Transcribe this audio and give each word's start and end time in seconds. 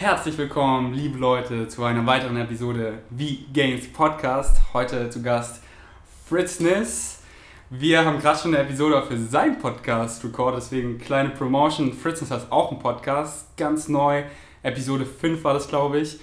Herzlich 0.00 0.38
willkommen, 0.38 0.94
liebe 0.94 1.18
Leute, 1.18 1.66
zu 1.66 1.82
einer 1.82 2.06
weiteren 2.06 2.36
Episode 2.36 3.00
wie 3.10 3.44
Games 3.52 3.92
Podcast. 3.92 4.58
Heute 4.72 5.10
zu 5.10 5.20
Gast 5.22 5.60
Fritz 6.28 6.60
Niss. 6.60 7.18
Wir 7.68 8.04
haben 8.04 8.20
gerade 8.20 8.38
schon 8.38 8.54
eine 8.54 8.62
Episode 8.62 9.02
für 9.02 9.18
seinen 9.18 9.58
Podcast 9.58 10.22
recorded, 10.22 10.60
deswegen 10.60 10.98
kleine 10.98 11.30
Promotion. 11.30 11.92
Fritz 11.92 12.20
Niss 12.20 12.30
hat 12.30 12.46
auch 12.50 12.70
einen 12.70 12.78
Podcast, 12.78 13.56
ganz 13.56 13.88
neu. 13.88 14.22
Episode 14.62 15.04
5 15.04 15.42
war 15.42 15.54
das, 15.54 15.66
glaube 15.66 15.98
ich. 15.98 16.20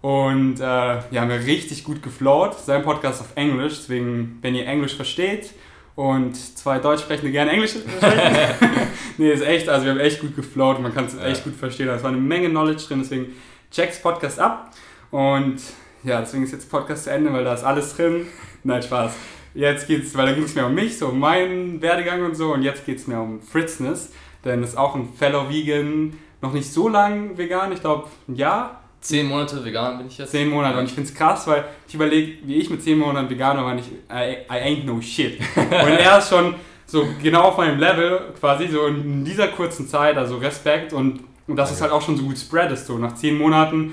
Und 0.00 0.54
äh, 0.54 0.62
wir 1.10 1.20
haben 1.20 1.30
ja 1.30 1.36
richtig 1.36 1.84
gut 1.84 2.02
geflowt. 2.02 2.58
Sein 2.58 2.82
Podcast 2.82 3.20
auf 3.20 3.32
Englisch, 3.34 3.76
deswegen, 3.76 4.38
wenn 4.40 4.54
ihr 4.54 4.66
Englisch 4.66 4.96
versteht 4.96 5.52
und 5.96 6.34
zwei 6.34 6.78
Deutschsprechende 6.78 7.30
gerne 7.30 7.50
Englisch 7.50 7.72
sprechen. 7.96 8.88
Nee, 9.18 9.30
ist 9.30 9.42
echt, 9.42 9.68
also 9.68 9.84
wir 9.84 9.92
haben 9.92 10.00
echt 10.00 10.20
gut 10.20 10.34
geflowt, 10.34 10.80
man 10.80 10.94
kann 10.94 11.06
es 11.06 11.14
ja. 11.14 11.24
echt 11.26 11.44
gut 11.44 11.54
verstehen. 11.54 11.88
Es 11.88 12.02
war 12.02 12.10
eine 12.10 12.20
Menge 12.20 12.48
Knowledge 12.48 12.84
drin, 12.88 13.00
deswegen 13.00 13.34
checks 13.70 14.00
Podcast 14.00 14.38
ab. 14.38 14.70
Und 15.10 15.56
ja, 16.04 16.20
deswegen 16.20 16.44
ist 16.44 16.52
jetzt 16.52 16.70
Podcast 16.70 17.04
zu 17.04 17.10
Ende, 17.10 17.32
weil 17.32 17.44
da 17.44 17.54
ist 17.54 17.64
alles 17.64 17.94
drin. 17.96 18.26
Nein, 18.64 18.82
Spaß. 18.82 19.12
Jetzt 19.54 19.86
geht's, 19.86 20.16
weil 20.16 20.26
da 20.26 20.32
ging 20.32 20.44
es 20.44 20.54
mehr 20.54 20.66
um 20.66 20.74
mich, 20.74 20.98
so 20.98 21.08
um 21.08 21.18
meinen 21.18 21.82
Werdegang 21.82 22.24
und 22.24 22.36
so. 22.36 22.52
Und 22.52 22.62
jetzt 22.62 22.86
geht 22.86 22.98
es 22.98 23.06
mehr 23.06 23.20
um 23.20 23.40
Fritzness, 23.42 24.12
denn 24.44 24.62
ist 24.62 24.76
auch 24.76 24.94
ein 24.94 25.08
Fellow 25.12 25.48
Vegan, 25.48 26.14
noch 26.40 26.52
nicht 26.52 26.72
so 26.72 26.88
lang 26.88 27.36
vegan, 27.36 27.72
ich 27.72 27.80
glaube 27.80 28.08
ein 28.28 28.36
Jahr 28.36 28.78
Zehn 29.00 29.28
Monate 29.28 29.64
vegan 29.64 29.98
bin 29.98 30.08
ich 30.08 30.18
jetzt. 30.18 30.32
Zehn 30.32 30.48
Monate. 30.48 30.78
Und 30.78 30.86
ich 30.86 30.92
finde 30.92 31.08
es 31.08 31.14
krass, 31.14 31.46
weil 31.46 31.64
ich 31.86 31.94
überlege, 31.94 32.38
wie 32.44 32.56
ich 32.56 32.68
mit 32.68 32.82
zehn 32.82 32.98
Monaten 32.98 33.30
vegan 33.30 33.56
war, 33.56 33.76
ich, 33.76 33.86
I, 34.10 34.38
I 34.50 34.56
ain't 34.60 34.84
no 34.84 35.00
shit. 35.00 35.38
Und 35.56 35.70
er 35.70 36.18
ist 36.18 36.28
schon 36.28 36.56
so 36.88 37.06
genau 37.22 37.42
auf 37.42 37.58
meinem 37.58 37.78
Level 37.78 38.32
quasi, 38.40 38.66
so 38.66 38.86
in 38.86 39.24
dieser 39.24 39.48
kurzen 39.48 39.86
Zeit, 39.86 40.16
also 40.16 40.38
Respekt 40.38 40.92
und, 40.94 41.20
und 41.46 41.56
dass 41.56 41.70
es 41.70 41.82
halt 41.82 41.92
auch 41.92 42.00
schon 42.00 42.16
so 42.16 42.24
gut 42.24 42.38
spread 42.38 42.72
ist. 42.72 42.86
So 42.86 42.96
nach 42.96 43.14
zehn 43.14 43.36
Monaten 43.36 43.92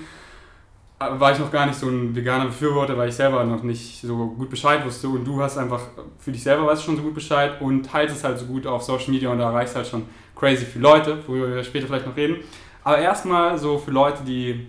äh, 1.00 1.08
war 1.20 1.34
ich 1.34 1.40
noch 1.40 1.52
gar 1.52 1.66
nicht 1.66 1.78
so 1.78 1.90
ein 1.90 2.16
veganer 2.16 2.46
Befürworter, 2.46 2.98
weil 2.98 3.10
ich 3.10 3.16
selber 3.16 3.44
noch 3.44 3.64
nicht 3.64 4.00
so 4.02 4.16
gut 4.16 4.50
Bescheid 4.50 4.86
wusste 4.86 5.10
und 5.10 5.26
du 5.26 5.42
hast 5.42 5.58
einfach 5.58 5.82
für 6.20 6.32
dich 6.32 6.42
selber 6.42 6.68
weißt 6.68 6.84
schon 6.84 6.96
so 6.96 7.04
gut 7.04 7.14
Bescheid 7.14 7.60
und 7.60 7.86
teilst 7.86 8.16
es 8.16 8.24
halt 8.24 8.40
so 8.40 8.46
gut 8.46 8.66
auf 8.66 8.82
Social 8.82 9.12
Media 9.12 9.30
und 9.30 9.40
da 9.40 9.50
erreichst 9.50 9.76
halt 9.76 9.88
schon 9.88 10.04
crazy 10.34 10.66
viele 10.66 10.84
Leute, 10.84 11.18
wo 11.28 11.34
wir 11.34 11.64
später 11.66 11.88
vielleicht 11.88 12.08
noch 12.08 12.16
reden. 12.16 12.38
Aber 12.86 13.00
erstmal 13.00 13.58
so 13.58 13.78
für 13.78 13.92
Leute, 13.92 14.24
die 14.24 14.68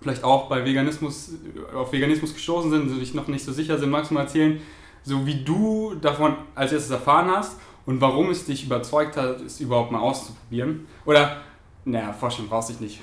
vielleicht 0.00 0.24
auch 0.24 0.48
bei 0.48 0.64
Veganismus, 0.64 1.34
auf 1.74 1.92
Veganismus 1.92 2.32
gestoßen 2.32 2.70
sind, 2.70 2.88
sich 2.88 3.12
noch 3.12 3.26
nicht 3.28 3.44
so 3.44 3.52
sicher 3.52 3.76
sind, 3.76 3.90
magst 3.90 4.10
du 4.10 4.14
mal 4.14 4.22
erzählen, 4.22 4.62
so 5.02 5.26
wie 5.26 5.42
du 5.44 5.94
davon 6.00 6.36
als 6.54 6.72
erstes 6.72 6.90
erfahren 6.90 7.30
hast 7.30 7.56
und 7.86 8.00
warum 8.00 8.30
es 8.30 8.44
dich 8.44 8.64
überzeugt 8.64 9.16
hat, 9.16 9.40
es 9.40 9.60
überhaupt 9.60 9.90
mal 9.90 10.00
auszuprobieren? 10.00 10.86
Oder, 11.04 11.38
naja, 11.84 12.12
vorstellen 12.12 12.48
brauchst 12.48 12.68
du 12.68 12.72
dich 12.74 12.80
nicht. 12.80 13.00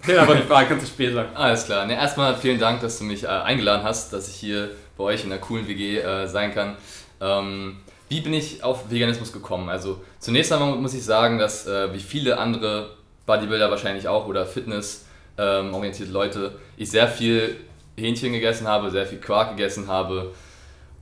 Erzähl 0.00 0.18
aber 0.18 0.34
die 0.36 0.42
Frage, 0.42 0.68
kannst 0.68 0.86
du 0.86 0.90
später 0.90 1.14
sagen. 1.14 1.30
Alles 1.34 1.64
klar. 1.64 1.86
Ne, 1.86 1.94
erstmal 1.94 2.36
vielen 2.36 2.58
Dank, 2.58 2.80
dass 2.80 2.98
du 2.98 3.04
mich 3.04 3.24
äh, 3.24 3.28
eingeladen 3.28 3.82
hast, 3.82 4.12
dass 4.12 4.28
ich 4.28 4.36
hier 4.36 4.70
bei 4.96 5.04
euch 5.04 5.24
in 5.24 5.32
einer 5.32 5.40
coolen 5.40 5.66
WG 5.66 5.98
äh, 5.98 6.26
sein 6.26 6.54
kann. 6.54 6.76
Ähm, 7.20 7.78
wie 8.08 8.20
bin 8.20 8.32
ich 8.32 8.62
auf 8.64 8.90
Veganismus 8.90 9.32
gekommen? 9.32 9.68
Also 9.68 10.00
zunächst 10.18 10.52
einmal 10.52 10.74
muss 10.76 10.94
ich 10.94 11.04
sagen, 11.04 11.38
dass 11.38 11.66
äh, 11.66 11.92
wie 11.92 12.00
viele 12.00 12.38
andere 12.38 12.96
Bodybuilder 13.26 13.70
wahrscheinlich 13.70 14.08
auch 14.08 14.26
oder 14.26 14.46
Fitness 14.46 15.06
ähm, 15.38 15.74
orientierte 15.74 16.12
Leute, 16.12 16.58
ich 16.76 16.90
sehr 16.90 17.08
viel 17.08 17.56
Hähnchen 17.96 18.32
gegessen 18.32 18.66
habe, 18.66 18.90
sehr 18.90 19.06
viel 19.06 19.18
Quark 19.18 19.56
gegessen 19.56 19.86
habe 19.86 20.32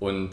und 0.00 0.30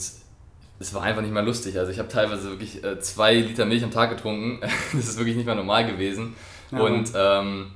es 0.80 0.94
war 0.94 1.04
einfach 1.04 1.22
nicht 1.22 1.34
mehr 1.34 1.44
lustig. 1.44 1.78
Also 1.80 1.92
ich 1.92 2.00
habe 2.00 2.10
teilweise 2.10 2.50
wirklich 2.50 2.84
äh, 2.84 3.00
zwei 3.00 3.36
Liter 3.36 3.66
Milch 3.66 3.84
am 3.84 3.92
Tag 3.92 4.10
getrunken. 4.10 4.60
das 4.94 5.08
ist 5.08 5.18
wirklich 5.18 5.36
nicht 5.36 5.46
mehr 5.46 5.56
normal 5.56 5.86
gewesen. 5.86 6.36
Ja. 6.72 6.80
Und 6.80 7.12
ähm, 7.16 7.72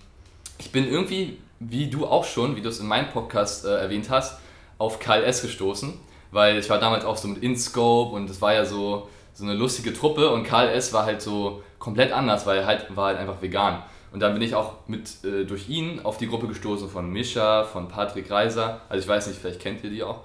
ich 0.58 0.72
bin 0.72 0.88
irgendwie, 0.88 1.38
wie 1.60 1.90
du 1.90 2.06
auch 2.06 2.26
schon, 2.26 2.56
wie 2.56 2.62
du 2.62 2.70
es 2.70 2.80
in 2.80 2.88
meinem 2.88 3.10
Podcast 3.10 3.66
äh, 3.66 3.76
erwähnt 3.76 4.10
hast, 4.10 4.40
auf 4.78 5.00
KLS 5.00 5.42
gestoßen. 5.42 5.94
Weil 6.32 6.58
ich 6.58 6.70
war 6.70 6.80
damals 6.80 7.06
auch 7.06 7.18
so 7.18 7.28
mit 7.28 7.42
InScope 7.42 8.16
und 8.16 8.30
es 8.30 8.42
war 8.42 8.54
ja 8.54 8.66
so, 8.66 9.10
so 9.34 9.46
eine 9.46 9.54
lustige 9.54 9.94
Truppe 9.94 10.30
und 10.30 10.44
KLS 10.44 10.94
war 10.94 11.06
halt 11.06 11.22
so 11.22 11.64
komplett 11.80 12.12
anders, 12.12 12.46
weil 12.46 12.60
er 12.60 12.66
halt 12.68 12.96
war 12.96 13.08
halt 13.08 13.18
einfach 13.18 13.42
vegan. 13.42 13.82
Und 14.12 14.20
dann 14.22 14.34
bin 14.34 14.42
ich 14.42 14.56
auch 14.56 14.74
mit 14.88 15.24
äh, 15.24 15.46
durch 15.46 15.70
ihn 15.70 16.02
auf 16.04 16.18
die 16.18 16.28
Gruppe 16.28 16.48
gestoßen 16.48 16.90
von 16.90 17.10
Mischa, 17.10 17.64
von 17.64 17.88
Patrick 17.88 18.30
Reiser. 18.30 18.82
Also 18.90 19.04
ich 19.04 19.08
weiß 19.08 19.28
nicht, 19.28 19.40
vielleicht 19.40 19.60
kennt 19.60 19.84
ihr 19.84 19.90
die 19.90 20.04
auch. 20.04 20.22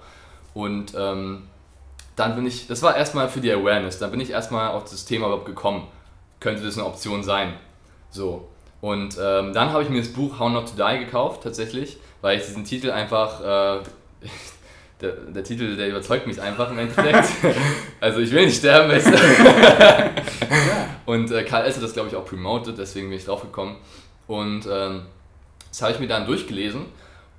Und 0.53 0.93
ähm, 0.97 1.43
dann 2.15 2.35
bin 2.35 2.45
ich, 2.45 2.67
das 2.67 2.81
war 2.81 2.95
erstmal 2.95 3.29
für 3.29 3.41
die 3.41 3.51
Awareness, 3.51 3.99
dann 3.99 4.11
bin 4.11 4.19
ich 4.19 4.29
erstmal 4.29 4.69
auf 4.69 4.83
das 4.83 5.05
Thema 5.05 5.27
überhaupt 5.27 5.45
gekommen. 5.45 5.87
Könnte 6.39 6.63
das 6.63 6.77
eine 6.77 6.87
Option 6.87 7.23
sein? 7.23 7.53
So. 8.09 8.47
Und 8.81 9.17
ähm, 9.21 9.53
dann 9.53 9.71
habe 9.71 9.83
ich 9.83 9.89
mir 9.89 9.99
das 9.99 10.13
Buch 10.13 10.39
How 10.39 10.51
Not 10.51 10.69
to 10.69 10.75
Die 10.75 10.99
gekauft, 10.99 11.43
tatsächlich, 11.43 11.97
weil 12.21 12.37
ich 12.37 12.45
diesen 12.45 12.63
Titel 12.63 12.91
einfach, 12.91 13.41
äh, 13.41 13.79
der, 15.01 15.11
der 15.11 15.43
Titel, 15.43 15.75
der 15.75 15.89
überzeugt 15.89 16.27
mich 16.27 16.41
einfach 16.41 16.69
im 16.71 16.79
Endeffekt. 16.79 17.29
also 17.99 18.19
ich 18.19 18.31
will 18.31 18.45
nicht 18.45 18.57
sterben, 18.57 18.91
weißt 18.91 19.07
du. 19.07 19.17
Und 21.05 21.31
äh, 21.31 21.43
Karl 21.43 21.65
S. 21.65 21.75
hat 21.75 21.83
das, 21.83 21.93
glaube 21.93 22.09
ich, 22.09 22.15
auch 22.15 22.25
promoted, 22.25 22.77
deswegen 22.77 23.09
bin 23.09 23.17
ich 23.17 23.25
drauf 23.25 23.41
gekommen. 23.41 23.77
Und 24.27 24.67
ähm, 24.71 25.03
das 25.69 25.81
habe 25.81 25.93
ich 25.93 25.99
mir 25.99 26.07
dann 26.07 26.25
durchgelesen. 26.25 26.85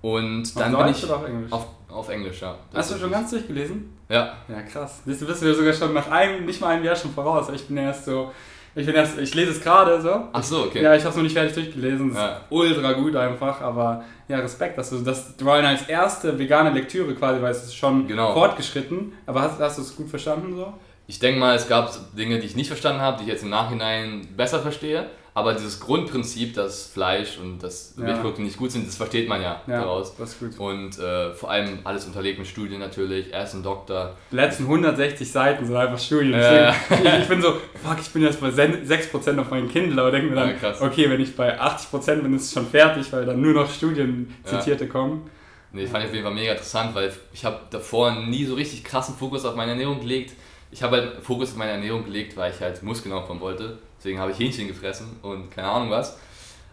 Und 0.02 0.56
dann 0.58 0.74
auf 0.74 0.84
bin 0.84 0.92
ich. 0.92 1.04
Oder 1.04 1.16
auf 1.16 1.26
Englisch? 1.26 1.52
Auf, 1.52 1.66
auf 1.88 2.08
Englisch, 2.08 2.40
ja. 2.40 2.56
Hast 2.74 2.94
du 2.94 2.98
schon 2.98 3.10
ganz 3.10 3.30
durchgelesen? 3.30 3.96
Ja. 4.08 4.34
Ja, 4.48 4.62
krass. 4.62 5.02
Du 5.04 5.26
bist 5.26 5.42
ja 5.42 5.54
sogar 5.54 5.72
schon 5.72 5.94
nach 5.94 6.10
einem, 6.10 6.44
nicht 6.44 6.60
mal 6.60 6.68
einem 6.68 6.84
Jahr 6.84 6.96
schon 6.96 7.12
voraus. 7.12 7.48
Ich 7.54 7.66
bin 7.66 7.76
erst 7.76 8.04
so. 8.04 8.32
Ich, 8.74 8.84
bin 8.84 8.94
erst, 8.94 9.18
ich 9.18 9.34
lese 9.34 9.52
es 9.52 9.60
gerade 9.62 10.00
so. 10.02 10.28
Ach 10.32 10.42
so, 10.42 10.64
okay. 10.64 10.82
Ja, 10.82 10.94
ich 10.94 11.00
habe 11.00 11.10
es 11.10 11.16
noch 11.16 11.22
nicht 11.22 11.32
fertig 11.32 11.54
durchgelesen. 11.54 12.10
Das 12.10 12.18
ja. 12.18 12.36
ist 12.36 12.42
ultra 12.50 12.92
gut 12.92 13.16
einfach, 13.16 13.62
aber 13.62 14.04
ja, 14.28 14.38
Respekt, 14.38 14.76
dass 14.76 14.90
du 14.90 14.98
das 14.98 15.34
du 15.34 15.46
war 15.46 15.62
als 15.64 15.88
erste 15.88 16.38
vegane 16.38 16.70
Lektüre 16.70 17.14
quasi, 17.14 17.40
weil 17.40 17.52
es 17.52 17.64
ist 17.64 17.74
schon 17.74 18.06
genau. 18.06 18.34
fortgeschritten. 18.34 19.14
Aber 19.24 19.40
hast, 19.40 19.58
hast 19.60 19.78
du 19.78 19.82
es 19.82 19.96
gut 19.96 20.10
verstanden 20.10 20.54
so? 20.54 20.74
Ich 21.06 21.18
denke 21.18 21.40
mal, 21.40 21.54
es 21.54 21.68
gab 21.68 21.90
Dinge, 22.14 22.38
die 22.38 22.46
ich 22.46 22.56
nicht 22.56 22.66
verstanden 22.66 23.00
habe, 23.00 23.16
die 23.16 23.22
ich 23.22 23.30
jetzt 23.30 23.44
im 23.44 23.50
Nachhinein 23.50 24.28
besser 24.36 24.60
verstehe. 24.60 25.06
Aber 25.36 25.52
dieses 25.52 25.80
Grundprinzip, 25.80 26.54
dass 26.54 26.86
Fleisch 26.86 27.36
und 27.36 27.62
dass 27.62 27.92
ja. 27.98 28.04
Milchprodukte 28.04 28.40
nicht 28.40 28.56
gut 28.56 28.72
sind, 28.72 28.88
das 28.88 28.96
versteht 28.96 29.28
man 29.28 29.42
ja, 29.42 29.60
ja 29.66 29.80
daraus. 29.80 30.16
Das 30.16 30.30
ist 30.30 30.40
gut. 30.40 30.58
Und 30.58 30.98
äh, 30.98 31.30
vor 31.34 31.50
allem 31.50 31.80
alles 31.84 32.06
unterlegt 32.06 32.38
mit 32.38 32.48
Studien 32.48 32.80
natürlich. 32.80 33.34
Er 33.34 33.44
ist 33.44 33.52
ein 33.52 33.62
Doktor. 33.62 34.16
Die 34.32 34.36
letzten 34.36 34.62
160 34.62 35.30
Seiten 35.30 35.66
sind 35.66 35.76
einfach 35.76 35.98
Studien. 35.98 36.32
Äh. 36.32 36.70
Ich, 36.70 37.20
ich, 37.20 37.28
bin 37.28 37.42
so, 37.42 37.52
fuck, 37.84 37.98
ich 38.00 38.08
bin 38.14 38.22
jetzt 38.22 38.40
bei 38.40 38.48
6% 38.48 39.38
auf 39.38 39.50
meinem 39.50 39.68
Kindle, 39.68 40.00
aber 40.00 40.10
denke 40.10 40.30
mir 40.30 40.36
dann, 40.36 40.54
ja, 40.58 40.74
okay, 40.80 41.10
wenn 41.10 41.20
ich 41.20 41.36
bei 41.36 41.60
80% 41.60 42.14
bin, 42.22 42.34
ist 42.34 42.44
es 42.44 42.52
schon 42.54 42.66
fertig, 42.66 43.12
weil 43.12 43.26
dann 43.26 43.38
nur 43.38 43.52
noch 43.52 43.70
Studien 43.70 44.34
zitierte 44.42 44.88
kommen. 44.88 45.28
Nee, 45.70 45.86
fand 45.86 46.04
ich 46.04 46.08
auf 46.08 46.14
jeden 46.14 46.24
Fall 46.24 46.34
mega 46.34 46.52
interessant, 46.52 46.94
weil 46.94 47.12
ich 47.34 47.44
habe 47.44 47.60
davor 47.68 48.10
nie 48.12 48.46
so 48.46 48.54
richtig 48.54 48.82
krassen 48.84 49.14
Fokus 49.14 49.44
auf 49.44 49.54
meine 49.54 49.72
Ernährung 49.72 50.00
gelegt 50.00 50.32
ich 50.70 50.82
habe 50.82 50.96
halt 50.96 51.22
Fokus 51.22 51.52
auf 51.52 51.56
meine 51.56 51.72
Ernährung 51.72 52.04
gelegt, 52.04 52.36
weil 52.36 52.52
ich 52.52 52.60
halt 52.60 52.82
Muskeln 52.82 53.14
aufbauen 53.14 53.40
wollte. 53.40 53.78
Deswegen 53.98 54.18
habe 54.18 54.30
ich 54.30 54.38
Hähnchen 54.38 54.68
gefressen 54.68 55.18
und 55.22 55.50
keine 55.50 55.68
Ahnung 55.68 55.90
was. 55.90 56.18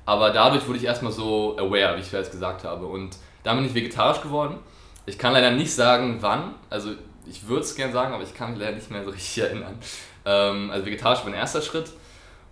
Aber 0.05 0.31
dadurch 0.31 0.67
wurde 0.67 0.79
ich 0.79 0.85
erstmal 0.85 1.11
so 1.11 1.57
aware, 1.57 1.95
wie 1.95 2.01
ich 2.01 2.11
bereits 2.11 2.31
gesagt 2.31 2.63
habe. 2.63 2.85
Und 2.85 3.15
dann 3.43 3.57
bin 3.57 3.65
ich 3.65 3.73
vegetarisch 3.73 4.21
geworden. 4.21 4.57
Ich 5.05 5.17
kann 5.17 5.33
leider 5.33 5.51
nicht 5.51 5.73
sagen, 5.73 6.17
wann. 6.21 6.55
Also 6.69 6.91
ich 7.25 7.47
würde 7.47 7.61
es 7.61 7.75
gerne 7.75 7.93
sagen, 7.93 8.13
aber 8.13 8.23
ich 8.23 8.33
kann 8.33 8.51
mich 8.51 8.59
leider 8.59 8.75
nicht 8.75 8.91
mehr 8.91 9.03
so 9.03 9.11
richtig 9.11 9.37
erinnern. 9.43 9.77
Ähm, 10.25 10.71
also 10.71 10.85
vegetarisch 10.85 11.19
war 11.19 11.29
mein 11.29 11.39
erster 11.39 11.61
Schritt. 11.61 11.91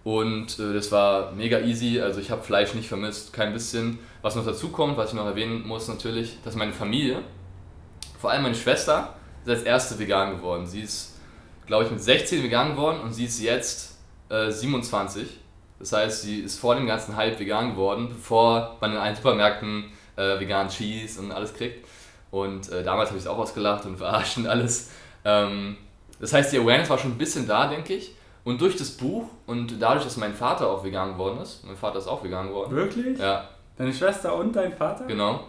Und 0.04 0.58
äh, 0.60 0.74
das 0.74 0.92
war 0.92 1.34
mega 1.34 1.60
easy. 1.60 2.00
Also 2.00 2.22
ich 2.22 2.32
habe 2.32 2.42
Fleisch 2.42 2.74
nicht 2.74 2.88
vermisst, 2.88 3.34
kein 3.34 3.54
bisschen. 3.54 4.00
Was 4.22 4.36
noch 4.36 4.46
dazu 4.46 4.70
kommt, 4.70 4.98
was 4.98 5.10
ich 5.10 5.16
noch 5.16 5.26
erwähnen 5.26 5.68
muss 5.68 5.88
natürlich, 5.88 6.38
dass 6.44 6.56
meine 6.56 6.74
Familie, 6.74 7.22
vor 8.20 8.32
allem 8.32 8.44
meine 8.44 8.56
Schwester, 8.56 9.16
ist 9.44 9.50
als 9.50 9.64
erste 9.64 10.00
vegan 10.00 10.38
geworden. 10.38 10.66
Sie 10.66 10.82
ist 10.82 11.12
glaube 11.72 11.86
ich, 11.86 11.92
mit 11.92 12.02
16 12.02 12.44
vegan 12.44 12.72
geworden 12.72 13.00
und 13.00 13.14
sie 13.14 13.24
ist 13.24 13.42
jetzt 13.42 13.91
äh, 14.32 14.50
27. 14.50 15.28
Das 15.80 15.94
heißt, 15.94 16.22
sie 16.22 16.40
ist 16.40 16.60
vor 16.60 16.76
dem 16.76 16.86
ganzen 16.86 17.16
Hype 17.16 17.40
vegan 17.40 17.72
geworden, 17.72 18.10
bevor 18.10 18.78
man 18.80 18.92
in 18.92 18.98
allen 18.98 19.16
Supermärkten 19.16 19.92
äh, 20.16 20.40
veganen 20.40 20.70
Cheese 20.70 21.20
und 21.20 21.32
alles 21.32 21.54
kriegt. 21.54 21.88
Und 22.30 22.72
äh, 22.72 22.84
damals 22.84 23.10
habe 23.10 23.18
ich 23.18 23.26
es 23.26 23.30
auch 23.30 23.38
ausgelacht 23.38 23.86
und 23.86 23.98
verarscht 23.98 24.38
und 24.38 24.48
alles. 24.48 24.92
Ähm, 25.26 25.78
das 26.20 26.34
heißt, 26.34 26.54
die 26.54 26.60
Awareness 26.60 26.90
war 26.90 26.98
schon 26.98 27.12
ein 27.12 27.18
bisschen 27.18 27.48
da, 27.48 27.68
denke 27.68 27.94
ich. 27.96 28.16
Und 28.44 28.60
durch 28.62 28.76
das 28.76 28.92
Buch 28.92 29.26
und 29.46 29.82
dadurch, 29.82 30.04
dass 30.04 30.18
mein 30.18 30.34
Vater 30.34 30.68
auch 30.68 30.84
vegan 30.84 31.14
geworden 31.14 31.40
ist, 31.42 31.64
mein 31.66 31.76
Vater 31.76 32.00
ist 32.00 32.08
auch 32.08 32.24
vegan 32.24 32.48
geworden. 32.48 32.76
Wirklich? 32.76 33.20
Ja. 33.20 33.48
Deine 33.78 33.94
Schwester 33.94 34.36
und 34.36 34.56
dein 34.56 34.76
Vater? 34.76 35.06
Genau. 35.06 35.42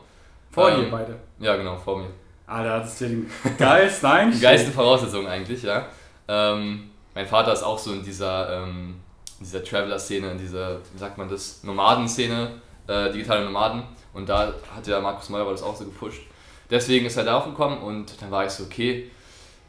Vor 0.50 0.70
ähm, 0.70 0.84
dir 0.84 0.90
beide? 0.90 1.16
Ja, 1.38 1.56
genau, 1.56 1.76
vor 1.76 1.98
mir. 1.98 2.08
Alter, 2.46 2.80
das 2.80 2.94
ist 2.94 3.00
ja 3.00 3.08
die 3.08 3.26
geilste 3.58 4.08
Einstellung. 4.08 4.32
Die 4.32 4.40
geilste 4.40 4.70
Voraussetzung 4.72 5.26
eigentlich, 5.26 5.62
ja. 5.62 5.86
Ähm, 6.28 6.90
mein 7.14 7.26
Vater 7.26 7.52
ist 7.52 7.62
auch 7.62 7.78
so 7.78 7.92
in 7.92 8.02
dieser, 8.04 8.62
ähm, 8.62 8.96
dieser 9.40 9.62
Traveler-Szene, 9.62 10.32
in 10.32 10.38
dieser, 10.38 10.78
wie 10.92 10.98
sagt 10.98 11.18
man 11.18 11.28
das, 11.28 11.62
Nomaden-Szene, 11.62 12.60
äh, 12.86 13.12
digitale 13.12 13.44
Nomaden. 13.44 13.84
Und 14.14 14.28
da 14.28 14.52
hat 14.74 14.86
ja 14.86 15.00
Markus 15.00 15.28
Meurer 15.28 15.50
das 15.50 15.62
auch 15.62 15.76
so 15.76 15.84
gepusht. 15.84 16.22
Deswegen 16.70 17.06
ist 17.06 17.16
er 17.16 17.24
darauf 17.24 17.44
gekommen 17.44 17.82
und 17.82 18.20
dann 18.20 18.30
war 18.30 18.46
ich 18.46 18.52
so, 18.52 18.64
okay, 18.64 19.10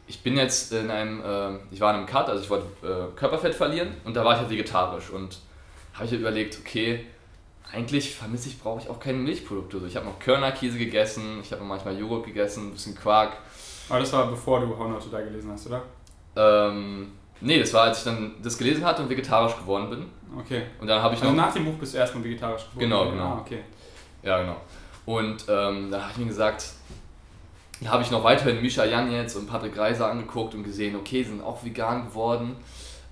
ich 0.06 0.22
bin 0.22 0.36
jetzt 0.36 0.72
in 0.72 0.90
einem, 0.90 1.20
äh, 1.22 1.58
ich 1.70 1.80
war 1.80 1.90
in 1.90 1.98
einem 1.98 2.06
Cut, 2.06 2.28
also 2.28 2.42
ich 2.42 2.50
wollte 2.50 2.66
äh, 2.82 3.16
Körperfett 3.18 3.54
verlieren 3.54 3.94
und 4.04 4.14
da 4.14 4.24
war 4.24 4.34
ich 4.34 4.38
halt 4.38 4.50
vegetarisch 4.50 5.10
und 5.10 5.38
habe 5.94 6.04
ich 6.04 6.10
halt 6.10 6.20
überlegt, 6.20 6.58
okay, 6.60 7.06
eigentlich 7.72 8.14
vermisse 8.14 8.48
ich, 8.48 8.60
brauche 8.60 8.80
ich 8.80 8.88
auch 8.88 9.00
keine 9.00 9.18
Milchprodukte. 9.18 9.76
Also 9.76 9.86
ich 9.86 9.96
habe 9.96 10.06
noch 10.06 10.18
Körnerkäse 10.18 10.78
gegessen, 10.78 11.40
ich 11.42 11.52
habe 11.52 11.64
manchmal 11.64 11.98
Joghurt 11.98 12.26
gegessen, 12.26 12.68
ein 12.68 12.72
bisschen 12.72 12.94
Quark. 12.94 13.36
Aber 13.88 14.00
das 14.00 14.12
war 14.12 14.28
bevor 14.28 14.60
du 14.60 14.78
How 14.78 14.88
Not 14.88 15.02
to 15.02 15.16
Die 15.16 15.24
gelesen 15.24 15.52
hast, 15.52 15.66
oder? 15.66 15.82
Ähm, 16.36 17.12
nee, 17.44 17.60
das 17.60 17.72
war, 17.72 17.82
als 17.84 17.98
ich 17.98 18.04
dann 18.04 18.32
das 18.42 18.58
gelesen 18.58 18.84
hatte 18.84 19.02
und 19.02 19.10
vegetarisch 19.10 19.56
geworden 19.56 19.90
bin. 19.90 20.06
Okay. 20.38 20.62
Und 20.80 20.88
dann 20.88 21.02
habe 21.02 21.14
ich 21.14 21.20
Also 21.20 21.32
noch... 21.32 21.44
nach 21.44 21.52
dem 21.52 21.64
Buch 21.64 21.74
bist 21.74 21.94
du 21.94 21.98
erstmal 21.98 22.24
vegetarisch 22.24 22.62
geworden? 22.62 22.80
Genau, 22.80 23.10
genau. 23.10 23.24
Ah, 23.24 23.40
okay. 23.40 23.60
Ja, 24.22 24.40
genau. 24.40 24.56
Und 25.06 25.44
ähm, 25.48 25.90
da 25.90 26.02
habe 26.02 26.12
ich 26.12 26.18
mir 26.18 26.26
gesagt, 26.26 26.66
da 27.80 27.90
habe 27.90 28.02
ich 28.02 28.10
noch 28.10 28.24
weiterhin 28.24 28.60
Misha 28.62 28.84
Janetz 28.84 29.36
und 29.36 29.46
Patrick 29.46 29.76
Reiser 29.76 30.10
angeguckt 30.10 30.54
und 30.54 30.64
gesehen, 30.64 30.96
okay, 30.96 31.22
sie 31.22 31.30
sind 31.30 31.42
auch 31.42 31.62
vegan 31.64 32.06
geworden. 32.06 32.56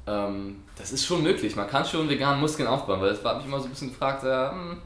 Ähm, 0.06 0.62
das 0.76 0.92
ist 0.92 1.04
schon 1.04 1.22
möglich, 1.22 1.54
man 1.54 1.68
kann 1.68 1.84
schon 1.84 2.08
vegan 2.08 2.40
Muskeln 2.40 2.66
aufbauen, 2.66 3.00
weil 3.00 3.10
das 3.10 3.24
hat 3.24 3.36
mich 3.36 3.46
immer 3.46 3.60
so 3.60 3.66
ein 3.66 3.70
bisschen 3.70 3.90
gefragt, 3.90 4.24
ja, 4.24 4.50
hm, 4.50 4.78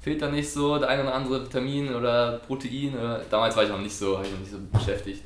fehlt 0.00 0.22
da 0.22 0.28
nicht 0.28 0.50
so 0.50 0.78
der 0.78 0.88
ein 0.88 1.00
oder 1.00 1.14
andere 1.14 1.44
Vitamin 1.44 1.94
oder 1.94 2.38
Protein? 2.46 2.96
Oder, 2.96 3.22
damals 3.30 3.56
war 3.56 3.64
ich 3.64 3.68
noch 3.68 3.78
nicht 3.78 3.96
so, 3.96 4.16
habe 4.16 4.26
ich 4.26 4.32
noch 4.32 4.40
nicht 4.40 4.50
so 4.50 4.58
beschäftigt. 4.72 5.22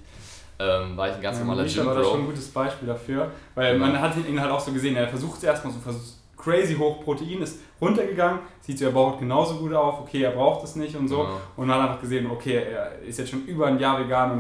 Ähm, 0.61 0.95
war 0.97 1.09
ich 1.09 1.15
ein 1.15 1.23
ganz 1.23 1.39
Ja, 1.39 1.45
normaler 1.45 1.63
Misha 1.63 1.87
war 1.87 1.95
da 1.95 2.05
schon 2.05 2.21
ein 2.21 2.27
gutes 2.27 2.49
Beispiel 2.49 2.87
dafür, 2.89 3.31
weil 3.55 3.73
Genau. 3.75 3.87
man 3.87 3.99
hat 4.01 4.13
ihn 4.29 4.39
halt 4.39 4.51
auch 4.51 4.61
so 4.61 4.73
gesehen, 4.73 4.95
er 4.95 5.09
versucht 5.09 5.39
es 5.39 5.45
erstmal 5.45 5.73
so 5.73 5.81
versucht, 5.81 6.05
crazy 6.37 6.75
hoch 6.77 7.03
Protein, 7.03 7.41
ist 7.43 7.61
runtergegangen, 7.81 8.41
sieht 8.61 8.79
so, 8.79 8.85
er 8.87 8.91
baut 8.93 9.19
genauso 9.19 9.55
gut 9.57 9.73
auf, 9.73 10.01
okay, 10.01 10.23
er 10.23 10.33
braucht 10.33 10.63
es 10.65 10.77
nicht 10.77 10.95
und 10.97 11.09
so. 11.09 11.19
Genau. 11.19 11.41
Und 11.57 11.67
man 11.67 11.79
hat 11.81 11.89
einfach 11.89 12.01
gesehen, 12.03 12.31
okay, 12.31 12.57
er 12.73 12.99
ist 13.01 13.19
jetzt 13.19 13.31
schon 13.31 13.45
über 13.47 13.67
ein 13.69 13.79
Jahr 13.79 13.99
vegan 14.01 14.33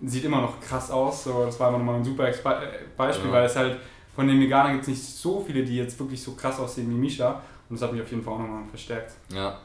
und 0.00 0.08
sieht 0.10 0.24
immer 0.24 0.40
noch 0.40 0.60
krass 0.60 0.90
aus. 0.90 1.24
So, 1.24 1.44
das 1.46 1.58
war 1.60 1.68
einfach 1.68 1.78
nochmal 1.78 1.96
ein 1.96 2.04
super 2.04 2.24
Expe- 2.24 2.60
äh, 2.62 2.66
Beispiel, 2.96 3.28
Ja. 3.28 3.36
weil 3.36 3.44
es 3.46 3.56
halt 3.56 3.76
von 4.14 4.26
den 4.28 4.40
Veganern 4.40 4.72
gibt 4.72 4.82
es 4.82 4.88
nicht 4.88 5.02
so 5.02 5.42
viele, 5.46 5.62
die 5.64 5.76
jetzt 5.76 5.98
wirklich 5.98 6.22
so 6.22 6.32
krass 6.32 6.58
aussehen 6.58 6.88
wie 6.90 6.94
Misha. 6.94 7.40
Und 7.68 7.76
das 7.78 7.82
hat 7.82 7.92
mich 7.92 8.00
auf 8.02 8.10
jeden 8.10 8.22
Fall 8.22 8.34
auch 8.34 8.38
nochmal 8.38 8.62
verstärkt. 8.70 9.12
Ja. 9.34 9.58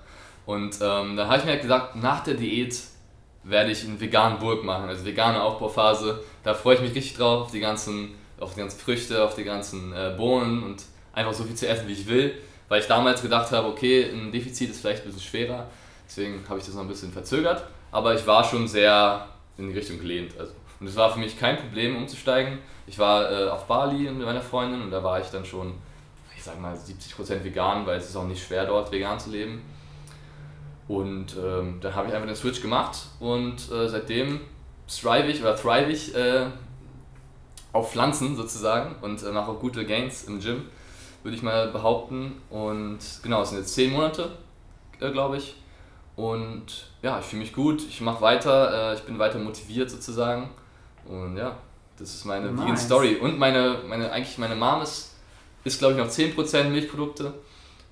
Und 0.45 0.75
ähm, 0.81 1.15
dann 1.15 1.27
habe 1.27 1.37
ich 1.37 1.45
mir 1.45 1.51
halt 1.51 1.61
gesagt, 1.61 1.95
nach 1.97 2.21
der 2.23 2.33
Diät 2.33 2.75
werde 3.43 3.71
ich 3.71 3.83
einen 3.83 3.99
veganen 3.99 4.39
Burg 4.39 4.63
machen, 4.63 4.89
also 4.89 5.05
vegane 5.05 5.41
Aufbauphase. 5.41 6.23
Da 6.43 6.53
freue 6.53 6.75
ich 6.75 6.81
mich 6.81 6.95
richtig 6.95 7.15
drauf, 7.15 7.43
auf 7.43 7.51
die 7.51 7.59
ganzen, 7.59 8.15
auf 8.39 8.53
die 8.53 8.59
ganzen 8.59 8.79
Früchte, 8.79 9.23
auf 9.23 9.35
die 9.35 9.43
ganzen 9.43 9.93
äh, 9.93 10.13
Bohnen 10.15 10.63
und 10.63 10.83
einfach 11.13 11.33
so 11.33 11.43
viel 11.43 11.55
zu 11.55 11.67
essen, 11.67 11.87
wie 11.87 11.93
ich 11.93 12.07
will. 12.07 12.33
Weil 12.67 12.81
ich 12.81 12.87
damals 12.87 13.21
gedacht 13.21 13.51
habe, 13.51 13.67
okay, 13.67 14.09
ein 14.11 14.31
Defizit 14.31 14.69
ist 14.69 14.81
vielleicht 14.81 15.03
ein 15.03 15.07
bisschen 15.07 15.21
schwerer. 15.21 15.67
Deswegen 16.07 16.43
habe 16.47 16.59
ich 16.59 16.65
das 16.65 16.75
noch 16.75 16.83
ein 16.83 16.87
bisschen 16.87 17.11
verzögert. 17.11 17.63
Aber 17.91 18.15
ich 18.15 18.25
war 18.25 18.43
schon 18.43 18.67
sehr 18.67 19.27
in 19.57 19.67
die 19.69 19.77
Richtung 19.77 19.99
gelehnt. 19.99 20.33
Also. 20.39 20.53
Und 20.79 20.87
es 20.87 20.95
war 20.95 21.11
für 21.11 21.19
mich 21.19 21.37
kein 21.37 21.57
Problem 21.57 21.95
umzusteigen. 21.97 22.59
Ich 22.87 22.97
war 22.97 23.31
äh, 23.31 23.49
auf 23.49 23.65
Bali 23.65 24.09
mit 24.09 24.25
meiner 24.25 24.41
Freundin 24.41 24.81
und 24.81 24.91
da 24.91 25.03
war 25.03 25.19
ich 25.19 25.27
dann 25.27 25.45
schon, 25.45 25.73
ich 26.35 26.43
sag 26.43 26.59
mal, 26.59 26.75
70% 26.75 27.43
vegan, 27.43 27.85
weil 27.85 27.97
es 27.97 28.09
ist 28.09 28.15
auch 28.15 28.25
nicht 28.25 28.43
schwer 28.43 28.65
dort 28.65 28.91
vegan 28.91 29.19
zu 29.19 29.29
leben. 29.29 29.61
Und 30.91 31.37
ähm, 31.41 31.77
dann 31.79 31.95
habe 31.95 32.09
ich 32.09 32.13
einfach 32.13 32.27
den 32.27 32.35
Switch 32.35 32.61
gemacht 32.61 32.97
und 33.21 33.71
äh, 33.71 33.87
seitdem 33.87 34.41
strive 34.89 35.27
ich 35.31 35.39
oder 35.39 35.55
thrive 35.55 35.89
ich 35.89 36.13
äh, 36.13 36.47
auf 37.71 37.93
Pflanzen 37.93 38.35
sozusagen 38.35 38.97
und 39.01 39.23
äh, 39.23 39.31
mache 39.31 39.51
auch 39.51 39.59
gute 39.61 39.85
Gains 39.85 40.25
im 40.25 40.41
Gym, 40.41 40.65
würde 41.23 41.37
ich 41.37 41.43
mal 41.43 41.69
behaupten. 41.69 42.41
Und 42.49 42.99
genau, 43.23 43.41
es 43.41 43.51
sind 43.51 43.59
jetzt 43.59 43.73
10 43.73 43.93
Monate, 43.93 44.31
äh, 44.99 45.11
glaube 45.11 45.37
ich. 45.37 45.55
Und 46.17 46.89
ja, 47.01 47.19
ich 47.19 47.25
fühle 47.25 47.43
mich 47.43 47.53
gut, 47.53 47.81
ich 47.87 48.01
mache 48.01 48.19
weiter, 48.19 48.91
äh, 48.91 48.95
ich 48.95 49.03
bin 49.03 49.17
weiter 49.17 49.39
motiviert 49.39 49.89
sozusagen. 49.89 50.49
Und 51.07 51.37
ja, 51.37 51.55
das 51.97 52.15
ist 52.15 52.25
meine 52.25 52.51
Vegan 52.51 52.71
Nice. 52.71 52.83
Story. 52.83 53.15
Und 53.15 53.39
meine, 53.39 53.77
meine, 53.87 54.11
eigentlich 54.11 54.37
meine 54.37 54.57
Mom 54.57 54.81
ist, 54.81 55.15
ist 55.63 55.79
glaube 55.79 55.93
ich 55.93 55.99
noch 55.99 56.09
10% 56.09 56.65
Milchprodukte. 56.65 57.33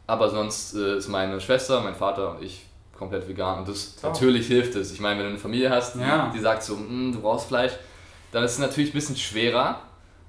Aber 0.06 0.30
sonst 0.30 0.76
äh, 0.76 0.98
ist 0.98 1.08
meine 1.08 1.40
Schwester, 1.40 1.80
mein 1.80 1.96
Vater 1.96 2.32
und 2.32 2.44
ich 2.44 2.66
komplett 3.00 3.28
vegan. 3.28 3.60
Und 3.60 3.68
das 3.70 3.96
Top. 3.96 4.12
natürlich 4.14 4.46
hilft 4.48 4.76
es. 4.76 4.92
Ich 4.92 5.00
meine, 5.00 5.18
wenn 5.20 5.26
du 5.26 5.30
eine 5.32 5.40
Familie 5.40 5.70
hast, 5.72 5.96
die, 5.96 6.02
Ja. 6.02 6.32
die 6.34 6.40
sagt 6.40 6.62
so, 6.62 6.76
"Mm, 6.76 7.14
du 7.14 7.22
brauchst 7.22 7.48
Fleisch, 7.48 7.72
dann 8.32 8.44
ist 8.44 8.52
es 8.54 8.60
natürlich 8.60 8.92
ein 8.92 8.94
bisschen 8.94 9.16
schwerer. 9.16 9.80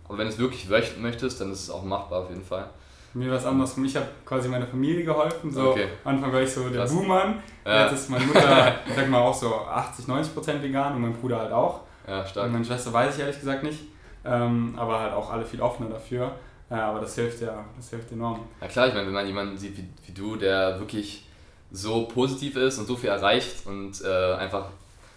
Aber 0.09 0.17
wenn 0.19 0.27
du 0.27 0.33
es 0.33 0.39
wirklich 0.39 0.67
möcht- 0.69 0.99
möchtest, 0.99 1.41
dann 1.41 1.53
ist 1.53 1.65
es 1.65 1.71
auch 1.71 1.83
machbar 1.85 2.21
auf 2.23 2.31
jeden 2.31 2.45
Fall. 2.45 2.65
Mir 3.13 3.29
war 3.31 3.39
es 3.39 3.45
andersrum. 3.45 3.85
Ich 3.85 3.97
habe 3.97 4.07
quasi 4.25 4.49
meiner 4.49 4.67
Familie 4.67 5.05
geholfen. 5.05 5.51
So, 5.53 5.71
Okay. 5.71 5.89
Am 6.05 6.15
Anfang 6.15 6.33
war 6.33 6.41
ich 6.43 6.51
so 6.53 6.69
der. 6.69 6.85
Buhmann. 6.87 7.43
Ja. 7.67 7.83
Jetzt 7.85 7.93
ist 8.01 8.11
meine 8.11 8.25
Mutter, 8.25 8.75
ich 8.89 8.95
sag 8.95 9.09
mal, 9.09 9.19
auch 9.21 9.35
so 9.35 9.53
80, 9.55 10.07
90 10.09 10.33
Prozent 10.33 10.63
vegan 10.63 10.95
und 10.95 11.03
mein 11.03 11.13
Bruder 11.13 11.41
halt 11.41 11.53
auch. 11.53 11.81
Ja, 12.09 12.21
Und 12.21 12.29
stark. 12.29 12.51
meine 12.53 12.65
Schwester 12.65 12.93
weiß 12.93 13.15
ich 13.17 13.21
ehrlich 13.21 13.39
gesagt 13.41 13.63
nicht. 13.65 13.81
Ähm, 14.25 14.75
aber 14.77 15.01
halt 15.01 15.13
auch 15.13 15.31
alle 15.31 15.45
viel 15.45 15.61
offener 15.61 15.89
dafür. 15.91 16.33
Äh, 16.71 16.75
aber 16.75 17.01
das 17.01 17.15
hilft 17.17 17.41
ja, 17.41 17.65
das 17.77 17.91
hilft 17.91 18.13
enorm. 18.13 18.41
Ja 18.61 18.69
klar, 18.69 18.87
ich 18.89 18.95
meine, 18.95 19.07
wenn 19.07 19.15
man 19.15 19.27
jemanden 19.27 19.57
sieht 19.59 19.77
wie, 19.77 19.89
wie 20.07 20.13
du, 20.13 20.37
der 20.37 20.79
wirklich 20.79 21.27
so 21.73 22.03
positiv 22.05 22.57
ist 22.57 22.79
und 22.79 22.87
so 22.87 22.97
viel 22.97 23.11
erreicht 23.11 23.67
und 23.67 24.03
äh, 24.03 24.35
einfach 24.35 24.67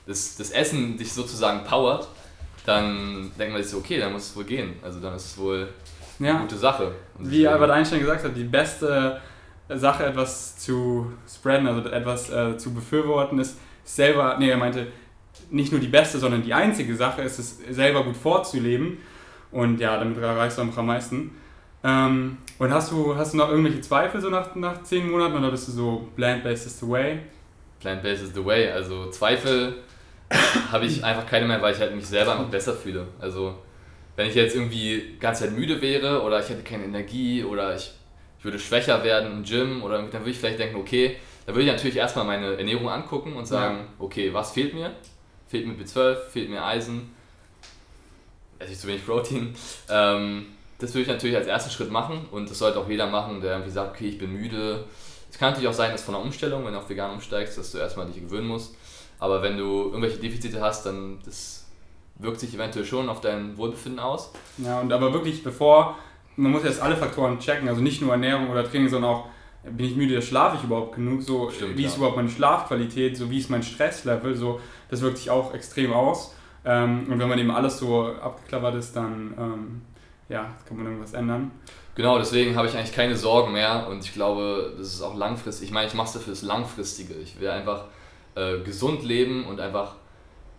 das, 0.05 0.35
das 0.38 0.51
Essen 0.51 0.97
dich 0.97 1.11
sozusagen 1.13 1.63
powert, 1.63 2.07
dann 2.65 3.31
denkt 3.38 3.53
man 3.53 3.61
sich 3.61 3.71
so, 3.71 3.77
okay, 3.77 4.00
dann 4.00 4.13
muss 4.13 4.29
es 4.29 4.35
wohl 4.35 4.44
gehen. 4.44 4.73
Also 4.81 5.00
dann 5.00 5.15
ist 5.15 5.25
es 5.25 5.38
wohl 5.38 5.67
eine 6.19 6.27
Ja. 6.27 6.39
gute 6.39 6.57
Sache. 6.57 6.91
Und 7.17 7.29
Wie 7.31 7.47
Albert 7.47 7.71
Einstein 7.71 8.00
gesagt 8.00 8.23
hat, 8.23 8.35
die 8.35 8.44
beste 8.44 9.19
Sache, 9.69 10.05
etwas 10.05 10.57
zu 10.57 11.11
spreaden, 11.33 11.67
also 11.67 11.89
etwas 11.89 12.29
äh, 12.29 12.57
zu 12.57 12.73
befürworten, 12.73 13.39
ist 13.39 13.57
selber, 13.83 14.38
nee, 14.39 14.50
er 14.50 14.57
meinte, 14.57 14.88
nicht 15.50 15.71
nur 15.71 15.81
die 15.81 15.88
beste, 15.88 16.19
sondern 16.19 16.44
die 16.44 16.53
einzige 16.53 16.95
Sache 16.95 17.21
ist 17.21 17.39
es, 17.39 17.57
selber 17.71 18.03
gut 18.03 18.15
vorzuleben. 18.17 18.97
Und 19.51 19.79
ja, 19.79 19.97
damit 19.97 20.17
erreichst 20.17 20.57
du 20.57 20.63
einfach 20.63 20.79
am 20.79 20.88
meisten. 20.88 21.31
Ähm, 21.83 22.38
und 22.59 22.71
hast 22.71 22.91
du, 22.91 23.15
hast 23.15 23.33
du 23.33 23.38
noch 23.38 23.50
irgendwelche 23.50 23.81
Zweifel 23.81 24.21
so 24.21 24.29
nach, 24.29 24.55
nach 24.55 24.83
zehn 24.83 25.09
Monaten 25.09 25.35
oder 25.35 25.51
bist 25.51 25.67
du 25.67 25.71
so 25.71 26.07
plant-based 26.15 26.67
is 26.67 26.79
the 26.79 26.88
way? 26.88 27.19
Plant-based 27.79 28.23
is 28.23 28.33
the 28.33 28.45
way. 28.45 28.69
Also 28.71 29.09
Zweifel 29.09 29.75
habe 30.71 30.85
ich 30.85 31.03
einfach 31.03 31.25
keine 31.25 31.47
mehr, 31.47 31.61
weil 31.61 31.73
ich 31.73 31.79
halt 31.79 31.95
mich 31.95 32.07
selber 32.07 32.33
einfach 32.33 32.50
besser 32.50 32.73
fühle. 32.73 33.07
Also 33.19 33.55
wenn 34.15 34.27
ich 34.27 34.35
jetzt 34.35 34.55
irgendwie 34.55 35.13
die 35.13 35.19
ganze 35.19 35.45
Zeit 35.45 35.53
müde 35.53 35.81
wäre 35.81 36.21
oder 36.21 36.39
ich 36.39 36.50
hätte 36.50 36.63
keine 36.63 36.85
Energie 36.85 37.44
oder 37.44 37.75
ich, 37.75 37.91
ich 38.38 38.45
würde 38.45 38.59
schwächer 38.59 39.03
werden 39.03 39.31
im 39.31 39.44
Gym 39.44 39.83
oder 39.83 39.97
dann 39.97 40.11
würde 40.11 40.29
ich 40.29 40.38
vielleicht 40.38 40.59
denken, 40.59 40.75
okay, 40.75 41.17
da 41.45 41.53
würde 41.53 41.65
ich 41.65 41.71
natürlich 41.71 41.97
erstmal 41.97 42.25
meine 42.25 42.55
Ernährung 42.57 42.89
angucken 42.89 43.35
und 43.35 43.45
sagen, 43.45 43.88
okay, 44.00 44.33
was 44.33 44.51
fehlt 44.51 44.73
mir? 44.73 44.91
Fehlt 45.47 45.67
mir 45.67 45.73
B12, 45.73 46.15
fehlt 46.29 46.50
mir 46.50 46.63
Eisen, 46.63 47.13
esse 48.59 48.71
ich 48.71 48.79
zu 48.79 48.88
wenig 48.88 49.05
Protein. 49.05 49.55
Ähm, 49.89 50.45
das 50.83 50.94
würde 50.94 51.03
ich 51.03 51.07
natürlich 51.07 51.38
als 51.38 51.47
ersten 51.47 51.71
Schritt 51.71 51.89
machen 51.91 52.25
und 52.30 52.50
das 52.50 52.59
sollte 52.59 52.77
auch 52.77 52.89
jeder 52.89 53.07
machen, 53.07 53.39
der 53.39 53.51
irgendwie 53.53 53.71
sagt, 53.71 53.95
okay, 53.95 54.09
ich 54.09 54.18
bin 54.18 54.33
müde. 54.33 54.83
Es 55.31 55.38
kann 55.38 55.51
natürlich 55.51 55.69
auch 55.69 55.74
sein, 55.74 55.94
dass 55.94 56.03
von 56.03 56.13
einer 56.13 56.24
Umstellung, 56.24 56.65
wenn 56.65 56.74
du 56.74 56.80
auf 56.80 56.89
vegan 56.89 57.12
umsteigst, 57.12 57.57
dass 57.57 57.71
du 57.71 57.77
erstmal 57.77 58.06
dich 58.07 58.19
gewöhnen 58.21 58.50
musst. 58.50 58.75
Aber 59.18 59.41
wenn 59.41 59.57
du 59.57 59.86
irgendwelche 59.86 60.17
Defizite 60.17 60.60
hast, 60.60 60.86
dann 60.86 61.19
das 61.24 61.67
wirkt 62.19 62.41
sich 62.41 62.53
eventuell 62.53 62.84
schon 62.84 63.07
auf 63.07 63.22
dein 63.22 63.57
Wohlbefinden 63.57 64.01
aus. 64.01 64.34
Ja, 64.57 64.81
und 64.81 64.91
aber 64.91 65.13
wirklich 65.13 65.41
bevor, 65.41 65.98
man 66.36 66.51
muss 66.51 66.65
jetzt 66.65 66.81
alle 66.81 66.98
Faktoren 66.98 67.39
checken, 67.39 67.69
also 67.69 67.79
nicht 67.79 68.01
nur 68.01 68.12
Ernährung 68.12 68.50
oder 68.50 68.69
Training, 68.69 68.89
sondern 68.89 69.12
auch, 69.12 69.27
bin 69.63 69.86
ich 69.86 69.96
müde, 69.96 70.22
schlafe 70.22 70.57
ich 70.57 70.65
überhaupt 70.65 70.96
genug, 70.96 71.24
so 71.24 71.50
Stimmt, 71.50 71.77
wie 71.77 71.86
ist 71.86 71.93
ja. 71.93 71.98
überhaupt 72.00 72.17
meine 72.17 72.29
Schlafqualität, 72.29 73.15
so 73.15 73.31
wie 73.31 73.38
ist 73.38 73.50
mein 73.50 73.63
Stresslevel, 73.63 74.36
so 74.36 74.60
das 74.89 75.00
wirkt 75.00 75.17
sich 75.17 75.29
auch 75.29 75.53
extrem 75.53 75.93
aus. 75.93 76.36
Ähm, 76.65 77.07
und 77.10 77.19
wenn 77.19 77.29
man 77.29 77.39
eben 77.39 77.51
alles 77.51 77.77
so 77.77 78.07
abgeklappert 78.07 78.75
ist, 78.75 78.98
dann 78.98 79.34
ähm, 79.39 79.81
ja, 80.30 80.46
kann 80.68 80.77
man 80.77 80.86
irgendwas 80.88 81.13
ändern. 81.13 81.51
Genau, 81.96 82.18
deswegen 82.18 82.56
habe 82.56 82.68
ich 82.68 82.75
eigentlich 82.75 82.94
keine 82.94 83.15
Sorgen 83.15 83.51
mehr 83.53 83.88
und 83.89 84.03
ich 84.03 84.13
glaube, 84.13 84.74
das 84.77 84.88
ist 84.88 85.01
auch 85.01 85.15
langfristig. 85.15 85.68
Ich 85.68 85.74
meine, 85.74 85.88
ich 85.88 85.94
mache 85.94 86.08
es 86.08 86.13
dafür 86.13 86.34
das 86.34 86.42
Langfristige. 86.42 87.13
Ich 87.15 87.39
will 87.39 87.50
einfach 87.50 87.86
äh, 88.36 88.60
gesund 88.60 89.03
leben 89.03 89.46
und 89.46 89.60
einfach 89.60 89.96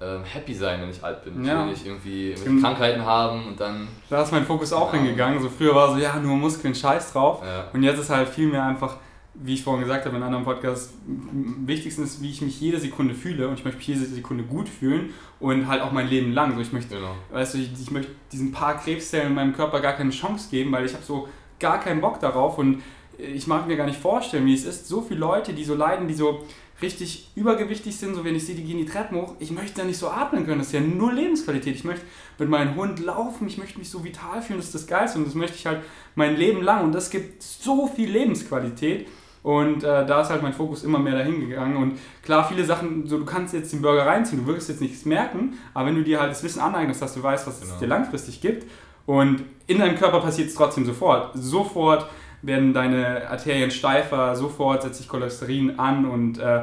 ähm, 0.01 0.23
happy 0.25 0.55
sein, 0.55 0.81
wenn 0.83 0.91
ich 0.91 1.03
alt 1.03 1.25
bin. 1.25 1.43
Ich 1.43 1.49
Ja. 1.49 1.61
will 1.61 1.71
nicht 1.73 1.85
irgendwie 1.87 2.37
Stimmt. 2.37 2.63
Krankheiten 2.63 3.05
haben 3.05 3.47
und 3.49 3.59
dann. 3.61 3.89
Da 4.11 4.23
ist 4.23 4.31
mein 4.33 4.45
Fokus 4.45 4.73
auch 4.73 4.93
Ja. 4.93 5.01
hingegangen. 5.01 5.41
So 5.41 5.49
früher 5.49 5.75
war 5.75 5.91
so, 5.93 5.99
ja, 5.99 6.15
nur 6.21 6.37
Muskeln, 6.37 6.75
scheiß 6.75 7.13
drauf. 7.13 7.43
Ja, 7.45 7.65
Und 7.73 7.83
jetzt 7.83 7.99
ist 7.99 8.11
halt 8.11 8.29
viel 8.29 8.49
mehr 8.49 8.63
einfach, 8.65 8.97
wie 9.35 9.55
ich 9.55 9.65
vorhin 9.65 9.83
gesagt 9.83 10.05
habe 10.05 10.17
in 10.17 10.23
einem 10.23 10.35
anderen 10.35 10.45
Podcast, 10.45 10.95
am 11.07 11.67
wichtigsten 11.67 12.05
ist, 12.05 12.23
wie 12.23 12.31
ich 12.31 12.41
mich 12.41 12.61
jede 12.61 12.79
Sekunde 12.79 13.15
fühle 13.15 13.49
und 13.49 13.59
ich 13.59 13.65
möchte 13.65 13.79
mich 13.79 13.89
jede 13.89 14.05
Sekunde 14.05 14.45
gut 14.45 14.69
fühlen 14.69 15.11
und 15.41 15.67
halt 15.67 15.83
auch 15.83 15.93
mein 15.93 16.09
Leben 16.09 16.33
lang. 16.33 16.55
So, 16.55 16.61
ich 16.61 16.73
möchte 16.73 16.95
genau. 16.95 17.15
weißt 17.33 17.55
du, 17.55 17.59
ich, 17.59 17.71
ich 17.81 17.91
möchte 17.91 18.13
diesen 18.31 18.53
paar 18.53 18.79
Krebszellen 18.79 19.29
in 19.29 19.35
meinem 19.35 19.53
Körper 19.53 19.81
gar 19.81 19.95
keine 19.95 20.11
Chance 20.11 20.49
geben, 20.51 20.71
weil 20.73 20.87
ich 20.87 20.95
habe 20.95 21.03
so 21.03 21.29
gar 21.59 21.81
keinen 21.81 22.01
Bock 22.01 22.21
darauf 22.21 22.59
und 22.59 22.83
ich 23.19 23.47
mag 23.47 23.67
mir 23.67 23.77
gar 23.77 23.87
nicht 23.87 24.01
vorstellen, 24.01 24.47
wie 24.47 24.55
es 24.55 24.65
ist. 24.65 24.89
So 24.89 25.03
viele 25.03 25.21
Leute, 25.21 25.53
die 25.53 25.65
so 25.65 25.75
leiden, 25.75 26.09
die 26.09 26.15
so 26.15 26.45
richtig 26.83 27.31
übergewichtig 27.35 27.97
sind, 27.97 28.15
so 28.15 28.25
wenn 28.25 28.35
ich 28.35 28.45
sehe, 28.45 28.55
die 28.55 28.65
gehen 28.65 28.79
die 28.79 28.85
Treppen 28.85 29.17
hoch, 29.17 29.35
ich 29.39 29.51
möchte 29.51 29.81
da 29.81 29.85
nicht 29.85 29.99
so 29.99 30.09
atmen 30.09 30.45
können, 30.45 30.59
das 30.59 30.69
ist 30.69 30.73
ja 30.73 30.81
null 30.81 31.15
Lebensqualität. 31.15 31.77
Ich 31.77 31.85
möchte 31.85 32.05
mit 32.39 32.49
meinem 32.49 32.75
Hund 32.75 32.99
laufen, 33.01 33.47
ich 33.47 33.59
möchte 33.59 33.79
mich 33.79 33.89
so 33.89 34.05
vital 34.05 34.43
fühlen, 34.43 34.59
das 34.59 34.67
ist 34.67 34.75
das 34.75 34.87
Geilste 34.87 35.19
und 35.19 35.27
das 35.27 35.35
möchte 35.35 35.57
ich 35.57 35.67
halt 35.67 35.83
mein 36.15 36.37
Leben 36.37 36.63
lang 36.63 36.85
und 36.85 36.93
das 36.93 37.11
gibt 37.11 37.43
so 37.43 37.87
viel 37.87 38.11
Lebensqualität. 38.11 39.07
Und 39.45 39.85
äh, 39.85 40.07
da 40.07 40.23
ist 40.23 40.31
halt 40.31 40.43
mein 40.43 40.55
Fokus 40.55 40.85
immer 40.85 40.99
mehr 40.99 41.19
dahin 41.19 41.39
gegangen. 41.39 41.77
Und 41.77 41.99
klar, 42.23 42.49
viele 42.49 42.65
Sachen, 42.65 43.07
so 43.07 43.19
du 43.19 43.27
kannst 43.27 43.53
jetzt 43.53 43.73
den 43.75 43.83
Burger 43.83 44.07
reinziehen, 44.07 44.45
du 44.45 44.53
wirst 44.53 44.71
jetzt 44.71 44.81
nichts 44.81 45.05
merken, 45.05 45.53
aber 45.75 45.87
wenn 45.87 45.97
du 45.97 46.03
dir 46.03 46.19
halt 46.19 46.31
das 46.31 46.43
Wissen 46.43 46.61
aneignest, 46.61 47.03
dass 47.03 47.13
du 47.13 47.23
weißt, 47.23 47.47
was 47.47 47.57
es 47.61 47.69
Genau. 47.69 47.81
dir 47.81 47.87
langfristig 47.89 48.41
gibt, 48.41 48.67
und 49.07 49.43
in 49.67 49.79
deinem 49.79 49.97
Körper 49.99 50.21
passiert 50.21 50.49
es 50.49 50.55
trotzdem 50.55 50.87
sofort. 50.87 51.33
Sofort 51.35 52.07
werden 52.41 52.73
deine 52.73 53.29
Arterien 53.29 53.71
steifer, 53.71 54.35
sofort 54.35 54.83
setzt 54.83 54.97
sich 54.97 55.09
Cholesterin 55.09 55.79
an 55.79 56.07
und 56.07 56.39
äh, 56.39 56.63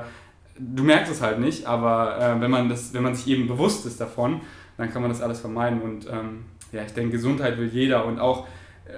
du 0.58 0.82
merkst 0.84 1.12
es 1.12 1.22
halt 1.22 1.40
nicht, 1.40 1.68
aber 1.68 2.18
äh, 2.20 2.42
wenn, 2.42 2.50
man 2.50 2.68
das, 2.68 2.96
wenn 2.96 3.04
man 3.04 3.14
sich 3.14 3.28
eben 3.28 3.48
bewusst 3.48 3.86
ist 3.86 4.02
davon, 4.02 4.42
dann 4.78 4.92
kann 4.92 5.04
man 5.04 5.12
das 5.12 5.22
alles 5.22 5.40
vermeiden 5.40 5.82
und 5.84 6.08
ähm, 6.08 6.46
ja, 6.72 6.82
ich 6.84 6.94
denke, 6.94 7.12
Gesundheit 7.12 7.60
will 7.60 7.68
jeder 7.68 8.06
und 8.06 8.20
auch 8.20 8.48
äh, 8.86 8.92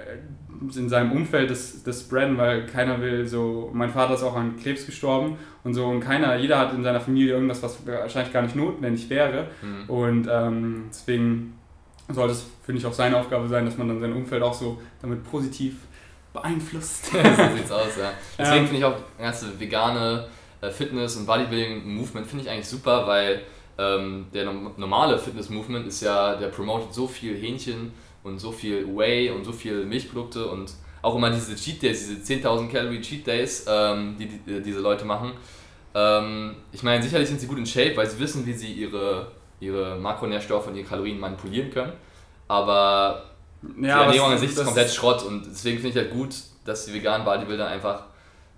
in 0.76 0.90
seinem 0.90 1.12
Umfeld 1.12 1.50
das, 1.50 1.84
das 1.84 2.02
spreaden, 2.02 2.38
weil 2.38 2.66
keiner 2.66 3.02
will 3.02 3.28
so, 3.28 3.70
mein 3.74 3.90
Vater 3.90 4.14
ist 4.14 4.24
auch 4.24 4.36
an 4.36 4.58
Krebs 4.58 4.86
gestorben 4.86 5.38
und 5.64 5.74
so 5.74 5.86
und 5.86 6.00
keiner, 6.00 6.36
jeder 6.36 6.60
hat 6.60 6.74
in 6.74 6.84
seiner 6.84 7.00
Familie 7.00 7.34
irgendwas, 7.34 7.62
was 7.64 7.86
wahrscheinlich 7.86 8.34
gar 8.34 8.42
nicht 8.42 8.56
notwendig 8.56 9.10
wäre 9.10 9.48
mhm. 9.62 9.90
und 9.90 10.28
ähm, 10.32 10.86
deswegen 10.90 11.54
sollte 12.10 12.34
es, 12.34 12.46
finde 12.66 12.80
ich, 12.80 12.86
auch 12.86 12.94
seine 12.94 13.18
Aufgabe 13.18 13.48
sein, 13.48 13.66
dass 13.66 13.78
man 13.78 13.88
dann 13.88 14.00
sein 14.00 14.14
Umfeld 14.14 14.44
auch 14.44 14.54
so 14.54 14.82
damit 15.02 15.24
positiv 15.24 15.76
beeinflusst. 16.34 17.06
so 17.12 17.18
sieht's 17.56 17.72
aus, 17.72 17.98
ja. 17.98 18.12
Deswegen 18.38 18.58
ähm, 18.58 18.66
finde 18.66 18.80
ich 18.80 18.86
auch 18.86 18.96
ganze 19.18 19.60
vegane 19.60 20.28
äh, 20.62 20.70
Fitness- 20.70 21.16
und 21.16 21.26
Bodybuilding-Movement 21.26 22.28
finde 22.28 22.44
ich 22.44 22.50
eigentlich 22.50 22.68
super, 22.68 23.08
weil 23.08 23.44
ähm, 23.78 24.28
der 24.34 24.52
normale 24.78 25.18
Fitness-Movement 25.18 25.88
ist 25.88 26.02
ja, 26.02 26.36
der 26.36 26.48
promotet 26.48 26.94
so 26.94 27.08
viel 27.08 27.36
Hähnchen 27.36 27.94
und 28.24 28.40
so 28.40 28.52
viel 28.52 28.86
Whey 28.96 29.30
und 29.30 29.44
so 29.44 29.52
viel 29.52 29.86
Milchprodukte 29.86 30.48
und 30.48 30.72
auch 31.02 31.16
immer 31.16 31.30
diese 31.30 31.56
Cheat 31.56 31.82
Days, 31.82 32.08
diese 32.08 32.42
10.000 32.42 32.70
Calorie 32.72 33.02
Cheat 33.02 33.28
Days, 33.28 33.66
ähm, 33.68 34.16
die, 34.18 34.28
die, 34.28 34.62
diese 34.62 34.80
Leute 34.80 35.06
machen. 35.06 35.34
Ähm, 35.94 36.56
ich 36.72 36.82
meine, 36.84 37.04
sicherlich 37.04 37.28
sind 37.28 37.40
sie 37.40 37.48
gut 37.48 37.58
in 37.58 37.66
Shape, 37.66 37.96
weil 37.96 38.10
sie 38.10 38.20
wissen, 38.20 38.46
wie 38.46 38.54
sie 38.54 38.72
ihre, 38.72 39.28
ihre 39.60 39.98
Makronährstoffe 39.98 40.68
und 40.68 40.76
ihre 40.76 40.88
Kalorien 40.88 41.20
manipulieren 41.20 41.70
können. 41.70 41.94
Aber 42.48 43.26
ja, 43.80 44.04
die 44.04 44.08
Ernährung 44.08 44.32
an 44.32 44.38
sich 44.38 44.52
ist 44.52 44.64
komplett 44.64 44.90
Schrott 44.90 45.24
und 45.24 45.46
deswegen 45.46 45.80
finde 45.80 45.90
ich 45.90 46.06
halt 46.06 46.14
gut, 46.14 46.36
dass 46.66 46.86
die 46.86 46.94
veganen 46.94 47.26
Bodybuilder 47.26 47.68
einfach 47.68 48.04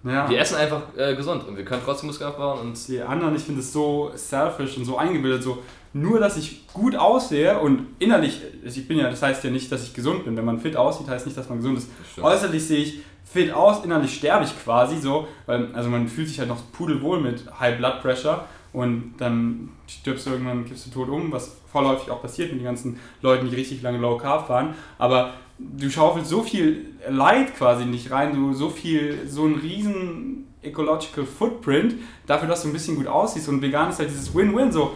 ja. 0.05 0.29
Wir 0.29 0.39
essen 0.39 0.57
einfach 0.57 0.84
äh, 0.95 1.15
gesund 1.15 1.48
und 1.48 1.57
wir 1.57 1.65
können 1.65 1.81
trotzdem 1.84 2.07
Muskeln 2.07 2.29
aufbauen. 2.29 2.60
Und 2.60 2.88
die 2.88 3.01
anderen, 3.01 3.36
ich 3.36 3.41
finde 3.41 3.62
es 3.62 3.74
so 3.74 4.12
selfish 4.13 4.77
und 4.77 4.86
so 4.86 4.98
eingebildet, 4.98 5.41
so 5.41 5.63
nur, 5.96 6.20
dass 6.20 6.36
ich 6.36 6.68
gut 6.74 6.98
aussehe 6.98 7.58
und 7.58 7.88
innerlich, 8.00 8.42
ich 8.66 8.86
bin 8.86 8.98
ja, 8.98 9.10
das 9.10 9.22
heißt 9.22 9.46
ja 9.46 9.50
nicht, 9.50 9.72
dass 9.72 9.82
ich 9.84 9.94
gesund 9.94 10.25
bin. 10.25 10.36
Wenn 10.36 10.44
man 10.44 10.60
fit 10.60 10.75
aussieht, 10.75 11.08
heißt 11.08 11.25
nicht, 11.25 11.38
dass 11.38 11.48
man 11.48 11.60
gesund 11.60 11.78
ist. 11.78 11.90
Äußerlich 12.22 12.68
sehe 12.68 12.80
ich 12.80 13.00
fit 13.24 13.54
aus, 13.54 13.86
innerlich 13.86 14.14
sterbe 14.14 14.44
ich 14.44 14.52
quasi 14.62 14.98
so, 14.98 15.25
weil 15.46 15.74
also 15.74 15.90
man 15.90 16.10
fühlt 16.10 16.28
sich 16.28 16.38
halt 16.40 16.50
noch 16.50 16.60
pudelwohl 16.74 17.22
mit 17.22 17.46
High 17.62 17.78
Blood 17.78 18.02
Pressure 18.02 18.44
und 18.74 19.14
dann 19.20 19.70
stirbst 19.88 20.28
du 20.28 20.32
irgendwann, 20.32 20.66
kippst 20.66 20.86
du 20.88 20.92
tot 20.92 21.08
um, 21.08 21.32
was 21.32 21.56
vorläufig 21.72 22.12
auch 22.12 22.22
passiert 22.22 22.52
mit 22.52 22.60
den 22.60 22.66
ganzen 22.66 23.00
Leuten, 23.22 23.50
die 23.50 23.56
richtig 23.56 23.82
lange 23.82 23.98
Low 23.98 24.18
Carb 24.18 24.48
fahren. 24.48 24.75
Aber 24.98 25.36
du 25.58 25.90
schaufelst 25.90 26.30
so 26.30 26.44
viel 26.44 26.88
Leid 27.10 27.56
quasi 27.56 27.86
nicht 27.86 28.12
rein, 28.12 28.36
du 28.36 28.54
so 28.54 28.70
viel, 28.70 29.30
so 29.30 29.46
ein 29.46 29.56
riesen 29.56 30.48
Ecological 30.62 31.25
Footprint 31.25 31.96
dafür, 32.28 32.50
dass 32.50 32.64
du 32.64 32.68
ein 32.68 32.74
bisschen 32.74 32.98
gut 32.98 33.08
aussiehst 33.08 33.48
und 33.48 33.62
vegan 33.62 33.92
ist 33.92 34.00
halt 34.00 34.10
dieses 34.10 34.36
Win-Win, 34.36 34.74
so 34.74 34.94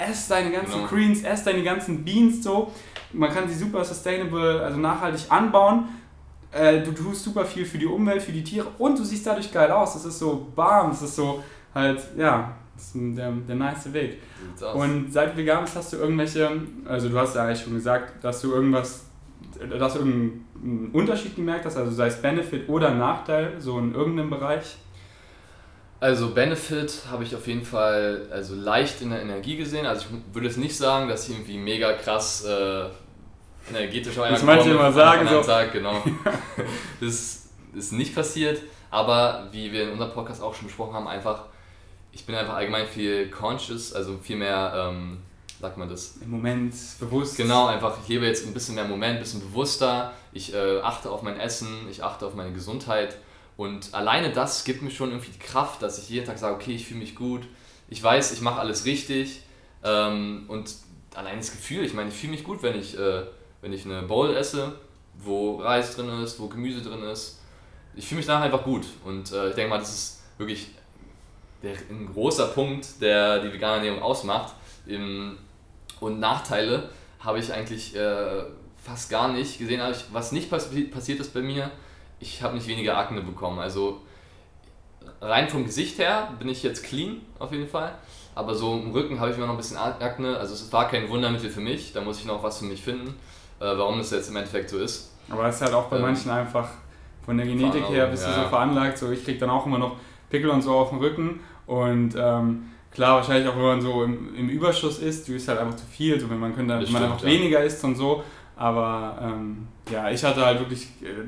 ess 0.00 0.28
deine 0.28 0.50
ganzen 0.50 0.74
genau. 0.74 0.86
Greens, 0.86 1.22
ess 1.22 1.44
deine 1.44 1.62
ganzen 1.62 2.04
Beans 2.04 2.42
so, 2.42 2.72
man 3.12 3.30
kann 3.30 3.48
sie 3.48 3.54
super 3.54 3.84
sustainable, 3.84 4.62
also 4.62 4.78
nachhaltig 4.78 5.30
anbauen, 5.30 5.88
äh, 6.52 6.80
du 6.80 6.92
tust 6.92 7.24
super 7.24 7.44
viel 7.44 7.64
für 7.64 7.78
die 7.78 7.86
Umwelt, 7.86 8.22
für 8.22 8.32
die 8.32 8.42
Tiere 8.42 8.68
und 8.78 8.98
du 8.98 9.04
siehst 9.04 9.26
dadurch 9.26 9.52
geil 9.52 9.70
aus, 9.70 9.94
das 9.94 10.04
ist 10.04 10.18
so 10.18 10.48
warm, 10.54 10.90
das 10.90 11.02
ist 11.02 11.16
so 11.16 11.42
halt, 11.74 12.00
ja, 12.16 12.56
das 12.74 12.86
ist 12.86 13.16
der, 13.16 13.30
der 13.30 13.56
nice 13.56 13.92
Weg. 13.92 14.18
Und 14.74 15.12
seit 15.12 15.36
vegan 15.36 15.64
bist, 15.64 15.76
hast 15.76 15.92
du 15.92 15.98
irgendwelche, 15.98 16.50
also 16.86 17.08
du 17.08 17.18
hast 17.18 17.34
ja 17.36 17.44
eigentlich 17.44 17.62
schon 17.62 17.74
gesagt, 17.74 18.24
dass 18.24 18.40
du 18.40 18.52
irgendwas 18.52 19.04
dass 19.78 19.94
du 19.94 20.00
irgendeinen 20.00 20.90
Unterschied 20.92 21.36
gemerkt 21.36 21.66
hast, 21.66 21.76
also 21.76 21.90
sei 21.90 22.06
es 22.06 22.20
Benefit 22.20 22.68
oder 22.68 22.94
Nachteil, 22.94 23.54
so 23.58 23.78
in 23.78 23.94
irgendeinem 23.94 24.30
Bereich? 24.30 24.76
Also 26.00 26.30
Benefit 26.30 27.02
habe 27.10 27.24
ich 27.24 27.36
auf 27.36 27.46
jeden 27.46 27.64
Fall 27.64 28.26
also 28.30 28.54
leicht 28.54 29.02
in 29.02 29.10
der 29.10 29.20
Energie 29.20 29.56
gesehen. 29.56 29.86
Also 29.86 30.06
ich 30.06 30.34
würde 30.34 30.48
es 30.48 30.56
nicht 30.56 30.76
sagen, 30.76 31.08
dass 31.08 31.28
ich 31.28 31.34
irgendwie 31.34 31.58
mega 31.58 31.92
krass 31.92 32.44
äh, 32.44 32.86
energetisch 33.68 34.16
war. 34.16 34.30
Das 34.30 34.42
manche 34.42 34.70
immer 34.70 34.92
sagen 34.92 35.28
so. 35.28 35.42
Tag, 35.42 35.72
genau. 35.72 36.02
das 37.00 37.48
ist 37.74 37.92
nicht 37.92 38.14
passiert, 38.14 38.62
aber 38.90 39.48
wie 39.52 39.70
wir 39.70 39.84
in 39.84 39.90
unserem 39.90 40.12
Podcast 40.12 40.42
auch 40.42 40.54
schon 40.54 40.66
besprochen 40.66 40.94
haben, 40.94 41.06
einfach 41.06 41.44
ich 42.12 42.26
bin 42.26 42.34
einfach 42.34 42.54
allgemein 42.54 42.86
viel 42.86 43.30
conscious, 43.30 43.92
also 43.92 44.18
viel 44.18 44.36
mehr 44.36 44.72
ähm, 44.74 45.18
sagt 45.60 45.76
man 45.76 45.88
das? 45.88 46.16
Im 46.22 46.30
Moment 46.30 46.74
bewusst. 46.98 47.36
Genau, 47.36 47.66
einfach, 47.66 47.98
ich 48.02 48.08
lebe 48.08 48.26
jetzt 48.26 48.46
ein 48.46 48.54
bisschen 48.54 48.74
mehr 48.74 48.84
im 48.84 48.90
Moment, 48.90 49.16
ein 49.16 49.20
bisschen 49.20 49.40
bewusster. 49.40 50.12
Ich 50.32 50.54
äh, 50.54 50.80
achte 50.80 51.10
auf 51.10 51.22
mein 51.22 51.38
Essen, 51.38 51.68
ich 51.90 52.02
achte 52.02 52.26
auf 52.26 52.34
meine 52.34 52.52
Gesundheit. 52.52 53.16
Und 53.60 53.92
alleine 53.92 54.32
das 54.32 54.64
gibt 54.64 54.80
mir 54.80 54.90
schon 54.90 55.10
irgendwie 55.10 55.32
die 55.32 55.38
Kraft, 55.38 55.82
dass 55.82 55.98
ich 55.98 56.08
jeden 56.08 56.24
Tag 56.24 56.38
sage, 56.38 56.54
okay, 56.54 56.72
ich 56.72 56.86
fühle 56.86 57.00
mich 57.00 57.14
gut. 57.14 57.42
Ich 57.90 58.02
weiß, 58.02 58.32
ich 58.32 58.40
mache 58.40 58.58
alles 58.58 58.86
richtig. 58.86 59.42
Ähm, 59.84 60.44
und 60.48 60.74
allein 61.14 61.36
das 61.36 61.50
Gefühl, 61.50 61.84
ich 61.84 61.92
meine, 61.92 62.08
ich 62.08 62.14
fühle 62.14 62.32
mich 62.32 62.42
gut, 62.42 62.62
wenn 62.62 62.80
ich, 62.80 62.98
äh, 62.98 63.22
wenn 63.60 63.74
ich 63.74 63.84
eine 63.84 64.00
Bowl 64.00 64.34
esse, 64.34 64.76
wo 65.18 65.56
Reis 65.56 65.94
drin 65.94 66.08
ist, 66.22 66.40
wo 66.40 66.48
Gemüse 66.48 66.80
drin 66.80 67.02
ist. 67.02 67.38
Ich 67.94 68.06
fühle 68.06 68.20
mich 68.20 68.26
danach 68.26 68.46
einfach 68.46 68.64
gut. 68.64 68.86
Und 69.04 69.30
äh, 69.30 69.50
ich 69.50 69.54
denke 69.54 69.68
mal, 69.68 69.78
das 69.78 69.92
ist 69.92 70.22
wirklich 70.38 70.68
der, 71.62 71.74
ein 71.90 72.08
großer 72.10 72.46
Punkt, 72.46 73.02
der 73.02 73.40
die 73.40 73.52
vegane 73.52 73.74
Ernährung 73.74 74.00
ausmacht. 74.00 74.54
Im, 74.86 75.36
und 76.00 76.18
Nachteile 76.18 76.88
habe 77.18 77.38
ich 77.38 77.52
eigentlich 77.52 77.94
äh, 77.94 78.42
fast 78.82 79.10
gar 79.10 79.30
nicht 79.30 79.58
gesehen. 79.58 79.82
Ich, 79.90 80.06
was 80.14 80.32
nicht 80.32 80.48
passi 80.48 80.84
passiert 80.84 81.20
ist 81.20 81.34
bei 81.34 81.42
mir, 81.42 81.70
ich 82.20 82.42
habe 82.42 82.54
nicht 82.54 82.68
weniger 82.68 82.96
Akne 82.96 83.20
bekommen. 83.22 83.58
Also 83.58 84.00
rein 85.20 85.48
vom 85.48 85.64
Gesicht 85.64 85.98
her 85.98 86.32
bin 86.38 86.48
ich 86.48 86.62
jetzt 86.62 86.84
clean 86.84 87.22
auf 87.38 87.52
jeden 87.52 87.68
Fall. 87.68 87.94
Aber 88.34 88.54
so 88.54 88.74
im 88.74 88.92
Rücken 88.92 89.18
habe 89.18 89.30
ich 89.30 89.36
immer 89.36 89.46
noch 89.46 89.54
ein 89.54 89.58
bisschen 89.58 89.76
Akne. 89.76 90.36
Also 90.36 90.54
es 90.54 90.72
war 90.72 90.88
kein 90.88 91.08
Wundermittel 91.08 91.50
für 91.50 91.60
mich. 91.60 91.92
Da 91.92 92.00
muss 92.00 92.18
ich 92.18 92.26
noch 92.26 92.42
was 92.42 92.58
für 92.58 92.64
mich 92.66 92.82
finden, 92.82 93.08
äh, 93.58 93.64
warum 93.64 93.98
das 93.98 94.10
jetzt 94.10 94.28
im 94.28 94.36
Endeffekt 94.36 94.70
so 94.70 94.78
ist. 94.78 95.12
Aber 95.28 95.46
es 95.46 95.56
ist 95.56 95.62
halt 95.62 95.74
auch 95.74 95.86
bei 95.86 95.96
ähm, 95.96 96.02
manchen 96.02 96.30
einfach 96.30 96.68
von 97.24 97.36
der 97.36 97.46
Genetik 97.46 97.88
her 97.88 98.06
bist 98.06 98.24
ja. 98.24 98.34
du 98.34 98.42
so 98.42 98.48
veranlagt. 98.48 98.98
So 98.98 99.10
ich 99.10 99.24
kriege 99.24 99.38
dann 99.38 99.50
auch 99.50 99.66
immer 99.66 99.78
noch 99.78 99.96
Pickel 100.28 100.50
und 100.50 100.62
so 100.62 100.74
auf 100.74 100.90
dem 100.90 100.98
Rücken. 100.98 101.40
Und 101.66 102.14
ähm, 102.16 102.70
Klar, 102.92 103.16
wahrscheinlich 103.16 103.48
auch 103.48 103.54
wenn 103.54 103.62
man 103.62 103.80
so 103.80 104.02
im, 104.02 104.34
im 104.34 104.48
Überschuss 104.48 104.98
isst, 104.98 105.28
du 105.28 105.34
isst 105.34 105.46
halt 105.46 105.60
einfach 105.60 105.76
zu 105.76 105.86
viel, 105.86 106.18
so 106.18 106.28
wenn 106.28 106.40
man 106.40 106.54
könnte, 106.54 106.74
wenn 106.74 106.92
man 106.92 107.04
einfach 107.04 107.20
ja. 107.20 107.26
weniger 107.26 107.62
isst 107.62 107.84
und 107.84 107.94
so. 107.94 108.24
Aber 108.56 109.16
ähm, 109.22 109.68
ja, 109.90 110.10
ich 110.10 110.22
hatte 110.24 110.44
halt 110.44 110.58
wirklich 110.58 110.88
äh, 111.02 111.24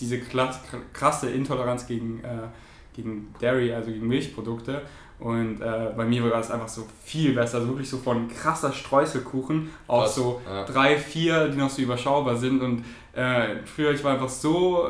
diese 0.00 0.18
krasse 0.18 1.30
Intoleranz 1.30 1.86
gegen, 1.86 2.20
äh, 2.24 2.48
gegen 2.94 3.34
Dairy, 3.40 3.72
also 3.72 3.90
gegen 3.90 4.06
Milchprodukte. 4.06 4.82
Und 5.20 5.60
äh, 5.60 5.90
bei 5.96 6.04
mir 6.04 6.28
war 6.28 6.40
es 6.40 6.50
einfach 6.50 6.68
so 6.68 6.86
viel 7.02 7.34
besser, 7.34 7.58
also 7.58 7.68
wirklich 7.68 7.88
so 7.88 7.98
von 7.98 8.28
krasser 8.28 8.72
Streuselkuchen 8.72 9.70
auf 9.86 10.08
so 10.08 10.40
ja. 10.44 10.64
drei, 10.64 10.98
vier, 10.98 11.48
die 11.48 11.56
noch 11.56 11.70
so 11.70 11.82
überschaubar 11.82 12.36
sind. 12.36 12.60
Und 12.60 12.84
äh, 13.14 13.56
früher, 13.64 13.92
ich 13.92 14.02
war 14.02 14.14
einfach 14.14 14.28
so 14.28 14.88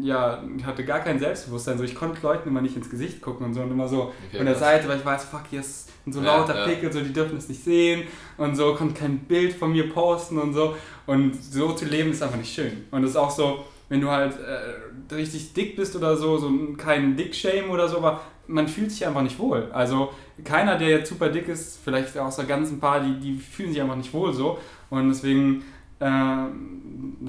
ja, 0.00 0.42
ich 0.56 0.64
hatte 0.64 0.84
gar 0.84 1.00
kein 1.00 1.18
Selbstbewusstsein. 1.18 1.78
So, 1.78 1.84
ich 1.84 1.94
konnte 1.94 2.20
Leuten 2.22 2.48
immer 2.48 2.60
nicht 2.60 2.76
ins 2.76 2.90
Gesicht 2.90 3.20
gucken 3.20 3.46
und 3.46 3.54
so 3.54 3.60
und 3.60 3.70
immer 3.70 3.88
so 3.88 4.12
okay, 4.28 4.38
von 4.38 4.46
der 4.46 4.54
Seite, 4.54 4.88
weil 4.88 4.98
ich 4.98 5.04
weiß, 5.04 5.24
fuck, 5.24 5.42
hier 5.50 5.60
ist 5.60 5.88
so 6.06 6.20
ja, 6.20 6.38
lauter 6.38 6.58
ja. 6.58 6.66
Pickel, 6.66 6.92
so 6.92 7.00
die 7.00 7.12
dürfen 7.12 7.36
es 7.36 7.48
nicht 7.48 7.62
sehen 7.62 8.04
und 8.36 8.56
so, 8.56 8.74
konnte 8.74 8.94
kein 8.94 9.18
Bild 9.20 9.52
von 9.52 9.72
mir 9.72 9.90
posten 9.90 10.38
und 10.38 10.54
so. 10.54 10.76
Und 11.06 11.42
so 11.42 11.72
zu 11.72 11.84
leben 11.84 12.10
ist 12.10 12.22
einfach 12.22 12.38
nicht 12.38 12.52
schön. 12.52 12.84
Und 12.90 13.04
es 13.04 13.10
ist 13.10 13.16
auch 13.16 13.30
so, 13.30 13.64
wenn 13.90 14.00
du 14.00 14.10
halt 14.10 14.32
äh, 14.38 15.14
richtig 15.14 15.52
dick 15.52 15.76
bist 15.76 15.94
oder 15.94 16.16
so, 16.16 16.38
so 16.38 16.50
kein 16.78 17.16
Dick-Shame 17.16 17.68
oder 17.70 17.86
so, 17.88 17.98
aber 17.98 18.22
man 18.46 18.66
fühlt 18.66 18.90
sich 18.90 19.06
einfach 19.06 19.22
nicht 19.22 19.38
wohl. 19.38 19.68
Also 19.72 20.12
keiner, 20.42 20.78
der 20.78 20.88
jetzt 20.88 21.10
super 21.10 21.28
dick 21.28 21.48
ist, 21.48 21.78
vielleicht 21.84 22.16
außer 22.16 22.44
ganz 22.44 22.70
ein 22.70 22.80
paar, 22.80 23.00
die, 23.00 23.20
die 23.20 23.34
fühlen 23.34 23.72
sich 23.72 23.82
einfach 23.82 23.96
nicht 23.96 24.12
wohl 24.14 24.32
so. 24.32 24.58
Und 24.88 25.08
deswegen, 25.08 25.62
äh, 26.00 26.06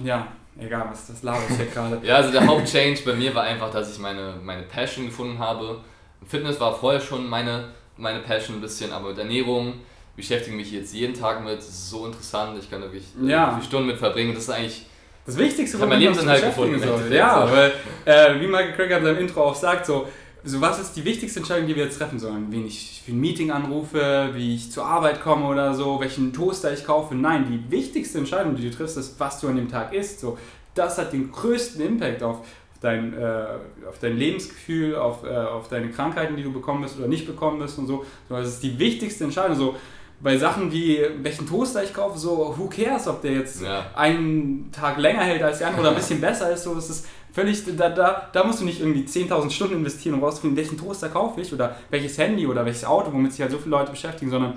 ja, 0.06 0.28
Egal, 0.60 0.88
was 0.92 1.08
das 1.08 1.24
laber 1.24 1.40
ich 1.50 1.56
hier 1.56 1.66
gerade. 1.74 2.00
ja, 2.04 2.18
also 2.18 2.32
der 2.32 2.46
Hauptchange 2.46 2.98
bei 3.06 3.14
mir 3.14 3.34
war 3.34 3.44
einfach, 3.44 3.72
dass 3.72 3.92
ich 3.92 4.00
meine, 4.00 4.36
meine 4.44 4.64
Passion 4.64 5.06
gefunden 5.06 5.40
habe. 5.40 5.82
Fitness 6.28 6.60
war 6.60 6.76
vorher 6.76 7.00
schon 7.00 7.28
meine, 7.28 7.70
meine 7.98 8.20
Passion 8.20 8.58
ein 8.58 8.62
bisschen, 8.62 8.92
aber 8.92 9.10
mit 9.10 9.18
Ernährung 9.18 9.76
beschäftige 10.16 10.56
mich 10.56 10.72
jetzt 10.72 10.94
jeden 10.94 11.14
Tag 11.14 11.44
mit. 11.44 11.58
Das 11.58 11.68
ist 11.68 11.90
so 11.90 12.06
interessant. 12.06 12.58
Ich 12.60 12.70
kann 12.70 12.82
wirklich 12.82 13.06
ja. 13.24 13.54
viele 13.54 13.64
Stunden 13.64 13.88
mit 13.88 13.98
verbringen. 13.98 14.36
Das 14.36 14.44
ist 14.44 14.50
eigentlich 14.50 14.86
das 15.26 15.38
Wichtigste, 15.38 15.78
ich 15.78 15.82
habe 15.82 15.90
mein 15.92 16.00
Lebensinhalt 16.00 16.44
gefunden. 16.44 16.80
Soll. 16.80 17.14
Ja, 17.14 17.50
weil, 17.52 17.72
äh, 18.06 18.40
wie 18.40 18.48
Michael 18.48 18.74
Craig 18.74 18.92
in 18.92 19.04
seinem 19.04 19.18
Intro 19.18 19.44
auch 19.44 19.56
sagt, 19.56 19.86
so, 19.86 20.08
so 20.44 20.60
was 20.60 20.80
ist 20.80 20.94
die 20.94 21.06
wichtigste 21.06 21.40
Entscheidung, 21.40 21.68
die 21.68 21.76
wir 21.76 21.84
jetzt 21.86 21.98
treffen 21.98 22.18
sollen? 22.18 22.48
Wen 22.50 22.66
ich 22.66 23.04
für 23.06 23.12
ein 23.12 23.20
Meeting 23.20 23.52
anrufe, 23.52 24.32
wie 24.34 24.56
ich 24.56 24.72
zur 24.72 24.86
Arbeit 24.86 25.22
komme 25.22 25.46
oder 25.46 25.74
so, 25.74 26.00
welchen 26.00 26.34
Toaster 26.34 26.74
ich 26.74 26.86
kaufe. 26.86 27.14
Nein, 27.14 27.46
die 27.48 27.72
wichtigste 27.72 28.18
Entscheidung, 28.18 28.56
die 28.56 28.70
du 28.70 28.76
triffst, 28.76 28.98
ist, 28.98 29.20
was 29.20 29.40
du 29.40 29.48
an 29.48 29.58
dem 29.58 29.70
Tag 29.70 29.94
isst. 29.94 30.20
So, 30.20 30.38
das 30.74 30.98
hat 30.98 31.14
den 31.14 31.32
größten 31.32 31.86
Impact 31.86 32.24
auf 32.24 32.40
dein, 32.82 33.14
äh, 33.14 33.46
auf 33.88 34.00
dein 34.00 34.18
Lebensgefühl, 34.18 34.96
auf, 34.96 35.24
äh, 35.24 35.30
auf 35.30 35.68
deine 35.70 35.90
Krankheiten, 35.90 36.36
die 36.36 36.44
du 36.44 36.52
bekommen 36.52 36.82
bist 36.82 36.98
oder 36.98 37.08
nicht 37.08 37.28
bekommen 37.28 37.60
bist 37.60 37.78
und 37.78 37.86
so. 37.86 38.04
so 38.28 38.36
das 38.36 38.48
ist 38.48 38.64
die 38.64 38.80
wichtigste 38.80 39.24
Entscheidung. 39.24 39.56
So, 39.56 39.76
bei 40.24 40.38
Sachen 40.38 40.72
wie 40.72 41.00
welchen 41.22 41.48
Toaster 41.48 41.84
ich 41.84 41.94
kaufe, 41.94 42.18
so 42.18 42.54
who 42.58 42.68
cares, 42.68 43.08
ob 43.08 43.22
der 43.22 43.32
jetzt 43.34 43.62
ja. 43.62 43.86
einen 43.96 44.72
Tag 44.72 44.98
länger 44.98 45.22
hält 45.22 45.42
als 45.42 45.60
der 45.60 45.68
andere 45.68 45.82
oder 45.82 45.90
ein 45.92 45.96
bisschen 45.96 46.22
besser 46.22 46.52
ist, 46.52 46.64
so 46.64 46.76
das 46.76 46.90
ist 46.90 47.08
Völlig, 47.34 47.64
da, 47.78 47.88
da, 47.90 48.30
da 48.34 48.44
musst 48.44 48.60
du 48.60 48.66
nicht 48.66 48.82
irgendwie 48.82 49.04
10.000 49.04 49.50
Stunden 49.52 49.76
investieren, 49.76 50.16
um 50.16 50.24
rauszufinden, 50.24 50.58
welchen 50.58 50.78
Toaster 50.78 51.08
kaufe 51.08 51.40
ich 51.40 51.54
oder 51.54 51.78
welches 51.90 52.18
Handy 52.18 52.46
oder 52.46 52.66
welches 52.66 52.84
Auto, 52.84 53.14
womit 53.14 53.32
sich 53.32 53.42
halt 53.42 53.52
so 53.52 53.58
viele 53.58 53.72
Leute 53.72 53.92
beschäftigen, 53.92 54.30
sondern 54.30 54.56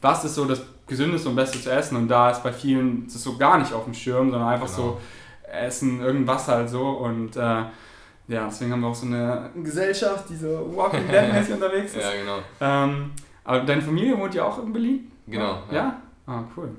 was 0.00 0.24
ist 0.24 0.36
so 0.36 0.44
das 0.44 0.62
Gesündeste 0.86 1.28
und 1.28 1.34
Beste 1.34 1.60
zu 1.60 1.72
essen 1.72 1.96
und 1.96 2.06
da 2.08 2.30
ist 2.30 2.42
bei 2.44 2.52
vielen 2.52 3.06
das 3.06 3.16
ist 3.16 3.24
so 3.24 3.36
gar 3.36 3.58
nicht 3.58 3.72
auf 3.72 3.84
dem 3.84 3.94
Schirm, 3.94 4.30
sondern 4.30 4.48
einfach 4.48 4.66
genau. 4.66 4.78
so 4.78 5.00
essen 5.50 6.00
irgendwas 6.00 6.46
halt 6.46 6.68
so 6.70 6.86
und 6.86 7.36
äh, 7.36 7.40
ja, 7.40 8.46
deswegen 8.46 8.72
haben 8.72 8.80
wir 8.80 8.88
auch 8.88 8.94
so 8.94 9.06
eine 9.06 9.50
Gesellschaft, 9.62 10.30
die 10.30 10.36
so 10.36 10.70
Walking 10.74 11.08
Dead-mäßig 11.08 11.54
unterwegs 11.54 11.94
ist. 11.94 12.02
Ja, 12.02 12.12
genau. 12.12 12.38
Ähm, 12.60 13.10
aber 13.44 13.60
deine 13.60 13.82
Familie 13.82 14.18
wohnt 14.18 14.34
ja 14.34 14.44
auch 14.44 14.62
in 14.62 14.72
Berlin? 14.72 15.12
Genau. 15.26 15.58
Ja? 15.70 15.74
ja? 15.74 16.02
Ah, 16.26 16.44
cool. 16.56 16.70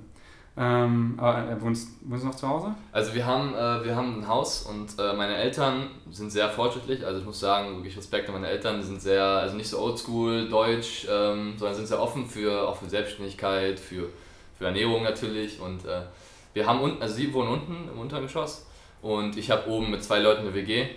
Ähm, 0.57 1.15
aber 1.17 1.49
äh, 1.49 1.61
wohnst, 1.61 1.89
wohnst 2.01 2.23
du 2.23 2.27
noch 2.27 2.35
zu 2.35 2.47
Hause? 2.47 2.73
Also 2.91 3.13
wir 3.13 3.25
haben, 3.25 3.53
äh, 3.53 3.83
wir 3.83 3.95
haben 3.95 4.19
ein 4.19 4.27
Haus 4.27 4.61
und 4.61 4.97
äh, 4.97 5.13
meine 5.13 5.35
Eltern 5.35 5.89
sind 6.09 6.31
sehr 6.31 6.49
fortschrittlich. 6.49 7.05
Also 7.05 7.19
ich 7.19 7.25
muss 7.25 7.39
sagen, 7.39 7.75
wirklich 7.75 7.97
Respekt 7.97 8.29
an 8.29 8.35
meine 8.35 8.47
Eltern. 8.47 8.77
Die 8.77 8.85
sind 8.85 9.01
sehr, 9.01 9.23
also 9.23 9.55
nicht 9.55 9.67
so 9.67 9.79
oldschool, 9.79 10.47
deutsch, 10.47 11.07
ähm, 11.11 11.55
sondern 11.57 11.75
sind 11.75 11.87
sehr 11.87 12.01
offen 12.01 12.25
für, 12.25 12.67
auch 12.69 12.77
für 12.77 12.89
Selbstständigkeit, 12.89 13.77
für, 13.79 14.07
für 14.57 14.65
Ernährung 14.65 15.03
natürlich. 15.03 15.59
Und 15.59 15.83
äh, 15.85 16.01
wir 16.53 16.65
haben 16.65 16.79
unten, 16.79 17.01
also 17.01 17.15
sie 17.15 17.33
wohnen 17.33 17.49
unten 17.49 17.89
im 17.93 17.99
Untergeschoss 17.99 18.65
und 19.01 19.37
ich 19.37 19.51
habe 19.51 19.69
oben 19.69 19.91
mit 19.91 20.03
zwei 20.05 20.19
Leuten 20.19 20.41
eine 20.41 20.53
WG 20.53 20.87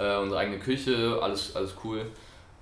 äh, 0.00 0.16
unsere 0.16 0.40
eigene 0.40 0.58
Küche, 0.58 1.18
alles, 1.20 1.54
alles 1.54 1.74
cool. 1.84 2.06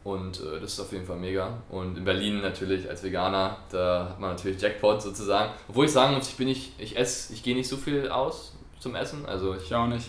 Und 0.09 0.41
äh, 0.41 0.61
das 0.61 0.73
ist 0.73 0.81
auf 0.81 0.91
jeden 0.93 1.05
Fall 1.05 1.19
mega. 1.19 1.59
Und 1.69 1.99
in 1.99 2.05
Berlin 2.05 2.41
natürlich 2.41 2.88
als 2.88 3.03
Veganer, 3.03 3.59
da 3.71 4.09
hat 4.11 4.19
man 4.19 4.31
natürlich 4.31 4.61
Jackpot 4.61 5.03
sozusagen. 5.03 5.53
Obwohl 5.69 5.85
ich 5.85 5.93
sagen 5.93 6.15
muss, 6.15 6.29
ich 6.29 6.37
bin 6.37 6.49
nicht, 6.49 6.73
ich 6.79 6.97
esse, 6.97 7.35
ich 7.35 7.43
gehe 7.43 7.55
nicht 7.55 7.69
so 7.69 7.77
viel 7.77 8.09
aus 8.09 8.57
zum 8.79 8.95
Essen. 8.95 9.27
Also 9.27 9.55
ich, 9.55 9.65
ich 9.65 9.75
auch 9.75 9.87
nicht. 9.87 10.09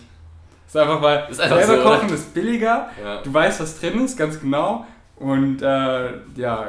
Das 0.64 0.74
ist 0.74 0.80
einfach, 0.80 1.02
weil 1.02 1.26
ist 1.30 1.40
einfach 1.40 1.58
selber 1.58 1.82
so, 1.82 1.88
kochen 1.88 2.06
oder? 2.06 2.14
ist 2.14 2.32
billiger, 2.32 2.90
ja. 3.02 3.20
du 3.20 3.34
weißt, 3.34 3.60
was 3.60 3.78
drin 3.78 4.02
ist, 4.04 4.16
ganz 4.16 4.40
genau. 4.40 4.86
Und 5.16 5.60
äh, 5.60 6.12
ja, 6.34 6.66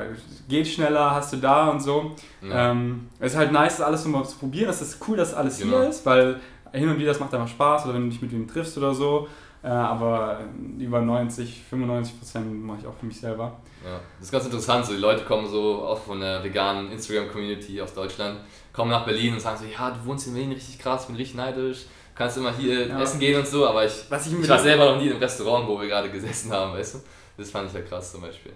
geht 0.49 0.67
schneller, 0.67 1.11
hast 1.11 1.31
du 1.31 1.37
da 1.37 1.69
und 1.69 1.79
so. 1.79 2.15
Ja. 2.41 2.71
Ähm, 2.71 3.07
es 3.19 3.31
ist 3.31 3.37
halt 3.37 3.53
nice, 3.53 3.77
das 3.77 3.85
alles 3.85 4.03
mal 4.05 4.25
zu 4.25 4.37
probieren. 4.37 4.69
Es 4.69 4.81
ist 4.81 4.97
cool, 5.07 5.15
dass 5.15 5.33
alles 5.33 5.59
genau. 5.59 5.79
hier 5.79 5.89
ist, 5.89 6.05
weil 6.05 6.41
hin 6.73 6.89
und 6.89 6.97
wieder 6.97 7.09
das 7.09 7.19
macht 7.21 7.33
einfach 7.33 7.47
Spaß 7.47 7.85
oder 7.85 7.93
wenn 7.93 8.03
du 8.03 8.09
dich 8.09 8.21
mit 8.21 8.33
wem 8.33 8.45
triffst 8.45 8.77
oder 8.77 8.93
so. 8.93 9.29
Äh, 9.63 9.67
aber 9.67 10.39
über 10.79 11.01
90, 11.01 11.61
95 11.69 12.19
Prozent 12.19 12.63
mache 12.63 12.79
ich 12.81 12.87
auch 12.87 12.95
für 12.95 13.05
mich 13.05 13.19
selber. 13.19 13.59
Ja, 13.83 13.99
das 14.17 14.27
ist 14.27 14.31
ganz 14.31 14.45
interessant. 14.45 14.85
So, 14.85 14.93
die 14.93 14.99
Leute 14.99 15.23
kommen 15.23 15.47
so 15.47 15.83
auch 15.83 15.99
von 15.99 16.19
der 16.19 16.43
veganen 16.43 16.91
Instagram-Community 16.91 17.79
aus 17.81 17.93
Deutschland, 17.93 18.39
kommen 18.73 18.89
nach 18.89 19.05
Berlin 19.05 19.33
und 19.33 19.39
sagen 19.39 19.57
so: 19.57 19.65
Ja, 19.65 19.91
du 19.91 20.03
wohnst 20.05 20.27
in 20.27 20.33
Berlin 20.33 20.53
richtig 20.53 20.79
krass, 20.79 21.05
bin 21.05 21.15
richtig 21.15 21.35
neidisch. 21.35 21.85
Kannst 22.15 22.37
immer 22.37 22.53
hier 22.53 22.87
ja. 22.87 23.01
essen 23.01 23.19
gehen 23.19 23.39
und 23.39 23.47
so, 23.47 23.67
aber 23.67 23.85
ich, 23.85 23.93
Was 24.09 24.27
ich, 24.27 24.37
ich 24.37 24.49
war 24.49 24.59
selber 24.59 24.91
noch 24.91 25.01
nie 25.01 25.07
im 25.07 25.17
Restaurant, 25.17 25.67
wo 25.67 25.79
wir 25.79 25.87
gerade 25.87 26.09
gesessen 26.09 26.51
haben, 26.51 26.73
weißt 26.73 26.95
du? 26.95 26.99
Das 27.37 27.49
fand 27.49 27.69
ich 27.69 27.73
ja 27.73 27.81
krass 27.81 28.11
zum 28.11 28.21
Beispiel. 28.21 28.51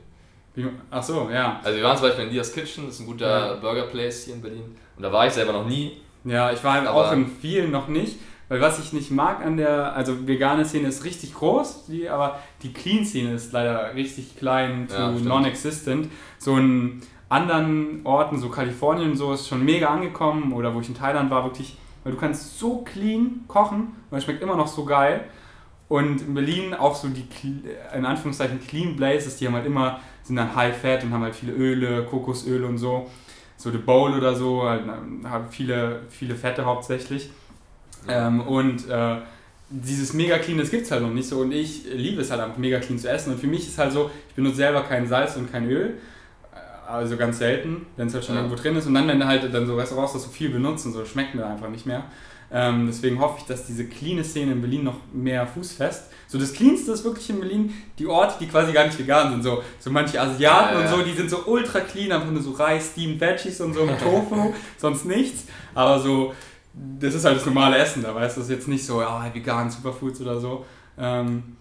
Ach 0.89 1.03
so, 1.03 1.29
ja. 1.31 1.59
Also 1.63 1.77
wir 1.77 1.83
waren 1.83 1.97
zum 1.97 2.07
Beispiel 2.07 2.25
in 2.25 2.31
Dias 2.31 2.53
Kitchen, 2.53 2.85
das 2.85 2.95
ist 2.95 3.01
ein 3.01 3.05
guter 3.05 3.27
ja. 3.27 3.53
Burger 3.55 3.83
Place 3.83 4.25
hier 4.25 4.35
in 4.35 4.41
Berlin. 4.41 4.75
Und 4.95 5.03
da 5.03 5.11
war 5.11 5.27
ich 5.27 5.33
selber 5.33 5.53
noch 5.53 5.65
nie. 5.65 6.01
Ja, 6.23 6.51
ich 6.51 6.63
war 6.63 6.73
halt 6.73 6.87
auch 6.87 7.11
in 7.11 7.27
vielen 7.27 7.71
noch 7.71 7.87
nicht. 7.87 8.17
Weil 8.47 8.61
was 8.61 8.79
ich 8.79 8.93
nicht 8.93 9.09
mag 9.09 9.43
an 9.43 9.57
der, 9.57 9.95
also 9.95 10.27
vegane 10.27 10.65
Szene 10.65 10.87
ist 10.87 11.03
richtig 11.03 11.33
groß, 11.33 11.87
die, 11.87 12.09
aber 12.09 12.39
die 12.61 12.71
Clean-Szene 12.71 13.33
ist 13.33 13.51
leider 13.51 13.95
richtig 13.95 14.37
klein 14.37 14.87
to 14.87 14.95
ja, 14.95 15.11
non-existent. 15.11 16.09
So 16.37 16.55
in 16.57 17.01
anderen 17.27 18.01
Orten, 18.03 18.37
so 18.37 18.49
Kalifornien 18.49 19.11
und 19.11 19.17
so, 19.17 19.33
ist 19.33 19.47
schon 19.47 19.65
mega 19.65 19.87
angekommen 19.87 20.53
oder 20.53 20.75
wo 20.75 20.79
ich 20.79 20.87
in 20.87 20.95
Thailand 20.95 21.31
war, 21.31 21.43
wirklich, 21.43 21.77
weil 22.03 22.13
du 22.13 22.19
kannst 22.19 22.59
so 22.59 22.83
clean 22.83 23.45
kochen 23.47 23.95
und 24.11 24.17
es 24.17 24.23
schmeckt 24.23 24.43
immer 24.43 24.55
noch 24.55 24.67
so 24.67 24.85
geil. 24.85 25.25
Und 25.87 26.21
in 26.21 26.33
Berlin 26.33 26.73
auch 26.73 26.95
so 26.95 27.07
die, 27.09 27.27
in 27.95 28.05
Anführungszeichen, 28.05 28.59
Clean 28.59 28.95
Blazes, 28.95 29.37
die 29.37 29.45
haben 29.45 29.53
halt 29.53 29.67
immer, 29.67 29.99
sind 30.23 30.35
dann 30.35 30.55
High 30.55 30.75
Fat 30.75 31.03
und 31.03 31.13
haben 31.13 31.21
halt 31.21 31.35
viele 31.35 31.53
Öle, 31.53 32.03
Kokosöle 32.05 32.65
und 32.65 32.79
so. 32.79 33.07
So 33.57 33.71
The 33.71 33.77
Bowl 33.77 34.13
oder 34.13 34.35
so, 34.35 34.63
halt, 34.63 34.83
haben 35.23 35.45
viele, 35.49 36.01
viele 36.09 36.35
Fette 36.35 36.65
hauptsächlich. 36.65 37.29
Ähm, 38.07 38.41
und 38.41 38.89
äh, 38.89 39.17
dieses 39.69 40.13
mega 40.13 40.37
clean, 40.37 40.57
das 40.57 40.69
gibt 40.69 40.83
es 40.85 40.91
halt 40.91 41.01
noch 41.01 41.11
nicht 41.11 41.27
so. 41.27 41.39
Und 41.39 41.51
ich 41.51 41.85
liebe 41.91 42.21
es 42.21 42.31
halt 42.31 42.41
einfach 42.41 42.57
mega 42.57 42.79
clean 42.79 42.99
zu 42.99 43.09
essen. 43.09 43.33
Und 43.33 43.39
für 43.39 43.47
mich 43.47 43.67
ist 43.67 43.77
halt 43.77 43.91
so, 43.91 44.09
ich 44.29 44.35
benutze 44.35 44.57
selber 44.57 44.83
kein 44.83 45.07
Salz 45.07 45.35
und 45.35 45.51
kein 45.51 45.69
Öl. 45.69 45.95
Äh, 46.53 46.89
also 46.89 47.17
ganz 47.17 47.39
selten, 47.39 47.85
wenn 47.97 48.07
es 48.07 48.13
halt 48.13 48.25
schon 48.25 48.35
ja. 48.35 48.41
irgendwo 48.41 48.61
drin 48.61 48.75
ist. 48.75 48.85
Und 48.87 48.93
dann, 48.93 49.07
wenn 49.07 49.25
halt 49.25 49.53
dann 49.53 49.65
so 49.65 49.75
Restaurants 49.75 50.13
das 50.13 50.23
so 50.23 50.29
viel 50.29 50.49
benutzen, 50.49 50.93
so 50.93 51.05
schmeckt 51.05 51.35
mir 51.35 51.45
einfach 51.45 51.69
nicht 51.69 51.85
mehr. 51.85 52.03
Ähm, 52.51 52.85
deswegen 52.87 53.19
hoffe 53.19 53.39
ich, 53.39 53.45
dass 53.45 53.65
diese 53.65 53.85
cleane 53.85 54.23
Szene 54.23 54.51
in 54.51 54.61
Berlin 54.61 54.83
noch 54.83 54.97
mehr 55.11 55.47
Fuß 55.47 55.73
fest. 55.73 56.11
So 56.27 56.37
das 56.37 56.53
Cleanste 56.53 56.91
ist 56.91 57.03
wirklich 57.03 57.29
in 57.29 57.39
Berlin 57.39 57.73
die 57.97 58.07
Orte, 58.07 58.35
die 58.39 58.47
quasi 58.47 58.71
gar 58.71 58.85
nicht 58.85 58.97
vegan 58.97 59.31
sind. 59.31 59.43
So, 59.43 59.63
so 59.79 59.89
manche 59.89 60.19
Asiaten 60.21 60.75
ja, 60.75 60.81
ja. 60.81 60.85
und 60.85 60.87
so, 60.87 61.03
die 61.03 61.13
sind 61.13 61.29
so 61.29 61.45
ultra 61.45 61.79
clean, 61.79 62.11
einfach 62.11 62.29
nur 62.29 62.41
so 62.41 62.51
Reis, 62.51 62.91
Steamed 62.91 63.19
Veggies 63.19 63.61
und 63.61 63.73
so 63.73 63.85
mit 63.85 63.99
Tofu, 64.03 64.53
sonst 64.77 65.05
nichts. 65.05 65.45
Aber 65.73 65.99
so 65.99 66.33
das 66.99 67.13
ist 67.13 67.25
halt 67.25 67.37
das 67.37 67.45
normale 67.45 67.77
Essen 67.77 68.03
da, 68.03 68.13
weißt 68.13 68.35
du, 68.35 68.41
das 68.41 68.49
ist 68.49 68.55
jetzt 68.55 68.67
nicht 68.67 68.85
so, 68.85 69.01
ja, 69.01 69.29
vegan, 69.33 69.69
Superfoods 69.69 70.21
oder 70.21 70.39
so. 70.39 70.65
Ähm, 70.97 71.57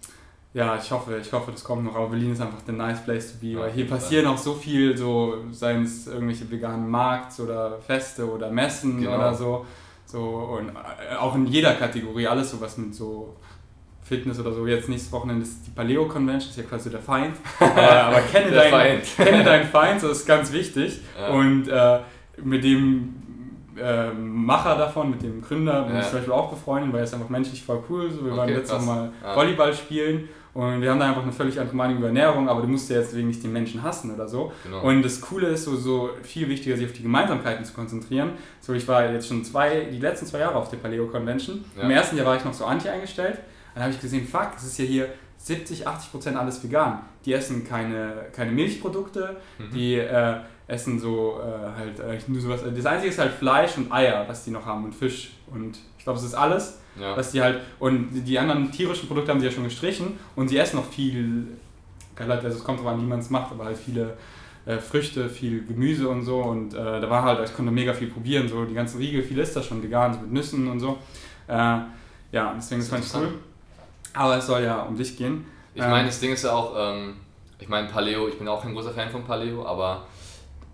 ja, 0.53 0.77
ich 0.77 0.89
hoffe, 0.89 1.17
ich 1.17 1.31
hoffe, 1.33 1.51
das 1.51 1.63
kommt 1.63 1.83
noch, 1.83 1.95
aber 1.95 2.09
Berlin 2.09 2.31
ist 2.31 2.41
einfach 2.41 2.59
the 2.65 2.71
nice 2.71 3.03
place 3.03 3.33
to 3.33 3.37
be, 3.39 3.59
weil 3.59 3.71
hier 3.71 3.87
passieren 3.87 4.25
auch 4.27 4.37
so 4.37 4.53
viel, 4.53 4.95
so, 4.95 5.37
seien 5.51 5.83
es 5.83 6.07
irgendwelche 6.07 6.49
veganen 6.49 6.89
Markts 6.89 7.41
oder 7.41 7.77
Feste 7.79 8.29
oder 8.29 8.49
Messen 8.49 9.01
genau. 9.01 9.15
oder 9.15 9.33
so, 9.33 9.65
so, 10.05 10.19
und 10.57 10.69
äh, 10.69 11.15
auch 11.15 11.35
in 11.35 11.45
jeder 11.47 11.73
Kategorie, 11.73 12.27
alles 12.27 12.51
so 12.51 12.61
was 12.61 12.77
mit 12.77 12.95
so 12.95 13.35
Fitness 14.03 14.39
oder 14.39 14.53
so. 14.53 14.67
Jetzt 14.67 14.87
nächstes 14.87 15.11
Wochenende 15.11 15.43
ist 15.43 15.65
die 15.65 15.71
Paleo 15.71 16.07
Convention, 16.07 16.51
ist 16.51 16.57
ja 16.57 16.63
quasi 16.63 16.89
der 16.89 17.01
Feind. 17.01 17.35
aber, 17.59 17.91
aber 18.03 18.21
kenne, 18.21 18.51
deinen, 18.51 18.71
Feind. 18.71 19.03
kenne 19.17 19.43
deinen 19.43 19.67
Feind, 19.67 20.03
das 20.03 20.19
ist 20.19 20.25
ganz 20.25 20.53
wichtig. 20.53 21.01
Ja. 21.19 21.29
Und 21.29 21.67
äh, 21.67 21.99
mit 22.43 22.63
dem 22.63 23.15
äh, 23.81 24.11
Macher 24.11 24.75
davon, 24.75 25.11
mit 25.11 25.21
dem 25.21 25.41
Gründer, 25.41 25.83
bin 25.83 25.95
ja. 25.95 26.01
ich 26.01 26.07
zum 26.07 26.17
Beispiel 26.17 26.33
auch 26.33 26.49
befreundet, 26.49 26.93
weil 26.93 26.99
er 26.99 27.03
ist 27.05 27.13
einfach 27.13 27.29
menschlich 27.29 27.63
voll 27.63 27.83
cool. 27.89 28.11
So, 28.11 28.25
wir 28.25 28.31
okay, 28.31 28.41
waren 28.41 28.49
letztes 28.49 28.85
Mal 28.85 29.11
ja. 29.23 29.35
Volleyball 29.35 29.73
spielen 29.73 30.29
und 30.55 30.81
wir 30.81 30.89
haben 30.89 30.99
da 30.99 31.09
einfach 31.09 31.23
eine 31.23 31.33
völlig 31.33 31.59
andere 31.59 31.75
Meinung 31.75 31.97
über 31.97 32.07
Ernährung, 32.07 32.47
aber 32.47 32.61
du 32.61 32.67
musst 32.67 32.89
ja 32.89 32.95
jetzt 32.95 33.09
deswegen 33.09 33.27
nicht 33.27 33.43
den 33.43 33.51
Menschen 33.51 33.83
hassen 33.83 34.13
oder 34.13 34.25
so. 34.25 34.53
Genau. 34.63 34.83
Und 34.83 35.03
das 35.03 35.19
Coole 35.19 35.47
ist 35.47 35.65
so, 35.65 35.75
so 35.75 36.11
viel 36.23 36.47
wichtiger, 36.47 36.77
sich 36.77 36.85
auf 36.85 36.93
die 36.93 37.03
Gemeinsamkeiten 37.03 37.65
zu 37.65 37.73
konzentrieren. 37.73 38.31
So, 38.61 38.71
ich 38.71 38.87
war 38.87 39.11
jetzt 39.11 39.27
schon 39.27 39.43
zwei, 39.43 39.81
die 39.91 39.99
letzten 39.99 40.25
zwei 40.25 40.39
Jahre 40.39 40.55
auf 40.55 40.69
der 40.69 40.77
Paleo 40.77 41.07
Convention. 41.07 41.65
Ja. 41.75 41.83
Im 41.83 41.91
ersten 41.91 42.15
Jahr 42.15 42.25
war 42.25 42.37
ich 42.37 42.45
noch 42.45 42.53
so 42.53 42.63
anti 42.63 42.87
eingestellt. 42.87 43.39
Dann 43.73 43.83
habe 43.83 43.93
ich 43.93 43.99
gesehen, 43.99 44.25
fuck, 44.25 44.51
es 44.55 44.63
ist 44.63 44.79
ja 44.79 44.85
hier 44.85 45.09
70, 45.39 45.85
80 45.85 46.11
Prozent 46.11 46.37
alles 46.37 46.63
vegan. 46.63 47.01
Die 47.25 47.33
essen 47.33 47.67
keine, 47.67 48.27
keine 48.31 48.51
Milchprodukte, 48.51 49.35
mhm. 49.59 49.71
die 49.73 49.95
äh, 49.95 50.37
essen 50.67 50.99
so 50.99 51.39
äh, 51.39 51.77
halt 51.77 51.99
äh, 51.99 52.19
nur 52.27 52.41
sowas. 52.41 52.61
Das 52.63 52.85
einzige 52.85 53.09
ist 53.09 53.19
halt 53.19 53.31
Fleisch 53.31 53.77
und 53.77 53.91
Eier, 53.91 54.25
was 54.27 54.43
die 54.43 54.51
noch 54.51 54.65
haben 54.65 54.85
und 54.85 54.95
Fisch. 54.95 55.31
Und 55.51 55.77
ich 55.97 56.03
glaube, 56.03 56.19
es 56.19 56.25
ist 56.25 56.33
alles, 56.33 56.79
ja. 56.99 57.15
was 57.15 57.31
die 57.31 57.41
halt. 57.41 57.61
Und 57.79 58.09
die 58.25 58.39
anderen 58.39 58.71
tierischen 58.71 59.07
Produkte 59.07 59.31
haben 59.31 59.39
sie 59.39 59.45
ja 59.45 59.51
schon 59.51 59.63
gestrichen 59.63 60.19
und 60.35 60.47
sie 60.47 60.57
essen 60.57 60.77
noch 60.77 60.85
viel. 60.85 61.47
Also 62.17 62.47
es 62.47 62.63
kommt 62.63 62.79
drauf 62.79 62.87
an, 62.87 63.01
wie 63.01 63.05
man 63.05 63.19
es 63.19 63.29
macht, 63.29 63.51
aber 63.51 63.65
halt 63.65 63.77
viele 63.77 64.13
äh, 64.65 64.77
Früchte, 64.77 65.29
viel 65.29 65.65
Gemüse 65.65 66.09
und 66.09 66.23
so. 66.23 66.37
Und 66.37 66.73
äh, 66.73 66.77
da 66.77 67.09
war 67.09 67.23
halt, 67.23 67.47
ich 67.47 67.55
konnte 67.55 67.71
mega 67.71 67.93
viel 67.93 68.07
probieren. 68.07 68.47
So 68.47 68.65
die 68.65 68.73
ganzen 68.73 68.97
Riegel, 68.97 69.21
viel 69.21 69.37
ist 69.37 69.55
das 69.55 69.65
schon 69.65 69.83
vegan, 69.83 70.13
so 70.13 70.21
mit 70.21 70.31
Nüssen 70.31 70.67
und 70.67 70.79
so. 70.79 70.97
Äh, 71.47 71.79
ja, 72.31 72.53
deswegen 72.55 72.81
ist 72.81 72.91
es 72.91 73.15
cool. 73.15 73.35
Aber 74.13 74.37
es 74.37 74.47
soll 74.47 74.63
ja 74.63 74.81
um 74.81 74.97
dich 74.97 75.15
gehen. 75.17 75.45
Ich 75.73 75.81
meine, 75.81 75.99
ähm, 75.99 76.05
das 76.05 76.19
Ding 76.19 76.31
ist 76.31 76.43
ja 76.43 76.53
auch, 76.53 76.73
ähm, 76.77 77.15
ich 77.59 77.67
meine, 77.67 77.87
Paleo, 77.89 78.27
ich 78.27 78.37
bin 78.37 78.47
auch 78.47 78.61
kein 78.61 78.73
großer 78.73 78.91
Fan 78.91 79.09
von 79.09 79.23
Paleo, 79.23 79.65
aber 79.65 80.07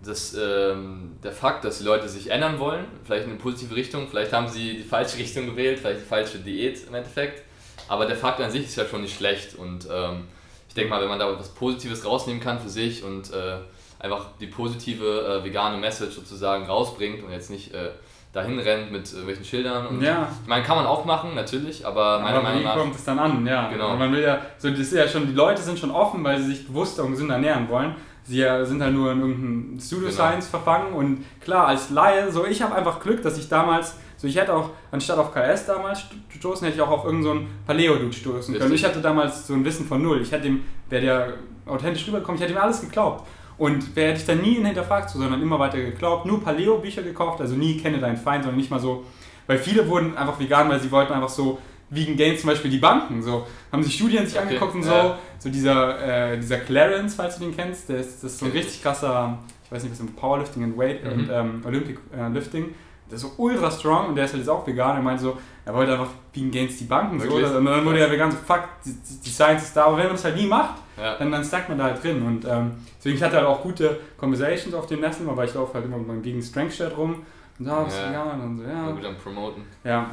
das, 0.04 0.34
ähm, 0.34 1.16
der 1.22 1.32
Fakt, 1.32 1.64
dass 1.64 1.78
die 1.78 1.84
Leute 1.84 2.08
sich 2.08 2.30
ändern 2.30 2.58
wollen, 2.58 2.84
vielleicht 3.04 3.24
in 3.24 3.30
eine 3.30 3.38
positive 3.38 3.74
Richtung, 3.74 4.08
vielleicht 4.08 4.32
haben 4.32 4.48
sie 4.48 4.78
die 4.78 4.82
falsche 4.82 5.18
Richtung 5.18 5.46
gewählt, 5.46 5.78
vielleicht 5.78 6.00
die 6.00 6.08
falsche 6.08 6.38
Diät 6.38 6.86
im 6.88 6.94
Endeffekt, 6.94 7.42
aber 7.88 8.06
der 8.06 8.16
Fakt 8.16 8.40
an 8.40 8.50
sich 8.50 8.64
ist 8.64 8.76
ja 8.76 8.84
schon 8.84 9.02
nicht 9.02 9.16
schlecht 9.16 9.54
und 9.54 9.86
ähm, 9.92 10.24
ich 10.68 10.74
denke 10.74 10.90
mal, 10.90 11.02
wenn 11.02 11.08
man 11.08 11.18
da 11.18 11.38
was 11.38 11.50
Positives 11.50 12.04
rausnehmen 12.04 12.40
kann 12.40 12.58
für 12.58 12.70
sich 12.70 13.04
und 13.04 13.32
äh, 13.32 13.58
einfach 13.98 14.26
die 14.40 14.46
positive 14.46 15.40
äh, 15.40 15.44
vegane 15.44 15.76
Message 15.76 16.14
sozusagen 16.14 16.64
rausbringt 16.66 17.22
und 17.22 17.30
jetzt 17.30 17.50
nicht 17.50 17.74
äh, 17.74 17.90
dahin 18.32 18.58
rennt 18.58 18.90
mit 18.90 19.10
irgendwelchen 19.10 19.44
Schildern. 19.44 19.86
Und 19.86 20.02
ja. 20.02 20.28
Ich 20.42 20.48
meine, 20.48 20.64
kann 20.64 20.76
man 20.76 20.86
auch 20.86 21.04
machen, 21.04 21.34
natürlich, 21.34 21.86
aber 21.86 22.20
meiner 22.20 22.38
aber 22.38 22.48
Meinung 22.48 22.62
nach. 22.64 22.76
kommt 22.76 22.94
es 22.94 23.04
dann 23.04 23.18
an, 23.18 23.46
ja. 23.46 23.68
Genau. 23.68 23.92
Und 23.92 23.98
man 23.98 24.10
will 24.12 24.22
ja, 24.22 24.40
so, 24.58 24.70
das 24.70 24.78
ist 24.80 24.94
ja 24.94 25.06
schon, 25.06 25.26
die 25.26 25.34
Leute 25.34 25.60
sind 25.60 25.78
schon 25.78 25.90
offen, 25.90 26.24
weil 26.24 26.38
sie 26.38 26.54
sich 26.54 26.66
bewusster 26.66 27.04
und 27.04 27.12
gesünder 27.12 27.34
ernähren 27.34 27.68
wollen. 27.68 27.94
Sie 28.24 28.44
sind 28.64 28.80
halt 28.80 28.94
nur 28.94 29.12
in 29.12 29.20
irgendeinem 29.20 29.76
Pseudoscience 29.78 30.46
genau. 30.46 30.62
verfangen 30.62 30.92
und 30.92 31.24
klar, 31.40 31.66
als 31.66 31.90
Laie, 31.90 32.30
so 32.30 32.46
ich 32.46 32.62
habe 32.62 32.74
einfach 32.74 33.00
Glück, 33.00 33.22
dass 33.22 33.36
ich 33.36 33.48
damals, 33.48 33.96
so 34.16 34.28
ich 34.28 34.36
hätte 34.36 34.54
auch, 34.54 34.70
anstatt 34.92 35.18
auf 35.18 35.34
KS 35.34 35.66
damals 35.66 36.04
stoßen, 36.28 36.64
hätte 36.64 36.76
ich 36.76 36.82
auch 36.82 36.90
auf 36.90 37.04
irgendeinen 37.04 37.40
so 37.40 37.46
Paleo-Dude 37.66 38.12
stoßen 38.12 38.56
können. 38.56 38.72
Ich 38.72 38.84
hatte 38.84 39.00
damals 39.00 39.46
so 39.48 39.54
ein 39.54 39.64
Wissen 39.64 39.86
von 39.86 40.00
null. 40.00 40.22
Ich 40.22 40.30
hätte 40.30 40.44
dem, 40.44 40.62
wäre 40.88 41.02
der 41.02 41.32
authentisch 41.66 42.06
rübergekommen, 42.06 42.36
ich 42.36 42.42
hätte 42.42 42.52
ihm 42.52 42.62
alles 42.62 42.80
geglaubt. 42.80 43.26
Und 43.58 43.94
wer 43.94 44.08
hätte 44.08 44.20
ich 44.20 44.26
dann 44.26 44.40
nie 44.40 44.54
hinterfragt, 44.54 45.10
sondern 45.10 45.42
immer 45.42 45.58
weiter 45.58 45.78
geglaubt, 45.78 46.24
nur 46.24 46.42
Paleo-Bücher 46.42 47.02
gekauft, 47.02 47.40
also 47.40 47.54
nie 47.54 47.76
kenne 47.76 47.98
deinen 47.98 48.16
Feind, 48.16 48.44
sondern 48.44 48.58
nicht 48.58 48.70
mal 48.70 48.80
so, 48.80 49.04
weil 49.46 49.58
viele 49.58 49.88
wurden 49.88 50.16
einfach 50.16 50.38
vegan, 50.38 50.68
weil 50.68 50.80
sie 50.80 50.90
wollten 50.90 51.12
einfach 51.12 51.28
so 51.28 51.58
Vegan 51.94 52.16
Gains 52.16 52.40
zum 52.40 52.50
Beispiel 52.50 52.70
die 52.70 52.78
Banken. 52.78 53.22
So 53.22 53.46
haben 53.70 53.82
sich 53.82 53.94
Studien 53.94 54.24
sich 54.26 54.36
Okay, 54.36 54.46
angeguckt 54.48 54.74
und 54.74 54.82
so. 54.82 54.90
ja. 54.90 55.18
So 55.38 55.50
dieser, 55.50 56.32
äh, 56.32 56.38
dieser 56.38 56.58
Clarence, 56.58 57.14
falls 57.14 57.36
du 57.38 57.44
den 57.44 57.54
kennst, 57.56 57.88
der 57.88 57.98
ist, 57.98 58.22
das 58.24 58.32
ist 58.32 58.38
so 58.38 58.46
ein 58.46 58.52
richtig 58.52 58.82
krasser, 58.82 59.38
ich 59.64 59.70
weiß 59.72 59.82
nicht, 59.82 59.92
was 59.92 60.00
im 60.00 60.08
Powerlifting 60.14 60.64
und 60.64 60.78
Weight 60.78 61.04
Mhm. 61.04 61.12
und 61.12 61.30
ähm, 61.30 61.62
Olympic 61.66 61.98
äh, 62.16 62.28
Lifting. 62.28 62.74
Der 63.10 63.16
ist 63.16 63.22
so 63.22 63.32
ultra 63.36 63.70
strong 63.70 64.08
und 64.08 64.16
der 64.16 64.24
ist 64.24 64.32
halt 64.32 64.40
jetzt 64.42 64.48
auch 64.48 64.66
vegan. 64.66 64.96
Er 64.96 65.02
meinte 65.02 65.22
so, 65.22 65.36
er 65.66 65.74
wollte 65.74 65.92
einfach 65.92 66.08
Vegan 66.32 66.50
Gains 66.50 66.78
die 66.78 66.84
Banken 66.84 67.20
so. 67.20 67.26
Wirklich? 67.26 67.44
Und 67.54 67.64
dann 67.66 67.84
wurde 67.84 67.98
er 68.00 68.10
vegan 68.10 68.30
so, 68.30 68.38
fuck, 68.38 68.62
die, 68.86 68.94
die- 69.22 69.28
Science 69.30 69.64
ist 69.64 69.76
da. 69.76 69.84
Aber 69.84 69.98
wenn 69.98 70.04
man 70.06 70.12
das 70.14 70.24
halt 70.24 70.36
nie 70.36 70.46
macht, 70.46 70.76
Ja. 70.96 71.16
dann, 71.18 71.30
dann 71.30 71.44
stackt 71.44 71.68
man 71.68 71.76
da 71.76 71.84
halt 71.84 72.02
drin. 72.02 72.22
Und 72.22 72.46
ähm, 72.46 72.72
deswegen, 72.98 73.16
ich 73.16 73.22
hatte 73.22 73.36
halt 73.36 73.46
auch 73.46 73.60
gute 73.62 74.00
Conversations 74.16 74.72
auf 74.74 74.86
dem 74.86 75.00
Nestle, 75.00 75.28
aber 75.28 75.44
ich 75.44 75.52
laufe 75.52 75.74
halt 75.74 75.84
immer 75.84 75.98
beim 75.98 76.22
gegen 76.22 76.40
Strength 76.40 76.72
Shirt 76.74 76.96
rum. 76.96 77.16
Und 77.58 77.66
so, 77.66 77.70
du 77.70 77.76
Ja. 77.90 78.08
vegan? 78.08 78.40
Und 78.40 78.56
so, 78.56 78.62
ja. 78.62 78.90
gut 78.92 79.04
am 79.04 79.16
Promoten. 79.16 79.62
Ja, 79.84 80.10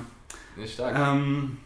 Nicht 0.57 0.73
stark. 0.73 0.93
ähm, 0.97 1.57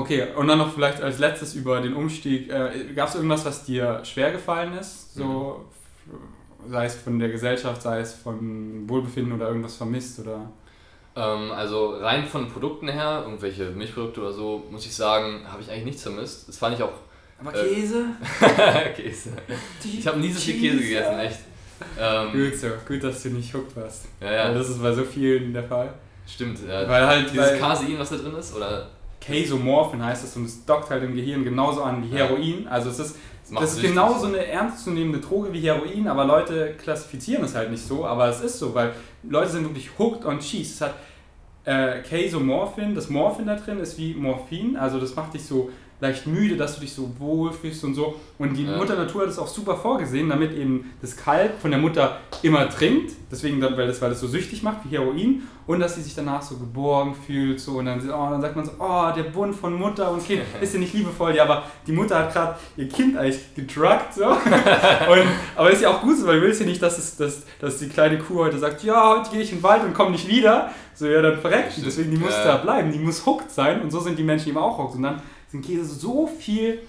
okay, 0.00 0.26
und 0.36 0.46
dann 0.48 0.58
noch 0.58 0.72
vielleicht 0.72 1.02
als 1.02 1.18
letztes 1.18 1.54
über 1.54 1.80
den 1.80 1.94
Umstieg. 1.94 2.50
Äh, 2.50 2.92
Gab 2.94 3.08
es 3.08 3.14
irgendwas, 3.14 3.44
was 3.44 3.64
dir 3.64 4.00
schwer 4.04 4.32
gefallen 4.32 4.72
ist? 4.78 5.14
So, 5.14 5.64
f- 6.08 6.70
sei 6.70 6.86
es 6.86 6.94
von 6.96 7.18
der 7.18 7.28
Gesellschaft, 7.28 7.82
sei 7.82 8.00
es 8.00 8.14
von 8.14 8.88
Wohlbefinden 8.88 9.32
oder 9.34 9.48
irgendwas 9.48 9.76
vermisst 9.76 10.18
oder. 10.20 10.50
Ähm, 11.16 11.50
also 11.52 11.96
rein 11.96 12.26
von 12.26 12.48
Produkten 12.48 12.88
her, 12.88 13.22
irgendwelche 13.24 13.70
Milchprodukte 13.70 14.20
oder 14.20 14.32
so, 14.32 14.64
muss 14.70 14.86
ich 14.86 14.94
sagen, 14.94 15.40
habe 15.50 15.60
ich 15.62 15.70
eigentlich 15.70 15.84
nichts 15.86 16.02
vermisst. 16.02 16.48
Das 16.48 16.58
fand 16.58 16.76
ich 16.76 16.82
auch 16.82 16.92
Aber 17.40 17.54
Äh, 17.54 17.74
Käse? 17.74 18.04
Käse. 18.96 19.30
Ich 19.84 20.06
habe 20.06 20.18
nie 20.20 20.30
so 20.32 20.38
viel 20.40 20.60
Käse 20.60 20.82
gegessen, 20.82 21.18
echt. 21.18 21.38
Ähm, 21.98 22.32
Gut 22.32 22.56
so, 22.58 22.66
gut, 22.86 23.02
dass 23.04 23.22
du 23.22 23.30
nicht 23.30 23.54
hooked 23.54 23.76
warst. 23.76 24.06
ja, 24.20 24.26
Weil 24.26 24.34
ja, 24.36 24.54
das 24.54 24.68
ist 24.68 24.82
bei 24.82 24.92
so 24.92 25.04
vielen 25.04 25.52
der 25.52 25.62
Fall. 25.64 25.92
stimmt. 26.26 26.58
Ja. 26.68 26.88
Weil 26.88 27.06
halt 27.06 27.30
Dieses 27.32 27.50
weil 27.52 27.58
Casein, 27.58 27.94
was 27.98 28.10
da 28.10 28.16
drin 28.16 28.34
ist, 28.34 28.54
oder? 28.56 28.88
Casomorphin 29.20 30.04
heißt 30.04 30.24
es 30.24 30.36
und 30.36 30.44
es 30.44 30.64
dockt 30.64 30.90
halt 30.90 31.02
im 31.02 31.14
Gehirn 31.14 31.44
genauso 31.44 31.82
an 31.82 32.02
wie. 32.02 32.14
Heroin. 32.14 32.68
Also 32.68 32.90
es 32.90 32.98
ist 32.98 33.16
Das 33.52 33.74
ist 33.74 33.82
genauso 33.82 34.26
eine 34.26 34.46
ernstzunehmende 34.46 35.20
Droge 35.20 35.52
wie 35.52 35.60
Heroin, 35.60 36.06
aber 36.06 36.24
Leute 36.24 36.74
klassifizieren 36.80 37.44
es 37.44 37.54
halt 37.54 37.70
nicht 37.70 37.86
so, 37.86 38.06
aber 38.06 38.28
es 38.28 38.40
ist 38.40 38.58
so, 38.58 38.74
weil 38.74 38.92
Leute 39.22 39.50
sind 39.50 39.64
wirklich 39.64 39.90
hooked 39.98 40.24
on 40.24 40.38
cheese. 40.38 40.74
Es 40.74 40.80
hat 40.80 40.94
äh, 41.64 42.02
Casomorphin, 42.02 42.94
das 42.94 43.10
Morphin 43.10 43.46
da 43.46 43.56
drin 43.56 43.80
ist 43.80 43.98
wie 43.98 44.14
Morphin, 44.14 44.76
also 44.76 44.98
das 45.00 45.14
macht 45.14 45.34
dich 45.34 45.44
so 45.44 45.70
leicht 46.00 46.26
müde, 46.28 46.56
dass 46.56 46.74
du 46.76 46.80
dich 46.80 46.92
so 46.92 47.10
wohl 47.18 47.52
fühlst 47.52 47.82
und 47.84 47.94
so. 47.94 48.14
Und 48.38 48.54
die 48.56 48.64
Ja. 48.64 48.76
Mutter 48.76 48.94
Natur 48.94 49.22
hat 49.22 49.28
es 49.30 49.38
auch 49.38 49.48
super 49.48 49.76
vorgesehen, 49.76 50.28
damit 50.28 50.54
eben 50.54 50.92
das 51.00 51.16
Kalb 51.16 51.60
von 51.60 51.70
der 51.72 51.80
Mutter 51.80 52.18
immer 52.42 52.68
trinkt, 52.70 53.12
deswegen, 53.32 53.60
dann- 53.60 53.76
weil 53.76 53.88
das, 53.88 54.00
weil 54.00 54.10
das 54.10 54.20
so 54.20 54.28
süchtig 54.28 54.62
macht 54.62 54.78
wie 54.84 54.96
Heroin 54.96 55.42
und 55.66 55.80
dass 55.80 55.96
sie 55.96 56.02
sich 56.02 56.14
danach 56.14 56.40
so 56.40 56.56
geborgen 56.56 57.14
fühlt 57.26 57.58
so 57.60 57.78
und 57.78 57.86
dann, 57.86 57.98
oh, 58.08 58.30
dann 58.30 58.40
sagt 58.40 58.54
man 58.54 58.64
so, 58.64 58.72
oh, 58.78 59.10
der 59.16 59.24
Bund 59.24 59.54
von 59.56 59.74
Mutter 59.74 60.10
und 60.12 60.24
Kind 60.24 60.42
ist 60.60 60.72
ja 60.72 60.78
nicht 60.80 60.94
liebevoll, 60.94 61.34
ja, 61.34 61.42
aber 61.42 61.64
die 61.86 61.92
Mutter 61.92 62.16
hat 62.16 62.32
gerade 62.32 62.54
ihr 62.76 62.88
Kind 62.88 63.16
eigentlich 63.16 63.54
gedruckt 63.56 64.14
so. 64.14 64.24
und, 64.28 65.22
aber 65.56 65.70
ist 65.70 65.82
ja 65.82 65.90
auch 65.90 66.00
gut 66.00 66.16
so, 66.16 66.26
weil 66.26 66.40
du 66.40 66.46
willst 66.46 66.60
ja 66.60 66.66
nicht, 66.66 66.80
dass, 66.80 66.96
es, 66.98 67.16
dass, 67.16 67.42
dass 67.60 67.78
die 67.78 67.88
kleine 67.88 68.18
Kuh 68.18 68.36
heute 68.38 68.58
sagt, 68.58 68.84
ja, 68.84 69.16
heute 69.18 69.30
gehe 69.30 69.40
ich 69.40 69.50
in 69.50 69.58
den 69.58 69.62
Wald 69.64 69.82
und 69.84 69.94
komme 69.94 70.10
nicht 70.12 70.28
wieder. 70.28 70.70
So, 70.94 71.06
ja, 71.06 71.22
dann 71.22 71.38
verreckt. 71.38 71.72
Stimmt. 71.72 71.86
Deswegen, 71.86 72.10
die 72.10 72.16
muss 72.16 72.32
Ja. 72.32 72.44
da 72.44 72.56
bleiben, 72.56 72.90
die 72.90 72.98
muss 72.98 73.24
hooked 73.24 73.50
sein 73.52 73.82
und 73.82 73.90
so 73.92 74.00
sind 74.00 74.18
die 74.18 74.24
Menschen 74.24 74.48
eben 74.48 74.58
auch 74.58 74.78
hooked. 74.78 74.96
Und 74.96 75.02
dann 75.04 75.22
sind 75.50 75.64
Käse 75.64 75.84
so 75.84 76.26
viel 76.26 76.80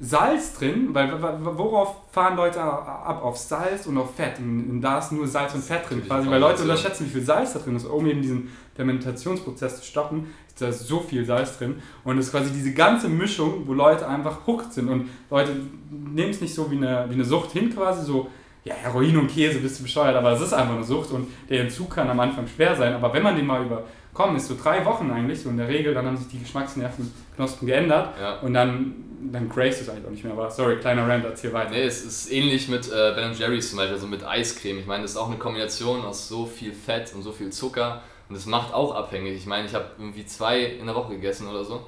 Salz 0.00 0.54
drin, 0.54 0.88
weil 0.92 1.12
worauf 1.22 1.96
fahren 2.10 2.36
Leute 2.36 2.60
ab? 2.60 3.22
Auf 3.22 3.36
Salz 3.36 3.86
und 3.86 3.96
auf 3.96 4.14
Fett. 4.14 4.38
Und, 4.38 4.68
und 4.68 4.80
da 4.80 4.98
ist 4.98 5.12
nur 5.12 5.26
Salz 5.26 5.54
und 5.54 5.62
Fett 5.62 5.88
drin 5.88 6.02
quasi, 6.04 6.28
weil 6.28 6.40
Leute 6.40 6.62
unterschätzen, 6.62 7.06
wie 7.06 7.10
viel 7.10 7.22
Salz 7.22 7.52
da 7.52 7.60
drin 7.60 7.76
ist. 7.76 7.86
Um 7.86 8.06
eben 8.06 8.20
diesen 8.20 8.50
Fermentationsprozess 8.74 9.80
zu 9.80 9.84
stoppen, 9.86 10.34
ist 10.48 10.60
da 10.60 10.72
so 10.72 11.00
viel 11.00 11.24
Salz 11.24 11.58
drin. 11.58 11.80
Und 12.02 12.18
es 12.18 12.26
ist 12.26 12.32
quasi 12.32 12.50
diese 12.52 12.72
ganze 12.74 13.08
Mischung, 13.08 13.66
wo 13.66 13.72
Leute 13.72 14.06
einfach 14.06 14.46
hooked 14.46 14.72
sind. 14.72 14.88
Und 14.88 15.10
Leute 15.30 15.56
nehmen 15.90 16.30
es 16.30 16.40
nicht 16.40 16.54
so 16.54 16.70
wie 16.70 16.76
eine, 16.76 17.06
wie 17.08 17.14
eine 17.14 17.24
Sucht 17.24 17.52
hin 17.52 17.72
quasi, 17.72 18.04
so, 18.04 18.28
ja, 18.64 18.74
Heroin 18.74 19.16
und 19.16 19.28
Käse, 19.28 19.60
bist 19.60 19.78
du 19.78 19.84
bescheuert, 19.84 20.16
aber 20.16 20.32
es 20.32 20.40
ist 20.40 20.52
einfach 20.52 20.74
eine 20.74 20.84
Sucht 20.84 21.12
und 21.12 21.28
der 21.48 21.60
Entzug 21.60 21.90
kann 21.90 22.08
am 22.08 22.18
Anfang 22.18 22.46
schwer 22.46 22.74
sein. 22.74 22.94
Aber 22.94 23.12
wenn 23.12 23.22
man 23.22 23.36
den 23.36 23.46
mal 23.46 23.84
überkommen 24.14 24.36
ist, 24.36 24.46
so 24.46 24.54
drei 24.60 24.84
Wochen 24.84 25.10
eigentlich, 25.10 25.42
so 25.42 25.50
in 25.50 25.56
der 25.56 25.68
Regel, 25.68 25.92
dann 25.92 26.06
haben 26.06 26.16
sich 26.16 26.28
die 26.28 26.38
Geschmacksnervenknospen 26.38 27.66
geändert 27.66 28.14
Ja. 28.20 28.38
und 28.40 28.54
dann, 28.54 28.94
dann 29.32 29.48
cravest 29.48 29.80
du 29.80 29.84
es 29.84 29.88
eigentlich 29.90 30.06
auch 30.06 30.10
nicht 30.10 30.24
mehr. 30.24 30.32
Aber 30.32 30.50
sorry, 30.50 30.76
kleiner 30.76 31.08
Rant, 31.08 31.24
erzähl 31.24 31.52
weiter. 31.52 31.70
Nee, 31.70 31.82
es 31.82 32.04
ist 32.04 32.30
ähnlich 32.32 32.68
mit 32.68 32.86
äh, 32.88 33.12
Ben 33.14 33.32
Jerry's 33.34 33.70
zum 33.70 33.78
Beispiel, 33.78 33.94
also 33.94 34.06
mit 34.06 34.24
Eiscreme. 34.24 34.78
Ich 34.78 34.86
meine, 34.86 35.02
das 35.02 35.12
ist 35.12 35.16
auch 35.16 35.28
eine 35.28 35.36
Kombination 35.38 36.04
aus 36.04 36.28
so 36.28 36.46
viel 36.46 36.72
Fett 36.72 37.12
und 37.14 37.22
so 37.22 37.32
viel 37.32 37.50
Zucker 37.50 38.02
und 38.28 38.36
das 38.36 38.46
macht 38.46 38.72
auch 38.72 38.94
abhängig. 38.94 39.36
Ich 39.36 39.46
meine, 39.46 39.66
ich 39.66 39.74
habe 39.74 39.86
irgendwie 39.98 40.24
zwei 40.26 40.60
in 40.62 40.86
der 40.86 40.94
Woche 40.94 41.14
gegessen 41.14 41.48
oder 41.48 41.64
so. 41.64 41.86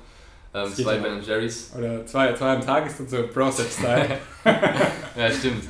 Ähm, 0.55 0.67
zwei. 0.75 0.97
Ben 0.97 1.23
Jerry's. 1.23 1.73
Oder 1.79 2.05
zwei, 2.07 2.33
zwei 2.33 2.55
am 2.55 2.61
Tag 2.65 2.87
ist 2.87 2.99
dann 2.99 3.09
so 3.09 3.23
Process-Style. 3.29 4.19
Ja, 5.17 5.31
stimmt. 5.31 5.65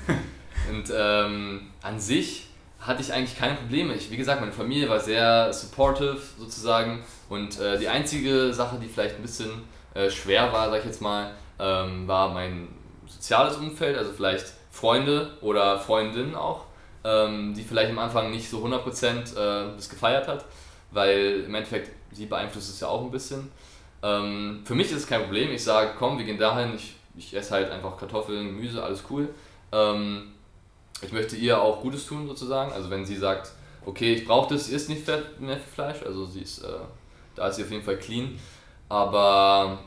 Und 0.71 0.93
ähm, 0.97 1.61
an 1.83 2.01
sich 2.01 2.46
hatte 2.87 3.03
ich 3.03 3.13
eigentlich 3.13 3.37
keine 3.37 3.55
Probleme. 3.57 3.95
Ich, 3.95 4.11
wie 4.11 4.17
gesagt, 4.17 4.41
meine 4.41 4.53
Familie 4.53 4.89
war 4.89 5.01
sehr 5.01 5.53
supportive 5.53 6.21
sozusagen. 6.39 7.03
Und 7.29 7.59
äh, 7.59 7.79
die 7.79 7.89
einzige 7.89 8.53
Sache, 8.55 8.79
die 8.81 8.87
vielleicht 8.87 9.17
ein 9.17 9.23
bisschen 9.23 9.51
äh, 9.95 10.11
schwer 10.11 10.53
war, 10.53 10.71
sag 10.71 10.81
ich 10.81 10.87
jetzt 10.87 11.03
mal, 11.03 11.33
ähm, 11.59 12.07
war 12.07 12.33
mein 12.33 12.69
soziales 13.07 13.57
Umfeld, 13.57 13.97
also 13.97 14.13
vielleicht 14.13 14.53
Freunde 14.71 15.33
oder 15.41 15.79
Freundinnen 15.79 16.35
auch, 16.35 16.67
ähm, 17.05 17.55
die 17.55 17.63
vielleicht 17.63 17.91
am 17.91 17.99
Anfang 17.99 18.31
nicht 18.31 18.49
so 18.49 18.65
100% 18.65 19.33
äh, 19.33 19.75
das 19.75 19.89
gefeiert 19.89 20.29
hat, 20.29 20.45
weil 20.91 21.45
im 21.47 21.55
Endeffekt 21.55 21.91
sie 22.13 22.27
beeinflusst 22.27 22.71
es 22.71 22.81
ja 22.81 22.89
auch 22.89 23.03
ein 23.03 23.11
bisschen. 23.11 23.51
Ähm, 24.03 24.63
für 24.65 24.75
mich 24.75 24.91
ist 24.91 24.99
es 24.99 25.07
kein 25.07 25.23
Problem. 25.23 25.51
Ich 25.51 25.65
sage, 25.65 25.93
komm, 25.99 26.19
wir 26.19 26.25
gehen 26.25 26.39
dahin. 26.39 26.75
Ich, 26.75 26.97
ich 27.17 27.35
esse 27.35 27.53
halt 27.53 27.71
einfach 27.71 27.97
Kartoffeln, 27.97 28.47
Gemüse, 28.47 28.83
alles 28.83 29.03
cool. 29.11 29.29
Ähm, 29.73 30.33
ich 31.03 31.13
möchte 31.13 31.37
ihr 31.37 31.61
auch 31.61 31.81
Gutes 31.83 32.07
tun 32.07 32.27
sozusagen. 32.27 32.73
Also 32.73 32.91
wenn 32.91 33.05
sie 33.05 33.17
sagt, 33.17 33.53
okay, 33.85 34.15
ich 34.15 34.25
brauche 34.27 34.53
das, 34.55 34.69
isst 34.69 34.89
nicht 34.89 35.05
Fett 35.05 35.41
mehr 35.41 35.57
für 35.57 35.69
Fleisch. 35.75 36.03
Also 36.05 36.25
sie 36.27 36.41
ist, 36.41 36.63
äh, 36.63 36.69
da 37.35 37.49
ist 37.49 37.57
sie 37.57 37.65
auf 37.65 37.71
jeden 37.71 37.85
Fall 37.85 37.99
clean. 37.99 38.39
Aber 38.89 39.79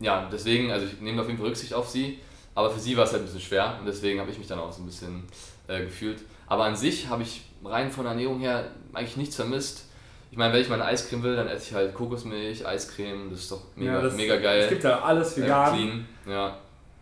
ja, 0.00 0.28
deswegen, 0.32 0.70
also 0.70 0.86
ich 0.86 1.00
nehme 1.00 1.20
auf 1.20 1.26
jeden 1.26 1.38
Fall 1.38 1.48
Rücksicht 1.48 1.74
auf 1.74 1.88
sie. 1.88 2.18
Aber 2.54 2.70
für 2.70 2.78
sie 2.80 2.96
war 2.96 3.04
es 3.04 3.12
halt 3.12 3.22
ein 3.22 3.26
bisschen 3.26 3.40
schwer 3.40 3.76
und 3.80 3.86
deswegen 3.86 4.20
habe 4.20 4.30
ich 4.30 4.38
mich 4.38 4.46
dann 4.46 4.60
auch 4.60 4.72
so 4.72 4.80
ein 4.82 4.86
bisschen 4.86 5.24
äh, 5.66 5.80
gefühlt. 5.84 6.20
Aber 6.46 6.64
an 6.64 6.76
sich 6.76 7.08
habe 7.08 7.22
ich 7.24 7.42
rein 7.64 7.90
von 7.90 8.04
der 8.04 8.12
Ernährung 8.12 8.38
her 8.40 8.70
eigentlich 8.92 9.16
nichts 9.16 9.34
vermisst. 9.36 9.86
Ich 10.30 10.38
meine, 10.38 10.52
wenn 10.54 10.60
ich 10.62 10.68
meine 10.68 10.84
Eiscreme 10.84 11.22
will, 11.22 11.36
dann 11.36 11.48
esse 11.48 11.68
ich 11.70 11.74
halt 11.74 11.94
Kokosmilch, 11.94 12.66
Eiscreme, 12.66 13.30
das 13.30 13.40
ist 13.40 13.52
doch 13.52 13.60
mega, 13.76 14.02
Ja, 14.06 14.12
mega 14.14 14.34
Es 14.34 14.42
geil. 14.42 14.68
gibt 14.68 14.84
ja 14.84 15.00
alles 15.00 15.36
Äh, 15.38 15.42
vegan. 15.42 15.72
clean, 15.74 16.08
ja. 16.28 16.58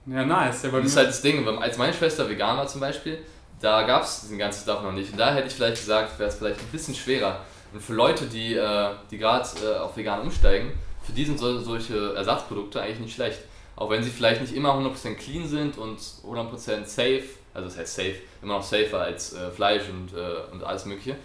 Ja, 0.07 0.25
nice. 0.25 0.65
Ja, 0.65 0.71
bei 0.71 0.79
das 0.79 0.89
ist 0.89 0.97
halt 0.97 1.09
das 1.09 1.23
Ding, 1.23 1.47
als 1.47 1.79
meine 1.79 1.95
Schwester 1.95 2.29
vegan 2.29 2.57
war 2.57 2.67
zum 2.67 2.81
Beispiel, 2.81 3.19
da 3.61 3.83
gab 3.83 4.03
es 4.03 4.23
diesen 4.23 4.39
ganzen 4.39 4.63
Stuff 4.63 4.83
noch 4.83 4.93
nicht. 4.93 5.13
Und 5.13 5.19
da 5.19 5.33
hätte 5.33 5.47
ich 5.47 5.55
vielleicht 5.55 5.77
gesagt, 5.77 6.19
wäre 6.19 6.29
es 6.29 6.37
vielleicht 6.37 6.61
ein 6.61 6.67
bisschen 6.73 6.95
schwerer. 6.95 7.41
Und 7.73 7.81
für 7.81 7.95
Leute, 7.95 8.27
die, 8.27 8.55
äh, 8.55 8.91
die 9.11 9.19
gerade 9.19 9.49
äh, 9.65 9.79
auf 9.79 9.97
vegan 9.97 10.21
umsteigen, 10.23 10.73
für 11.03 11.13
die 11.13 11.25
sind 11.25 11.39
so, 11.39 11.61
solche 11.61 12.15
Ersatzprodukte 12.15 12.81
eigentlich 12.81 12.99
nicht 12.99 13.15
schlecht. 13.15 13.41
Auch 13.77 13.91
wenn 13.91 14.03
sie 14.03 14.11
vielleicht 14.11 14.41
nicht 14.41 14.55
immer 14.55 14.75
100% 14.75 15.15
clean 15.15 15.47
sind 15.47 15.79
und 15.79 15.99
100% 15.99 16.85
safe, 16.85 17.23
also 17.55 17.69
das 17.69 17.79
heißt 17.79 17.95
safe, 17.95 18.17
immer 18.43 18.55
noch 18.55 18.63
safer 18.63 19.01
als 19.01 19.33
äh, 19.33 19.51
Fleisch 19.51 19.85
und, 19.89 20.13
äh, 20.17 20.53
und 20.53 20.63
alles 20.65 20.85
mögliche. 20.85 21.17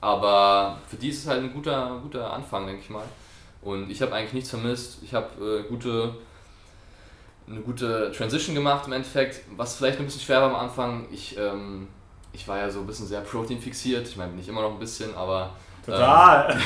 Aber 0.00 0.78
für 0.88 0.96
die 0.96 1.10
ist 1.10 1.18
es 1.18 1.26
halt 1.28 1.42
ein 1.42 1.52
guter, 1.52 2.00
guter 2.02 2.32
Anfang, 2.32 2.66
denke 2.66 2.82
ich 2.82 2.90
mal. 2.90 3.04
Und 3.62 3.90
ich 3.90 4.02
habe 4.02 4.12
eigentlich 4.14 4.32
nichts 4.32 4.50
vermisst. 4.50 4.98
Ich 5.02 5.14
habe 5.14 5.60
äh, 5.60 5.68
gute 5.68 6.14
eine 7.48 7.60
gute 7.60 8.12
Transition 8.12 8.54
gemacht 8.54 8.86
im 8.86 8.92
Endeffekt, 8.92 9.42
was 9.56 9.76
vielleicht 9.76 9.98
ein 9.98 10.04
bisschen 10.04 10.20
schwer 10.20 10.40
war 10.40 10.50
am 10.50 10.56
Anfang. 10.56 11.06
Ich, 11.10 11.36
ähm, 11.36 11.88
ich 12.32 12.46
war 12.48 12.58
ja 12.58 12.70
so 12.70 12.80
ein 12.80 12.86
bisschen 12.86 13.06
sehr 13.06 13.20
Protein 13.20 13.58
fixiert, 13.58 14.08
ich 14.08 14.16
meine, 14.16 14.30
bin 14.30 14.40
ich 14.40 14.48
immer 14.48 14.62
noch 14.62 14.72
ein 14.72 14.78
bisschen, 14.78 15.14
aber 15.14 15.50
Total. 15.84 16.56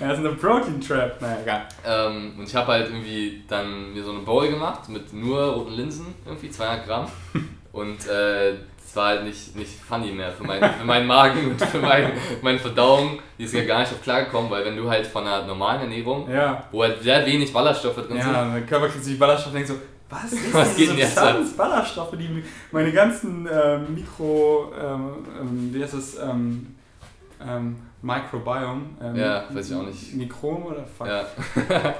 das 0.00 0.12
ist 0.12 0.18
eine 0.18 0.32
Protein 0.32 0.80
Trap. 0.80 1.20
Naja, 1.20 1.38
egal. 1.42 1.68
ähm, 1.84 2.34
und 2.38 2.48
ich 2.48 2.54
habe 2.54 2.72
halt 2.72 2.88
irgendwie 2.88 3.42
dann 3.48 3.92
mir 3.92 4.04
so 4.04 4.10
eine 4.10 4.20
Bowl 4.20 4.48
gemacht 4.48 4.88
mit 4.88 5.12
nur 5.12 5.54
roten 5.54 5.72
Linsen, 5.72 6.14
irgendwie 6.24 6.50
200 6.50 6.86
Gramm 6.86 7.06
und 7.72 8.06
äh, 8.06 8.54
das 8.86 8.96
war 8.96 9.08
halt 9.08 9.24
nicht, 9.24 9.56
nicht 9.56 9.80
funny 9.80 10.12
mehr 10.12 10.30
für, 10.32 10.44
mein, 10.44 10.62
für 10.62 10.84
meinen 10.84 11.06
Magen 11.06 11.50
und 11.50 11.60
für 11.60 11.78
mein, 11.80 12.12
meine 12.40 12.58
Verdauung, 12.58 13.18
die 13.38 13.44
ist 13.44 13.52
ja 13.54 13.64
gar 13.64 13.80
nicht 13.80 13.92
auf 13.92 14.00
klargekommen, 14.02 14.48
weil 14.50 14.64
wenn 14.64 14.76
du 14.76 14.88
halt 14.88 15.06
von 15.06 15.26
einer 15.26 15.44
normalen 15.46 15.80
Ernährung, 15.82 16.30
Ja. 16.30 16.62
wo 16.70 16.82
halt 16.82 17.02
sehr 17.02 17.26
wenig 17.26 17.52
Ballaststoffe 17.52 17.96
drin 17.96 18.20
sind, 18.22 18.32
Ja, 18.32 18.44
mein 18.44 18.66
Körper 18.66 18.88
kriegt 18.88 19.04
sich 19.04 19.18
Ballaststoffe 19.18 19.52
und 19.54 19.58
denkt 19.60 19.68
so, 19.68 19.74
was 20.08 20.32
ist 20.32 20.54
Was 20.54 20.68
diese 20.76 20.78
geht 20.78 20.90
denn 20.90 20.98
jetzt 20.98 21.14
Substanz? 21.16 21.52
Ballaststoffe, 21.56 22.16
die 22.16 22.44
meine 22.70 22.92
ganzen 22.92 23.48
ähm, 23.52 23.94
Mikro, 23.94 24.72
ähm, 24.80 25.10
ähm, 25.40 25.70
wie 25.74 25.82
heißt 25.82 25.94
es, 25.94 26.18
ähm, 26.20 26.76
ähm, 27.44 27.76
Microbiome. 28.02 28.82
Ähm, 29.02 29.16
Ja, 29.16 29.44
weiß 29.52 29.68
ich 29.70 29.76
auch 29.76 29.82
nicht. 29.82 30.14
Mikrom 30.14 30.64
oder 30.66 30.84
fuck? 30.96 31.08
ja, 31.08 31.24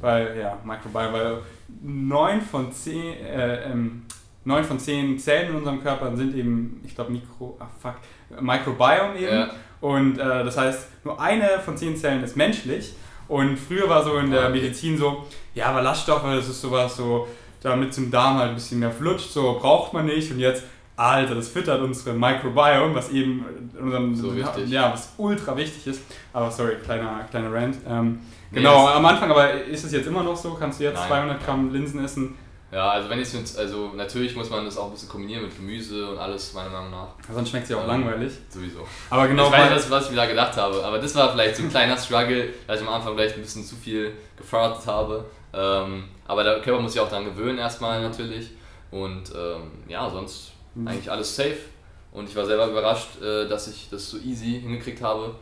Weil, 0.00 0.38
ja, 0.38 0.58
Microbiome, 0.62 1.12
weil 1.12 1.38
9 1.82 2.40
von 2.42 2.70
10, 2.70 2.94
äh, 3.24 3.70
ähm, 3.72 4.02
9 4.44 4.64
von 4.64 4.78
10 4.78 5.18
Zellen 5.18 5.50
in 5.50 5.56
unserem 5.56 5.82
Körper 5.82 6.16
sind 6.16 6.34
eben, 6.34 6.80
ich 6.84 6.94
glaube, 6.94 7.12
Mikro, 7.12 7.56
ah 7.60 7.66
fuck, 7.80 7.96
Microbiome 8.40 9.16
eben. 9.18 9.32
ja, 9.34 9.50
Und 9.80 10.18
äh, 10.18 10.44
das 10.44 10.56
heißt, 10.56 10.88
nur 11.04 11.20
eine 11.20 11.58
von 11.64 11.76
10 11.76 11.96
Zellen 11.96 12.22
ist 12.24 12.36
menschlich. 12.36 12.94
Und 13.28 13.58
früher 13.58 13.88
war 13.88 14.02
so 14.02 14.16
in 14.16 14.30
der 14.30 14.46
Ah. 14.46 14.48
Medizin 14.48 14.96
so, 14.96 15.26
ja, 15.54 15.70
Ballaststoffe, 15.72 16.22
das 16.24 16.48
ist 16.48 16.60
sowas 16.62 16.96
so, 16.96 17.28
damit 17.62 17.92
zum 17.92 18.10
Darm 18.10 18.38
halt 18.38 18.50
ein 18.50 18.54
bisschen 18.54 18.78
mehr 18.78 18.90
flutscht, 18.90 19.30
so 19.30 19.58
braucht 19.60 19.92
man 19.92 20.06
nicht. 20.06 20.30
Und 20.32 20.38
jetzt, 20.38 20.62
Alter, 20.96 21.34
das 21.34 21.48
füttert 21.48 21.82
unsere 21.82 22.16
Microbiome, 22.16 22.94
was 22.94 23.10
eben 23.10 23.44
in 23.76 23.84
unserem, 23.84 24.16
So 24.16 24.34
wichtig. 24.34 24.68
ja, 24.70 24.90
was 24.92 25.12
ultra 25.18 25.56
wichtig 25.56 25.86
ist. 25.88 26.02
Aber 26.32 26.50
sorry, 26.50 26.76
kleiner, 26.82 27.24
kleiner 27.30 27.52
Rant. 27.52 27.76
Ähm, 27.86 28.18
Nee, 28.50 28.60
genau, 28.60 28.86
am 28.88 29.04
Anfang, 29.04 29.30
aber 29.30 29.52
ist 29.64 29.84
es 29.84 29.92
jetzt 29.92 30.06
immer 30.06 30.22
noch 30.22 30.34
so? 30.34 30.54
Kannst 30.54 30.80
du 30.80 30.84
jetzt 30.84 30.96
Nein. 31.00 31.08
200 31.08 31.44
Gramm 31.44 31.70
Linsen 31.70 32.02
essen? 32.02 32.34
Ja, 32.70 32.90
also 32.90 33.08
wenn 33.08 33.18
ich 33.18 33.32
es 33.32 33.56
also 33.56 33.92
natürlich 33.94 34.36
muss 34.36 34.50
man 34.50 34.64
das 34.66 34.76
auch 34.76 34.86
ein 34.86 34.92
bisschen 34.92 35.08
kombinieren 35.08 35.42
mit 35.44 35.56
Gemüse 35.56 36.10
und 36.10 36.18
alles, 36.18 36.52
meiner 36.52 36.68
Meinung 36.68 36.90
nach. 36.90 37.08
Sonst 37.32 37.48
schmeckt 37.48 37.64
es 37.64 37.70
ja 37.70 37.76
auch 37.78 37.82
Ähm, 37.84 37.88
langweilig. 37.88 38.32
Sowieso. 38.50 38.86
Aber 39.08 39.26
genau, 39.26 39.46
ich 39.46 39.52
weiß, 39.52 39.84
weil- 39.90 39.90
was, 39.90 40.04
ich 40.04 40.10
mir 40.10 40.16
da 40.16 40.26
gedacht 40.26 40.54
habe, 40.56 40.84
aber 40.84 40.98
das 40.98 41.14
war 41.14 41.32
vielleicht 41.32 41.56
so 41.56 41.62
ein 41.62 41.70
kleiner 41.70 41.96
Struggle, 41.96 42.50
dass 42.66 42.80
ich 42.80 42.86
am 42.86 42.92
Anfang 42.92 43.14
vielleicht 43.14 43.36
ein 43.36 43.40
bisschen 43.42 43.64
zu 43.64 43.74
viel 43.74 44.12
gefordert 44.36 44.86
habe. 44.86 45.24
Ähm, 45.54 46.04
aber 46.26 46.44
der 46.44 46.60
Körper 46.60 46.82
muss 46.82 46.92
sich 46.92 47.00
auch 47.00 47.08
daran 47.08 47.24
gewöhnen 47.24 47.58
erstmal 47.58 48.02
natürlich. 48.02 48.50
Und 48.90 49.32
ähm, 49.34 49.70
ja, 49.88 50.08
sonst 50.10 50.52
Mhm. 50.74 50.88
eigentlich 50.88 51.10
alles 51.10 51.34
safe. 51.34 51.56
Und 52.12 52.28
ich 52.28 52.36
war 52.36 52.44
selber 52.44 52.66
überrascht, 52.68 53.20
äh, 53.22 53.48
dass 53.48 53.68
ich 53.68 53.88
das 53.90 54.10
so 54.10 54.18
easy 54.18 54.60
hingekriegt 54.60 55.00
habe. 55.02 55.34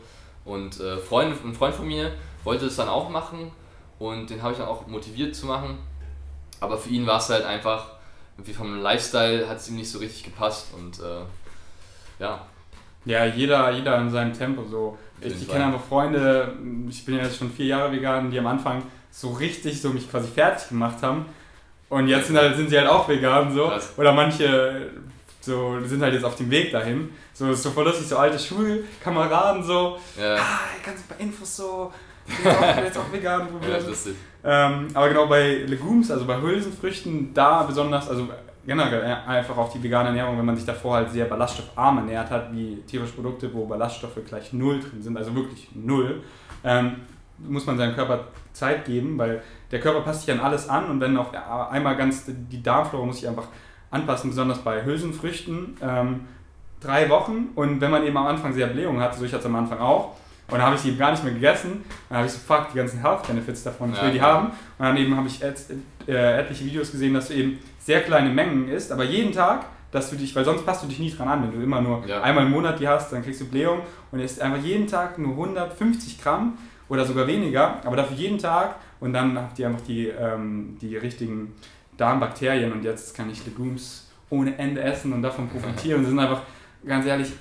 Und 0.45 0.79
äh, 0.79 0.97
Freund, 0.97 1.35
ein 1.43 1.53
Freund 1.53 1.75
von 1.75 1.85
mir 1.87 2.11
wollte 2.45 2.65
es 2.67 2.77
dann 2.77 2.87
auch 2.87 3.09
machen 3.09 3.51
und 3.99 4.29
den 4.29 4.41
habe 4.41 4.53
ich 4.53 4.59
dann 4.59 4.67
auch 4.69 4.87
motiviert 4.87 5.35
zu 5.35 5.45
machen. 5.45 5.77
Aber 6.59 6.77
für 6.77 6.89
ihn 6.89 7.05
war 7.05 7.19
es 7.19 7.29
halt 7.29 7.45
einfach, 7.45 7.85
irgendwie 8.37 8.53
vom 8.53 8.81
Lifestyle 8.81 9.47
hat 9.47 9.57
es 9.57 9.67
ihm 9.69 9.75
nicht 9.75 9.89
so 9.91 9.99
richtig 9.99 10.23
gepasst 10.23 10.67
und 10.75 10.99
äh, 10.99 11.21
ja, 12.19 12.45
Ja, 13.05 13.25
jeder, 13.25 13.71
jeder 13.71 13.97
in 13.99 14.09
seinem 14.09 14.33
Tempo 14.33 14.63
so. 14.69 14.97
Ich, 15.21 15.33
ich 15.41 15.47
kenne 15.47 15.65
einfach 15.65 15.83
Freunde, 15.83 16.53
ich 16.89 17.03
bin 17.05 17.15
ja 17.17 17.23
jetzt 17.23 17.37
schon 17.37 17.51
vier 17.51 17.65
Jahre 17.67 17.91
vegan, 17.91 18.29
die 18.29 18.37
am 18.39 18.47
Anfang 18.47 18.83
so 19.11 19.29
richtig 19.31 19.81
so 19.81 19.89
mich 19.89 20.09
quasi 20.09 20.27
fertig 20.27 20.69
gemacht 20.69 20.97
haben. 21.01 21.25
Und 21.89 22.07
jetzt 22.07 22.27
sind, 22.27 22.37
halt, 22.37 22.55
sind 22.55 22.69
sie 22.69 22.77
halt 22.77 22.87
auch 22.89 23.07
vegan 23.07 23.53
so. 23.53 23.67
Krass. 23.67 23.93
Oder 23.97 24.11
manche 24.11 24.91
so 25.41 25.79
sind 25.85 26.01
halt 26.01 26.13
jetzt 26.13 26.25
auf 26.25 26.35
dem 26.35 26.51
Weg 26.51 26.71
dahin. 26.71 27.09
So 27.33 27.49
ist 27.49 27.63
so 27.63 27.71
voll 27.71 27.85
lustig, 27.85 28.07
so 28.07 28.17
alte 28.17 28.37
Schulkameraden 28.37 29.63
so. 29.63 29.97
ja, 30.19 30.35
Ah, 30.35 30.59
ganz 30.85 30.99
ein 31.01 31.07
paar 31.07 31.19
Infos 31.19 31.55
so. 31.55 31.93
Ich 32.27 32.35
bin 32.43 32.83
jetzt 32.83 32.97
auch, 32.97 33.11
vegan. 33.11 33.39
ja, 33.39 33.45
probiert. 33.45 33.87
lustig. 33.87 34.15
Ähm, 34.49 34.87
aber 34.93 35.09
genau 35.09 35.27
bei 35.27 35.65
Legumes, 35.67 36.09
also 36.09 36.25
bei 36.25 36.39
Hülsenfrüchten, 36.41 37.33
da 37.33 37.63
besonders, 37.63 38.09
also 38.09 38.29
generell 38.65 39.03
äh, 39.03 39.29
einfach 39.29 39.57
auch 39.57 39.73
die 39.73 39.83
vegane 39.83 40.07
Ernährung, 40.07 40.37
wenn 40.37 40.45
man 40.45 40.55
sich 40.55 40.65
davor 40.65 40.95
halt 40.95 41.11
sehr 41.11 41.25
ballaststoffarm 41.25 41.97
ernährt 41.97 42.31
hat, 42.31 42.53
wie 42.53 42.77
tierische 42.87 43.11
Produkte, 43.13 43.53
wo 43.53 43.65
Ballaststoffe 43.65 44.19
gleich 44.25 44.53
null 44.53 44.79
drin 44.79 45.03
sind, 45.03 45.17
also 45.17 45.35
wirklich 45.35 45.67
null, 45.75 46.23
ähm, 46.63 46.95
muss 47.39 47.65
man 47.65 47.77
seinem 47.77 47.93
Körper 47.93 48.25
Zeit 48.53 48.85
geben, 48.85 49.17
weil 49.17 49.41
der 49.69 49.81
Körper 49.81 49.99
passt 49.99 50.21
sich 50.25 50.33
an 50.33 50.39
alles 50.39 50.69
an 50.69 50.89
und 50.89 51.01
wenn 51.01 51.17
auf 51.17 51.27
einmal 51.69 51.97
ganz 51.97 52.23
die 52.25 52.63
Darmflora 52.63 53.05
muss 53.05 53.19
sich 53.19 53.27
einfach 53.27 53.49
anpassen, 53.91 54.29
besonders 54.29 54.59
bei 54.59 54.85
Hülsenfrüchten, 54.85 55.75
ähm, 55.81 56.21
drei 56.79 57.09
Wochen 57.09 57.49
und 57.53 57.81
wenn 57.81 57.91
man 57.91 58.05
eben 58.05 58.15
am 58.15 58.27
Anfang 58.27 58.53
sehr 58.53 58.67
Blähungen 58.67 59.01
hat, 59.01 59.13
so 59.13 59.25
ich 59.25 59.33
hatte 59.33 59.41
es 59.41 59.45
am 59.45 59.55
Anfang 59.57 59.79
auch, 59.79 60.15
und 60.49 60.53
dann 60.57 60.61
habe 60.61 60.75
ich 60.75 60.81
sie 60.81 60.89
eben 60.89 60.97
gar 60.97 61.11
nicht 61.11 61.23
mehr 61.23 61.33
gegessen. 61.33 61.83
Dann 62.09 62.19
habe 62.19 62.27
ich 62.27 62.33
so, 62.33 62.39
fuck, 62.39 62.67
die 62.71 62.77
ganzen 62.77 63.01
Health 63.01 63.27
Benefits 63.27 63.63
davon, 63.63 63.91
ich 63.91 63.97
Ja, 63.97 64.03
will 64.05 64.11
die 64.11 64.17
klar. 64.19 64.33
haben. 64.33 64.47
Und 64.47 64.85
dann 64.85 64.97
eben 64.97 65.15
habe 65.17 65.27
ich 65.27 65.43
et, 65.43 65.55
äh, 66.07 66.39
etliche 66.39 66.65
Videos 66.65 66.91
gesehen, 66.91 67.13
dass 67.13 67.27
du 67.27 67.33
eben 67.33 67.59
sehr 67.79 68.01
kleine 68.01 68.29
Mengen 68.29 68.69
isst, 68.69 68.91
aber 68.91 69.03
jeden 69.03 69.31
Tag, 69.33 69.65
dass 69.91 70.09
du 70.09 70.15
dich, 70.15 70.35
weil 70.35 70.43
sonst 70.45 70.65
passt 70.65 70.83
du 70.83 70.87
dich 70.87 70.99
nie 70.99 71.09
dran 71.11 71.27
an, 71.27 71.43
wenn 71.43 71.51
du 71.57 71.63
immer 71.63 71.81
nur 71.81 72.05
Ja. 72.05 72.21
einmal 72.21 72.45
im 72.45 72.51
Monat 72.51 72.79
die 72.79 72.87
hast, 72.87 73.11
dann 73.13 73.23
kriegst 73.23 73.39
du 73.41 73.45
Blähung 73.45 73.79
und 74.11 74.19
isst 74.19 74.41
einfach 74.41 74.61
jeden 74.61 74.87
Tag 74.87 75.17
nur 75.17 75.33
150 75.35 76.21
Gramm 76.21 76.57
oder 76.89 77.05
sogar 77.05 77.25
weniger, 77.27 77.81
aber 77.85 77.95
dafür 77.95 78.15
jeden 78.17 78.37
Tag 78.37 78.75
und 78.99 79.13
dann 79.13 79.37
habt 79.37 79.57
ihr 79.59 79.67
einfach 79.67 79.81
die, 79.81 80.07
ähm, 80.07 80.77
die 80.81 80.97
richtigen 80.97 81.53
Darmbakterien 81.97 82.71
und 82.71 82.83
jetzt 82.83 83.15
kann 83.15 83.29
ich 83.29 83.45
Legumes 83.45 84.07
ohne 84.29 84.57
Ende 84.57 84.81
essen 84.81 85.13
und 85.13 85.21
davon 85.21 85.47
profitieren. 85.49 85.99
Und 86.03 86.05
sind 86.07 86.19
einfach, 86.19 86.41
ganz 86.85 87.05
ehrlich, 87.05 87.31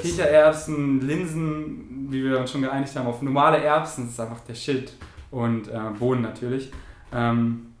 Kichererbsen, 0.00 1.00
Linsen, 1.06 2.06
wie 2.10 2.24
wir 2.24 2.38
uns 2.38 2.50
schon 2.50 2.62
geeinigt 2.62 2.94
haben, 2.96 3.06
auf 3.06 3.20
normale 3.22 3.62
Erbsen, 3.62 4.04
das 4.04 4.14
ist 4.14 4.20
einfach 4.20 4.40
der 4.40 4.54
Shit. 4.54 4.92
Und 5.30 5.68
äh, 5.68 5.78
Bohnen 5.98 6.22
natürlich. 6.22 6.70
Ähm, 7.12 7.72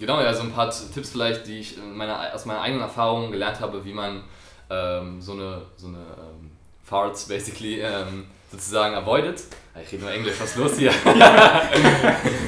Genau, 0.00 0.18
ja, 0.22 0.32
so 0.32 0.42
ein 0.42 0.52
paar 0.52 0.70
Tipps 0.70 1.10
vielleicht, 1.10 1.46
die 1.46 1.60
ich 1.60 1.76
in 1.76 1.94
meiner, 1.94 2.34
aus 2.34 2.46
meiner 2.46 2.62
eigenen 2.62 2.82
Erfahrung 2.82 3.30
gelernt 3.30 3.60
habe, 3.60 3.84
wie 3.84 3.92
man 3.92 4.22
ähm, 4.70 5.20
so 5.20 5.32
eine, 5.32 5.62
so 5.76 5.88
eine 5.88 5.98
ähm, 5.98 6.50
Farts 6.82 7.28
basically 7.28 7.80
ähm, 7.80 8.24
sozusagen 8.50 8.94
avoidet. 8.94 9.42
Ich 9.84 9.92
rede 9.92 10.02
nur 10.02 10.12
Englisch, 10.12 10.34
was 10.40 10.50
ist 10.50 10.56
los 10.56 10.78
hier? 10.78 10.90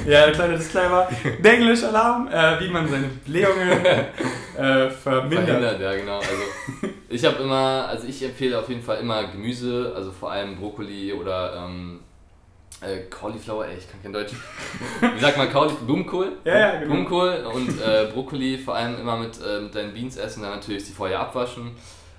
ja, 0.07 0.27
der 0.27 0.33
kleine 0.33 0.57
Disclaimer. 0.57 1.09
Englisch-Alarm, 1.43 2.29
äh, 2.29 2.59
wie 2.61 2.71
man 2.71 2.89
seine 2.89 3.09
Blähungen 3.25 3.85
äh, 3.85 4.91
vermindert. 4.91 5.47
Verhindert, 5.47 5.81
ja 5.81 5.95
genau. 5.95 6.19
Also 6.19 6.82
ich 7.13 7.25
habe 7.25 7.43
immer, 7.43 7.87
also 7.89 8.07
ich 8.07 8.23
empfehle 8.23 8.59
auf 8.59 8.69
jeden 8.69 8.83
Fall 8.83 8.99
immer 8.99 9.25
Gemüse, 9.25 9.93
also 9.95 10.11
vor 10.11 10.33
allem 10.33 10.57
Brokkoli 10.57 11.13
oder 11.13 11.65
ähm, 11.65 12.01
äh, 12.81 13.03
Cauliflower, 13.11 13.67
ey, 13.67 13.79
ich 13.79 13.91
kann 13.91 14.03
kein 14.03 14.13
Deutsch. 14.13 14.33
Wie 15.01 15.21
sagt 15.21 15.37
man 15.37 15.51
Cauliflower? 15.51 15.85
Blumenkohl? 15.87 16.33
Ja, 16.45 16.59
ja, 16.59 16.73
genau. 16.73 16.87
Blumenkohl 16.87 17.47
und 17.53 17.81
äh, 17.81 18.11
Brokkoli 18.13 18.59
vor 18.59 18.75
allem 18.75 18.99
immer 18.99 19.17
mit, 19.17 19.39
äh, 19.41 19.61
mit 19.61 19.75
deinen 19.75 19.93
Beans 19.93 20.17
essen, 20.17 20.43
dann 20.43 20.53
natürlich 20.53 20.85
die 20.85 20.93
vorher 20.93 21.21
abwaschen. 21.21 21.73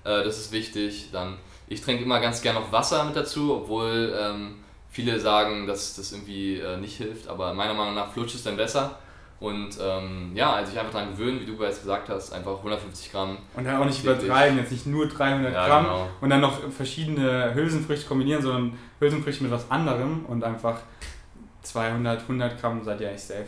Äh, 0.04 0.24
das 0.24 0.38
ist 0.38 0.52
wichtig. 0.52 1.10
Dann, 1.12 1.38
ich 1.68 1.82
trinke 1.82 2.04
immer 2.04 2.20
ganz 2.20 2.42
gerne 2.42 2.60
noch 2.60 2.72
Wasser 2.72 3.04
mit 3.04 3.16
dazu, 3.16 3.54
obwohl 3.54 4.16
ähm, 4.18 4.56
viele 4.90 5.20
sagen, 5.20 5.68
dass 5.68 5.96
das 5.96 6.12
irgendwie 6.12 6.60
äh, 6.60 6.78
nicht 6.78 6.98
hilft, 6.98 7.28
aber 7.28 7.54
meiner 7.54 7.74
Meinung 7.74 7.96
nach 7.96 8.12
flutscht 8.12 8.36
es 8.36 8.44
dann 8.44 8.58
besser. 8.58 9.00
Und 9.44 9.78
ähm, 9.82 10.32
ja, 10.34 10.54
also 10.54 10.72
sich 10.72 10.80
einfach 10.80 10.94
daran 10.94 11.12
gewöhnen, 11.12 11.42
wie 11.42 11.46
du 11.46 11.58
bereits 11.58 11.82
gesagt 11.82 12.08
hast, 12.08 12.32
einfach 12.32 12.56
150 12.60 13.12
Gramm. 13.12 13.38
Und 13.58 13.66
dann 13.66 13.76
auch 13.82 13.86
nicht 13.86 14.02
Täglich. 14.02 14.24
übertreiben, 14.24 14.58
jetzt 14.58 14.72
nicht 14.72 14.86
nur 14.88 15.06
300 15.10 15.54
Ja, 15.54 15.68
Gramm 15.68 15.84
genau. 15.84 16.08
und 16.22 16.30
dann 16.30 16.40
noch 16.40 16.72
verschiedene 16.72 17.54
Hülsenfrüchte 17.54 18.08
kombinieren, 18.08 18.42
sondern 18.42 18.78
Hülsenfrüchte 19.02 19.44
mit 19.44 19.52
was 19.52 19.70
anderem 19.70 20.24
und 20.30 20.46
einfach 20.46 20.78
200, 21.64 22.22
100 22.22 22.60
Gramm 22.62 22.84
seid 22.86 23.02
ihr 23.02 23.10
eigentlich 23.10 23.24
safe. 23.24 23.44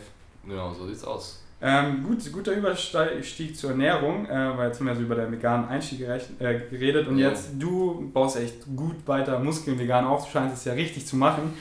Genau, 0.46 0.72
so 0.74 0.86
sieht's 0.86 1.02
aus. 1.04 1.42
Ähm, 1.62 2.04
gut, 2.04 2.18
guter 2.30 2.52
Überstieg 2.52 3.56
zur 3.56 3.70
Ernährung, 3.70 4.26
äh, 4.26 4.58
weil 4.58 4.66
jetzt 4.68 4.78
haben 4.78 4.88
wir 4.88 4.94
so 4.94 5.00
über 5.00 5.14
den 5.14 5.32
veganen 5.32 5.66
Einstieg 5.68 6.02
äh, 6.02 6.20
geredet 6.70 7.08
und 7.08 7.16
Ja. 7.16 7.30
jetzt 7.30 7.52
du 7.58 8.10
baust 8.12 8.36
echt 8.36 8.66
gut 8.76 8.96
weiter 9.06 9.38
Muskeln 9.38 9.78
vegan 9.78 10.04
auf, 10.06 10.26
du 10.26 10.32
scheinst 10.32 10.58
es 10.58 10.64
ja 10.66 10.74
richtig 10.74 11.06
zu 11.06 11.16
machen. 11.16 11.54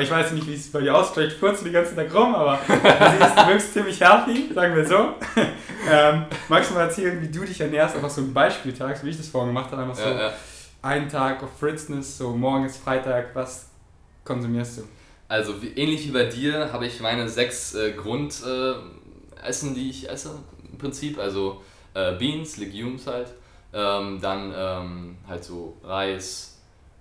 Ich 0.00 0.10
weiß 0.10 0.32
nicht, 0.32 0.46
wie 0.46 0.54
es 0.54 0.70
bei 0.72 0.80
dir 0.80 0.96
aussieht, 0.96 1.14
vielleicht 1.14 1.40
kurz 1.40 1.62
die 1.62 1.70
ganze 1.70 1.94
Tag 1.94 2.12
rum, 2.14 2.34
aber 2.34 2.58
du 2.66 2.72
siehst, 2.74 3.38
du 3.38 3.46
wirkst 3.48 3.72
ziemlich 3.72 4.00
healthy, 4.00 4.52
sagen 4.52 4.74
wir 4.76 4.86
so. 4.86 5.14
ähm, 5.90 6.24
magst 6.48 6.70
du 6.70 6.74
mal 6.74 6.82
erzählen, 6.82 7.20
wie 7.22 7.28
du 7.28 7.44
dich 7.44 7.60
ernährst, 7.60 7.94
einfach 7.94 8.10
so 8.10 8.20
ein 8.20 8.34
Beispieltag, 8.34 8.96
so 8.96 9.04
wie 9.06 9.10
ich 9.10 9.16
das 9.16 9.28
vorhin 9.28 9.50
gemacht 9.50 9.70
habe, 9.70 9.82
einfach 9.82 9.94
so 9.94 10.08
Ja, 10.08 10.20
ja. 10.20 10.32
einen 10.82 11.08
Tag 11.08 11.42
auf 11.42 11.50
Fritzness, 11.58 12.18
so 12.18 12.30
morgen 12.30 12.66
ist 12.66 12.78
Freitag, 12.78 13.34
was 13.34 13.68
konsumierst 14.24 14.78
du? 14.78 14.82
Also 15.28 15.62
wie, 15.62 15.68
ähnlich 15.68 16.08
wie 16.08 16.12
bei 16.12 16.24
dir 16.24 16.72
habe 16.72 16.86
ich 16.86 17.00
meine 17.00 17.28
sechs 17.28 17.74
äh, 17.74 17.92
Grundessen, 17.92 19.70
äh, 19.70 19.74
die 19.74 19.90
ich 19.90 20.10
esse 20.10 20.30
im 20.70 20.76
Prinzip. 20.76 21.18
Also 21.20 21.62
äh, 21.94 22.16
Beans, 22.16 22.56
Legumes 22.56 23.06
halt. 23.06 23.28
Ähm, 23.72 24.18
dann 24.20 24.52
ähm, 24.56 25.18
halt 25.28 25.44
so 25.44 25.76
Reis, 25.84 26.49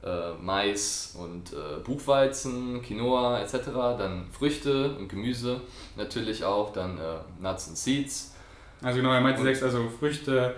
äh, 0.03 0.33
Mais 0.41 1.15
und 1.19 1.51
äh, 1.53 1.79
Buchweizen, 1.83 2.81
Quinoa 2.81 3.39
etc. 3.41 3.55
Dann 3.97 4.27
Früchte 4.31 4.95
und 4.97 5.07
Gemüse 5.09 5.61
natürlich 5.97 6.43
auch. 6.43 6.71
Dann 6.73 6.97
äh, 6.97 7.01
Nuts 7.41 7.67
und 7.67 7.77
Seeds. 7.77 8.35
Also 8.81 8.99
genau, 8.99 9.11
er 9.13 9.21
meinte 9.21 9.39
Und- 9.41 9.45
sechs, 9.47 9.61
also 9.63 9.89
Früchte, 9.99 10.55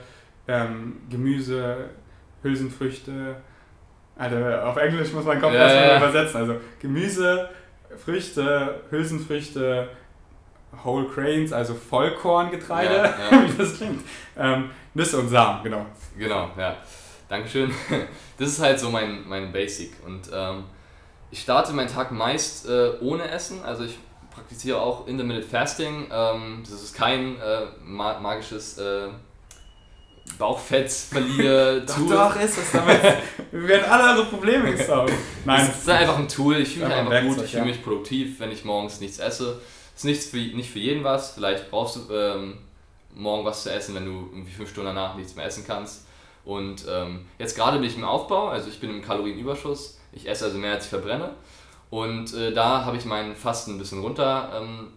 ähm, 0.47 0.97
Gemüse, 1.09 1.89
Hülsenfrüchte. 2.43 3.35
Alter, 4.17 4.67
auf 4.67 4.77
Englisch 4.77 5.11
muss 5.13 5.25
man 5.25 5.39
Kopf 5.41 5.53
Ja, 5.53 5.59
erstmal 5.67 5.87
ja. 5.87 5.97
übersetzen. 5.97 6.37
Also 6.41 6.55
Gemüse, 6.79 7.49
Früchte, 8.03 8.81
Hülsenfrüchte, 8.91 9.89
Whole 10.83 11.07
Grains, 11.07 11.51
also 11.51 11.73
Vollkorngetreide, 11.73 12.93
ja. 13.31 13.43
wie 13.43 13.57
das 13.57 13.77
klingt. 13.77 14.03
Ähm, 14.37 14.69
Nüsse 14.93 15.17
und 15.17 15.29
Samen, 15.29 15.63
genau. 15.63 15.85
Genau, 16.17 16.49
ja. 16.57 16.75
Dankeschön. 17.31 17.71
Das 18.37 18.49
ist 18.49 18.59
halt 18.59 18.79
so 18.79 18.89
mein, 18.89 19.27
mein 19.27 19.51
Basic. 19.51 19.93
Und 20.03 20.21
ähm, 20.33 20.63
ich 21.29 21.41
starte 21.41 21.73
meinen 21.73 21.87
Tag 21.87 22.11
meist 22.11 22.67
äh, 22.67 22.93
ohne 22.99 23.29
Essen. 23.29 23.63
Also 23.63 23.83
ich 23.83 23.99
praktiziere 24.31 24.81
auch 24.81 25.05
Intermittent 25.05 25.45
Fasting. 25.45 26.07
Ähm, 26.11 26.63
das 26.63 26.81
ist 26.81 26.95
kein 26.95 27.39
äh, 27.39 27.67
ma 27.83 28.19
magisches 28.19 28.79
äh, 28.79 29.09
Bauchfettverlier 30.39 31.81
Doch, 31.85 31.95
Tool. 31.95 32.09
doch, 32.15 32.35
ist 32.35 32.57
es 32.57 32.71
damit. 32.71 32.99
Wir 33.51 33.67
werden 33.67 33.91
alle 33.91 34.17
eure 34.17 34.25
Probleme 34.25 34.71
gesaugt. 34.71 35.13
Nein, 35.45 35.69
Es 35.69 35.81
ist 35.81 35.89
einfach 35.89 36.17
ein 36.17 36.27
Tool. 36.27 36.57
Ich 36.57 36.73
fühle 36.73 36.87
mich 36.87 36.95
Einfach 36.95 37.11
ein 37.13 37.27
gut, 37.27 37.43
ich 37.43 37.51
fühle 37.51 37.65
mich 37.65 37.83
produktiv, 37.83 38.39
wenn 38.39 38.51
ich 38.51 38.65
morgens 38.65 38.99
nichts 38.99 39.19
esse. 39.19 39.61
Es 39.95 40.01
ist 40.01 40.05
nichts 40.05 40.25
für, 40.25 40.37
nicht 40.37 40.71
für 40.71 40.79
jeden 40.79 41.03
was. 41.03 41.33
Vielleicht 41.35 41.69
brauchst 41.69 41.95
du 41.95 42.13
ähm, 42.13 42.57
morgen 43.13 43.45
was 43.45 43.63
zu 43.63 43.71
essen, 43.71 43.93
wenn 43.93 44.05
du 44.05 44.29
irgendwie 44.31 44.51
fünf 44.51 44.71
Stunden 44.71 44.95
danach 44.95 45.15
nichts 45.15 45.35
mehr 45.35 45.45
essen 45.45 45.63
kannst. 45.65 46.07
Und 46.43 46.85
ähm, 46.89 47.25
jetzt 47.37 47.55
gerade 47.55 47.77
bin 47.77 47.87
ich 47.87 47.95
im 47.95 48.03
Aufbau, 48.03 48.47
also 48.47 48.69
ich 48.69 48.79
bin 48.79 48.89
im 48.89 49.01
Kalorienüberschuss. 49.01 49.99
Ich 50.11 50.27
esse 50.27 50.45
also 50.45 50.57
mehr 50.57 50.73
als 50.73 50.85
ich 50.85 50.89
verbrenne. 50.89 51.31
Und 51.89 52.33
äh, 52.33 52.53
da 52.53 52.85
habe 52.85 52.97
ich 52.97 53.05
meinen 53.05 53.35
Fasten 53.35 53.75
ein 53.75 53.77
bisschen 53.77 53.99
runter, 53.99 54.51
ähm, 54.55 54.87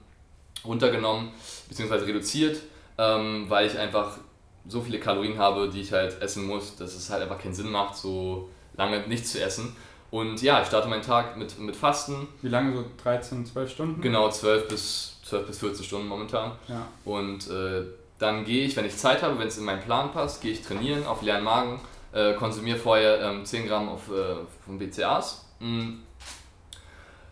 runtergenommen, 0.65 1.31
beziehungsweise 1.69 2.07
reduziert, 2.07 2.61
ähm, 2.99 3.47
weil 3.49 3.67
ich 3.67 3.79
einfach 3.79 4.19
so 4.67 4.81
viele 4.81 4.99
Kalorien 4.99 5.39
habe, 5.39 5.69
die 5.69 5.81
ich 5.81 5.93
halt 5.93 6.21
essen 6.23 6.47
muss, 6.47 6.77
dass 6.77 6.95
es 6.95 7.11
halt 7.11 7.23
einfach 7.23 7.39
keinen 7.39 7.55
Sinn 7.55 7.71
macht, 7.71 7.97
so 7.97 8.49
lange 8.77 9.07
nichts 9.09 9.33
zu 9.33 9.43
essen. 9.43 9.77
Und 10.11 10.41
ja, 10.43 10.63
ich 10.63 10.69
starte 10.69 10.89
meinen 10.89 11.03
Tag 11.03 11.37
mit, 11.37 11.59
mit 11.59 11.75
Fasten. 11.75 12.29
Wie 12.41 12.49
lange? 12.49 12.77
So 12.77 12.85
13, 13.03 13.45
12 13.45 13.71
Stunden? 13.71 14.01
Genau, 14.01 14.31
12 14.31 14.69
bis, 14.69 15.19
12 15.25 15.47
bis 15.49 15.59
14 15.59 15.85
Stunden 15.85 16.07
momentan. 16.07 16.53
Ja. 16.69 16.87
Und 17.05 17.51
äh, 17.51 17.83
dann 18.19 18.45
gehe 18.45 18.67
ich, 18.67 18.77
wenn 18.77 18.85
ich 18.85 18.97
Zeit 18.97 19.23
habe, 19.23 19.39
wenn 19.39 19.49
es 19.49 19.59
in 19.59 19.65
meinen 19.65 19.83
Plan 19.83 20.13
passt, 20.13 20.41
gehe 20.41 20.53
ich 20.53 20.63
trainieren 20.63 21.07
auf 21.07 21.23
leeren 21.23 21.45
Magen, 21.45 21.81
äh, 22.13 22.35
konsumiere 22.35 22.79
vorher 22.79 23.21
ähm, 23.21 23.45
10 23.45 23.67
Gramm 23.67 23.89
auf, 23.89 24.09
äh, 24.09 24.37
von 24.65 24.79
BCAAs. 24.79 25.45
Mm. 25.59 25.95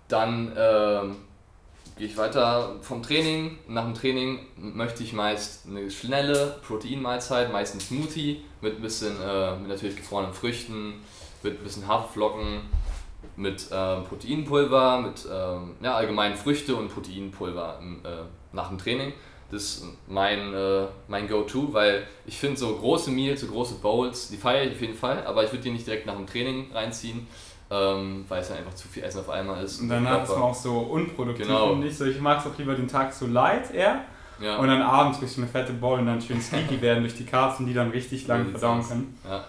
Dann 0.09 0.53
ähm, 0.57 1.17
gehe 1.97 2.07
ich 2.07 2.17
weiter 2.17 2.77
vom 2.83 3.03
Training. 3.03 3.59
Nach 3.69 3.85
dem 3.85 3.95
Training 3.95 4.41
möchte 4.57 5.03
ich 5.03 5.13
meist 5.13 5.67
eine 5.69 5.91
schnelle 5.91 6.59
Proteinmahlzeit, 6.67 7.53
meist 7.53 7.75
ein 7.75 7.81
Smoothie 7.81 8.45
mit 8.61 8.77
ein 8.77 8.83
bisschen, 8.83 9.17
äh, 9.21 9.57
mit 9.57 9.69
natürlich 9.69 9.97
gefrorenen 9.97 10.35
Früchten, 10.35 10.95
mit 11.43 11.61
ein 11.61 11.65
bisschen 11.65 11.87
Haferflocken, 11.87 12.63
mit 13.37 13.71
äh, 13.71 14.01
Proteinpulver, 14.01 15.01
mit 15.01 15.27
ähm, 15.33 15.77
ja, 15.81 15.95
allgemein 15.95 16.37
Früchte 16.37 16.75
und 16.77 16.93
Proteinpulver 16.93 17.79
im, 17.81 18.05
äh, 18.05 18.25
nach 18.53 18.69
dem 18.69 18.79
Training. 18.79 19.13
Das 19.53 19.63
ist 19.63 19.85
mein, 20.09 20.55
äh, 20.55 20.87
mein 21.09 21.29
Go-To, 21.29 21.73
weil 21.73 22.07
ich 22.27 22.39
finde 22.39 22.57
so 22.59 22.75
große 22.75 23.11
Meals, 23.11 23.43
so 23.43 23.49
große 23.49 23.75
Bowls, 23.77 24.29
die 24.31 24.37
feiere 24.39 24.65
ich 24.65 24.73
auf 24.73 24.81
jeden 24.81 24.95
Fall, 24.97 25.25
aber 25.27 25.45
ich 25.45 25.53
würde 25.53 25.63
die 25.65 25.71
nicht 25.71 25.87
direkt 25.87 26.07
nach 26.07 26.17
dem 26.17 26.27
Training 26.27 26.73
reinziehen, 26.73 27.27
ähm, 27.71 28.25
weil 28.29 28.41
es 28.41 28.49
dann 28.49 28.59
einfach 28.59 28.75
zu 28.75 28.89
viel 28.89 29.03
Essen 29.05 29.21
auf 29.21 29.29
einmal 29.29 29.63
ist. 29.63 29.81
Und 29.81 29.89
danach 29.91 30.23
ist 30.25 30.31
man 30.31 30.43
auch 30.43 30.55
so 30.55 30.79
unproduktiv 30.79 31.47
Genau. 31.47 31.73
und 31.73 31.81
nicht 31.81 31.97
so. 31.97 32.07
Ich 32.07 32.19
mag 32.21 32.39
es 32.41 32.47
auch 32.51 32.57
lieber 32.59 32.75
den 32.75 32.89
Tag 32.89 33.13
so 33.13 33.27
light 33.27 33.73
eher 33.75 34.01
Ja. 34.41 34.57
und 34.57 34.69
dann 34.69 34.81
abends 34.83 35.21
richtig 35.21 35.39
eine 35.39 35.47
fette 35.49 35.75
Bowl 35.75 35.99
und 35.99 36.07
dann 36.07 36.21
schön 36.23 36.41
sneaky 36.41 36.81
werden 36.81 37.03
durch 37.03 37.15
die 37.15 37.27
und 37.61 37.67
die 37.67 37.75
dann 37.75 37.91
richtig 37.91 38.27
lang 38.27 38.51
verdauen 38.51 38.83
können. 38.89 39.19
Ja. 39.29 39.45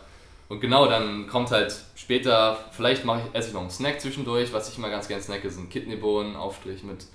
Und 0.50 0.60
genau, 0.60 0.86
dann 0.88 1.28
kommt 1.28 1.50
halt 1.52 1.74
später, 1.96 2.58
vielleicht 2.72 3.06
mache 3.06 3.22
ich, 3.22 3.36
esse 3.36 3.48
ich 3.48 3.54
noch 3.54 3.62
einen 3.62 3.70
Snack 3.72 4.02
zwischendurch. 4.02 4.52
Was 4.54 4.70
ich 4.70 4.78
immer 4.78 4.90
ganz 4.90 5.08
gerne 5.08 5.24
snacke, 5.24 5.50
sind 5.50 5.70
Kidneybohnen, 5.70 6.36
Aufstrich 6.36 6.84
mit 6.84 7.06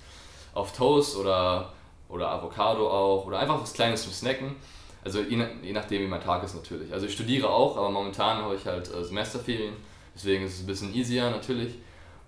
auf 0.55 0.73
Toast 0.75 1.15
oder, 1.15 1.71
oder 2.09 2.29
Avocado 2.29 2.89
auch. 2.89 3.25
Oder 3.25 3.39
einfach 3.39 3.61
was 3.61 3.73
Kleines 3.73 4.03
zum 4.03 4.11
Snacken. 4.11 4.55
Also 5.03 5.21
je, 5.21 5.41
je 5.61 5.71
nachdem, 5.71 6.01
wie 6.01 6.07
mein 6.07 6.21
Tag 6.21 6.43
ist 6.43 6.55
natürlich. 6.55 6.91
Also 6.91 7.05
ich 7.05 7.13
studiere 7.13 7.49
auch, 7.49 7.77
aber 7.77 7.89
momentan 7.89 8.37
habe 8.43 8.55
ich 8.55 8.65
halt 8.65 8.93
äh, 8.93 9.03
Semesterferien. 9.03 9.73
Deswegen 10.13 10.43
ist 10.43 10.55
es 10.55 10.59
ein 10.61 10.67
bisschen 10.67 10.93
easier 10.93 11.29
natürlich. 11.29 11.75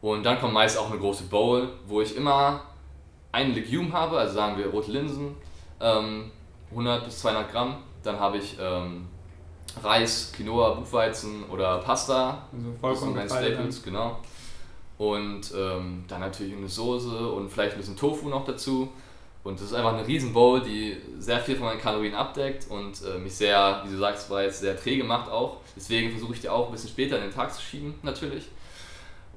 Und 0.01 0.23
dann 0.23 0.39
kommt 0.39 0.53
meist 0.53 0.77
auch 0.77 0.89
eine 0.89 0.99
große 0.99 1.23
Bowl, 1.23 1.69
wo 1.87 2.01
ich 2.01 2.15
immer 2.15 2.61
ein 3.31 3.53
Legume 3.53 3.91
habe, 3.91 4.17
also 4.17 4.33
sagen 4.33 4.57
wir 4.57 4.67
rote 4.67 4.91
Linsen, 4.91 5.35
ähm, 5.79 6.31
100 6.71 7.05
bis 7.05 7.19
200 7.19 7.51
Gramm. 7.51 7.77
Dann 8.03 8.19
habe 8.19 8.37
ich 8.37 8.57
ähm, 8.59 9.07
Reis, 9.83 10.31
Quinoa, 10.35 10.71
Buchweizen 10.71 11.43
oder 11.49 11.77
Pasta. 11.79 12.29
Also 12.29 12.45
Das 12.51 12.61
sind 12.63 12.79
vollkommen 12.79 13.15
meine 13.15 13.27
dann. 13.29 13.37
Staples, 13.43 13.83
genau. 13.83 14.19
Und 14.97 15.53
ähm, 15.55 16.03
dann 16.07 16.21
natürlich 16.21 16.55
eine 16.55 16.67
Soße 16.67 17.27
und 17.29 17.49
vielleicht 17.49 17.73
ein 17.73 17.77
bisschen 17.77 17.97
Tofu 17.97 18.29
noch 18.29 18.45
dazu. 18.45 18.89
Und 19.43 19.59
das 19.59 19.67
ist 19.67 19.73
einfach 19.73 19.93
eine 19.93 20.05
riesen 20.05 20.33
Bowl, 20.33 20.61
die 20.61 20.97
sehr 21.17 21.39
viel 21.39 21.55
von 21.55 21.65
meinen 21.65 21.81
Kalorien 21.81 22.13
abdeckt 22.13 22.67
und 22.69 23.01
äh, 23.03 23.17
mich 23.17 23.33
sehr, 23.33 23.81
wie 23.85 23.91
du 23.91 23.97
sagst 23.97 24.29
bereits, 24.29 24.59
sehr 24.59 24.79
träge 24.79 25.03
macht 25.03 25.31
auch. 25.31 25.57
Deswegen 25.75 26.11
versuche 26.11 26.33
ich 26.33 26.41
die 26.41 26.49
auch 26.49 26.67
ein 26.67 26.71
bisschen 26.71 26.89
später 26.89 27.15
in 27.17 27.23
den 27.23 27.33
Tag 27.33 27.51
zu 27.53 27.61
schieben, 27.61 27.95
natürlich. 28.03 28.49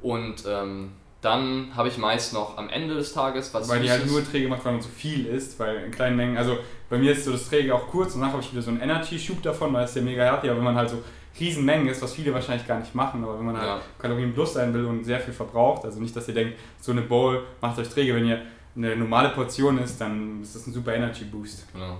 Und 0.02 0.44
ähm, 0.46 0.92
dann 1.22 1.68
habe 1.74 1.88
ich 1.88 1.96
meist 1.96 2.34
noch 2.34 2.58
am 2.58 2.68
Ende 2.68 2.94
des 2.94 3.14
Tages 3.14 3.54
was 3.54 3.66
Weil 3.66 3.80
die 3.80 3.90
halt 3.90 4.06
nur 4.06 4.22
träge 4.22 4.46
macht, 4.46 4.62
weil 4.66 4.74
man 4.74 4.82
so 4.82 4.90
viel 4.90 5.24
isst, 5.24 5.58
weil 5.58 5.76
in 5.76 5.90
kleinen 5.90 6.16
Mengen, 6.16 6.36
also 6.36 6.58
bei 6.90 6.98
mir 6.98 7.12
ist 7.12 7.24
so 7.24 7.32
das 7.32 7.48
Träge 7.48 7.74
auch 7.74 7.88
kurz 7.88 8.14
und 8.14 8.20
danach 8.20 8.34
habe 8.34 8.42
ich 8.42 8.52
wieder 8.52 8.60
so 8.60 8.70
einen 8.70 8.80
Energy-Schub 8.80 9.42
davon, 9.42 9.72
weil 9.72 9.84
es 9.84 9.94
ja 9.94 10.02
mega 10.02 10.22
healthy, 10.22 10.50
aber 10.50 10.58
wenn 10.58 10.64
man 10.64 10.76
halt 10.76 10.90
so 10.90 11.02
riesen 11.40 11.64
Mengen 11.64 11.88
isst, 11.88 12.02
was 12.02 12.12
viele 12.12 12.34
wahrscheinlich 12.34 12.66
gar 12.68 12.78
nicht 12.78 12.94
machen, 12.94 13.24
aber 13.24 13.38
wenn 13.38 13.46
man 13.46 13.56
halt 13.56 13.66
Ja. 13.66 13.80
Kalorien 13.98 14.34
plus 14.34 14.52
sein 14.52 14.74
will 14.74 14.84
und 14.84 15.02
sehr 15.04 15.18
viel 15.18 15.32
verbraucht, 15.32 15.86
also 15.86 15.98
nicht, 15.98 16.14
dass 16.14 16.28
ihr 16.28 16.34
denkt, 16.34 16.58
so 16.78 16.92
eine 16.92 17.00
Bowl 17.00 17.42
macht 17.62 17.78
euch 17.78 17.88
träge, 17.88 18.14
wenn 18.14 18.26
ihr 18.26 18.42
eine 18.76 18.96
normale 18.96 19.30
Portion 19.30 19.78
isst, 19.78 20.00
dann 20.00 20.42
ist 20.42 20.54
das 20.56 20.66
ein 20.66 20.72
super 20.72 20.94
Energy-Boost. 20.94 21.72
Genau. 21.72 21.98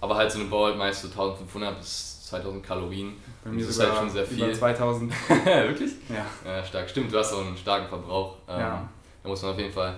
Aber 0.00 0.16
halt 0.16 0.30
so 0.32 0.38
eine 0.40 0.48
Bowl 0.48 0.74
meist 0.76 1.02
so 1.02 1.08
1500 1.08 1.78
bis 1.78 2.26
2000 2.28 2.64
Kalorien. 2.64 3.12
Bei 3.44 3.50
mir 3.50 3.60
Das 3.60 3.70
ist 3.70 3.80
halt 3.80 3.94
schon 3.96 4.10
sehr 4.10 4.24
über 4.24 4.46
viel. 4.46 4.54
2000. 4.54 5.12
Wirklich? 5.44 5.92
Ja. 6.08 6.26
Ja, 6.50 6.64
stark. 6.64 6.88
Stimmt, 6.88 7.12
du 7.12 7.18
hast 7.18 7.32
auch 7.32 7.44
einen 7.44 7.56
starken 7.56 7.88
Verbrauch. 7.88 8.36
Ähm, 8.48 8.58
Ja. 8.60 8.88
Da 9.22 9.28
muss 9.28 9.42
man 9.42 9.52
auf 9.52 9.58
jeden 9.58 9.72
Fall 9.72 9.96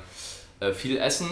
äh, 0.61 0.72
viel 0.72 0.96
essen. 0.98 1.29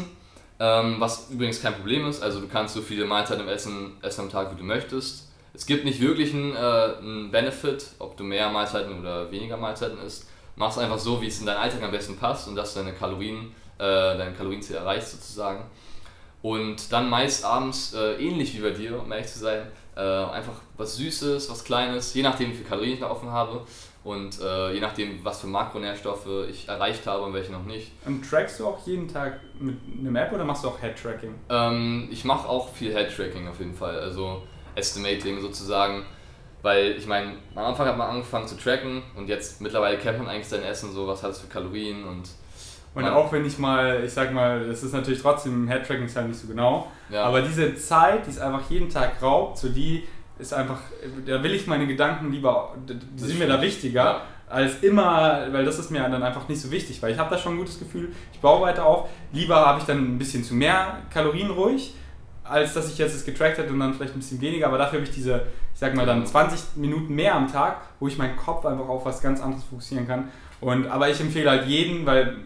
Ähm, 0.61 0.97
was 0.99 1.31
übrigens 1.31 1.61
kein 1.61 1.75
Problem 1.75 2.07
ist. 2.07 2.23
Also 2.23 2.41
du 2.41 2.47
kannst 2.47 2.75
so 2.75 2.83
viele 2.83 3.05
Mahlzeiten 3.07 3.43
im 3.43 3.49
Essen 3.49 3.97
essen 4.03 4.21
am 4.23 4.31
Tag, 4.31 4.53
wie 4.53 4.57
du 4.59 4.65
möchtest. 4.65 5.29
Es 5.55 5.67
gibt 5.67 5.85
nicht 5.85 6.01
wirklich 6.01 6.33
einen, 6.33 6.55
äh, 6.55 6.59
einen 6.99 7.31
Benefit, 7.33 7.87
ob 7.99 8.17
du 8.17 8.23
mehr 8.23 8.49
Mahlzeiten 8.51 9.01
oder 9.01 9.31
weniger 9.33 9.57
Mahlzeiten 9.57 9.99
isst. 9.99 10.29
Mach 10.55 10.71
es 10.71 10.79
einfach 10.79 10.99
so, 10.99 11.21
wie 11.23 11.27
es 11.27 11.41
in 11.41 11.47
deinen 11.47 11.57
Alltag 11.57 11.83
am 11.83 11.91
besten 11.91 12.17
passt 12.17 12.47
und 12.47 12.55
dass 12.55 12.75
deine 12.75 12.93
Kalorien, 12.93 13.53
äh, 13.81 14.19
dein 14.19 14.37
Kalorienziel 14.37 14.77
erreichst 14.77 15.13
sozusagen. 15.13 15.65
Und 16.43 16.93
dann 16.93 17.11
meist 17.11 17.45
abends, 17.45 17.95
äh, 17.95 18.15
ähnlich 18.15 18.57
wie 18.57 18.61
bei 18.61 18.71
dir, 18.71 19.01
um 19.01 19.11
ehrlich 19.11 19.27
zu 19.27 19.39
sein, 19.39 19.67
äh, 19.97 20.01
einfach 20.01 20.55
was 20.77 20.97
Süßes, 20.97 21.51
was 21.51 21.65
Kleines, 21.65 22.15
je 22.15 22.23
nachdem 22.23 22.51
wie 22.51 22.55
viel 22.55 22.67
Kalorien 22.67 22.95
ich 22.95 23.01
noch 23.01 23.11
offen 23.11 23.31
habe 23.31 23.67
und 24.05 24.41
äh, 24.41 24.73
je 24.73 24.81
nachdem, 24.81 25.23
was 25.23 25.41
für 25.41 25.47
Makronährstoffe 25.47 26.27
ich 26.49 26.69
erreicht 26.69 27.07
habe 27.07 27.23
und 27.25 27.35
welche 27.35 27.53
noch 27.53 27.65
nicht. 27.65 27.93
Und 28.07 28.29
trackst 28.29 28.59
du 28.61 28.67
auch 28.67 28.87
jeden 28.87 29.09
Tag 29.09 29.41
mit 29.59 29.77
einem 29.99 30.17
App 30.17 30.33
oder 30.33 30.45
machst 30.45 30.65
du 30.65 30.69
auch 30.69 30.81
Head-Tracking? 30.81 31.35
Ähm, 31.51 32.09
ich 32.11 32.25
mache 32.25 32.49
auch 32.49 32.73
viel 32.73 32.95
Head-Tracking 32.95 33.47
auf 33.49 33.59
jeden 33.59 33.75
Fall, 33.75 33.99
also 33.99 34.43
Estimating 34.75 35.41
sozusagen, 35.41 36.07
weil 36.63 36.93
ich 36.93 37.07
meine, 37.07 37.35
am 37.55 37.65
Anfang 37.65 37.87
hat 37.87 37.99
man 37.99 38.09
angefangen 38.09 38.49
zu 38.49 38.57
tracken 38.57 39.03
und 39.17 39.29
jetzt 39.29 39.61
mittlerweile 39.61 39.99
kennt 39.99 40.19
man 40.19 40.29
eigentlich 40.29 40.49
sein 40.49 40.63
Essen, 40.63 40.93
so 40.93 41.07
was 41.07 41.23
hat 41.23 41.33
es 41.33 41.41
für 41.41 41.49
Kalorien 41.49 42.05
und 42.05 42.31
Und 42.95 43.03
Man- 43.03 43.13
auch 43.13 43.31
wenn 43.33 43.47
ich 43.47 43.59
mal, 43.59 44.03
ich 44.05 44.13
sag 44.13 44.33
mal, 44.33 44.67
das 44.67 44.83
ist 44.83 44.93
natürlich 44.93 45.23
trotzdem, 45.23 45.69
Head-Tracking 45.69 46.07
ist 46.07 46.17
halt 46.17 46.29
nicht 46.29 46.41
so 46.41 46.49
genau, 46.49 46.91
ja. 47.09 47.25
aber 47.25 47.41
diese 47.43 47.75
Zeit, 47.77 48.27
die 48.27 48.31
es 48.31 48.39
einfach 48.41 48.69
jeden 48.69 48.89
Tag 48.89 49.23
raubt, 49.23 49.59
so 49.59 49.69
die 49.69 50.05
ist 50.41 50.53
einfach, 50.53 50.79
da 51.27 51.43
will 51.43 51.55
ich 51.55 51.67
meine 51.67 51.87
Gedanken 51.87 52.33
lieber, 52.33 52.75
die 52.89 52.97
Das 53.17 53.29
sind 53.29 53.39
mir 53.39 53.47
da 53.47 53.61
wichtiger, 53.63 54.03
Ja. 54.05 54.21
als 54.49 54.83
immer, 54.83 55.47
weil 55.53 55.65
das 55.65 55.79
ist 55.79 55.91
mir 55.93 56.01
dann 56.01 56.23
einfach 56.23 56.49
nicht 56.49 56.61
so 56.61 56.71
wichtig, 56.73 57.01
weil 57.03 57.13
ich 57.13 57.19
habe 57.19 57.31
da 57.31 57.39
schon 57.41 57.55
ein 57.55 57.59
gutes 57.59 57.79
Gefühl, 57.79 58.11
ich 58.33 58.41
baue 58.41 58.63
weiter 58.63 58.85
auf, 58.85 59.09
lieber 59.33 59.55
habe 59.65 59.79
ich 59.79 59.85
dann 59.85 59.99
ein 60.15 60.19
bisschen 60.19 60.43
zu 60.43 60.55
mehr 60.55 60.99
Kalorien 61.13 61.51
ruhig, 61.51 61.95
als 62.43 62.75
dass 62.75 62.91
ich 62.91 62.99
jetzt 62.99 63.15
es 63.15 63.25
getrackt 63.25 63.59
hätte 63.59 63.73
und 63.73 63.79
dann 63.79 63.95
vielleicht 63.95 64.15
ein 64.15 64.19
bisschen 64.19 64.41
weniger, 64.41 64.67
aber 64.67 64.79
dafür 64.79 64.99
habe 64.99 65.09
ich 65.09 65.15
diese, 65.15 65.43
ich 65.73 65.79
sag 65.79 65.95
mal 65.95 66.07
dann 66.07 66.27
20 66.27 66.77
Minuten 66.77 67.15
mehr 67.15 67.37
am 67.37 67.47
Tag, 67.53 67.77
wo 68.01 68.09
ich 68.09 68.19
meinen 68.19 68.37
Kopf 68.37 68.67
einfach 68.67 68.89
auf 68.89 69.05
was 69.05 69.23
ganz 69.23 69.41
anderes 69.41 69.63
fokussieren 69.63 70.09
kann. 70.09 70.29
Und, 70.61 70.89
aber 70.89 71.09
ich 71.09 71.21
empfehle 71.21 71.49
halt 71.49 71.67
jeden, 71.69 72.05
weil 72.05 72.37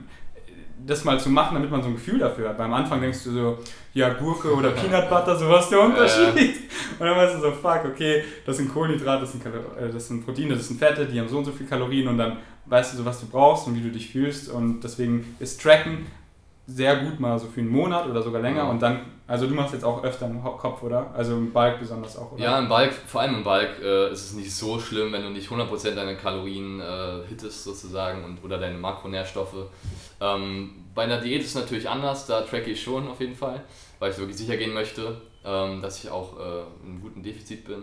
das 0.86 1.04
mal 1.04 1.18
zu 1.18 1.30
machen, 1.30 1.54
damit 1.54 1.70
man 1.70 1.82
so 1.82 1.88
ein 1.88 1.94
Gefühl 1.94 2.18
dafür 2.18 2.50
hat. 2.50 2.58
Weil 2.58 2.66
am 2.66 2.74
Anfang 2.74 3.00
denkst 3.00 3.24
du 3.24 3.30
so, 3.30 3.58
ja, 3.92 4.12
Gurke 4.12 4.52
oder 4.54 4.70
Peanut 4.70 5.08
Butter, 5.08 5.36
so 5.36 5.48
was 5.48 5.64
ist 5.64 5.70
der 5.70 5.80
Unterschied. 5.80 6.56
Und 6.98 7.06
dann 7.06 7.16
weißt 7.16 7.36
du 7.36 7.40
so, 7.40 7.52
fuck, 7.52 7.84
okay, 7.86 8.24
das 8.44 8.56
sind 8.56 8.72
Kohlenhydrate, 8.72 9.22
das 9.22 9.32
sind, 9.32 9.44
äh, 9.46 9.92
das 9.92 10.08
sind 10.08 10.24
Proteine, 10.24 10.54
das 10.54 10.68
sind 10.68 10.78
Fette, 10.78 11.06
die 11.06 11.18
haben 11.18 11.28
so 11.28 11.38
und 11.38 11.44
so 11.44 11.52
viel 11.52 11.66
Kalorien 11.66 12.08
und 12.08 12.18
dann 12.18 12.38
weißt 12.66 12.92
du 12.92 12.98
so, 12.98 13.04
was 13.04 13.20
du 13.20 13.26
brauchst 13.26 13.66
und 13.66 13.76
wie 13.76 13.82
du 13.82 13.90
dich 13.90 14.10
fühlst. 14.10 14.50
Und 14.50 14.82
deswegen 14.82 15.36
ist 15.38 15.62
Tracken 15.62 16.06
sehr 16.66 16.96
gut 16.96 17.20
mal 17.20 17.38
so 17.38 17.46
für 17.46 17.60
einen 17.60 17.68
Monat 17.68 18.06
oder 18.08 18.22
sogar 18.22 18.40
länger 18.40 18.64
Ja. 18.64 18.70
und 18.70 18.80
dann, 18.80 19.00
also 19.26 19.46
du 19.46 19.54
machst 19.54 19.74
jetzt 19.74 19.84
auch 19.84 20.02
öfter 20.02 20.26
im 20.26 20.42
Kopf, 20.42 20.82
oder? 20.82 21.10
Also 21.14 21.34
im 21.34 21.52
Bulk 21.52 21.78
besonders 21.78 22.16
auch, 22.16 22.32
oder? 22.32 22.42
Ja, 22.42 22.58
im 22.58 22.68
Bulk, 22.68 22.92
vor 22.92 23.20
allem 23.20 23.34
im 23.36 23.44
Bulk 23.44 23.70
äh, 23.82 24.10
ist 24.12 24.24
es 24.30 24.32
nicht 24.34 24.54
so 24.54 24.78
schlimm, 24.78 25.12
wenn 25.12 25.22
du 25.22 25.30
nicht 25.30 25.50
100% 25.50 25.94
deine 25.94 26.16
Kalorien 26.16 26.80
äh, 26.80 27.26
hittest 27.28 27.64
sozusagen 27.64 28.24
und, 28.24 28.42
oder 28.42 28.58
deine 28.58 28.78
Makronährstoffe. 28.78 29.66
Ähm, 30.20 30.70
bei 30.94 31.02
einer 31.04 31.20
Diät 31.20 31.42
ist 31.42 31.48
es 31.48 31.54
natürlich 31.54 31.88
anders, 31.88 32.26
da 32.26 32.40
tracke 32.42 32.70
ich 32.70 32.82
schon 32.82 33.08
auf 33.08 33.20
jeden 33.20 33.34
Fall, 33.36 33.62
weil 33.98 34.12
ich 34.12 34.18
wirklich 34.18 34.38
sicher 34.38 34.56
gehen 34.56 34.72
möchte, 34.72 35.20
ähm, 35.44 35.82
dass 35.82 36.02
ich 36.02 36.10
auch 36.10 36.38
äh, 36.38 36.60
in 36.84 36.92
einem 36.92 37.00
guten 37.02 37.22
Defizit 37.22 37.64
bin. 37.66 37.82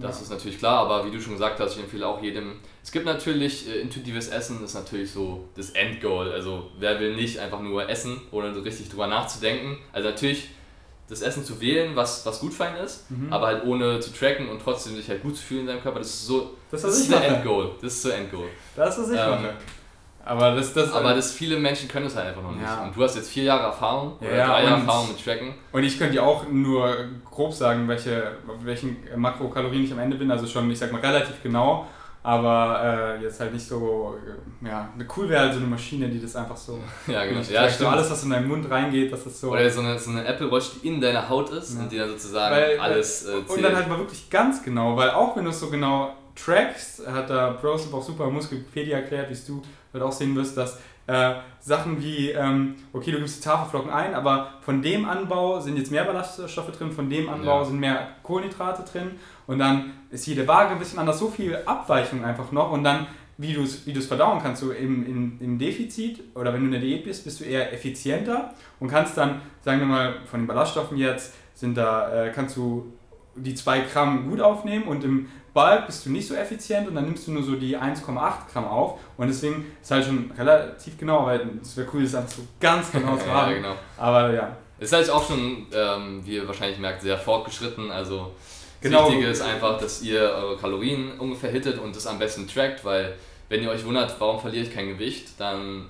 Das 0.00 0.16
Ja. 0.16 0.22
ist 0.22 0.30
natürlich 0.30 0.58
klar, 0.58 0.78
aber 0.78 1.04
wie 1.06 1.10
du 1.10 1.20
schon 1.20 1.34
gesagt 1.34 1.60
hast, 1.60 1.74
ich 1.76 1.82
empfehle 1.82 2.06
auch 2.06 2.22
jedem. 2.22 2.54
Es 2.82 2.90
gibt 2.90 3.04
natürlich 3.06 3.68
äh, 3.68 3.80
intuitives 3.80 4.28
Essen, 4.28 4.64
ist 4.64 4.74
natürlich 4.74 5.10
so 5.12 5.48
das 5.56 5.70
Endgoal. 5.70 6.32
Also 6.32 6.70
wer 6.78 6.98
will 7.00 7.14
nicht 7.16 7.38
einfach 7.38 7.60
nur 7.60 7.88
essen, 7.88 8.20
ohne 8.30 8.54
so 8.54 8.60
richtig 8.60 8.88
drüber 8.88 9.06
nachzudenken. 9.06 9.78
Also 9.92 10.08
natürlich 10.08 10.50
das 11.08 11.22
Essen 11.22 11.44
zu 11.44 11.60
wählen, 11.60 11.96
was, 11.96 12.24
was 12.24 12.38
gut 12.40 12.54
für 12.54 12.64
einen 12.66 12.76
ist, 12.84 13.10
Mhm. 13.10 13.32
aber 13.32 13.48
halt 13.48 13.64
ohne 13.64 13.98
zu 14.00 14.12
tracken 14.12 14.48
und 14.48 14.62
trotzdem 14.62 14.94
sich 14.94 15.08
halt 15.08 15.22
gut 15.22 15.36
zu 15.36 15.42
fühlen 15.42 15.62
in 15.62 15.66
seinem 15.66 15.82
Körper. 15.82 15.98
Das 15.98 16.08
ist 16.08 16.26
so, 16.26 16.54
Das, 16.70 16.82
das 16.82 16.98
ist 17.00 17.10
der. 17.10 17.22
Endgoal. 17.26 17.72
Das 17.82 17.92
ist 17.94 18.02
so 18.02 18.10
Endgoal. 18.10 18.48
Das, 18.76 18.96
was 18.98 19.10
ich 19.10 19.18
Ähm, 19.18 19.30
mache. 19.30 19.54
Aber 20.24 20.54
das, 20.54 20.74
das, 20.74 20.92
Aber 20.92 21.14
das 21.14 21.32
viele 21.32 21.58
Menschen 21.58 21.88
können 21.88 22.06
es 22.06 22.14
halt 22.14 22.28
einfach 22.28 22.42
noch 22.42 22.52
nicht. 22.52 22.62
Ja. 22.62 22.84
Und 22.84 22.94
du 22.94 23.02
hast 23.02 23.16
jetzt 23.16 23.30
vier 23.30 23.44
Jahre 23.44 23.64
Erfahrung 23.64 24.16
oder 24.20 24.36
Ja, 24.36 24.46
drei 24.48 24.64
Jahre 24.64 24.80
Erfahrung 24.80 25.08
mit 25.08 25.24
Tracken. 25.24 25.54
Und 25.72 25.82
ich 25.82 25.98
könnte 25.98 26.14
dir 26.14 26.24
auch 26.24 26.48
nur 26.48 26.94
grob 27.30 27.52
sagen, 27.54 27.88
welche, 27.88 28.32
welchen 28.62 28.98
Makrokalorien 29.16 29.84
ich 29.84 29.92
am 29.92 29.98
Ende 29.98 30.16
bin, 30.16 30.30
also 30.30 30.46
schon, 30.46 30.70
ich 30.70 30.78
sag 30.78 30.92
mal, 30.92 31.00
relativ 31.00 31.42
genau. 31.42 31.86
aber 32.22 33.16
äh, 33.18 33.22
jetzt 33.22 33.40
halt 33.40 33.54
nicht 33.54 33.66
so, 33.66 34.18
äh, 34.62 34.68
ja, 34.68 34.90
eine 34.94 35.06
cool 35.16 35.28
wäre 35.28 35.40
halt 35.40 35.54
so 35.54 35.58
eine 35.58 35.68
Maschine, 35.68 36.08
die 36.08 36.20
das 36.20 36.36
einfach 36.36 36.56
so. 36.56 36.78
Ja, 37.06 37.24
genau. 37.24 37.40
Ja, 37.40 37.68
so 37.68 37.88
alles, 37.88 38.10
was 38.10 38.22
in 38.22 38.30
deinen 38.30 38.46
Mund 38.46 38.70
reingeht, 38.70 39.10
das 39.10 39.24
ist 39.24 39.40
so. 39.40 39.52
Oder 39.52 39.70
so 39.70 39.80
eine, 39.80 39.98
so 39.98 40.10
eine 40.10 40.24
Apple 40.26 40.52
Watch, 40.52 40.72
die 40.82 40.88
in 40.88 41.00
deiner 41.00 41.28
Haut 41.28 41.48
ist 41.50 41.74
ja. 41.74 41.80
und 41.80 41.90
die 41.90 41.96
dann 41.96 42.10
sozusagen 42.10 42.54
weil, 42.54 42.78
alles 42.78 43.26
äh, 43.26 43.36
Und 43.48 43.62
dann 43.62 43.74
halt 43.74 43.88
mal 43.88 43.98
wirklich 43.98 44.28
ganz 44.28 44.62
genau, 44.62 44.96
weil 44.96 45.10
auch 45.10 45.34
wenn 45.34 45.44
du 45.44 45.50
es 45.50 45.60
so 45.60 45.70
genau 45.70 46.14
trackst, 46.36 47.06
hat 47.06 47.30
da 47.30 47.50
Browser 47.50 47.92
auch 47.94 48.02
super 48.02 48.30
Muskelpädia 48.30 48.98
erklärt, 48.98 49.30
wie 49.30 49.46
du 49.46 49.62
halt 49.92 50.02
auch 50.02 50.12
sehen 50.12 50.34
wirst, 50.36 50.56
dass 50.56 50.78
äh, 51.06 51.34
Sachen 51.58 52.00
wie, 52.00 52.30
ähm, 52.30 52.76
okay, 52.92 53.10
du 53.10 53.18
gibst 53.18 53.38
die 53.38 53.48
Tafelflocken 53.48 53.90
ein, 53.90 54.14
aber 54.14 54.50
von 54.60 54.80
dem 54.80 55.04
Anbau 55.04 55.58
sind 55.58 55.76
jetzt 55.76 55.90
mehr 55.90 56.04
Ballaststoffe 56.04 56.70
drin, 56.70 56.92
von 56.92 57.10
dem 57.10 57.28
Anbau 57.28 57.58
ja. 57.58 57.64
sind 57.64 57.80
mehr 57.80 58.08
Kohlenhydrate 58.22 58.84
drin 58.90 59.12
und 59.46 59.58
dann 59.58 59.92
ist 60.10 60.26
jede 60.26 60.46
Waage 60.46 60.70
ein 60.70 60.78
bisschen 60.78 60.98
anders, 60.98 61.18
so 61.18 61.28
viel 61.28 61.58
Abweichung 61.66 62.24
einfach 62.24 62.52
noch 62.52 62.70
und 62.70 62.84
dann, 62.84 63.08
wie 63.38 63.54
du 63.54 63.62
es 63.62 63.86
wie 63.86 63.94
verdauen 63.94 64.40
kannst, 64.40 64.62
du 64.62 64.70
im, 64.70 65.04
im, 65.04 65.38
im 65.40 65.58
Defizit 65.58 66.22
oder 66.36 66.52
wenn 66.52 66.60
du 66.60 66.66
in 66.66 66.72
der 66.72 66.80
Diät 66.80 67.04
bist, 67.04 67.24
bist 67.24 67.40
du 67.40 67.44
eher 67.44 67.72
effizienter 67.72 68.54
und 68.78 68.88
kannst 68.88 69.16
dann, 69.16 69.42
sagen 69.62 69.80
wir 69.80 69.86
mal, 69.86 70.14
von 70.26 70.40
den 70.40 70.46
Ballaststoffen 70.46 70.96
jetzt, 70.96 71.34
sind 71.54 71.76
da, 71.76 72.26
äh, 72.26 72.30
kannst 72.30 72.56
du 72.56 72.92
die 73.34 73.54
2 73.54 73.80
Gramm 73.92 74.28
gut 74.30 74.40
aufnehmen 74.40 74.84
und 74.84 75.04
im 75.04 75.28
Bulk 75.52 75.86
bist 75.86 76.06
du 76.06 76.10
nicht 76.10 76.28
so 76.28 76.34
effizient 76.34 76.88
und 76.88 76.94
dann 76.94 77.04
nimmst 77.04 77.26
du 77.26 77.32
nur 77.32 77.42
so 77.42 77.56
die 77.56 77.76
1,8 77.76 78.52
Gramm 78.52 78.64
auf 78.66 79.00
und 79.16 79.28
deswegen 79.28 79.66
ist 79.82 79.90
halt 79.90 80.04
schon 80.04 80.30
relativ 80.38 80.96
genau, 80.98 81.26
weil 81.26 81.48
es 81.60 81.76
wäre 81.76 81.88
cool, 81.92 82.02
das 82.02 82.14
einfach 82.14 82.36
so 82.36 82.42
ganz 82.60 82.92
genau 82.92 83.16
zu 83.16 83.26
haben. 83.32 83.50
ja, 83.50 83.56
genau. 83.56 83.74
Aber 83.96 84.32
ja. 84.32 84.56
Ist 84.78 84.92
halt 84.92 85.10
auch 85.10 85.26
schon, 85.26 85.66
ähm, 85.74 86.22
wie 86.24 86.36
ihr 86.36 86.48
wahrscheinlich 86.48 86.78
merkt, 86.78 87.02
sehr 87.02 87.18
fortgeschritten. 87.18 87.90
Also 87.90 88.32
das 88.80 88.90
genau. 88.90 89.08
Wichtige 89.08 89.28
ist 89.28 89.42
einfach, 89.42 89.78
dass 89.78 90.00
ihr 90.02 90.20
eure 90.20 90.56
Kalorien 90.56 91.18
ungefähr 91.18 91.50
hittet 91.50 91.78
und 91.78 91.94
das 91.94 92.06
am 92.06 92.18
besten 92.18 92.48
trackt, 92.48 92.84
weil 92.84 93.14
wenn 93.50 93.62
ihr 93.62 93.70
euch 93.70 93.84
wundert, 93.84 94.14
warum 94.18 94.40
verliere 94.40 94.64
ich 94.64 94.72
kein 94.72 94.88
Gewicht, 94.88 95.38
dann 95.38 95.88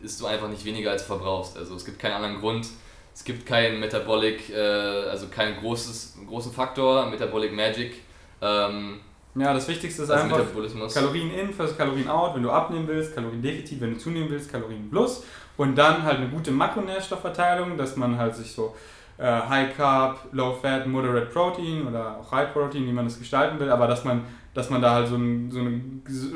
isst 0.00 0.20
du 0.20 0.26
einfach 0.26 0.48
nicht 0.48 0.64
weniger 0.64 0.90
als 0.90 1.02
du 1.02 1.08
verbrauchst. 1.08 1.56
Also 1.56 1.74
es 1.74 1.84
gibt 1.84 1.98
keinen 1.98 2.14
anderen 2.14 2.40
Grund. 2.40 2.68
Es 3.14 3.24
gibt 3.24 3.46
keinen 3.46 3.80
Metabolic, 3.80 4.50
äh, 4.50 4.56
also 4.56 5.26
keinen 5.26 5.58
großes, 5.58 6.18
großen 6.26 6.52
Faktor, 6.52 7.06
Metabolic 7.06 7.52
Magic 7.52 8.02
ähm, 8.40 9.00
ja, 9.34 9.52
das 9.52 9.68
Wichtigste 9.68 10.02
ist 10.02 10.10
einfach 10.10 10.40
Kalorien 10.92 11.30
in 11.32 11.52
versus 11.52 11.76
Kalorien 11.76 12.08
out, 12.08 12.34
wenn 12.34 12.42
du 12.42 12.50
abnehmen 12.50 12.88
willst, 12.88 13.14
Kaloriendefizit, 13.14 13.80
wenn 13.80 13.94
du 13.94 13.98
zunehmen 13.98 14.28
willst, 14.30 14.50
Kalorien 14.50 14.88
plus 14.90 15.24
und 15.56 15.76
dann 15.76 16.02
halt 16.02 16.18
eine 16.18 16.28
gute 16.28 16.50
Makronährstoffverteilung, 16.50 17.76
dass 17.76 17.96
man 17.96 18.16
halt 18.18 18.34
sich 18.34 18.52
so 18.52 18.74
äh, 19.18 19.24
High 19.24 19.76
Carb, 19.76 20.28
Low 20.32 20.54
Fat, 20.54 20.86
Moderate 20.86 21.26
Protein 21.26 21.86
oder 21.86 22.18
auch 22.18 22.32
High 22.32 22.52
Protein, 22.52 22.86
wie 22.86 22.92
man 22.92 23.04
das 23.04 23.18
gestalten 23.18 23.58
will, 23.58 23.70
aber 23.70 23.86
dass 23.86 24.04
man, 24.04 24.22
dass 24.54 24.70
man 24.70 24.80
da 24.80 24.94
halt 24.94 25.08
so, 25.08 25.16
ein, 25.16 25.50
so 25.50 25.60
eine 25.60 25.80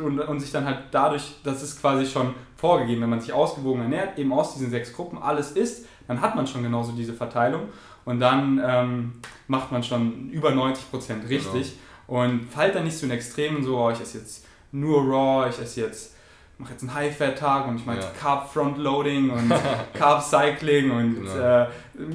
und, 0.05 0.21
und 0.21 0.41
sich 0.41 0.51
dann 0.53 0.65
halt 0.65 0.79
dadurch, 0.91 1.37
das 1.45 1.63
ist 1.63 1.81
quasi 1.81 2.07
schon 2.07 2.35
vorgegeben, 2.57 3.03
wenn 3.03 3.11
man 3.11 3.21
sich 3.21 3.33
ausgewogen 3.33 3.83
ernährt, 3.83 4.19
eben 4.19 4.33
aus 4.33 4.55
diesen 4.55 4.71
sechs 4.71 4.93
Gruppen 4.93 5.19
alles 5.19 5.53
isst, 5.53 5.87
dann 6.09 6.21
hat 6.21 6.35
man 6.35 6.47
schon 6.47 6.63
genauso 6.63 6.93
diese 6.93 7.15
Verteilung 7.15 7.63
und 8.05 8.21
dann 8.21 8.61
ähm, 8.65 9.13
macht 9.47 9.73
man 9.73 9.83
schon 9.83 10.31
über 10.31 10.51
90% 10.51 11.29
richtig. 11.29 11.53
Genau. 11.53 11.83
Und 12.13 12.45
fallt 12.53 12.75
dann 12.75 12.85
nicht 12.85 12.99
so 12.99 13.07
in 13.07 13.13
Extremen 13.13 13.65
so, 13.65 13.79
oh, 13.79 13.91
ich 13.91 13.99
esse 13.99 14.19
jetzt 14.19 14.45
nur 14.71 15.01
Raw, 15.01 15.49
ich 15.49 15.59
esse 15.59 15.81
jetzt, 15.81 16.15
mache 16.59 16.73
jetzt 16.73 16.83
einen 16.83 16.93
High-Fat-Tag 16.93 17.67
und 17.67 17.77
ich 17.77 17.87
mache 17.87 18.01
ja. 18.01 18.11
Carb-Frontloading 18.21 19.31
und 19.31 19.51
Carb-Cycling 19.95 20.91
und 20.91 21.15
genau. 21.23 21.63
äh, 21.63 21.67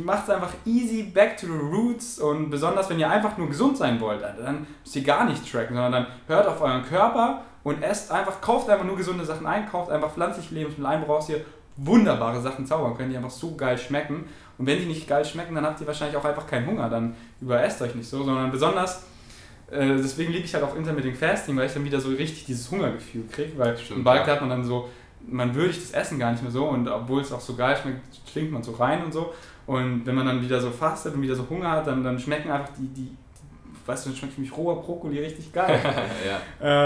macht 0.06 0.26
es 0.26 0.30
einfach 0.30 0.54
easy, 0.66 1.02
back 1.02 1.36
to 1.36 1.48
the 1.48 1.52
roots 1.52 2.20
und 2.20 2.52
besonders 2.52 2.92
wenn 2.92 3.00
ihr 3.00 3.10
einfach 3.10 3.40
nur 3.40 3.48
gesund 3.48 3.76
sein 3.76 4.00
wollt, 4.00 4.22
dann 4.22 4.68
müsst 4.84 4.96
ihr 4.96 5.02
gar 5.02 5.26
nicht 5.26 5.52
tracken, 5.52 5.76
sondern 5.76 5.92
dann 5.92 6.08
hört 6.28 6.46
auf 6.46 6.62
euren 6.62 6.84
Körper 6.84 7.42
und 7.64 7.82
esst 7.82 8.12
einfach, 8.12 8.40
kauft 8.40 8.70
einfach 8.70 8.86
nur 8.86 8.98
gesunde 8.98 9.26
Sachen 9.26 9.48
ein, 9.48 9.68
kauft 9.68 9.90
einfach 9.90 10.14
pflanzliche 10.14 10.54
Lebensmittel 10.54 10.86
ein, 10.86 11.08
woraus 11.08 11.28
ihr 11.30 11.44
wunderbare 11.76 12.40
Sachen 12.40 12.68
zaubern 12.68 12.96
könnt, 12.96 13.12
die 13.12 13.18
einfach 13.18 13.32
so 13.32 13.56
geil 13.56 13.80
schmecken. 13.80 14.26
Und 14.60 14.68
wenn 14.68 14.78
die 14.78 14.86
nicht 14.86 15.08
geil 15.08 15.26
schmecken, 15.26 15.56
dann 15.56 15.66
habt 15.66 15.82
ihr 15.82 15.88
wahrscheinlich 15.88 16.18
auch 16.18 16.26
einfach 16.26 16.46
keinen 16.46 16.68
Hunger, 16.68 16.88
dann 16.88 17.16
überesst 17.42 17.82
euch 17.82 17.96
nicht 17.96 18.08
so, 18.08 18.24
sondern 18.24 18.52
besonders 18.52 19.02
äh, 19.70 19.98
deswegen 19.98 20.32
liebe 20.32 20.46
ich 20.46 20.54
halt 20.54 20.64
auch 20.64 20.76
Intermittent 20.76 21.18
Fasting, 21.18 21.58
weil 21.58 21.68
ich 21.68 21.74
dann 21.74 21.84
wieder 21.84 22.00
so 22.00 22.10
richtig 22.10 22.46
dieses 22.46 22.72
Hungergefühl 22.72 23.26
kriege, 23.30 23.58
weil 23.58 23.78
Stimmt, 23.78 24.00
im 24.00 24.04
Bulk 24.04 24.26
ja. 24.26 24.34
hat 24.34 24.42
man 24.42 24.50
dann 24.50 24.64
so, 24.64 24.90
man 25.28 25.54
würdigt 25.54 25.82
das 25.82 25.92
Essen 25.92 26.20
gar 26.20 26.32
nicht 26.32 26.42
mehr 26.42 26.52
so 26.52 26.66
und 26.68 26.88
obwohl 26.88 27.22
es 27.22 27.32
auch 27.32 27.42
so 27.42 27.56
geil 27.56 27.76
schmeckt, 27.76 28.00
schlingt 28.32 28.52
man 28.52 28.64
so 28.64 28.72
rein 28.74 29.04
und 29.04 29.12
so. 29.12 29.34
Und 29.66 30.06
wenn 30.06 30.16
man 30.16 30.26
dann 30.26 30.42
wieder 30.42 30.62
so 30.62 30.72
fastet 30.72 31.14
und 31.14 31.22
wieder 31.22 31.36
so 31.36 31.46
Hunger 31.50 31.70
hat, 31.70 31.88
dann, 31.88 32.02
dann 32.02 32.18
schmecken 32.18 32.50
einfach 32.50 32.70
die, 32.78 32.88
die, 32.88 33.18
weißt 33.86 34.06
du, 34.06 34.10
dann 34.10 34.18
schmeckt 34.18 34.36
für 34.36 34.42
mich 34.42 34.56
roher 34.56 34.82
Brokkoli 34.82 35.20
richtig 35.20 35.52
geil. 35.52 35.82
ja. 36.26 36.40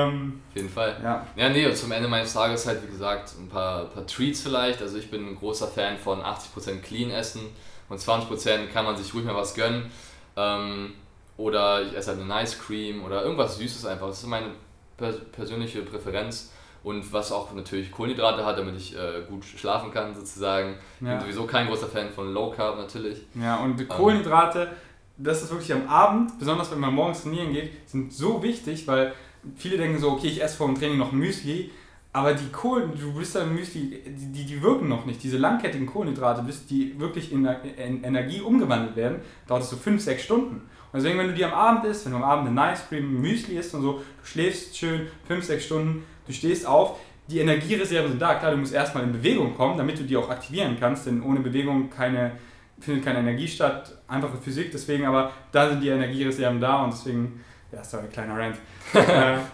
Ähm, 0.08 0.42
Auf 0.50 0.56
jeden 0.56 0.70
Fall. 0.70 1.00
Ja. 1.04 1.28
ja, 1.36 1.50
nee, 1.50 1.68
und 1.68 1.78
zum 1.78 1.92
Ende 1.92 2.08
meines 2.08 2.34
Tages 2.34 2.66
halt, 2.66 2.82
wie 2.84 2.92
gesagt, 2.92 3.36
ein 3.40 3.48
paar, 3.48 3.86
paar 3.86 4.08
Treats 4.08 4.42
vielleicht. 4.42 4.82
Also 4.82 4.98
ich 4.98 5.12
bin 5.12 5.28
ein 5.28 5.36
großer 5.36 5.68
Fan 5.68 6.00
von 6.00 6.22
80% 6.22 6.80
Clean 6.82 7.12
essen 7.12 7.42
und 7.88 8.00
20% 8.00 8.70
kann 8.74 8.86
man 8.86 8.98
sich 8.98 9.14
ruhig 9.14 9.26
mal 9.26 9.36
was 9.36 9.54
gönnen. 9.54 9.92
Ähm, 10.36 10.94
oder 11.42 11.82
ich 11.82 11.98
esse 11.98 12.12
halt 12.12 12.22
eine 12.22 12.44
Ice 12.44 12.58
Cream 12.58 13.04
oder 13.04 13.24
irgendwas 13.24 13.58
Süßes 13.58 13.86
einfach. 13.86 14.08
Das 14.08 14.20
ist 14.20 14.28
meine 14.28 14.52
pers 14.98 15.16
persönliche 15.32 15.82
Präferenz. 15.82 16.52
Und 16.84 17.14
was 17.14 17.32
auch 17.32 17.54
natürlich 17.54 17.92
Kohlenhydrate 17.92 18.44
hat, 18.44 18.58
damit 18.58 18.76
ich 18.76 18.96
äh, 18.96 19.22
gut 19.30 19.46
schlafen 19.46 19.92
kann, 19.92 20.16
sozusagen. 20.16 20.76
Ich 21.00 21.06
ja. 21.06 21.14
bin 21.14 21.22
sowieso 21.22 21.46
kein 21.46 21.68
großer 21.68 21.88
Fan 21.88 22.10
von 22.10 22.34
Low 22.34 22.50
Carb 22.52 22.78
natürlich. 22.78 23.22
Ja, 23.36 23.58
und 23.58 23.80
ähm, 23.80 23.88
Kohlenhydrate, 23.88 24.72
das 25.18 25.44
ist 25.44 25.52
wirklich 25.52 25.72
am 25.74 25.88
Abend, 25.88 26.39
besonders 26.39 26.72
wenn 26.72 26.80
man 26.80 26.94
morgens 26.94 27.22
trainieren 27.22 27.54
geht, 27.54 27.88
sind 27.88 28.12
so 28.12 28.42
wichtig, 28.42 28.88
weil 28.88 29.14
viele 29.56 29.78
denken 29.78 30.00
so, 30.00 30.12
okay, 30.12 30.28
ich 30.28 30.42
esse 30.42 30.58
vor 30.58 30.68
dem 30.68 30.76
Training 30.76 30.98
noch 30.98 31.12
Müsli, 31.12 31.70
aber 32.14 32.34
die 32.34 32.50
Kohlen, 32.50 32.92
du 33.00 33.14
bist 33.14 33.36
da 33.36 33.46
Müsli, 33.46 34.02
die, 34.06 34.32
die, 34.32 34.46
die 34.46 34.62
wirken 34.62 34.89
noch 34.89 35.06
nicht. 35.06 35.22
Diese 35.22 35.38
langkettigen 35.38 35.86
Kohlenhydrate, 35.86 36.42
bis 36.42 36.66
die 36.66 37.00
wirklich 37.00 37.32
in, 37.32 37.46
in 37.46 38.04
Energie 38.04 38.42
umgewandelt 38.42 38.96
werden, 38.96 39.22
dauert 39.48 39.62
es 39.64 39.70
so 39.70 39.78
5, 39.78 40.02
6 40.02 40.24
Stunden. 40.24 40.62
Deswegen, 40.94 41.18
wenn 41.18 41.28
du 41.28 41.34
die 41.34 41.46
am 41.46 41.54
Abend 41.54 41.86
isst, 41.86 42.06
wenn 42.06 42.12
du 42.12 42.18
am 42.18 42.24
Abend 42.24 42.48
eine 42.48 42.74
Ice 42.74 42.84
Cream, 42.89 43.22
Müsli 43.22 43.58
isst 43.58 43.74
und 43.74 43.82
so, 43.82 43.94
du 43.94 44.26
schläfst 44.26 44.78
schön 44.78 45.08
5, 45.28 45.46
6 45.46 45.66
Stunden, 45.66 46.06
du 46.28 46.34
stehst 46.34 46.66
auf, 46.66 47.00
die 47.28 47.39
Energiereserven 47.39 48.12
sind 48.12 48.22
da. 48.22 48.36
Klar, 48.36 48.52
du 48.52 48.58
musst 48.58 48.74
erstmal 48.74 49.04
in 49.04 49.14
Bewegung 49.14 49.56
kommen, 49.56 49.78
damit 49.78 50.00
du 50.00 50.04
die 50.04 50.18
auch 50.18 50.30
aktivieren 50.30 50.76
kannst, 50.80 51.08
denn 51.08 51.24
ohne 51.24 51.39
Bewegung 51.39 51.89
keine, 51.89 52.34
findet 52.80 53.06
keine 53.06 53.20
Energie 53.20 53.48
statt. 53.48 53.98
Einfache 54.08 54.38
Physik, 54.38 54.72
deswegen, 54.72 55.06
aber 55.06 55.32
da 55.52 55.70
sind 55.70 55.82
die 55.82 55.89
Energiereserven 55.89 56.60
da 56.60 56.84
und 56.84 56.92
deswegen, 56.92 57.42
ja, 57.72 57.84
sorry, 57.84 58.08
kleiner 58.08 58.38
Rant. 58.38 58.58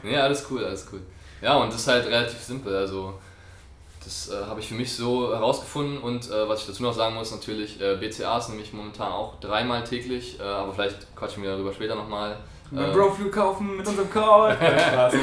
ja, 0.03 0.21
alles 0.21 0.45
cool, 0.49 0.65
alles 0.65 0.87
cool. 0.91 1.01
Ja, 1.41 1.55
und 1.57 1.71
das 1.71 1.81
ist 1.81 1.87
halt 1.87 2.07
relativ 2.07 2.39
simpel. 2.39 2.75
Also, 2.75 3.19
das 4.07 4.29
äh, 4.29 4.45
habe 4.45 4.61
ich 4.61 4.69
für 4.69 4.75
mich 4.75 4.95
so 4.95 5.33
herausgefunden 5.33 5.97
und 5.97 6.31
äh, 6.31 6.47
was 6.47 6.61
ich 6.61 6.67
dazu 6.67 6.81
noch 6.81 6.93
sagen 6.93 7.15
muss, 7.15 7.31
natürlich, 7.31 7.81
äh, 7.81 7.97
BCAs 7.97 8.47
nehme 8.47 8.61
ich 8.61 8.71
momentan 8.71 9.11
auch 9.11 9.37
dreimal 9.41 9.83
täglich, 9.83 10.39
äh, 10.39 10.43
aber 10.43 10.73
vielleicht 10.73 11.13
quatschen 11.13 11.43
wir 11.43 11.51
darüber 11.51 11.73
später 11.73 11.93
nochmal. 11.93 12.37
Äh, 12.73 12.93
Brofuel 12.93 13.29
kaufen 13.29 13.75
mit 13.75 13.85
unserem 13.85 14.09
Call. 14.09 14.55
Spaß. 14.91 15.13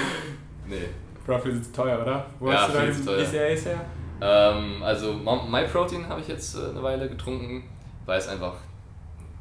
nee. 0.67 0.89
Brofuel 1.27 1.61
ist 1.61 1.75
teuer, 1.75 2.03
oder? 2.03 2.27
Wo 2.39 2.51
ja, 2.51 2.61
hast 2.61 2.75
du 2.75 3.05
deine 3.05 3.23
BCAs 3.23 3.65
her? 3.65 3.81
Ähm, 4.21 4.83
also 4.83 5.15
MyProtein 5.15 6.07
habe 6.07 6.21
ich 6.21 6.29
jetzt 6.29 6.55
äh, 6.55 6.69
eine 6.69 6.83
Weile 6.83 7.09
getrunken, 7.09 7.65
weil 8.05 8.19
es 8.19 8.29
einfach 8.29 8.53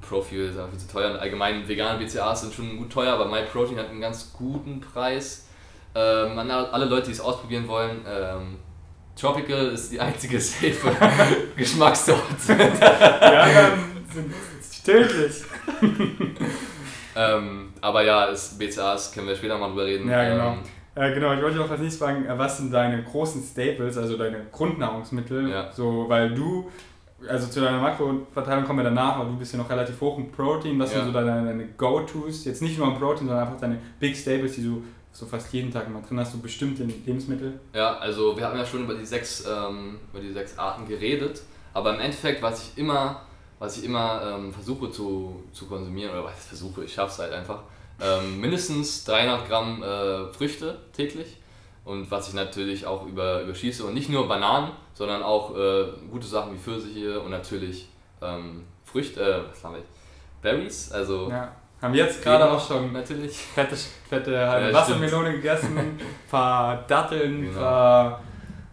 Profuel 0.01 0.49
ist 0.49 0.57
einfach 0.57 0.69
viel 0.69 0.79
zu 0.79 0.87
teuer 0.87 1.11
und 1.11 1.17
allgemein 1.17 1.67
vegane 1.67 1.99
BCAs 1.99 2.41
sind 2.41 2.53
schon 2.53 2.77
gut 2.77 2.91
teuer, 2.91 3.13
aber 3.13 3.25
MyProtein 3.25 3.77
hat 3.77 3.89
einen 3.89 4.01
ganz 4.01 4.31
guten 4.31 4.79
Preis. 4.79 5.49
Ähm, 5.95 6.39
an 6.39 6.49
alle 6.49 6.85
Leute, 6.85 7.07
die 7.07 7.11
es 7.11 7.21
ausprobieren 7.21 7.67
wollen, 7.67 8.03
ähm, 8.07 8.57
Tropical 9.16 9.68
ist 9.68 9.91
die 9.91 9.99
einzige 9.99 10.39
safe 10.39 10.91
Geschmackssorte. 11.55 12.24
ja, 12.49 13.45
dann 13.45 14.05
sind 14.11 14.34
tödlich. 14.84 15.43
ähm, 17.16 17.74
aber 17.82 18.03
ja, 18.03 18.26
ist 18.26 18.57
BCAs, 18.57 19.11
können 19.11 19.28
wir 19.28 19.36
später 19.36 19.57
mal 19.57 19.70
drüber 19.70 19.86
reden. 19.86 20.09
Ja, 20.09 20.30
genau. 20.30 20.53
Ähm, 20.53 20.59
äh, 20.95 21.14
genau, 21.14 21.34
ich 21.34 21.41
wollte 21.41 21.59
auch 21.59 21.70
als 21.70 21.82
nächstes 21.82 22.01
fragen, 22.01 22.26
äh, 22.26 22.38
was 22.38 22.57
sind 22.57 22.74
deine 22.74 23.03
großen 23.03 23.41
Staples, 23.43 23.97
also 23.97 24.18
deine 24.18 24.45
Grundnahrungsmittel? 24.51 25.49
Ja. 25.49 25.72
So, 25.72 26.05
weil 26.07 26.34
du, 26.34 26.70
also 27.28 27.47
zu 27.47 27.61
deiner 27.61 27.80
Makroverteilung 27.80 28.64
kommen 28.64 28.80
wir 28.80 28.84
danach, 28.84 29.18
aber 29.18 29.30
du 29.30 29.38
bist 29.38 29.53
ja 29.53 29.59
noch 29.59 29.70
relativ 29.70 29.99
hoch 30.01 30.18
im 30.18 30.32
Protein. 30.32 30.78
Was 30.80 30.93
ja. 30.93 30.99
sind 30.99 31.07
so 31.07 31.14
deine, 31.14 31.45
deine 31.45 31.66
Go-Tos? 31.78 32.45
Jetzt 32.45 32.61
nicht 32.61 32.78
nur 32.78 32.88
im 32.88 32.99
Protein, 32.99 33.28
sondern 33.28 33.47
einfach 33.47 33.59
deine 33.59 33.80
Big 33.99 34.16
Staples, 34.16 34.55
die 34.55 34.64
du 34.64 34.84
so 35.14 35.28
fast 35.28 35.53
jeden 35.53 35.72
Tag 35.72 35.88
immer 35.88 36.01
drin 36.01 36.20
hast, 36.20 36.34
du 36.34 36.41
bestimmte 36.41 36.84
Lebensmittel? 36.84 37.59
Ja, 37.74 37.97
also 37.97 38.36
wir 38.36 38.45
haben 38.45 38.57
ja 38.57 38.66
schon 38.66 38.84
über 38.84 38.95
die 38.95 39.05
sechs, 39.05 39.45
ähm, 39.45 39.99
über 40.11 40.22
die 40.22 40.34
sechs 40.34 40.57
Arten 40.57 40.88
geredet, 40.88 41.43
aber 41.74 41.93
im 41.93 42.01
Endeffekt, 42.01 42.41
was 42.41 42.64
ich 42.64 42.78
immer, 42.78 43.22
was 43.59 43.78
ich 43.78 43.86
immer 43.86 44.22
ähm, 44.36 44.51
versuche 44.51 44.91
zu, 44.91 45.43
zu 45.53 45.68
konsumieren, 45.68 46.11
oder 46.11 46.26
was 46.26 46.39
ich 46.39 46.45
versuche, 46.45 46.84
ich 46.84 46.93
schaffe 46.93 47.14
es 47.14 47.20
halt 47.20 47.32
einfach, 47.32 47.61
ähm, 48.01 48.41
mindestens 48.41 49.05
300 49.05 49.47
Gramm 49.47 49.84
äh, 49.84 50.34
Früchte 50.34 50.80
täglich 50.93 51.38
und 51.86 52.09
was 52.09 52.30
ich 52.30 52.34
natürlich 52.34 52.88
auch 52.88 53.05
über, 53.05 53.43
überschieße 53.43 53.86
und 53.86 53.93
nicht 53.93 54.09
nur 54.09 54.28
Bananen, 54.28 54.72
sondern 54.95 55.22
auch 55.22 55.55
äh, 55.55 55.86
gute 56.09 56.26
Sachen 56.26 56.53
wie 56.53 56.57
Pfirsiche 56.57 57.20
und 57.20 57.30
natürlich 57.30 57.88
ähm, 58.20 58.64
Früchte, 58.84 59.22
äh, 59.22 59.49
was 59.49 59.64
haben 59.64 59.76
wir? 59.76 59.84
Berries, 60.41 60.91
also 60.91 61.30
ja. 61.30 61.51
Haben 61.84 61.93
jetzt 61.93 62.23
gerade 62.23 62.49
auch 62.49 62.65
schon 62.67 62.91
Natürlich. 62.93 63.36
fette, 63.55 63.75
fette 64.09 64.47
halbe 64.49 64.67
Ja, 64.69 64.73
Wassermelone 64.73 65.34
gegessen, 65.34 65.77
ein 65.77 65.99
paar 66.31 66.84
Datteln, 66.88 67.41
ein 67.43 67.45
Genau. 67.49 67.59
paar 67.59 68.21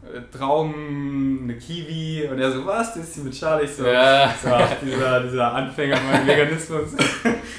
äh, 0.02 0.20
Trauben, 0.36 1.40
eine 1.44 1.56
Kiwi 1.58 2.28
und 2.30 2.38
er 2.38 2.50
so, 2.50 2.64
was, 2.66 2.94
das 2.94 3.04
ist 3.04 3.16
die 3.16 3.20
mit 3.22 3.38
Charlie? 3.38 3.64
Ich 3.64 3.72
so, 3.74 3.86
Ja. 3.86 4.32
so 4.42 4.48
dieser, 4.86 5.20
dieser 5.24 5.52
Anfänger 5.52 5.96
beim 6.10 6.26
Veganismus. 6.26 6.90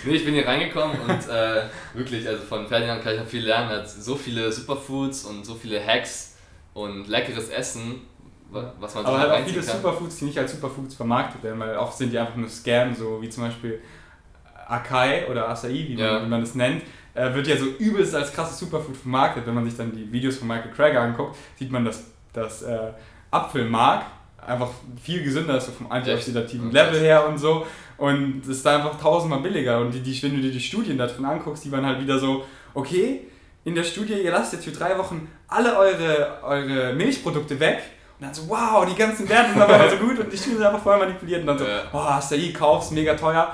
Nee, 0.06 0.14
ich 0.16 0.26
bin 0.26 0.34
hier 0.34 0.48
reingekommen 0.48 1.00
und 1.02 1.30
äh, 1.30 1.64
wirklich, 1.94 2.28
also 2.28 2.42
von 2.44 2.68
Ferdinand 2.68 3.04
kann 3.04 3.14
ich 3.14 3.20
noch 3.20 3.28
viel 3.28 3.46
lernen. 3.46 3.70
Er 3.72 3.78
hat 3.80 3.90
so 3.90 4.16
viele 4.16 4.52
Superfoods 4.52 5.26
und 5.26 5.46
so 5.46 5.54
viele 5.56 5.86
Hacks 5.86 6.36
und 6.74 7.08
leckeres 7.08 7.50
Essen, 7.50 8.02
wa- 8.50 8.74
was 8.80 8.96
man 8.96 9.06
Aber 9.06 9.20
sich 9.20 9.30
halt 9.30 9.42
auch 9.44 9.48
viele 9.48 9.62
kann. 9.62 9.76
Superfoods, 9.78 10.16
die 10.18 10.26
nicht 10.26 10.38
als 10.40 10.52
Superfoods 10.54 10.96
vermarktet 10.96 11.44
werden, 11.44 11.60
weil 11.60 11.76
oft 11.78 11.98
sind 11.98 12.12
die 12.12 12.18
einfach 12.20 12.36
nur 12.38 12.50
Scam, 12.50 12.96
so 12.96 13.22
wie 13.22 13.30
zum 13.30 13.44
Beispiel 13.44 13.82
Akai 14.72 15.28
oder 15.30 15.50
Acai, 15.50 15.70
wie, 15.88 15.96
Ja. 15.96 16.14
man, 16.14 16.26
wie 16.26 16.30
man 16.30 16.42
das 16.42 16.56
nennt, 16.56 16.84
äh, 17.14 17.34
wird 17.34 17.48
ja 17.48 17.58
so 17.58 17.66
übelst 17.66 18.16
als 18.16 18.32
krasses 18.34 18.58
Superfood 18.60 18.96
vermarktet. 18.98 19.46
Wenn 19.46 19.54
man 19.54 19.66
sich 19.66 19.76
dann 19.78 19.92
die 19.92 20.12
Videos 20.12 20.38
von 20.38 20.48
Michael 20.48 20.72
Craig 20.72 20.96
anguckt, 20.96 21.36
sieht 21.60 21.72
man, 21.72 21.84
dass 21.86 22.04
das 22.34 22.62
äh, 22.64 22.78
Apfelmark 23.30 24.04
einfach 24.46 24.70
viel 25.02 25.24
gesünder 25.24 25.58
ist, 25.58 25.68
so 25.68 25.72
vom 25.72 25.92
antioxidativen? 25.92 26.72
Level 26.72 27.00
her 27.00 27.28
und 27.28 27.38
so. 27.38 27.66
Und 27.98 28.42
es 28.44 28.48
ist 28.48 28.66
da 28.66 28.78
einfach 28.78 29.00
tausendmal 29.00 29.42
billiger. 29.42 29.80
Und 29.80 29.92
die, 29.94 30.00
die, 30.00 30.24
wenn 30.24 30.36
du 30.36 30.42
dir 30.42 30.52
die 30.52 30.60
Studien 30.60 30.98
da 30.98 31.06
drin 31.06 31.26
anguckst, 31.26 31.64
die 31.66 31.72
waren 31.72 31.86
halt 31.86 32.00
wieder 32.02 32.18
so, 32.18 32.44
okay, 32.74 33.28
in 33.64 33.76
der 33.76 33.84
Studie, 33.84 34.14
ihr 34.14 34.32
lasst 34.32 34.54
jetzt 34.54 34.66
für 34.66 34.72
drei 34.72 34.98
Wochen 34.98 35.28
alle 35.48 35.78
eure, 35.78 36.40
eure 36.44 36.94
Milchprodukte 36.94 37.60
weg. 37.60 37.80
Und 38.20 38.26
dann 38.26 38.34
so, 38.34 38.50
wow, 38.50 38.86
die 38.88 38.96
ganzen 38.96 39.30
Werte 39.30 39.52
sind 39.54 39.62
aber 39.62 39.90
so 39.90 39.98
gut 39.98 40.18
und 40.20 40.32
die 40.34 40.38
Studien 40.38 40.58
sind 40.58 40.66
einfach 40.68 40.82
voll 40.82 40.98
manipuliert. 40.98 41.42
Und 41.42 41.48
dann 41.48 41.58
so, 41.60 41.66
Ja. 41.66 41.84
oh, 41.94 41.98
Acai, 42.00 42.52
kaufst, 42.54 42.92
mega 42.94 43.14
teuer. 43.14 43.54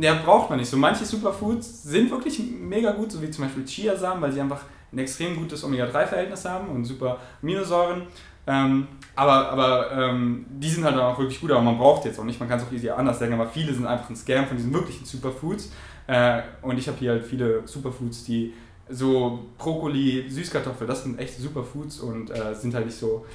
Ja, 0.00 0.14
braucht 0.14 0.50
man 0.50 0.58
nicht. 0.58 0.68
So 0.68 0.76
manche 0.76 1.04
Superfoods 1.04 1.84
sind 1.84 2.10
wirklich 2.10 2.40
mega 2.60 2.92
gut, 2.92 3.10
so 3.12 3.22
wie 3.22 3.30
zum 3.30 3.44
Beispiel 3.44 3.64
Chiasamen, 3.64 4.22
weil 4.22 4.32
sie 4.32 4.40
einfach 4.40 4.62
ein 4.92 4.98
extrem 4.98 5.36
gutes 5.36 5.64
Omega-3-Verhältnis 5.64 6.44
haben 6.44 6.68
und 6.68 6.84
super 6.84 7.18
Aminosäuren. 7.42 8.02
Ähm, 8.46 8.88
aber 9.14 9.50
aber 9.50 9.92
ähm, 9.92 10.46
die 10.48 10.68
sind 10.68 10.84
halt 10.84 10.96
dann 10.96 11.04
auch 11.04 11.18
wirklich 11.18 11.40
gut, 11.40 11.50
aber 11.50 11.60
man 11.60 11.76
braucht 11.76 12.04
jetzt 12.06 12.18
auch 12.18 12.24
nicht. 12.24 12.40
Man 12.40 12.48
kann 12.48 12.58
es 12.58 12.64
auch 12.64 12.72
easy 12.72 12.88
anders 12.88 13.18
sagen, 13.18 13.34
aber 13.34 13.46
viele 13.46 13.74
sind 13.74 13.86
einfach 13.86 14.08
ein 14.08 14.16
Scam 14.16 14.46
von 14.46 14.56
diesen 14.56 14.72
wirklichen 14.72 15.04
Superfoods. 15.04 15.70
Äh, 16.06 16.42
und 16.62 16.78
ich 16.78 16.88
habe 16.88 16.98
hier 16.98 17.10
halt 17.12 17.24
viele 17.24 17.66
Superfoods, 17.66 18.24
die 18.24 18.54
so 18.88 19.40
Brokkoli, 19.58 20.24
Süßkartoffel, 20.28 20.86
das 20.86 21.02
sind 21.02 21.18
echte 21.18 21.42
Superfoods 21.42 22.00
und 22.00 22.30
äh, 22.30 22.54
sind 22.54 22.74
halt 22.74 22.86
nicht 22.86 22.98
so. 22.98 23.26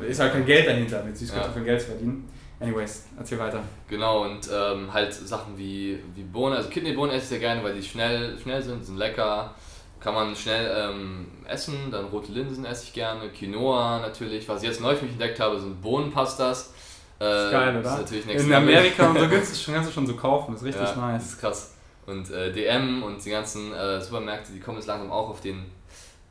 Ist 0.00 0.18
halt 0.18 0.32
kein 0.32 0.44
Geld 0.44 0.66
dahinter, 0.66 1.04
mit 1.04 1.16
Süßkartoffeln 1.16 1.64
Geld 1.64 1.80
zu 1.80 1.88
verdienen. 1.88 2.28
Anyways, 2.60 3.06
erzähl 3.18 3.38
weiter. 3.38 3.60
Genau, 3.88 4.24
und 4.24 4.48
ähm, 4.52 4.92
halt 4.92 5.12
Sachen 5.12 5.58
wie, 5.58 5.98
wie 6.14 6.22
Bohnen, 6.22 6.56
also 6.56 6.68
Kidneybohnen 6.68 7.10
esse 7.14 7.24
ich 7.24 7.28
sehr 7.30 7.38
gerne, 7.40 7.62
weil 7.64 7.74
die 7.74 7.82
schnell, 7.82 8.38
schnell 8.38 8.62
sind, 8.62 8.84
sind 8.84 8.96
lecker, 8.96 9.54
kann 10.00 10.14
man 10.14 10.36
schnell 10.36 10.70
ähm, 10.76 11.26
essen, 11.48 11.90
dann 11.90 12.06
rote 12.06 12.30
Linsen 12.32 12.64
esse 12.64 12.84
ich 12.84 12.92
gerne, 12.92 13.28
Quinoa 13.30 14.00
natürlich, 14.00 14.48
was 14.48 14.62
ich 14.62 14.68
jetzt 14.68 14.80
neu 14.80 14.94
für 14.94 15.04
mich 15.04 15.12
entdeckt 15.12 15.40
habe, 15.40 15.58
sind 15.58 15.80
Bohnenpastas. 15.82 16.72
Äh, 17.20 17.46
ist 17.46 17.52
geil, 17.52 17.70
oder? 17.70 17.82
Das 17.82 17.92
ist 17.94 18.00
natürlich 18.00 18.26
In 18.26 18.48
level. 18.48 18.54
Amerika 18.54 19.10
und 19.10 19.18
so 19.18 19.28
kannst 19.30 19.52
du 19.52 19.56
schon, 19.58 19.74
kannst 19.74 19.90
du 19.90 19.94
schon 19.94 20.06
so 20.06 20.14
kaufen, 20.14 20.52
das 20.52 20.62
ist 20.62 20.68
richtig 20.68 20.82
ja, 20.82 20.88
Das 20.88 20.96
nice. 20.96 21.24
ist 21.24 21.40
krass. 21.40 21.74
Und 22.06 22.30
äh, 22.30 22.52
DM 22.52 23.02
und 23.02 23.24
die 23.24 23.30
ganzen 23.30 23.72
äh, 23.72 24.00
Supermärkte, 24.00 24.52
die 24.52 24.60
kommen 24.60 24.76
jetzt 24.78 24.86
langsam 24.86 25.10
auch 25.10 25.30
auf 25.30 25.40
den, 25.40 25.64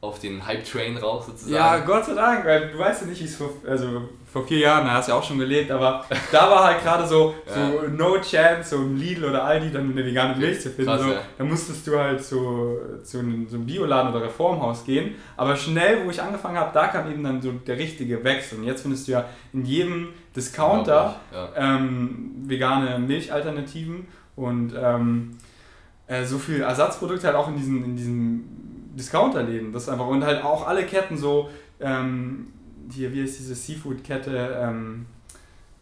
auf 0.03 0.19
den 0.19 0.45
Hype-Train 0.45 0.97
raus 0.97 1.27
sozusagen. 1.27 1.53
Ja, 1.53 1.77
Gott 1.79 2.03
sei 2.05 2.13
Dank, 2.13 2.43
weil 2.45 2.69
du 2.71 2.77
weißt 2.77 3.03
ja 3.03 3.07
nicht, 3.07 3.21
wie 3.21 3.25
es 3.25 3.37
vor, 3.37 3.51
also 3.65 4.01
vor 4.31 4.45
vier 4.45 4.59
Jahren, 4.59 4.85
da 4.85 4.95
hast 4.95 5.07
du 5.07 5.13
ja 5.13 5.17
auch 5.17 5.23
schon 5.23 5.39
gelebt, 5.39 5.71
aber 5.71 6.03
da 6.31 6.49
war 6.51 6.65
halt 6.65 6.83
gerade 6.83 7.07
so, 7.07 7.33
so 7.45 7.87
no 7.87 8.19
chance, 8.19 8.71
so 8.71 8.83
im 8.83 8.97
Lidl 8.97 9.23
oder 9.25 9.45
Aldi 9.45 9.71
dann 9.71 9.91
eine 9.91 10.05
vegane 10.05 10.35
Milch 10.35 10.59
zu 10.59 10.71
finden. 10.71 10.91
Krass, 10.91 11.01
so, 11.03 11.09
ja. 11.09 11.21
Da 11.37 11.43
musstest 11.45 11.87
du 11.87 11.97
halt 11.97 12.21
zu, 12.21 12.77
zu 13.01 13.19
einem, 13.19 13.47
so 13.47 13.55
einem 13.55 13.65
Bioladen 13.65 14.13
oder 14.13 14.25
Reformhaus 14.25 14.83
gehen. 14.83 15.15
Aber 15.37 15.55
schnell, 15.55 16.05
wo 16.05 16.09
ich 16.09 16.21
angefangen 16.21 16.57
habe, 16.57 16.71
da 16.73 16.87
kam 16.87 17.09
eben 17.09 17.23
dann 17.23 17.41
so 17.41 17.51
der 17.51 17.77
richtige 17.77 18.21
Wechsel. 18.25 18.57
Und 18.57 18.65
jetzt 18.65 18.81
findest 18.81 19.07
du 19.07 19.13
ja 19.13 19.25
in 19.53 19.63
jedem 19.63 20.09
Discounter 20.35 21.15
Ja. 21.31 21.49
ähm, 21.55 22.33
vegane 22.45 22.99
Milchalternativen 22.99 24.07
und 24.35 24.73
ähm, 24.77 25.37
äh, 26.07 26.25
so 26.25 26.37
viel 26.39 26.59
Ersatzprodukte 26.61 27.27
halt 27.27 27.37
auch 27.37 27.47
in 27.47 27.55
diesen, 27.55 27.85
in 27.85 27.95
diesen 27.95 28.72
Discounterläden. 28.93 29.73
Das 29.73 29.83
ist 29.83 29.89
einfach 29.89 30.07
und 30.07 30.23
halt 30.23 30.43
auch 30.43 30.67
alle 30.67 30.85
Ketten 30.85 31.17
so, 31.17 31.49
ähm, 31.79 32.47
hier, 32.91 33.11
wie 33.13 33.21
ist 33.21 33.39
diese 33.39 33.55
Seafood-Kette? 33.55 34.57
Ähm, 34.61 35.05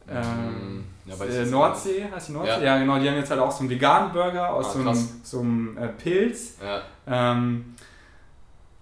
ähm, 0.10 0.86
ja, 1.06 1.14
ich 1.26 1.36
äh, 1.36 1.46
Nordsee, 1.46 2.06
heißt 2.14 2.30
die 2.30 2.34
Nordsee? 2.34 2.52
Ja. 2.52 2.76
Ja. 2.76 2.80
genau, 2.80 3.00
die 3.00 3.08
haben 3.10 3.16
jetzt 3.18 3.30
halt 3.30 3.40
auch 3.40 3.52
so 3.52 3.62
einen 3.62 3.70
veganen 3.70 4.12
Burger 4.12 4.54
aus 4.54 4.68
Ah, 4.68 4.72
so 4.72 4.80
einem, 4.80 5.10
so 5.24 5.40
einem 5.40 5.78
äh, 5.78 5.88
Pilz. 5.88 6.58
Ja, 6.62 6.82
Ähm, 7.08 7.76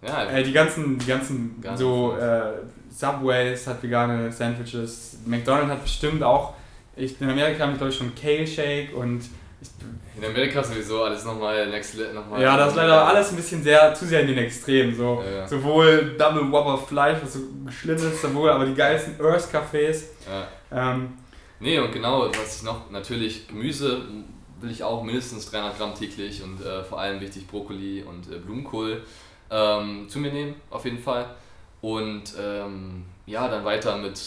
ja, 0.02 0.26
äh, 0.26 0.44
die 0.44 0.54
ganzen, 0.54 0.98
die 0.98 1.06
ganzen 1.06 1.60
Gar 1.62 1.78
so 1.78 2.16
äh, 2.18 2.54
Subways 2.90 3.68
hat 3.68 3.84
vegane 3.84 4.32
Sandwiches. 4.32 5.18
McDonald's 5.26 5.72
hat 5.72 5.84
bestimmt 5.84 6.24
auch, 6.24 6.54
ich, 6.96 7.20
in 7.22 7.30
Amerika 7.30 7.64
haben 7.64 7.74
die 7.74 7.78
glaube 7.78 7.92
ich 7.92 7.98
schon 7.98 8.14
Kale 8.16 8.48
Shake 8.48 8.96
und 8.96 9.22
ich, 9.22 9.30
in 10.18 10.26
Amerika 10.26 10.64
sowieso 10.64 11.04
alles 11.04 11.24
nochmal 11.26 11.70
next 11.70 11.96
nochmal. 12.14 12.42
ja, 12.42 12.58
das 12.58 12.70
ist 12.70 12.76
leider 12.76 13.08
alles 13.08 13.30
ein 13.30 13.36
bisschen 13.36 13.64
sehr, 13.64 13.94
zu 13.94 14.06
sehr 14.06 14.22
in 14.22 14.28
den 14.28 14.38
Extremen. 14.38 14.96
So. 14.96 15.24
Ja, 15.26 15.40
ja. 15.40 15.48
Sowohl 15.48 16.16
Double 16.18 16.52
Whopper 16.52 16.78
Fleisch, 16.78 17.20
was 17.22 17.34
so 17.34 17.40
geschliffen 17.66 18.12
ist, 18.12 18.22
sowohl 18.22 18.50
aber 18.50 18.66
die 18.66 18.76
geilsten 18.76 19.16
Earth 19.24 19.48
Cafés. 19.52 20.04
Ja. 20.72 20.92
Ähm, 20.92 21.14
Nee, 21.60 21.78
und 21.80 21.92
genau, 21.92 22.30
was 22.30 22.58
ich 22.58 22.64
noch, 22.64 22.90
natürlich 22.90 23.48
Gemüse 23.48 24.02
will 24.62 24.72
ich 24.72 24.84
auch 24.84 25.04
mindestens 25.04 25.52
300 25.52 25.78
Gramm 25.78 25.94
täglich 25.94 26.42
und 26.42 26.66
äh, 26.66 26.84
vor 26.84 27.00
allem 27.00 27.20
wichtig 27.20 27.48
Brokkoli 27.48 28.04
und 28.04 28.32
äh, 28.32 28.38
Blumenkohl 28.38 29.04
ähm, 29.52 30.08
zu 30.08 30.20
mir 30.20 30.32
nehmen, 30.32 30.56
auf 30.70 30.86
jeden 30.86 31.00
Fall. 31.00 31.36
Und 31.82 32.34
ähm, 32.40 33.06
ja, 33.26 33.48
dann 33.50 33.66
weiter 33.66 33.98
mit, 33.98 34.22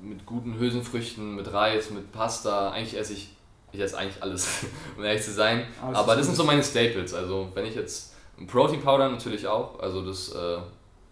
mit 0.00 0.26
guten 0.26 0.58
Hülsenfrüchten, 0.58 1.34
mit 1.34 1.52
Reis, 1.52 1.90
mit 1.90 2.12
Pasta. 2.12 2.70
Eigentlich 2.70 2.98
esse 2.98 3.14
ich, 3.14 3.33
ich 3.74 3.80
esse 3.80 3.98
eigentlich 3.98 4.22
alles, 4.22 4.66
um 4.96 5.04
ehrlich 5.04 5.22
zu 5.22 5.32
sein. 5.32 5.66
Aber 5.82 5.94
was 5.94 6.06
das 6.06 6.16
gut 6.16 6.24
sind 6.24 6.34
so 6.36 6.44
meine 6.44 6.62
Staples. 6.62 7.12
Also 7.12 7.50
wenn 7.54 7.66
ich 7.66 7.74
jetzt 7.74 8.14
Protein 8.46 8.80
Powder 8.80 9.08
natürlich 9.08 9.46
auch, 9.46 9.78
also 9.80 10.04
das 10.04 10.32
äh, 10.32 10.58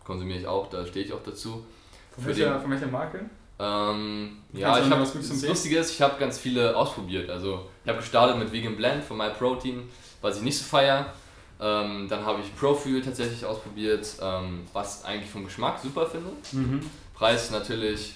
konsumiere 0.05 0.39
ich 0.39 0.47
auch, 0.47 0.69
da 0.71 0.87
stehe 0.87 1.05
ich 1.05 1.13
auch 1.13 1.23
dazu. 1.25 1.65
von, 2.11 2.27
welcher, 2.27 2.61
von 2.61 2.71
welcher 2.71 2.87
Marke? 2.87 3.21
Ähm, 3.59 4.39
ja, 4.53 4.79
ich 4.79 4.91
habe 4.91 5.03
das? 5.03 5.43
Lustige 5.43 5.79
ist, 5.79 5.91
ich 5.93 6.03
habe 6.03 6.19
ganz 6.19 6.39
viele 6.39 6.77
ausprobiert. 6.77 7.31
Also 7.31 7.67
ich 7.85 7.89
habe 7.89 7.99
gestartet 7.99 8.39
mit 8.39 8.51
Vegan 8.51 8.77
Blend 8.77 9.05
von 9.05 9.17
MyProtein, 9.17 9.83
was 10.21 10.39
ich 10.39 10.43
nicht 10.43 10.59
so 10.59 10.65
feier. 10.65 11.13
Ähm, 11.61 12.09
dann 12.09 12.27
habe 12.27 12.41
ich 12.41 12.57
Profuel 12.57 13.03
tatsächlich 13.03 13.45
ausprobiert, 13.45 14.17
ähm, 14.21 14.67
was 14.73 15.05
eigentlich 15.05 15.31
vom 15.31 15.45
Geschmack 15.45 15.79
super 15.81 16.07
finde. 16.07 16.31
Mhm. 16.51 16.81
Preis 17.15 17.53
natürlich, 17.53 18.15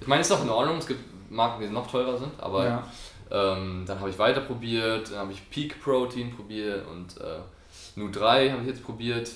ich 0.00 0.06
meine, 0.06 0.22
ist 0.22 0.30
doch 0.30 0.42
in 0.42 0.48
Ordnung. 0.48 0.78
Es 0.78 0.86
gibt 0.86 1.00
Marken, 1.30 1.62
die 1.62 1.68
noch 1.68 1.90
teurer 1.90 2.16
sind, 2.16 2.32
aber 2.38 2.64
ja. 2.64 2.86
Ähm, 3.32 3.84
dann 3.86 3.98
habe 3.98 4.10
ich 4.10 4.18
weiter 4.18 4.42
probiert, 4.42 5.10
dann 5.10 5.20
habe 5.20 5.32
ich 5.32 5.48
Peak 5.48 5.82
Protein 5.82 6.30
probiert 6.30 6.86
und 6.86 7.16
äh, 7.18 7.98
Nu3 7.98 8.52
habe 8.52 8.62
ich 8.62 8.68
jetzt 8.68 8.84
probiert. 8.84 9.30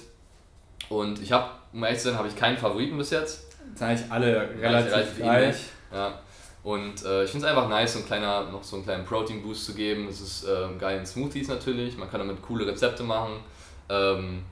Und 0.91 1.21
ich 1.23 1.33
habe, 1.33 1.51
um 1.73 1.83
ehrlich 1.83 1.99
zu 1.99 2.11
sein, 2.11 2.19
habe 2.19 2.29
ich 2.29 2.37
keinen 2.37 2.59
Favoriten 2.59 2.99
bis 2.99 3.11
jetzt. 3.11 3.47
Das 3.71 3.79
sind 3.79 3.89
eigentlich 3.89 4.13
alle 4.13 4.51
relativ, 4.61 5.19
geil. 5.19 5.45
ähnlich. 5.45 5.63
Ja. 5.91 6.21
Und 6.63 7.05
äh, 7.05 7.25
ich 7.25 7.31
finde 7.31 7.47
es 7.47 7.51
einfach 7.51 7.69
nice, 7.69 7.95
so 7.95 8.01
einen 8.01 8.07
kleiner, 8.07 8.51
noch 8.51 8.63
so 8.63 8.77
einen 8.77 8.85
kleinen 8.85 9.05
Protein-Boost 9.07 9.65
zu 9.65 9.75
geben. 9.75 10.09
Es 10.09 10.21
ist 10.21 10.47
ähm, 10.47 10.79
geil 10.79 10.99
in 10.99 11.07
Smoothies 11.07 11.49
natürlich. 11.49 11.97
Man 11.97 12.11
kann 12.11 12.21
damit 12.21 12.43
coole 12.43 12.67
Rezepte 12.67 13.03
machen. 13.03 13.41
Ähm, 13.89 14.43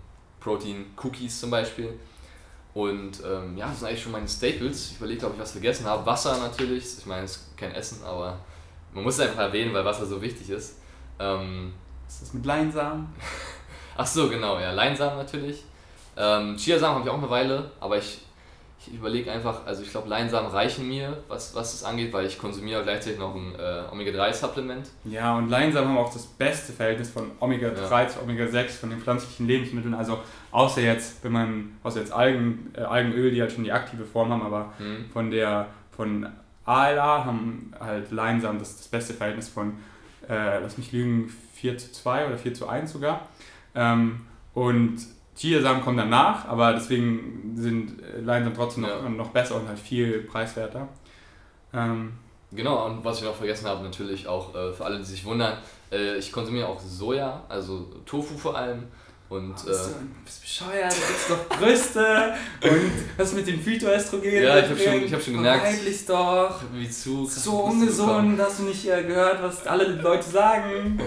Protein-Cookies 0.41 1.41
zum 1.41 1.51
Beispiel. 1.51 1.99
Und 2.73 3.21
ähm, 3.25 3.59
ja, 3.59 3.69
das 3.69 3.81
sind 3.81 3.89
eigentlich 3.89 4.03
schon 4.03 4.13
meine 4.13 4.29
Staples. 4.29 4.93
Ich 4.93 4.97
überlege, 4.97 5.27
ob 5.27 5.35
ich 5.35 5.41
was 5.41 5.53
vergessen 5.53 5.85
habe. 5.85 6.07
Wasser 6.07 6.39
natürlich. 6.39 6.99
Ich 6.99 7.07
meine, 7.07 7.25
es 7.25 7.33
ist 7.33 7.57
kein 7.59 7.73
Essen, 7.73 8.03
aber 8.05 8.39
man 8.95 9.05
muss 9.05 9.15
es 9.15 9.21
einfach 9.21 9.41
erwähnen, 9.43 9.75
weil 9.75 9.85
Wasser 9.85 10.07
so 10.07 10.21
wichtig 10.23 10.51
ist. 10.51 10.79
Ähm, 11.19 11.73
Was 12.07 12.15
ist 12.15 12.23
das 12.23 12.35
mit 12.35 12.47
Leinsamen? 12.47 13.07
Ach 13.97 14.07
so, 14.07 14.29
genau, 14.29 14.59
ja, 14.59 14.73
Leinsamen 14.73 15.17
natürlich. 15.19 15.65
Ähm, 16.17 16.57
Chiasamen 16.57 16.97
habe 16.99 17.05
ich 17.09 17.11
auch 17.15 17.19
eine 17.19 17.31
Weile, 17.31 17.71
aber 17.81 17.97
ich, 17.99 18.21
ich 18.87 18.95
überlege 18.95 19.31
einfach, 19.33 19.65
also 19.67 19.83
ich 19.83 19.91
glaube, 19.91 20.09
Leinsamen 20.09 20.51
reichen 20.51 20.87
mir, 20.89 21.17
was, 21.29 21.55
was 21.55 21.73
das 21.73 21.85
angeht, 21.89 22.13
weil 22.13 22.27
ich 22.27 22.39
konsumiere 22.39 22.83
gleichzeitig 22.83 23.19
noch 23.19 23.35
ein 23.35 23.55
äh, 23.59 23.83
Omega-3-Supplement. 23.93 24.89
Ja, 25.05 25.37
und 25.37 25.49
Leinsamen 25.49 25.89
haben 25.91 25.99
auch 25.99 26.13
das 26.13 26.27
beste 26.27 26.73
Verhältnis 26.73 27.11
von 27.11 27.31
Omega-3 27.41 28.09
zu 28.09 28.21
Omega-6 28.23 28.69
von 28.81 28.91
den 28.91 29.01
pflanzlichen 29.01 29.47
Lebensmitteln. 29.47 29.95
Also 29.95 30.19
außer 30.53 30.81
jetzt, 30.83 31.23
wenn 31.25 31.33
man, 31.33 31.77
außer 31.83 32.01
jetzt 32.01 32.13
Algen, 32.13 32.73
äh, 32.77 32.83
Algenöl, 32.83 33.31
die 33.31 33.41
halt 33.41 33.53
schon 33.53 33.65
die 33.65 33.73
aktive 33.73 34.05
Form 34.05 34.31
haben, 34.31 34.43
aber 34.43 34.73
Hm. 34.79 35.07
von 35.13 35.31
der, 35.31 35.67
von 35.97 36.27
ALA 36.65 37.25
haben 37.25 37.73
halt 37.79 38.11
Leinsamen 38.11 38.59
das, 38.59 38.77
das 38.77 38.89
beste 38.89 39.15
Verhältnis 39.15 39.49
von, 39.49 39.75
äh, 40.29 40.61
lass 40.61 40.79
mich 40.79 40.93
lügen, 40.93 41.29
4 41.55 41.79
zu 41.79 41.93
2 41.93 42.27
oder 42.27 42.39
4 42.39 42.55
zu 42.55 42.69
1 42.69 42.93
sogar. 42.93 43.29
Ähm, 43.75 44.21
und 44.55 44.99
Chiasamen 45.37 45.83
kommen 45.83 45.97
danach, 45.99 46.47
aber 46.47 46.73
deswegen 46.73 47.53
sind 47.57 48.01
äh, 48.03 48.21
Leinsamen 48.21 48.57
trotzdem 48.57 48.83
noch, 48.85 49.03
Ja. 49.03 49.09
noch 49.09 49.29
besser 49.31 49.57
und 49.57 49.69
halt 49.69 49.79
viel 49.79 50.21
preiswerter. 50.23 50.89
Ähm, 51.73 52.13
Genau, 52.53 52.87
und 52.87 53.05
was 53.05 53.19
ich 53.19 53.25
noch 53.25 53.35
vergessen 53.35 53.67
habe, 53.67 53.83
natürlich 53.83 54.29
auch 54.29 54.55
äh, 54.55 54.73
für 54.73 54.85
alle, 54.85 54.99
die 54.99 55.05
sich 55.05 55.25
wundern, 55.25 55.59
äh, 55.91 56.17
ich 56.19 56.31
konsumiere 56.31 56.69
auch 56.69 56.79
Soja, 56.79 57.43
also 57.49 57.87
Tofu 58.07 58.37
vor 58.39 58.57
allem. 58.57 58.85
Und, 59.29 59.55
oh, 59.59 59.67
bist, 59.67 59.87
du, 59.87 60.25
bist 60.25 60.43
bescheuert, 60.43 60.93
du 60.93 61.01
bist 61.01 61.31
doch 61.31 61.59
Brüste 61.59 62.35
und 62.63 62.93
was 63.17 63.33
mit 63.33 63.47
den 63.47 63.61
Phytoöstrogenen? 63.61 64.43
Ja, 64.45 64.59
ich 64.59 64.69
habe 64.69 64.79
schon, 64.79 65.13
hab 65.13 65.23
schon 65.23 65.35
gemerkt. 65.35 65.65
Eigentlich 65.65 66.07
doch. 66.07 66.61
Wie 66.73 66.89
zu. 66.91 67.27
So 67.27 67.65
ungesund, 67.65 68.39
hast 68.39 68.61
du 68.61 68.65
nicht 68.65 68.87
äh, 68.87 69.03
gehört, 69.03 69.43
was 69.43 69.67
alle 69.67 69.85
Leute 69.85 70.29
sagen. 70.29 71.01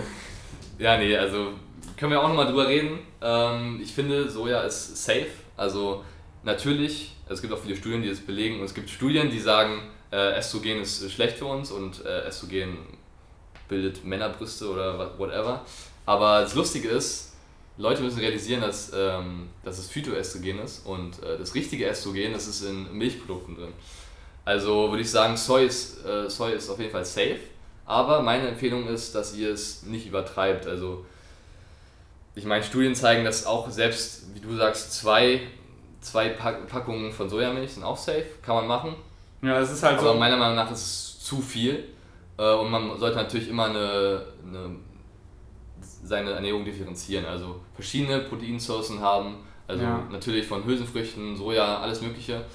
Ja, 0.80 0.98
nee, 0.98 1.16
also 1.16 1.54
können 1.96 2.12
wir 2.12 2.22
auch 2.22 2.28
nochmal 2.28 2.48
drüber 2.48 2.68
reden. 2.68 3.00
Ähm, 3.22 3.80
ich 3.82 3.94
finde, 3.94 4.30
Soja 4.30 4.62
ist 4.62 5.04
safe. 5.04 5.28
Also 5.56 6.04
natürlich, 6.44 7.16
es 7.30 7.42
gibt 7.42 7.54
auch 7.54 7.60
viele 7.60 7.76
Studien, 7.76 8.02
die 8.02 8.10
das 8.10 8.20
belegen. 8.20 8.60
Und 8.60 8.66
es 8.66 8.74
gibt 8.74 8.90
Studien, 8.90 9.30
die 9.30 9.40
sagen, 9.40 9.82
äh, 10.12 10.40
Östrogen 10.40 10.82
ist 10.82 11.12
schlecht 11.12 11.38
für 11.38 11.46
uns 11.46 11.72
und 11.72 12.06
äh, 12.06 12.28
Östrogen 12.28 12.78
bildet 13.68 14.06
Männerbrüste 14.06 14.70
oder 14.70 15.18
whatever. 15.18 15.66
Aber 16.06 16.42
das 16.42 16.56
Lustige 16.56 16.90
ist, 16.90 17.27
Leute 17.78 18.02
müssen 18.02 18.20
realisieren, 18.20 18.62
dass, 18.62 18.92
ähm, 18.96 19.50
dass 19.64 19.78
es 19.78 19.90
Phytoestrogen 19.90 20.60
ist 20.60 20.86
und 20.86 21.22
äh, 21.24 21.38
das 21.38 21.54
richtige 21.54 21.88
Östrogen, 21.88 22.34
das 22.34 22.48
ist 22.48 22.64
in 22.64 22.92
Milchprodukten 22.98 23.56
drin. 23.56 23.74
Also 24.46 24.90
würde 24.90 25.02
ich 25.02 25.12
sagen, 25.12 25.38
Soy 25.38 25.66
ist, 25.66 26.04
äh, 26.06 26.30
Soy 26.30 26.54
ist 26.54 26.70
auf 26.70 26.80
jeden 26.80 26.92
Fall 26.92 27.06
safe, 27.06 27.40
aber 27.86 28.22
meine 28.22 28.48
Empfehlung 28.48 28.88
ist, 28.88 29.14
dass 29.14 29.36
ihr 29.36 29.52
es 29.52 29.84
nicht 29.84 30.08
übertreibt. 30.08 30.66
Also 30.66 31.06
ich 32.34 32.46
meine, 32.46 32.64
Studien 32.64 32.96
zeigen, 32.96 33.26
dass 33.26 33.46
auch 33.46 33.70
selbst, 33.70 34.34
wie 34.34 34.40
du 34.40 34.56
sagst, 34.56 34.94
zwei, 34.94 35.42
zwei 36.02 36.30
Pack 36.30 36.68
Packungen 36.68 37.12
von 37.12 37.30
Sojamilch 37.30 37.74
sind 37.74 37.84
auch 37.84 37.98
safe, 37.98 38.26
kann 38.42 38.56
man 38.56 38.68
machen. 38.68 38.96
Ja, 39.42 39.60
es 39.60 39.72
ist 39.72 39.84
halt 39.84 40.00
aber 40.00 40.14
so. 40.14 40.20
meiner 40.20 40.38
Meinung 40.38 40.56
nach 40.56 40.72
ist 40.72 40.82
es 40.82 41.20
zu 41.20 41.42
viel 41.42 41.84
äh, 42.38 42.54
und 42.54 42.72
man 42.72 42.98
sollte 42.98 43.18
natürlich 43.18 43.50
immer 43.50 43.66
eine, 43.66 44.26
eine 44.48 44.76
seine 46.08 46.32
Ernährung 46.32 46.66
differenzieren. 46.66 47.26
Also 47.26 47.60
verschiedene 47.74 48.20
Proteinsourcen 48.20 49.02
haben, 49.02 49.36
also 49.68 49.84
ja. 49.84 50.08
natürlich 50.12 50.48
von 50.48 50.66
Hülsenfrüchten, 50.66 51.36
Soja, 51.36 51.80
alles 51.80 52.02
Mögliche. 52.02 52.46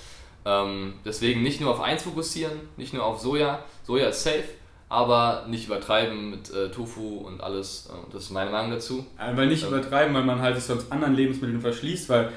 Ähm, 0.44 0.94
deswegen 1.04 1.42
nicht 1.42 1.60
nur 1.60 1.70
auf 1.70 1.80
eins 1.80 2.02
fokussieren, 2.02 2.52
nicht 2.76 2.94
nur 2.94 3.04
auf 3.04 3.20
Soja. 3.20 3.64
Soja 3.84 4.08
ist 4.08 4.24
safe, 4.24 4.44
aber 4.88 5.46
nicht 5.48 5.66
übertreiben 5.66 6.30
mit 6.30 6.52
äh, 6.52 6.70
Tofu 6.70 7.18
und 7.18 7.42
alles. 7.42 7.90
Äh, 7.90 8.12
das 8.12 8.24
ist 8.24 8.30
meine 8.30 8.50
Meinung 8.50 8.70
dazu. 8.70 9.06
Aber 9.16 9.46
nicht 9.46 9.62
ähm, 9.62 9.68
übertreiben, 9.68 10.14
weil 10.14 10.24
man 10.24 10.40
halt 10.40 10.56
sich 10.56 10.64
sonst 10.64 10.90
anderen 10.90 11.14
Lebensmitteln 11.14 11.60
verschließt, 11.60 12.08
weil 12.08 12.32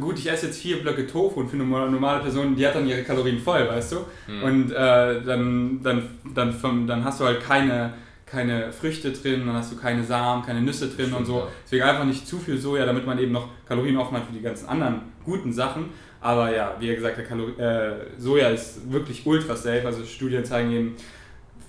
gut, 0.00 0.18
ich 0.18 0.30
esse 0.30 0.46
jetzt 0.46 0.60
vier 0.60 0.82
Blöcke 0.82 1.06
Tofu 1.06 1.40
und 1.40 1.48
für 1.48 1.56
eine 1.56 1.64
normale 1.64 2.20
Person, 2.20 2.56
die 2.56 2.66
hat 2.66 2.74
dann 2.74 2.88
ihre 2.88 3.02
Kalorien 3.02 3.38
voll, 3.38 3.68
weißt 3.68 3.92
du? 3.92 3.96
Mhm. 4.26 4.42
Und 4.42 4.72
äh, 4.72 5.22
dann, 5.22 5.82
dann, 5.82 6.08
dann, 6.34 6.86
dann 6.86 7.04
hast 7.04 7.20
du 7.20 7.24
halt 7.24 7.40
keine 7.40 7.94
keine 8.34 8.72
Früchte 8.72 9.12
drin, 9.12 9.46
dann 9.46 9.54
hast 9.54 9.72
du 9.72 9.76
keine 9.76 10.04
Samen, 10.04 10.44
keine 10.44 10.60
Nüsse 10.60 10.88
drin 10.88 11.06
Stimmt, 11.06 11.20
und 11.20 11.24
so. 11.24 11.38
Ja. 11.38 11.48
Deswegen 11.64 11.82
einfach 11.84 12.04
nicht 12.04 12.26
zu 12.26 12.38
viel 12.38 12.58
Soja, 12.58 12.84
damit 12.84 13.06
man 13.06 13.18
eben 13.18 13.32
noch 13.32 13.48
Kalorien 13.66 13.96
offen 13.96 14.16
hat 14.16 14.26
für 14.26 14.32
die 14.32 14.42
ganzen 14.42 14.68
anderen 14.68 15.02
guten 15.24 15.52
Sachen. 15.52 15.86
Aber 16.20 16.54
ja, 16.54 16.76
wie 16.78 16.94
gesagt, 16.94 17.16
der 17.16 17.24
Kalori 17.24 17.52
äh, 17.60 18.18
Soja 18.18 18.48
ist 18.48 18.90
wirklich 18.90 19.24
ultra 19.24 19.54
safe. 19.54 19.82
Also 19.86 20.04
Studien 20.04 20.44
zeigen 20.44 20.70
eben, 20.70 20.96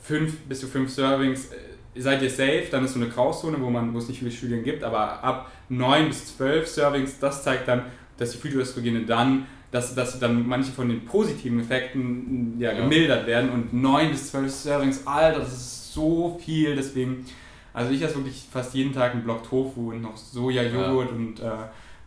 fünf 0.01 0.38
bis 0.41 0.59
zu 0.59 0.68
fünf 0.68 0.91
Servings 0.91 1.51
äh, 1.51 2.01
seid 2.01 2.22
ihr 2.22 2.30
safe, 2.30 2.66
dann 2.70 2.86
ist 2.86 2.93
so 2.93 2.99
eine 2.99 3.09
Grauzone, 3.09 3.57
wo, 3.59 3.70
man, 3.70 3.93
wo 3.93 3.97
es 3.97 4.07
nicht 4.07 4.20
viele 4.20 4.32
Studien 4.32 4.63
gibt, 4.63 4.84
aber 4.84 5.24
ab 5.24 5.51
neun 5.70 6.07
bis 6.07 6.36
zwölf 6.36 6.68
Servings, 6.68 7.20
das 7.20 7.43
zeigt 7.43 7.68
dann, 7.68 7.84
dass 8.18 8.32
die 8.32 8.38
Phytoöstrogene 8.38 9.05
dann 9.05 9.45
dass, 9.76 9.93
dass 9.93 10.20
dann 10.20 10.47
manche 10.47 10.72
von 10.72 10.88
den 10.88 11.03
positiven 11.05 11.59
Effekten 11.59 12.55
ja, 12.59 12.74
gemildert 12.74 13.24
ja. 13.24 13.28
werden 13.28 13.49
und 13.49 13.74
9 13.74 14.11
bis 14.11 14.32
12 14.32 14.51
Servings, 14.51 15.05
Alter, 15.05 15.39
das 15.39 15.51
ist 15.51 15.84
so 15.95 16.39
viel, 16.43 16.75
deswegen, 16.75 17.25
also 17.73 17.91
ich 17.91 18.01
esse 18.01 18.15
wirklich 18.15 18.45
fast 18.51 18.73
jeden 18.75 18.93
Tag 18.93 19.13
einen 19.13 19.23
Block 19.23 19.43
Tofu 19.43 19.91
und 19.91 20.01
noch 20.01 20.15
Sojajoghurt 20.15 21.09
ja. 21.09 21.15
und 21.15 21.39
äh, 21.39 21.51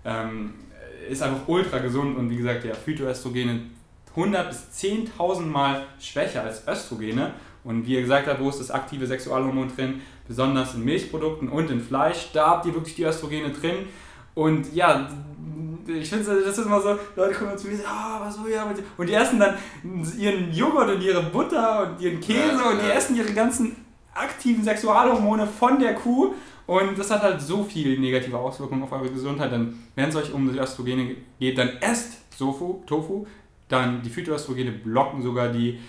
ähm, 0.05 0.55
ist 1.09 1.22
einfach 1.22 1.49
ultra 1.49 1.78
gesund 1.78 2.16
und 2.16 2.30
wie 2.30 2.36
gesagt, 2.36 2.64
ja, 2.64 2.74
Phytoöstrogene 2.74 3.61
100 4.18 4.49
bis 4.49 4.68
10.000 4.74 5.43
Mal 5.43 5.86
schwächer 6.01 6.43
als 6.43 6.66
Östrogene. 6.66 7.32
Und 7.64 7.86
wie 7.86 7.95
ihr 7.95 8.01
gesagt 8.01 8.26
habt, 8.26 8.41
wo 8.41 8.49
ist 8.49 8.61
das 8.61 8.70
aktive 8.70 9.07
Sexualhormon 9.07 9.70
drin? 9.74 10.01
Besonders 10.26 10.74
in 10.74 10.84
Milchprodukten 10.84 11.49
und 11.49 11.70
in 11.70 11.80
Fleisch. 11.80 12.30
Da 12.32 12.49
habt 12.49 12.66
ihr 12.66 12.74
wirklich 12.74 12.95
die 12.95 13.05
Östrogene 13.05 13.51
drin. 13.51 13.86
Und 14.39 14.72
ja, 14.72 15.09
ich 15.89 16.09
finde, 16.09 16.43
das 16.45 16.57
ist 16.57 16.64
immer 16.64 16.80
so, 16.80 16.97
Leute 17.16 17.34
kommen 17.34 17.59
zu 17.59 17.66
mir 17.66 17.72
und 17.72 17.82
sagen, 17.82 17.93
ah, 17.93 18.20
was 18.20 18.36
so, 18.36 18.47
ja. 18.47 18.72
Und 18.97 19.09
die 19.09 19.12
essen 19.12 19.41
dann 19.41 19.57
ihren 20.16 20.53
Joghurt 20.53 20.91
und 20.91 21.03
ihre 21.03 21.24
Butter 21.24 21.89
und 21.89 22.01
ihren 22.01 22.20
Käse 22.20 22.53
ja, 22.53 22.70
und 22.70 22.80
die 22.80 22.86
ja. 22.86 22.93
essen 22.93 23.16
ihre 23.16 23.32
ganzen 23.32 23.74
aktiven 24.14 24.62
Sexualhormone 24.62 25.45
von 25.45 25.80
der 25.80 25.97
Kuh. 25.97 26.34
Und 26.68 26.97
das 26.97 27.11
hat 27.11 27.22
halt 27.22 27.43
so 27.43 27.64
viel 27.64 27.99
negative 27.99 28.39
Auswirkungen 28.39 28.84
auf 28.84 28.93
eure 28.93 29.11
Gesundheit. 29.11 29.51
Dann, 29.51 29.76
wenn 29.97 30.09
es 30.09 30.14
euch 30.14 30.32
um 30.32 30.53
die 30.53 30.57
Östrogene 30.61 31.16
geht, 31.41 31.59
dann 31.59 31.70
esst 31.80 32.18
Tofu, 32.39 32.84
Tofu. 32.86 33.26
Dann 33.66 34.03
die 34.03 34.11
Phytoöstrogene 34.11 34.70
blocken 34.70 35.20
sogar 35.20 35.49
die 35.49 35.80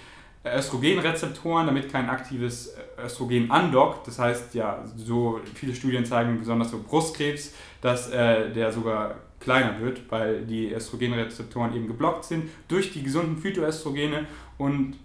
Östrogenrezeptoren, 0.46 1.68
damit 1.68 1.92
kein 1.92 2.10
aktives 2.10 2.74
Östrogen 3.04 3.52
andockt. 3.52 4.08
Das 4.08 4.20
heißt, 4.20 4.56
ja, 4.56 4.84
so 4.96 5.40
viele 5.54 5.76
Studien 5.76 6.06
zeigen, 6.06 6.40
besonders 6.40 6.72
so 6.72 6.82
Brustkrebs, 6.82 7.54
dass 7.82 8.10
äh, 8.10 8.52
der 8.52 8.72
sogar 8.72 9.16
kleiner 9.40 9.80
wird, 9.80 10.02
weil 10.10 10.46
die 10.46 10.72
Östrogenrezeptoren 10.72 11.76
eben 11.76 11.88
geblockt 11.88 12.26
sind 12.26 12.50
durch 12.68 12.92
die 12.92 13.04
gesunden 13.04 13.38
Phytoöstrogene 13.38 14.28
und 14.58 14.96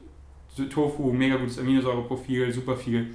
Tofu, 0.70 1.12
mega 1.12 1.36
gutes 1.36 1.58
Aminosäureprofil, 1.58 2.52
super 2.52 2.76
viel 2.76 3.12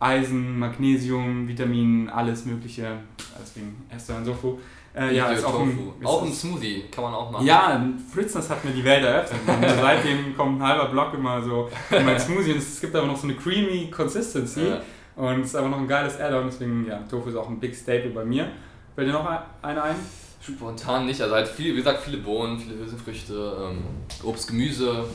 Eisen, 0.00 0.58
Magnesium, 0.58 1.46
Vitamin, 1.46 2.08
alles 2.08 2.44
mögliche. 2.44 2.98
Deswegen 3.40 3.84
esst 3.88 4.08
du 4.08 4.14
ein 4.14 4.24
Tofu. 4.24 4.58
Äh, 4.96 5.16
ja, 5.16 5.32
ist 5.32 5.44
auch, 5.44 5.60
ein, 5.60 5.92
ist 6.00 6.06
auch 6.06 6.22
ein 6.22 6.32
Smoothie, 6.32 6.84
kann 6.88 7.02
man 7.02 7.14
auch 7.14 7.28
machen. 7.28 7.44
Ja, 7.44 7.84
Fritzness 8.12 8.48
hat 8.48 8.64
mir 8.64 8.70
die 8.70 8.84
Welt 8.84 9.04
eröffnet. 9.04 9.40
seitdem 9.80 10.36
kommt 10.36 10.60
ein 10.60 10.68
halber 10.68 10.86
Block 10.86 11.14
immer 11.14 11.42
so 11.42 11.68
in 11.90 12.04
mein 12.04 12.18
Smoothie 12.18 12.52
und 12.52 12.58
es 12.58 12.80
gibt 12.80 12.94
aber 12.94 13.08
noch 13.08 13.16
so 13.16 13.24
eine 13.26 13.34
creamy 13.34 13.90
Consistency 13.90 14.68
ja. 14.68 14.80
und 15.16 15.40
es 15.40 15.48
ist 15.48 15.56
aber 15.56 15.68
noch 15.68 15.78
ein 15.78 15.88
geiles 15.88 16.20
Add-on, 16.20 16.46
deswegen 16.46 16.86
ja, 16.86 16.98
Tofu 17.10 17.28
ist 17.28 17.36
auch 17.36 17.48
ein 17.48 17.58
Big 17.58 17.74
Staple 17.74 18.10
bei 18.10 18.24
mir. 18.24 18.48
Fällt 18.94 19.08
dir 19.08 19.12
noch 19.12 19.28
einer 19.62 19.82
ein? 19.82 19.96
Spontan 20.40 21.06
nicht, 21.06 21.20
also 21.20 21.34
halt 21.34 21.48
viel, 21.48 21.72
wie 21.72 21.78
gesagt, 21.78 22.02
viele 22.02 22.18
Bohnen, 22.18 22.58
viele 22.58 22.78
Hülsenfrüchte, 22.78 23.70
ähm, 23.72 23.82
Obst, 24.22 24.46
Gemüse, 24.46 25.06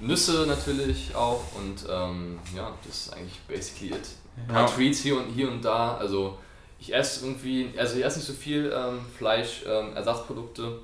Nüsse 0.00 0.46
natürlich 0.46 1.14
auch 1.14 1.42
und 1.56 1.84
ähm, 1.90 2.38
ja, 2.56 2.72
das 2.86 3.06
ist 3.06 3.12
eigentlich 3.12 3.38
basically 3.46 3.90
it. 3.90 4.08
Ein 4.36 4.46
paar 4.46 4.62
ja. 4.62 4.66
Treats 4.66 5.00
hier 5.00 5.18
und, 5.18 5.28
hier 5.28 5.50
und 5.50 5.62
da, 5.62 5.96
also 5.96 6.38
ich 6.82 6.92
esse 6.92 7.24
irgendwie, 7.24 7.70
also 7.78 7.96
ich 7.96 8.04
esse 8.04 8.18
nicht 8.18 8.26
so 8.26 8.32
viel 8.32 8.72
ähm, 8.74 8.98
Fleisch, 9.16 9.62
ähm, 9.68 9.94
Ersatzprodukte 9.94 10.80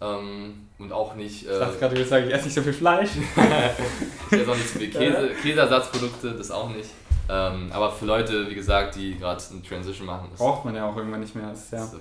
ähm, 0.00 0.66
und 0.78 0.92
auch 0.92 1.14
nicht. 1.14 1.46
Äh, 1.46 1.52
ich 1.52 1.58
dachte 1.60 1.78
gerade, 1.78 1.94
du 1.94 2.00
willst 2.00 2.10
sagen, 2.10 2.26
ich 2.26 2.34
esse 2.34 2.44
nicht 2.46 2.54
so 2.54 2.62
viel 2.62 2.72
Fleisch. 2.72 3.10
ich 4.30 4.40
esse 4.40 4.50
auch 4.50 4.56
nicht 4.56 4.68
so 4.68 4.78
viel 4.80 4.90
Käse, 4.90 5.30
Käseersatzprodukte, 5.40 6.32
das 6.32 6.50
auch 6.50 6.70
nicht. 6.70 6.90
Ähm, 7.30 7.70
aber 7.72 7.92
für 7.92 8.06
Leute, 8.06 8.50
wie 8.50 8.54
gesagt, 8.56 8.96
die 8.96 9.16
gerade 9.16 9.40
eine 9.52 9.62
Transition 9.62 10.06
machen. 10.06 10.28
Braucht 10.36 10.64
man 10.64 10.74
ja 10.74 10.88
auch 10.88 10.96
irgendwann 10.96 11.20
nicht 11.20 11.36
mehr. 11.36 11.50
Das, 11.50 11.70
ja. 11.70 11.86
Fall. 11.86 12.00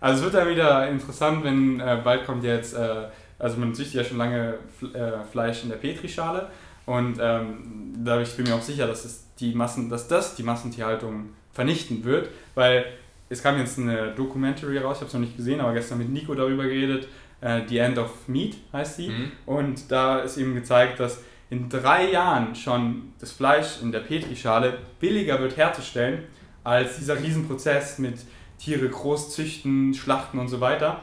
Also 0.00 0.18
es 0.18 0.24
wird 0.24 0.42
dann 0.42 0.48
wieder 0.48 0.88
interessant, 0.88 1.44
wenn 1.44 1.80
äh, 1.80 2.00
bald 2.02 2.24
kommt 2.24 2.44
jetzt, 2.44 2.74
äh, 2.74 3.08
also 3.38 3.58
man 3.58 3.74
züchtet 3.74 3.96
ja 3.96 4.04
schon 4.04 4.16
lange 4.16 4.54
äh, 4.94 5.22
Fleisch 5.30 5.64
in 5.64 5.68
der 5.68 5.76
Petrischale 5.76 6.48
und 6.86 7.18
ähm, 7.20 7.92
da 7.98 8.20
ich 8.22 8.34
bin 8.36 8.46
mir 8.46 8.54
auch 8.54 8.62
sicher, 8.62 8.86
dass, 8.86 9.04
es 9.04 9.24
die 9.38 9.54
Massen, 9.54 9.90
dass 9.90 10.08
das 10.08 10.34
die 10.34 10.42
Massentierhaltung 10.42 11.30
vernichten 11.52 12.04
wird, 12.04 12.28
weil 12.54 12.84
es 13.28 13.42
kam 13.42 13.58
jetzt 13.58 13.78
eine 13.78 14.12
Documentary 14.12 14.78
raus, 14.78 14.96
ich 14.96 15.00
habe 15.00 15.08
es 15.08 15.14
noch 15.14 15.20
nicht 15.20 15.36
gesehen, 15.36 15.60
aber 15.60 15.72
gestern 15.72 15.98
mit 15.98 16.10
Nico 16.10 16.34
darüber 16.34 16.64
geredet, 16.64 17.08
äh, 17.40 17.62
The 17.68 17.78
End 17.78 17.98
of 17.98 18.28
Meat 18.28 18.56
heißt 18.72 18.96
sie 18.96 19.08
mhm. 19.08 19.32
und 19.46 19.90
da 19.90 20.20
ist 20.20 20.36
eben 20.36 20.54
gezeigt, 20.54 21.00
dass 21.00 21.22
in 21.50 21.68
drei 21.68 22.10
Jahren 22.10 22.54
schon 22.54 23.12
das 23.18 23.32
Fleisch 23.32 23.82
in 23.82 23.92
der 23.92 24.00
Petrischale 24.00 24.78
billiger 25.00 25.40
wird 25.40 25.56
herzustellen 25.56 26.24
als 26.62 26.98
dieser 26.98 27.20
Riesenprozess 27.20 27.98
mit 27.98 28.20
Tiere 28.58 28.88
groß 28.88 29.34
züchten, 29.34 29.94
schlachten 29.94 30.38
und 30.38 30.48
so 30.48 30.60
weiter. 30.60 31.02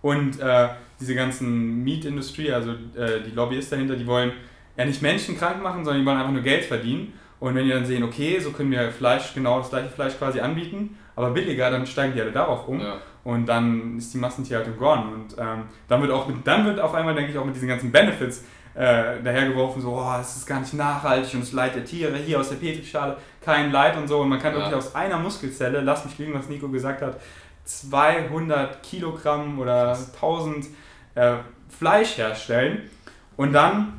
Und 0.00 0.40
äh, 0.40 0.68
diese 1.00 1.14
ganzen 1.14 1.84
Meat-Industrie, 1.84 2.52
also 2.52 2.72
äh, 2.96 3.22
die 3.26 3.32
Lobbyisten 3.34 3.78
dahinter, 3.78 3.96
die 3.96 4.06
wollen 4.06 4.32
ja 4.76 4.84
nicht 4.84 5.02
Menschen 5.02 5.36
krank 5.36 5.62
machen, 5.62 5.84
sondern 5.84 6.02
die 6.02 6.06
wollen 6.06 6.18
einfach 6.18 6.32
nur 6.32 6.42
Geld 6.42 6.64
verdienen. 6.64 7.12
Und 7.42 7.56
wenn 7.56 7.64
die 7.64 7.72
dann 7.72 7.84
sehen, 7.84 8.04
okay, 8.04 8.38
so 8.38 8.52
können 8.52 8.70
wir 8.70 8.92
Fleisch, 8.92 9.34
genau 9.34 9.58
das 9.58 9.70
gleiche 9.70 9.88
Fleisch 9.88 10.16
quasi 10.16 10.38
anbieten, 10.38 10.96
aber 11.16 11.30
billiger, 11.30 11.72
dann 11.72 11.84
steigen 11.84 12.14
die 12.14 12.20
alle 12.20 12.30
darauf 12.30 12.68
um. 12.68 12.78
Ja. 12.78 12.98
Und 13.24 13.46
dann 13.46 13.98
ist 13.98 14.14
die 14.14 14.18
Massentierhaltung 14.18 14.76
gone. 14.76 15.12
Und 15.12 15.36
ähm, 15.36 15.64
dann, 15.88 16.00
wird 16.02 16.12
auch 16.12 16.28
mit, 16.28 16.46
dann 16.46 16.64
wird 16.66 16.78
auf 16.78 16.94
einmal, 16.94 17.16
denke 17.16 17.32
ich, 17.32 17.38
auch 17.38 17.44
mit 17.44 17.56
diesen 17.56 17.66
ganzen 17.66 17.90
Benefits 17.90 18.44
äh, 18.76 19.20
dahergeworfen, 19.24 19.82
so, 19.82 19.90
oh, 19.90 20.20
es 20.20 20.36
ist 20.36 20.46
gar 20.46 20.60
nicht 20.60 20.72
nachhaltig 20.74 21.34
und 21.34 21.42
es 21.42 21.52
Leid 21.52 21.74
der 21.74 21.84
Tiere, 21.84 22.16
hier 22.16 22.38
aus 22.38 22.50
der 22.50 22.56
Petrischale, 22.56 23.16
kein 23.40 23.72
Leid 23.72 23.96
und 23.96 24.06
so. 24.06 24.20
Und 24.20 24.28
man 24.28 24.38
kann 24.38 24.52
ja. 24.52 24.60
wirklich 24.60 24.76
aus 24.76 24.94
einer 24.94 25.18
Muskelzelle, 25.18 25.80
lass 25.80 26.04
mich 26.04 26.16
liegen, 26.18 26.34
was 26.34 26.48
Nico 26.48 26.68
gesagt 26.68 27.02
hat, 27.02 27.20
200 27.64 28.84
Kilogramm 28.84 29.58
oder 29.58 29.98
1000 29.98 30.66
äh, 31.16 31.32
Fleisch 31.68 32.18
herstellen. 32.18 32.88
Und 33.36 33.52
dann 33.52 33.94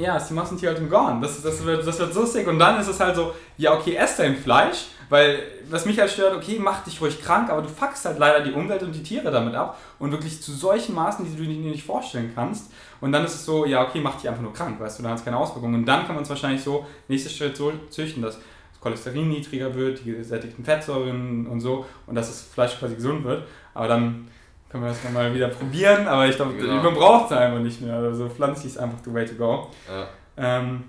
Ja, 0.00 0.16
ist 0.16 0.28
die 0.28 0.34
Massentierhaltung 0.34 0.88
gone. 0.88 1.20
Das, 1.20 1.42
das, 1.42 1.62
wird, 1.62 1.86
das 1.86 1.98
wird 1.98 2.14
so 2.14 2.24
sick. 2.24 2.48
Und 2.48 2.58
dann 2.58 2.80
ist 2.80 2.88
es 2.88 2.98
halt 2.98 3.14
so, 3.14 3.34
ja, 3.58 3.74
okay, 3.74 3.96
ess 3.96 4.16
dein 4.16 4.34
Fleisch, 4.34 4.86
weil 5.10 5.42
was 5.68 5.84
mich 5.84 6.00
halt 6.00 6.10
stört, 6.10 6.34
okay, 6.34 6.58
mach 6.58 6.82
dich 6.84 6.98
ruhig 7.02 7.20
krank, 7.22 7.50
aber 7.50 7.60
du 7.60 7.68
fuckst 7.68 8.06
halt 8.06 8.18
leider 8.18 8.42
die 8.42 8.52
Umwelt 8.52 8.82
und 8.82 8.94
die 8.94 9.02
Tiere 9.02 9.30
damit 9.30 9.54
ab 9.54 9.78
und 9.98 10.10
wirklich 10.10 10.40
zu 10.40 10.52
solchen 10.52 10.94
Maßen, 10.94 11.26
die 11.26 11.36
du 11.36 11.42
dir 11.42 11.70
nicht 11.70 11.84
vorstellen 11.84 12.32
kannst. 12.34 12.70
Und 13.02 13.12
dann 13.12 13.26
ist 13.26 13.34
es 13.34 13.44
so, 13.44 13.66
ja, 13.66 13.86
okay, 13.86 14.00
mach 14.00 14.16
dich 14.16 14.26
einfach 14.26 14.40
nur 14.40 14.54
krank, 14.54 14.80
weißt 14.80 14.98
du, 14.98 15.02
dann 15.02 15.12
hat 15.12 15.18
es 15.18 15.24
keine 15.24 15.36
Auswirkungen. 15.36 15.74
Und 15.74 15.84
dann 15.84 16.06
kann 16.06 16.14
man 16.14 16.24
es 16.24 16.30
wahrscheinlich 16.30 16.62
so, 16.62 16.86
nächster 17.08 17.28
Schritt 17.28 17.58
so 17.58 17.70
züchten, 17.90 18.22
dass 18.22 18.36
das 18.36 18.80
Cholesterin 18.80 19.28
niedriger 19.28 19.74
wird, 19.74 20.02
die 20.02 20.12
gesättigten 20.12 20.64
Fettsäuren 20.64 21.46
und 21.46 21.60
so 21.60 21.84
und 22.06 22.14
dass 22.14 22.28
das 22.28 22.40
Fleisch 22.40 22.78
quasi 22.78 22.94
gesund 22.94 23.22
wird. 23.24 23.46
Aber 23.74 23.86
dann 23.86 24.28
können 24.70 24.84
wir 24.84 24.90
das 24.90 25.02
nochmal 25.02 25.34
wieder 25.34 25.48
probieren, 25.48 26.06
aber 26.06 26.28
ich 26.28 26.36
glaube, 26.36 26.54
genau. 26.54 26.82
man 26.82 26.94
braucht 26.94 27.30
es 27.30 27.36
einfach 27.36 27.58
nicht 27.58 27.80
mehr. 27.80 27.94
Also 27.94 28.28
pflanzlich 28.28 28.72
ist 28.72 28.78
einfach 28.78 28.98
the 29.04 29.12
way 29.12 29.24
to 29.26 29.34
go. 29.34 29.68
Ja. 29.88 30.06
Ähm, 30.36 30.84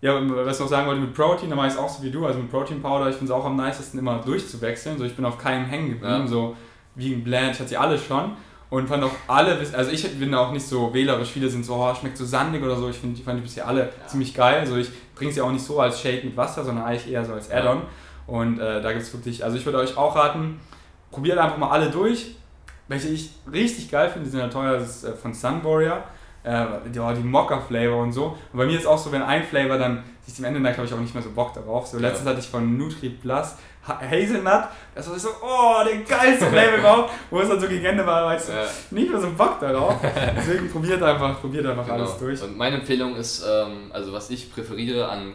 ja, 0.00 0.20
was 0.20 0.56
ich 0.56 0.60
noch 0.60 0.68
sagen 0.68 0.86
wollte 0.86 1.00
mit 1.00 1.14
Protein, 1.14 1.50
da 1.50 1.56
mache 1.56 1.68
ich 1.68 1.72
es 1.72 1.78
auch 1.78 1.88
so 1.88 2.02
wie 2.02 2.10
du, 2.10 2.26
also 2.26 2.38
mit 2.38 2.50
Protein 2.50 2.82
Powder, 2.82 3.08
ich 3.08 3.16
finde 3.16 3.32
es 3.32 3.38
auch 3.38 3.44
am 3.44 3.56
nicesten 3.56 3.98
immer 3.98 4.18
durchzuwechseln. 4.18 4.98
So, 4.98 5.04
ich 5.04 5.16
bin 5.16 5.24
auf 5.24 5.38
keinem 5.38 5.64
hängen 5.64 5.88
geblieben, 5.88 6.20
ja. 6.20 6.26
so 6.26 6.56
wie 6.94 7.12
ein 7.12 7.24
Blend, 7.24 7.52
ich 7.52 7.58
hatte 7.58 7.70
sie 7.70 7.76
alle 7.76 7.98
schon 7.98 8.32
und 8.70 8.88
fand 8.88 9.04
auch 9.04 9.12
alle, 9.28 9.58
also 9.72 9.90
ich 9.90 10.18
bin 10.18 10.34
auch 10.34 10.52
nicht 10.52 10.66
so 10.66 10.92
wählerisch, 10.92 11.30
viele 11.30 11.48
sind 11.48 11.64
so, 11.64 11.74
oh, 11.74 11.94
schmeckt 11.94 12.16
so 12.16 12.24
sandig 12.24 12.62
oder 12.62 12.76
so, 12.76 12.88
ich 12.88 12.96
finde, 12.96 13.16
die 13.16 13.22
fand 13.22 13.38
ich 13.38 13.44
bisher 13.44 13.66
alle 13.66 13.80
ja. 13.80 14.06
ziemlich 14.06 14.34
geil. 14.34 14.60
Also 14.60 14.76
ich 14.76 14.90
trinke 15.16 15.32
sie 15.32 15.40
auch 15.40 15.52
nicht 15.52 15.64
so 15.64 15.80
als 15.80 16.00
Shake 16.00 16.24
mit 16.24 16.36
Wasser, 16.36 16.64
sondern 16.64 16.84
eigentlich 16.84 17.10
eher 17.10 17.24
so 17.24 17.32
als 17.32 17.50
Add-on. 17.50 17.82
Und 18.26 18.58
äh, 18.58 18.80
da 18.80 18.92
gibt 18.92 19.02
es 19.02 19.12
wirklich, 19.12 19.44
also 19.44 19.56
ich 19.56 19.64
würde 19.64 19.78
euch 19.78 19.96
auch 19.96 20.16
raten, 20.16 20.60
probiert 21.10 21.38
einfach 21.38 21.58
mal 21.58 21.70
alle 21.70 21.90
durch. 21.90 22.34
Welche 22.88 23.08
ich 23.08 23.30
richtig 23.50 23.90
geil 23.90 24.10
finde, 24.10 24.26
die 24.26 24.30
sind 24.30 24.40
ja 24.40 24.48
teuer, 24.48 24.78
das 24.78 24.96
ist 24.96 25.04
äh, 25.04 25.12
von 25.14 25.32
Sun 25.32 25.64
Warrior 25.64 26.04
äh, 26.44 26.66
die, 26.86 26.90
die 26.92 27.26
Mocha-Flavor 27.26 28.02
und 28.02 28.12
so. 28.12 28.36
Und 28.52 28.58
bei 28.58 28.66
mir 28.66 28.78
ist 28.78 28.86
auch 28.86 28.98
so, 28.98 29.10
wenn 29.10 29.22
ein 29.22 29.42
Flavor 29.42 29.78
dann 29.78 30.04
sich 30.24 30.34
zum 30.34 30.44
Ende 30.44 30.60
neigt, 30.60 30.76
habe 30.76 30.86
ich 30.86 30.94
auch 30.94 31.00
nicht 31.00 31.14
mehr 31.14 31.22
so 31.22 31.30
Bock 31.30 31.52
darauf. 31.54 31.86
So 31.86 31.98
letztens 31.98 32.24
ja. 32.24 32.30
hatte 32.30 32.40
ich 32.40 32.48
von 32.48 32.76
Nutri 32.76 33.08
Plus 33.08 33.54
Hazelnut, 33.86 34.64
das 34.94 35.10
war 35.10 35.18
so, 35.18 35.28
oh, 35.42 35.84
der 35.84 35.98
geilste 35.98 36.46
Flavor 36.46 36.78
überhaupt, 36.78 37.10
wo 37.30 37.40
es 37.40 37.48
dann 37.48 37.60
so 37.60 37.68
gegen 37.68 37.84
Ende 37.84 38.06
war, 38.06 38.24
weißt 38.24 38.48
du, 38.48 38.52
ja. 38.52 38.64
nicht 38.90 39.10
mehr 39.10 39.20
so 39.20 39.30
Bock 39.32 39.60
darauf. 39.60 39.96
Deswegen 40.36 40.70
probiert 40.70 41.02
einfach, 41.02 41.38
probiert 41.38 41.66
einfach 41.66 41.84
genau. 41.84 41.98
alles 41.98 42.16
durch. 42.16 42.42
Und 42.42 42.56
meine 42.56 42.76
Empfehlung 42.76 43.14
ist, 43.16 43.44
ähm, 43.46 43.90
also 43.92 44.12
was 44.14 44.30
ich 44.30 44.50
präferiere 44.52 45.08
an 45.08 45.34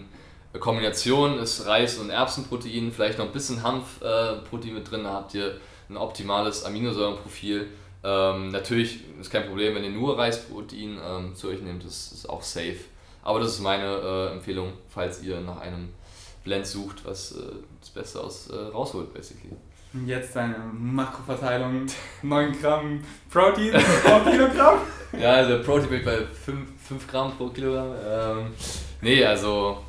Kombination 0.59 1.37
ist 1.37 1.67
Reis- 1.67 1.99
und 1.99 2.09
Erbsenprotein, 2.09 2.91
vielleicht 2.91 3.19
noch 3.19 3.25
ein 3.25 3.31
bisschen 3.31 3.61
Hanfprotein 3.61 4.73
mit 4.73 4.89
drin, 4.89 5.03
da 5.03 5.13
habt 5.13 5.35
ihr 5.35 5.59
ein 5.89 5.97
optimales 5.97 6.63
Aminosäurenprofil 6.63 7.67
ähm, 8.03 8.49
natürlich 8.49 9.03
ist 9.19 9.29
kein 9.29 9.45
Problem, 9.47 9.75
wenn 9.75 9.83
ihr 9.83 9.89
nur 9.89 10.17
Reisprotein 10.17 10.97
ähm, 11.05 11.35
zu 11.35 11.49
euch 11.49 11.61
nehmt, 11.61 11.83
das 11.83 12.11
ist 12.11 12.29
auch 12.29 12.41
safe. 12.41 12.77
Aber 13.23 13.39
das 13.39 13.53
ist 13.53 13.59
meine 13.59 13.85
äh, 13.85 14.31
Empfehlung, 14.33 14.73
falls 14.87 15.21
ihr 15.21 15.41
nach 15.41 15.59
einem 15.59 15.89
Blend 16.45 16.65
sucht, 16.65 17.05
was 17.05 17.33
äh, 17.33 17.41
das 17.81 17.89
Beste 17.89 18.21
aus 18.21 18.49
äh, 18.49 18.55
rausholt, 18.55 19.13
basically. 19.13 19.51
Und 19.93 20.07
jetzt 20.07 20.35
deine 20.35 20.55
Makroverteilung: 20.73 21.87
9 22.21 22.61
Gramm 22.61 23.01
Protein 23.29 23.73
pro 24.03 24.19
Kilogramm? 24.31 24.79
ja, 25.19 25.33
also 25.33 25.61
Protein 25.61 25.89
bin 25.89 25.99
ich 25.99 26.05
bei 26.05 26.25
5, 26.25 26.69
5 26.87 27.07
Gramm 27.07 27.33
pro 27.35 27.49
Kilogramm. 27.49 27.93
Ähm, 28.07 28.47
nee, 29.01 29.25
also 29.25 29.79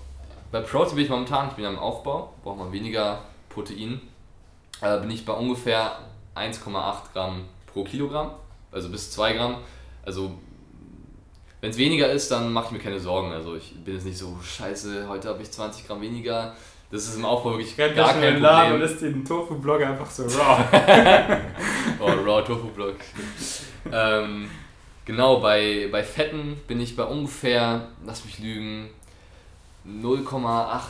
bei 0.50 0.60
Protein 0.62 0.96
bin 0.96 1.04
ich 1.04 1.10
momentan, 1.10 1.50
ich 1.50 1.54
bin 1.54 1.64
am 1.64 1.78
Aufbau, 1.78 2.32
braucht 2.42 2.58
man 2.58 2.72
weniger 2.72 3.22
Protein. 3.48 4.00
Äh, 4.80 4.98
bin 5.00 5.10
ich 5.10 5.24
bei 5.24 5.32
ungefähr 5.32 5.98
1,8 6.34 7.12
Gramm 7.12 7.44
pro 7.66 7.84
Kilogramm, 7.84 8.32
also 8.72 8.88
bis 8.88 9.10
2 9.12 9.34
Gramm. 9.34 9.56
Also 10.04 10.32
wenn 11.60 11.70
es 11.70 11.76
weniger 11.76 12.10
ist, 12.10 12.30
dann 12.30 12.52
mache 12.52 12.66
ich 12.66 12.72
mir 12.72 12.78
keine 12.78 13.00
Sorgen. 13.00 13.32
Also 13.32 13.56
ich 13.56 13.74
bin 13.84 13.94
jetzt 13.94 14.06
nicht 14.06 14.18
so, 14.18 14.38
scheiße, 14.42 15.08
heute 15.08 15.28
habe 15.28 15.42
ich 15.42 15.50
20 15.50 15.86
Gramm 15.86 16.00
weniger. 16.00 16.54
Das 16.90 17.06
ist 17.06 17.16
im 17.16 17.24
Aufbau 17.24 17.52
wirklich 17.52 17.78
Rennt 17.78 17.94
gar 17.94 18.12
kein 18.12 18.20
Problem. 18.20 18.42
Laden 18.42 18.72
und 18.74 18.80
lässt 18.80 19.00
den 19.00 19.24
Tofu-Blog 19.24 19.82
einfach 19.82 20.10
so 20.10 20.24
raw. 20.24 20.64
oh, 22.00 22.06
raw 22.06 22.42
Tofu-Blog. 22.42 22.96
ähm, 23.92 24.50
genau, 25.04 25.38
bei, 25.40 25.88
bei 25.92 26.02
Fetten 26.02 26.60
bin 26.66 26.80
ich 26.80 26.96
bei 26.96 27.04
ungefähr, 27.04 27.88
lass 28.04 28.24
mich 28.24 28.40
lügen, 28.40 28.88
0,8 29.86 30.80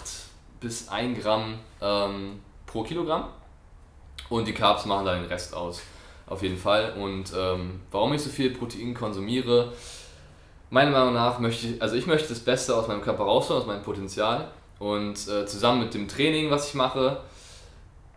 bis 0.61 0.89
1 0.89 1.23
Gramm 1.23 1.59
ähm, 1.83 2.41
pro 2.67 2.83
Kilogramm. 2.83 3.25
Und 4.31 4.49
die 4.49 4.55
Carbs 4.55 4.87
machen 4.87 5.05
da 5.05 5.15
den 5.15 5.27
Rest 5.27 5.55
aus 5.55 5.83
auf 6.31 6.43
jeden 6.43 6.57
Fall. 6.57 6.95
Und 6.95 7.33
ähm, 7.37 7.81
warum 7.91 8.15
ich 8.15 8.23
so 8.23 8.31
viel 8.31 8.51
Protein 8.51 8.95
konsumiere, 8.95 9.73
meiner 10.71 10.93
Meinung 10.93 11.13
nach 11.13 11.41
möchte 11.41 11.67
ich, 11.67 11.83
also 11.83 11.97
ich 11.97 12.07
möchte 12.07 12.29
das 12.29 12.41
Beste 12.41 12.75
aus 12.75 12.89
meinem 12.89 13.03
Körper 13.03 13.25
rausholen, 13.25 13.61
aus 13.61 13.67
meinem 13.67 13.83
Potenzial. 13.83 14.49
Und 14.79 15.29
äh, 15.29 15.45
zusammen 15.45 15.81
mit 15.81 15.93
dem 15.93 16.09
Training, 16.09 16.51
was 16.51 16.69
ich 16.69 16.75
mache, 16.75 17.21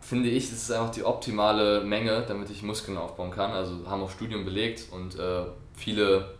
finde 0.00 0.30
ich, 0.30 0.44
es 0.44 0.52
ist 0.52 0.70
einfach 0.70 0.90
die 0.90 1.04
optimale 1.04 1.82
Menge, 1.82 2.24
damit 2.26 2.48
ich 2.50 2.62
Muskeln 2.62 2.96
aufbauen 2.96 3.30
kann. 3.30 3.50
Also 3.50 3.72
haben 3.86 4.02
auch 4.02 4.10
Studien 4.10 4.44
belegt 4.44 4.84
und 4.92 5.18
äh, 5.18 5.42
viele 5.74 6.34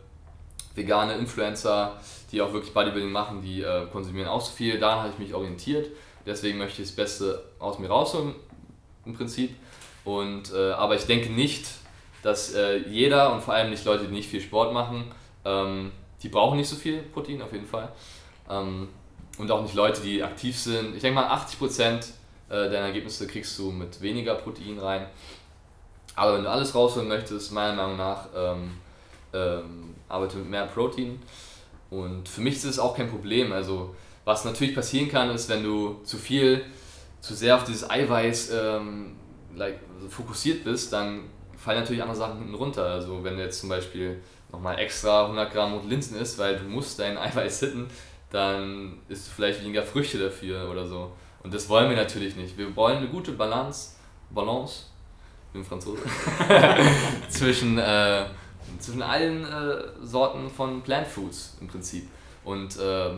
vegane 0.75 1.15
Influencer, 1.15 2.01
die 2.31 2.41
auch 2.41 2.53
wirklich 2.53 2.73
Bodybuilding 2.73 3.13
machen, 3.13 3.43
die 3.43 3.63
äh, 3.63 3.87
konsumieren 3.93 4.29
auch 4.29 4.41
so 4.41 4.53
viel. 4.53 4.79
Daran 4.79 5.01
habe 5.01 5.11
ich 5.11 5.19
mich 5.19 5.35
orientiert. 5.35 5.89
Deswegen 6.25 6.59
möchte 6.59 6.81
ich 6.81 6.89
das 6.89 6.97
Beste 6.97 7.45
aus 7.59 7.79
mir 7.79 7.89
rausholen, 7.89 8.35
im 9.05 9.15
Prinzip. 9.15 9.55
Und, 10.05 10.53
äh, 10.53 10.73
aber 10.73 10.97
ich 10.97 11.07
denke 11.07 11.31
nicht, 11.31 11.67
dass 12.23 12.55
äh, 12.55 12.79
jeder 12.89 13.33
und 13.33 13.43
vor 13.43 13.55
allem 13.55 13.71
nicht 13.71 13.85
Leute, 13.85 14.05
die 14.05 14.13
nicht 14.13 14.29
viel 14.29 14.41
Sport 14.41 14.73
machen, 14.73 15.13
ähm, 15.45 15.93
die 16.23 16.29
brauchen 16.29 16.57
nicht 16.57 16.69
so 16.69 16.77
viel 16.77 17.03
Protein 17.03 17.43
auf 17.43 17.53
jeden 17.53 17.67
Fall. 17.67 17.91
Ähm, 18.51 18.89
und 19.39 19.51
auch 19.51 19.63
nicht 19.63 19.75
Leute, 19.75 20.01
die 20.01 20.23
aktiv 20.23 20.59
sind. 20.59 20.95
Ich 20.95 21.03
denke 21.03 21.21
mal, 21.21 21.29
80% 21.29 21.83
äh, 21.91 22.01
deiner 22.49 22.87
Ergebnisse 22.87 23.27
kriegst 23.27 23.59
du 23.59 23.71
mit 23.71 24.01
weniger 24.01 24.35
Protein 24.37 24.79
rein. 24.79 25.07
Aber 26.15 26.37
wenn 26.37 26.45
du 26.45 26.51
alles 26.51 26.75
rausholen 26.75 27.09
möchtest, 27.09 27.53
meiner 27.53 27.75
Meinung 27.75 27.97
nach, 27.97 28.27
ähm, 28.37 28.71
ähm, 29.33 29.95
arbeite 30.09 30.37
mit 30.39 30.51
mehr 30.51 30.67
Protein. 30.67 31.21
Und 31.91 32.29
für 32.29 32.41
mich 32.41 32.55
ist 32.55 32.65
es 32.65 32.79
auch 32.79 32.97
kein 32.97 33.11
Problem. 33.11 33.53
Also, 33.53 33.95
was 34.25 34.45
natürlich 34.45 34.75
passieren 34.75 35.09
kann, 35.09 35.31
ist, 35.31 35.49
wenn 35.49 35.65
du 35.65 36.01
zu 36.05 36.17
viel, 36.17 36.65
zu 37.21 37.35
sehr 37.35 37.57
auf 37.57 37.65
dieses 37.65 37.89
Eiweiß 37.89 38.51
ähm, 38.55 39.17
like, 39.57 39.81
fokussiert 40.09 40.65
bist, 40.65 40.93
dann 40.93 41.25
fallen 41.57 41.81
natürlich 41.81 42.03
andere 42.03 42.19
Sachen 42.19 42.39
hinten 42.39 42.55
runter. 42.55 42.85
Also 42.85 43.23
wenn 43.23 43.37
du 43.37 43.43
jetzt 43.43 43.61
zum 43.61 43.69
Beispiel 43.69 44.21
nochmal 44.53 44.79
extra 44.79 45.23
100 45.25 45.53
Gramm 45.53 45.75
rote 45.75 45.89
Linsen 45.89 46.17
isst, 46.17 46.39
weil 46.39 46.57
du 46.59 46.65
musst 46.65 46.99
dein 46.99 47.17
Eiweiß 47.19 47.61
hitten, 47.61 47.87
dann 48.31 48.99
isst 49.09 49.29
du 49.29 49.31
vielleicht 49.33 49.63
weniger 49.63 49.83
Früchte 49.83 50.19
dafür 50.19 50.71
oder 50.71 50.87
so. 50.87 51.13
Und 51.43 51.53
das 51.53 51.69
wollen 51.69 51.91
wir 51.91 51.97
natürlich 51.97 52.37
nicht. 52.37 52.57
Wir 52.57 52.75
wollen 52.75 52.99
eine 52.99 53.09
gute 53.09 53.33
Balance, 53.33 53.93
Balance, 54.31 54.85
im 55.53 55.65
Franzose, 55.65 56.03
zwischen, 57.29 57.79
äh, 57.79 58.25
zwischen 58.81 59.03
allen 59.03 59.45
äh, 59.45 59.83
Sorten 60.03 60.51
von 60.51 60.83
Plant 60.83 61.07
Foods 61.07 61.59
im 61.61 61.69
Prinzip. 61.69 62.09
Und 62.45 62.77
äh, 62.79 63.11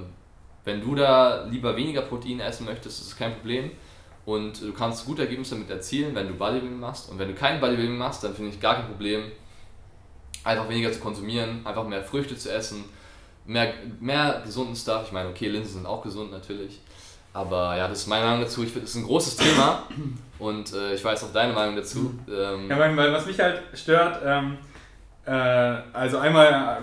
wenn 0.65 0.81
du 0.81 0.95
da 0.95 1.45
lieber 1.45 1.75
weniger 1.77 2.03
Protein 2.03 2.41
essen 2.41 2.67
möchtest, 2.67 3.01
ist 3.01 3.13
das 3.13 3.19
kein 3.19 3.35
Problem. 3.35 3.71
Und 4.27 4.61
du 4.61 4.73
kannst 4.73 5.07
gute 5.07 5.23
Ergebnisse 5.23 5.55
damit 5.55 5.71
erzielen, 5.71 6.15
wenn 6.15 6.27
du 6.27 6.35
Bodybuilding 6.35 6.81
machst. 6.81 7.09
Und 7.11 7.19
wenn 7.19 7.29
du 7.29 7.35
kein 7.35 7.61
Bodybuilding 7.61 7.97
machst, 7.97 8.25
dann 8.25 8.35
finde 8.35 8.51
ich 8.51 8.61
gar 8.61 8.75
kein 8.75 8.87
Problem, 8.87 9.23
einfach 10.43 10.69
weniger 10.69 10.93
zu 10.93 10.99
konsumieren, 10.99 11.65
einfach 11.65 11.87
mehr 11.87 12.03
Früchte 12.03 12.37
zu 12.37 12.53
essen, 12.53 12.85
mehr, 13.47 13.73
mehr 14.01 14.43
gesunden 14.45 14.75
Stuff. 14.75 15.05
Ich 15.07 15.13
meine, 15.13 15.29
okay, 15.29 15.47
Linsen 15.47 15.75
sind 15.75 15.87
auch 15.87 16.03
gesund 16.03 16.33
natürlich. 16.33 16.81
Aber 17.33 17.77
ja, 17.77 17.87
das 17.87 17.99
ist 17.99 18.07
meine 18.09 18.25
Meinung 18.25 18.41
dazu. 18.41 18.65
Ich 18.65 18.71
finde, 18.71 18.83
das 18.83 18.91
ist 18.91 18.97
ein 18.97 19.07
großes 19.07 19.37
Thema 19.37 19.85
und 20.41 20.73
äh, 20.73 20.95
ich 20.95 21.05
weiß 21.05 21.23
auch 21.23 21.33
deine 21.33 21.53
Meinung 21.53 21.77
dazu. 21.77 22.15
Ähm, 22.29 22.69
ja, 22.69 22.79
weil, 22.79 23.13
was 23.13 23.27
mich 23.27 23.39
halt 23.39 23.63
stört, 23.75 24.23
ähm, 24.25 24.59
äh, 25.25 25.31
also 25.31 26.19
einmal 26.19 26.83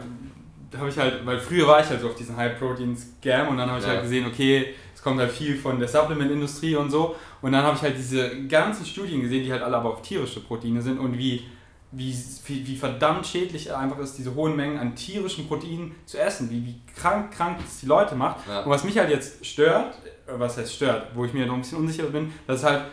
äh, 0.71 0.77
habe 0.77 0.89
ich 0.89 0.97
halt, 0.97 1.25
weil 1.25 1.39
früher 1.39 1.67
war 1.67 1.81
ich 1.81 1.87
halt 1.87 1.99
so 1.99 2.07
auf 2.07 2.15
diesen 2.15 2.37
High-Protein-Scam 2.37 3.49
und 3.49 3.57
dann 3.57 3.69
habe 3.69 3.79
ich 3.79 3.85
ja. 3.85 3.91
halt 3.91 4.03
gesehen, 4.03 4.27
okay, 4.27 4.75
kommt 5.03 5.19
halt 5.19 5.31
viel 5.31 5.57
von 5.57 5.79
der 5.79 5.87
Supplement-Industrie 5.87 6.75
und 6.75 6.89
so 6.89 7.15
und 7.41 7.51
dann 7.51 7.63
habe 7.63 7.75
ich 7.75 7.81
halt 7.81 7.97
diese 7.97 8.47
ganzen 8.47 8.85
Studien 8.85 9.21
gesehen, 9.21 9.43
die 9.43 9.51
halt 9.51 9.61
alle 9.61 9.77
aber 9.77 9.91
auf 9.91 10.01
tierische 10.01 10.39
Proteine 10.39 10.81
sind 10.81 10.97
und 10.97 11.17
wie, 11.17 11.45
wie, 11.91 12.15
wie, 12.45 12.67
wie 12.67 12.75
verdammt 12.75 13.27
schädlich 13.27 13.73
einfach 13.73 13.99
ist, 13.99 14.17
diese 14.17 14.33
hohen 14.33 14.55
Mengen 14.55 14.79
an 14.79 14.95
tierischen 14.95 15.47
Proteinen 15.47 15.93
zu 16.05 16.17
essen, 16.17 16.49
wie, 16.49 16.65
wie 16.65 16.75
krank, 16.95 17.31
krank 17.31 17.57
das 17.61 17.81
die 17.81 17.85
Leute 17.85 18.15
macht. 18.15 18.47
Ja. 18.47 18.61
Und 18.61 18.69
was 18.69 18.83
mich 18.83 18.97
halt 18.97 19.09
jetzt 19.09 19.45
stört, 19.45 19.93
äh, 20.25 20.31
was 20.37 20.57
heißt 20.57 20.73
stört, 20.73 21.07
wo 21.13 21.25
ich 21.25 21.33
mir 21.33 21.45
noch 21.45 21.53
ein 21.53 21.61
bisschen 21.61 21.79
unsicher 21.79 22.05
bin, 22.05 22.31
dass 22.47 22.63
halt 22.63 22.85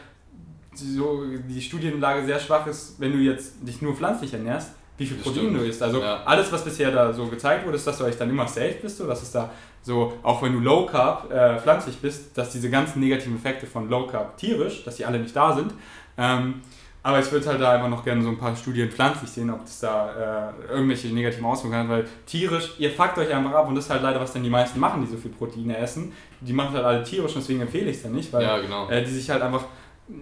so 0.75 1.25
die 1.49 1.61
Studienlage 1.61 2.25
sehr 2.27 2.39
schwach 2.39 2.67
ist, 2.67 2.97
wenn 2.99 3.13
du 3.13 3.19
jetzt 3.19 3.55
dich 3.63 3.81
nur 3.83 3.95
pflanzlich 3.95 4.33
ernährst, 4.33 4.73
wie 4.99 5.07
viel 5.07 5.17
Protein 5.17 5.55
du 5.55 5.61
isst. 5.61 5.83
Also 5.83 6.01
ja. 6.01 6.23
alles, 6.25 6.53
was 6.53 6.65
bisher 6.65 6.91
da 6.91 7.13
so 7.13 7.27
gezeigt 7.27 7.65
wurde, 7.65 7.77
ist, 7.77 7.87
dass 7.87 7.99
du 7.99 8.05
eigentlich 8.05 8.19
dann 8.19 8.31
immer 8.31 8.47
safe 8.47 8.77
bist, 8.83 8.99
so, 8.99 9.07
dass 9.07 9.23
es 9.23 9.33
da 9.33 9.51
so, 9.83 10.13
auch 10.23 10.43
wenn 10.43 10.53
du 10.53 10.61
Low 10.61 10.87
Carb 10.87 11.31
äh, 11.33 11.59
pflanzlich 11.59 11.99
bist, 11.99 12.37
dass 12.37 12.51
diese 12.53 12.69
ganzen 12.71 13.01
negativen 13.01 13.37
Effekte 13.37 13.67
von 13.67 13.89
Low 13.89 14.07
Carb 14.07 14.37
tierisch, 14.37 14.85
dass 14.85 14.97
die 14.97 15.05
alle 15.05 15.19
nicht 15.19 15.35
da 15.35 15.55
sind. 15.55 15.73
Ähm, 16.19 16.61
Aber 17.03 17.19
ich 17.19 17.33
würde 17.33 17.47
halt 17.47 17.59
da 17.63 17.73
einfach 17.73 17.89
noch 17.89 18.05
gerne 18.05 18.23
so 18.23 18.29
ein 18.29 18.37
paar 18.37 18.55
Studien 18.55 18.91
pflanzlich 18.91 19.31
sehen, 19.31 19.49
ob 19.51 19.61
das 19.63 19.81
da 19.81 20.53
äh, 20.69 20.73
irgendwelche 20.75 21.09
negativen 21.09 21.47
Auswirkungen 21.47 21.85
hat, 21.85 21.89
weil 21.89 22.05
tierisch, 22.27 22.75
ihr 22.79 22.91
fuckt 22.91 23.17
euch 23.17 23.33
einfach 23.33 23.53
ab 23.55 23.69
und 23.69 23.75
das 23.75 23.85
ist 23.87 23.91
halt 23.91 24.03
leider, 24.03 24.21
was 24.21 24.35
dann 24.35 24.43
die 24.43 24.51
meisten 24.51 24.79
machen, 24.79 25.01
die 25.03 25.11
so 25.11 25.17
viel 25.17 25.31
Proteine 25.31 25.79
essen. 25.79 26.13
Die 26.43 26.53
machen 26.53 26.75
halt 26.75 26.85
alle 26.85 27.03
tierisch 27.03 27.35
und 27.35 27.41
deswegen 27.41 27.63
empfehle 27.63 27.89
ich 27.91 27.97
es 27.97 28.03
dann 28.03 28.13
nicht, 28.13 28.31
weil 28.35 28.43
Ja, 28.43 28.59
genau. 28.59 28.87
äh, 28.91 29.03
die 29.03 29.11
sich 29.11 29.31
halt 29.31 29.41
einfach 29.41 29.65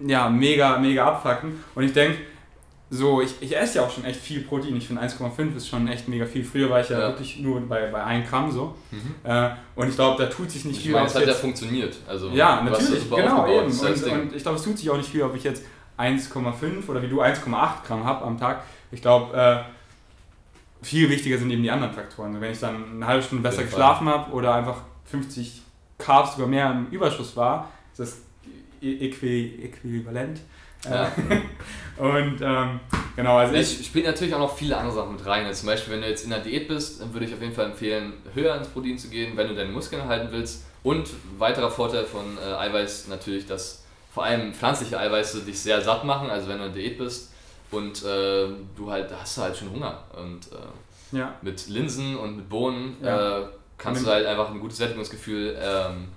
ja, 0.07 0.29
mega, 0.29 0.77
mega 0.77 1.05
abfacken. 1.05 1.61
Und 1.75 1.83
ich 1.83 1.91
denke, 1.91 2.17
so, 2.91 3.21
ich, 3.21 3.35
ich 3.41 3.55
esse 3.55 3.77
ja 3.77 3.85
auch 3.85 3.91
schon 3.91 4.03
echt 4.05 4.19
viel 4.19 4.41
Protein. 4.41 4.75
Ich 4.75 4.87
finde 4.87 5.03
1,5 5.03 5.55
ist 5.55 5.67
schon 5.67 5.87
echt 5.87 6.07
mega 6.07 6.25
viel. 6.25 6.43
Früher 6.43 6.69
war 6.69 6.81
ich 6.81 6.89
ja, 6.89 6.99
Ja. 6.99 7.07
wirklich 7.09 7.39
nur 7.39 7.61
bei, 7.61 7.87
bei 7.91 8.03
1 8.03 8.27
Gramm 8.29 8.51
so. 8.51 8.75
Mhm. 8.89 9.15
Äh, 9.23 9.49
und 9.75 9.89
ich 9.89 9.95
glaube, 9.95 10.23
da 10.23 10.29
tut 10.29 10.49
sich 10.49 10.65
nicht 10.65 10.77
Ich 10.77 10.83
viel. 10.83 10.93
meine, 10.93 11.05
es 11.05 11.13
hat 11.13 11.25
ja 11.27 11.33
funktioniert. 11.33 11.95
Also, 12.07 12.29
ja, 12.29 12.61
natürlich, 12.63 13.07
genau, 13.09 13.45
eben. 13.47 13.67
Und, 13.67 14.03
und 14.03 14.35
ich 14.35 14.41
glaube, 14.41 14.57
es 14.57 14.63
tut 14.63 14.77
sich 14.77 14.89
auch 14.89 14.97
nicht 14.97 15.09
viel, 15.09 15.21
ob 15.21 15.35
ich 15.35 15.43
jetzt 15.43 15.63
1,5 15.99 16.87
oder 16.87 17.01
wie 17.01 17.07
du 17.07 17.21
1,8 17.21 17.85
Gramm 17.85 18.03
habe 18.05 18.25
am 18.25 18.37
Tag. 18.39 18.63
Ich 18.91 19.01
glaube, 19.01 19.37
äh, 19.37 19.57
viel 20.81 21.09
wichtiger 21.09 21.37
sind 21.37 21.51
eben 21.51 21.61
die 21.61 21.69
anderen 21.71 21.93
Faktoren. 21.93 22.29
Also 22.29 22.41
wenn 22.41 22.51
ich 22.51 22.59
dann 22.59 22.83
eine 22.95 23.05
halbe 23.05 23.21
Stunde 23.23 23.43
besser 23.43 23.63
geschlafen 23.63 24.07
habe 24.07 24.31
oder 24.31 24.55
einfach 24.55 24.77
50 25.05 25.61
Carbs 25.97 26.33
sogar 26.33 26.47
mehr 26.47 26.71
im 26.71 26.87
Überschuss 26.87 27.35
war, 27.35 27.69
ist 27.91 27.99
das 27.99 28.17
äqui 28.81 29.59
äquivalent. 29.63 30.39
Ja. 30.85 31.11
Und 31.97 32.39
ähm, 32.41 32.79
genau, 33.17 33.37
also 33.37 33.53
ich, 33.55 33.79
Es 33.79 33.85
spielt 33.85 34.05
natürlich 34.05 34.33
auch 34.33 34.39
noch 34.39 34.55
viele 34.55 34.77
andere 34.77 34.93
Sachen 34.95 35.13
mit 35.13 35.25
rein. 35.25 35.45
Also 35.45 35.61
zum 35.61 35.67
Beispiel, 35.67 35.93
wenn 35.93 36.01
du 36.01 36.07
jetzt 36.07 36.23
in 36.23 36.29
der 36.29 36.39
Diät 36.39 36.67
bist, 36.69 37.01
dann 37.01 37.11
würde 37.13 37.25
ich 37.25 37.33
auf 37.33 37.41
jeden 37.41 37.53
Fall 37.53 37.65
empfehlen, 37.65 38.13
höher 38.33 38.55
ins 38.55 38.69
Protein 38.69 38.97
zu 38.97 39.09
gehen, 39.09 39.35
wenn 39.35 39.49
du 39.49 39.55
deine 39.55 39.71
Muskeln 39.71 40.05
halten 40.07 40.29
willst. 40.31 40.63
Und 40.83 41.09
weiterer 41.37 41.69
Vorteil 41.69 42.05
von 42.05 42.37
äh, 42.37 42.53
Eiweiß 42.53 43.07
natürlich, 43.09 43.45
dass 43.45 43.83
vor 44.13 44.23
allem 44.23 44.53
pflanzliche 44.53 44.97
Eiweiße 44.97 45.41
dich 45.41 45.59
sehr 45.59 45.81
satt 45.81 46.05
machen. 46.05 46.29
Also 46.29 46.47
wenn 46.47 46.59
du 46.59 46.65
in 46.67 46.73
der 46.73 46.81
Diät 46.81 46.97
bist 46.97 47.33
und 47.71 48.01
äh, 48.05 48.47
du 48.77 48.89
halt, 48.89 49.09
hast 49.19 49.37
du 49.37 49.41
halt 49.41 49.57
schon 49.57 49.71
Hunger. 49.71 50.01
Und 50.17 50.47
äh, 50.53 51.17
ja, 51.17 51.33
mit 51.41 51.67
Linsen 51.67 52.15
und 52.15 52.37
mit 52.37 52.47
Bohnen 52.49 52.95
Ja. 53.03 53.39
äh, 53.39 53.45
kannst 53.77 54.05
du 54.05 54.09
halt 54.09 54.25
einfach 54.25 54.49
ein 54.51 54.59
gutes 54.61 54.77
Sättigungsgefühl 54.77 55.57
ähm, 55.61 56.07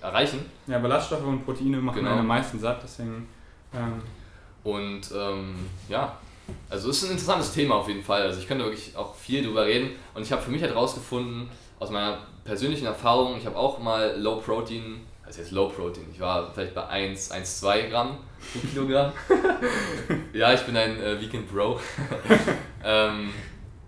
erreichen. 0.00 0.44
ja, 0.66 0.78
Ballaststoffe 0.78 1.24
und 1.24 1.44
Proteine 1.44 1.78
machen 1.78 1.96
Genau. 1.98 2.10
einen 2.12 2.20
am 2.20 2.26
meisten 2.28 2.58
satt, 2.60 2.80
deswegen 2.82 3.26
ähm, 3.74 4.02
Und 4.64 5.02
ähm, 5.14 5.54
ja, 5.88 6.16
also 6.68 6.90
es 6.90 6.98
ist 6.98 7.04
ein 7.04 7.12
interessantes 7.12 7.52
Thema 7.52 7.76
auf 7.76 7.88
jeden 7.88 8.02
Fall. 8.02 8.22
Also 8.22 8.40
ich 8.40 8.48
könnte 8.48 8.64
wirklich 8.64 8.96
auch 8.96 9.14
viel 9.14 9.44
drüber 9.44 9.66
reden. 9.66 9.90
Und 10.14 10.22
ich 10.22 10.32
habe 10.32 10.42
für 10.42 10.50
mich 10.50 10.62
halt 10.62 10.74
rausgefunden, 10.74 11.48
aus 11.78 11.90
meiner 11.90 12.18
persönlichen 12.44 12.86
Erfahrung, 12.86 13.36
ich 13.38 13.46
habe 13.46 13.56
auch 13.56 13.78
mal 13.78 14.14
Low 14.18 14.36
Protein, 14.36 15.00
also 15.24 15.40
jetzt 15.40 15.50
Low 15.50 15.68
Protein, 15.68 16.04
ich 16.12 16.20
war 16.20 16.52
vielleicht 16.52 16.74
bei 16.74 16.86
1, 16.86 17.30
1 17.30 17.60
2 17.60 17.82
Gramm 17.82 18.18
pro 18.52 18.66
Kilogramm. 18.68 19.12
ja, 20.32 20.52
ich 20.52 20.60
bin 20.62 20.76
ein 20.76 21.00
äh, 21.00 21.20
Vegan 21.20 21.46
Bro. 21.46 21.80
ähm, 22.84 23.30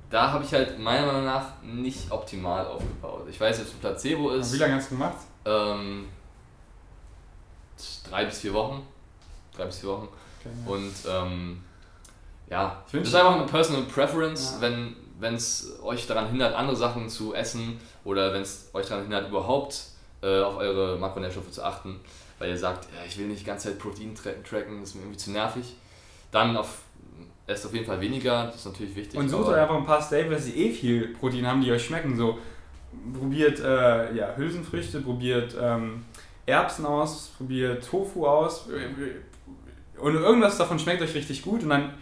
da 0.09 0.31
habe 0.31 0.45
ich 0.45 0.53
halt 0.53 0.79
meiner 0.79 1.07
Meinung 1.07 1.25
nach 1.25 1.63
nicht 1.63 2.11
optimal 2.11 2.67
aufgebaut. 2.67 3.27
Ich 3.31 3.41
weiß 3.41 3.59
jetzt, 3.59 3.81
Placebo 3.81 4.31
ist 4.31 4.53
wie 4.55 4.59
lange 4.59 4.75
hast 4.75 4.91
du 4.91 4.95
gemacht? 4.97 5.17
ähm, 5.45 6.07
drei 8.09 8.25
bis 8.25 8.41
vier 8.41 8.55
Wochen. 8.55 8.87
Drei 9.57 9.65
bis 9.67 9.79
vier 9.81 9.91
Wochen. 9.91 10.09
Ja. 10.45 10.73
Und 10.73 10.93
ähm, 11.09 11.61
ja, 12.51 12.83
Ich 12.87 12.93
das 12.93 13.01
wünsch- 13.01 13.09
ist 13.09 13.15
einfach 13.15 13.37
eine 13.37 13.47
Personal 13.47 13.83
Preference, 13.85 14.55
Ja. 14.57 14.61
wenn 14.69 14.97
wenn 15.21 15.35
es 15.37 15.79
euch 15.85 16.09
daran 16.09 16.27
hindert, 16.27 16.53
andere 16.53 16.75
Sachen 16.75 17.09
zu 17.09 17.33
essen 17.33 17.79
oder 18.05 18.33
wenn 18.33 18.43
es 18.43 18.71
euch 18.73 18.87
daran 18.89 19.03
hindert, 19.05 19.29
überhaupt 19.29 19.81
äh, 20.21 20.41
auf 20.41 20.57
eure 20.57 20.99
Makronährstoffe 20.99 21.53
zu 21.53 21.63
achten, 21.63 22.01
weil 22.41 22.49
ihr 22.51 22.59
sagt, 22.59 22.87
ja, 22.93 23.05
ich 23.07 23.17
will 23.19 23.29
nicht 23.29 23.43
die 23.43 23.45
ganze 23.45 23.69
Zeit 23.69 23.79
Protein 23.79 24.17
tra 24.17 24.31
tracken, 24.49 24.81
das 24.81 24.89
ist 24.89 24.95
mir 24.97 25.03
irgendwie 25.03 25.19
zu 25.19 25.31
nervig, 25.31 25.77
dann 26.33 26.57
auf, 26.57 26.79
esst 27.47 27.65
auf 27.67 27.73
jeden 27.73 27.87
Fall 27.87 28.01
weniger, 28.01 28.47
das 28.47 28.57
ist 28.57 28.65
natürlich 28.67 28.97
wichtig. 28.97 29.17
Und 29.17 29.29
sucht 29.29 29.47
euch 29.51 29.61
einfach 29.61 29.77
ein 29.77 29.87
paar 29.87 30.03
Staples, 30.03 30.47
die 30.47 30.67
eh 30.67 30.73
viel 30.73 31.15
Protein 31.15 31.47
haben, 31.47 31.61
die 31.63 31.71
euch 31.71 31.85
schmecken. 31.85 32.17
So 32.17 32.39
probiert 33.17 33.61
äh, 33.61 34.13
ja, 34.17 34.35
Hülsenfrüchte, 34.35 35.03
probiert 35.03 35.55
ähm, 35.61 36.05
Erbsen 36.47 36.85
aus, 36.85 37.31
probiert 37.39 37.87
Tofu 37.89 38.27
aus. 38.27 38.67
Und 40.03 40.15
irgendwas 40.17 40.59
davon 40.59 40.79
schmeckt 40.79 41.01
euch 41.01 41.15
richtig 41.15 41.43
gut 41.43 41.63
und 41.63 41.71
dann 41.71 41.95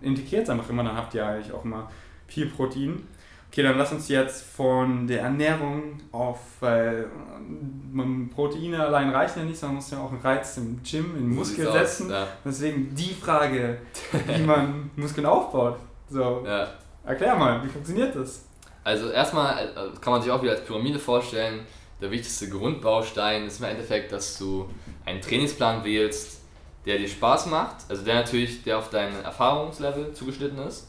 integriert 0.00 0.44
es 0.44 0.50
einfach 0.50 0.68
immer, 0.70 0.84
dann 0.84 0.96
habt 0.96 1.14
ihr 1.14 1.26
eigentlich 1.26 1.52
auch 1.52 1.64
immer 1.64 1.90
viel 2.26 2.46
Protein. 2.46 3.06
Okay, 3.50 3.62
dann 3.62 3.76
lass 3.76 3.92
uns 3.92 4.08
jetzt 4.08 4.46
von 4.46 5.06
der 5.06 5.20
Ernährung 5.20 6.00
auf, 6.10 6.38
weil 6.60 7.06
ähm, 7.36 8.30
Proteine 8.34 8.82
allein 8.82 9.10
reichen 9.10 9.40
ja 9.40 9.44
nicht, 9.44 9.58
sondern 9.58 9.74
man 9.74 9.82
muss 9.82 9.90
ja 9.90 9.98
auch 9.98 10.10
einen 10.10 10.22
Reiz 10.22 10.56
im 10.56 10.80
Gym, 10.82 11.14
in 11.14 11.24
den 11.24 11.32
So 11.32 11.38
Muskel 11.40 11.56
sieht's 11.66 11.68
aus, 11.68 11.98
setzen. 11.98 12.10
Ja, 12.10 12.26
Deswegen 12.42 12.94
die 12.94 13.12
Frage, 13.12 13.76
wie 14.26 14.42
man 14.42 14.90
Muskeln 14.96 15.26
aufbaut. 15.26 15.76
So, 16.08 16.42
ja. 16.46 16.68
erklär 17.04 17.36
mal, 17.36 17.62
wie 17.62 17.68
funktioniert 17.68 18.16
das? 18.16 18.46
Also 18.84 19.10
erstmal 19.10 19.58
äh, 19.58 19.70
kann 20.00 20.14
man 20.14 20.22
sich 20.22 20.30
auch 20.30 20.42
wieder 20.42 20.52
als 20.52 20.64
Pyramide 20.64 20.98
vorstellen. 20.98 21.60
Der 22.00 22.10
wichtigste 22.10 22.48
Grundbaustein 22.48 23.46
ist 23.46 23.60
im 23.60 23.66
Endeffekt, 23.66 24.12
dass 24.12 24.38
du 24.38 24.68
einen 25.04 25.20
Trainingsplan 25.20 25.84
wählst, 25.84 26.41
der 26.86 26.98
dir 26.98 27.08
Spaß 27.08 27.46
macht, 27.46 27.76
also 27.88 28.04
der 28.04 28.16
natürlich, 28.16 28.62
der 28.62 28.78
auf 28.78 28.90
dein 28.90 29.22
Erfahrungslevel 29.22 30.12
zugeschnitten 30.14 30.58
ist 30.58 30.88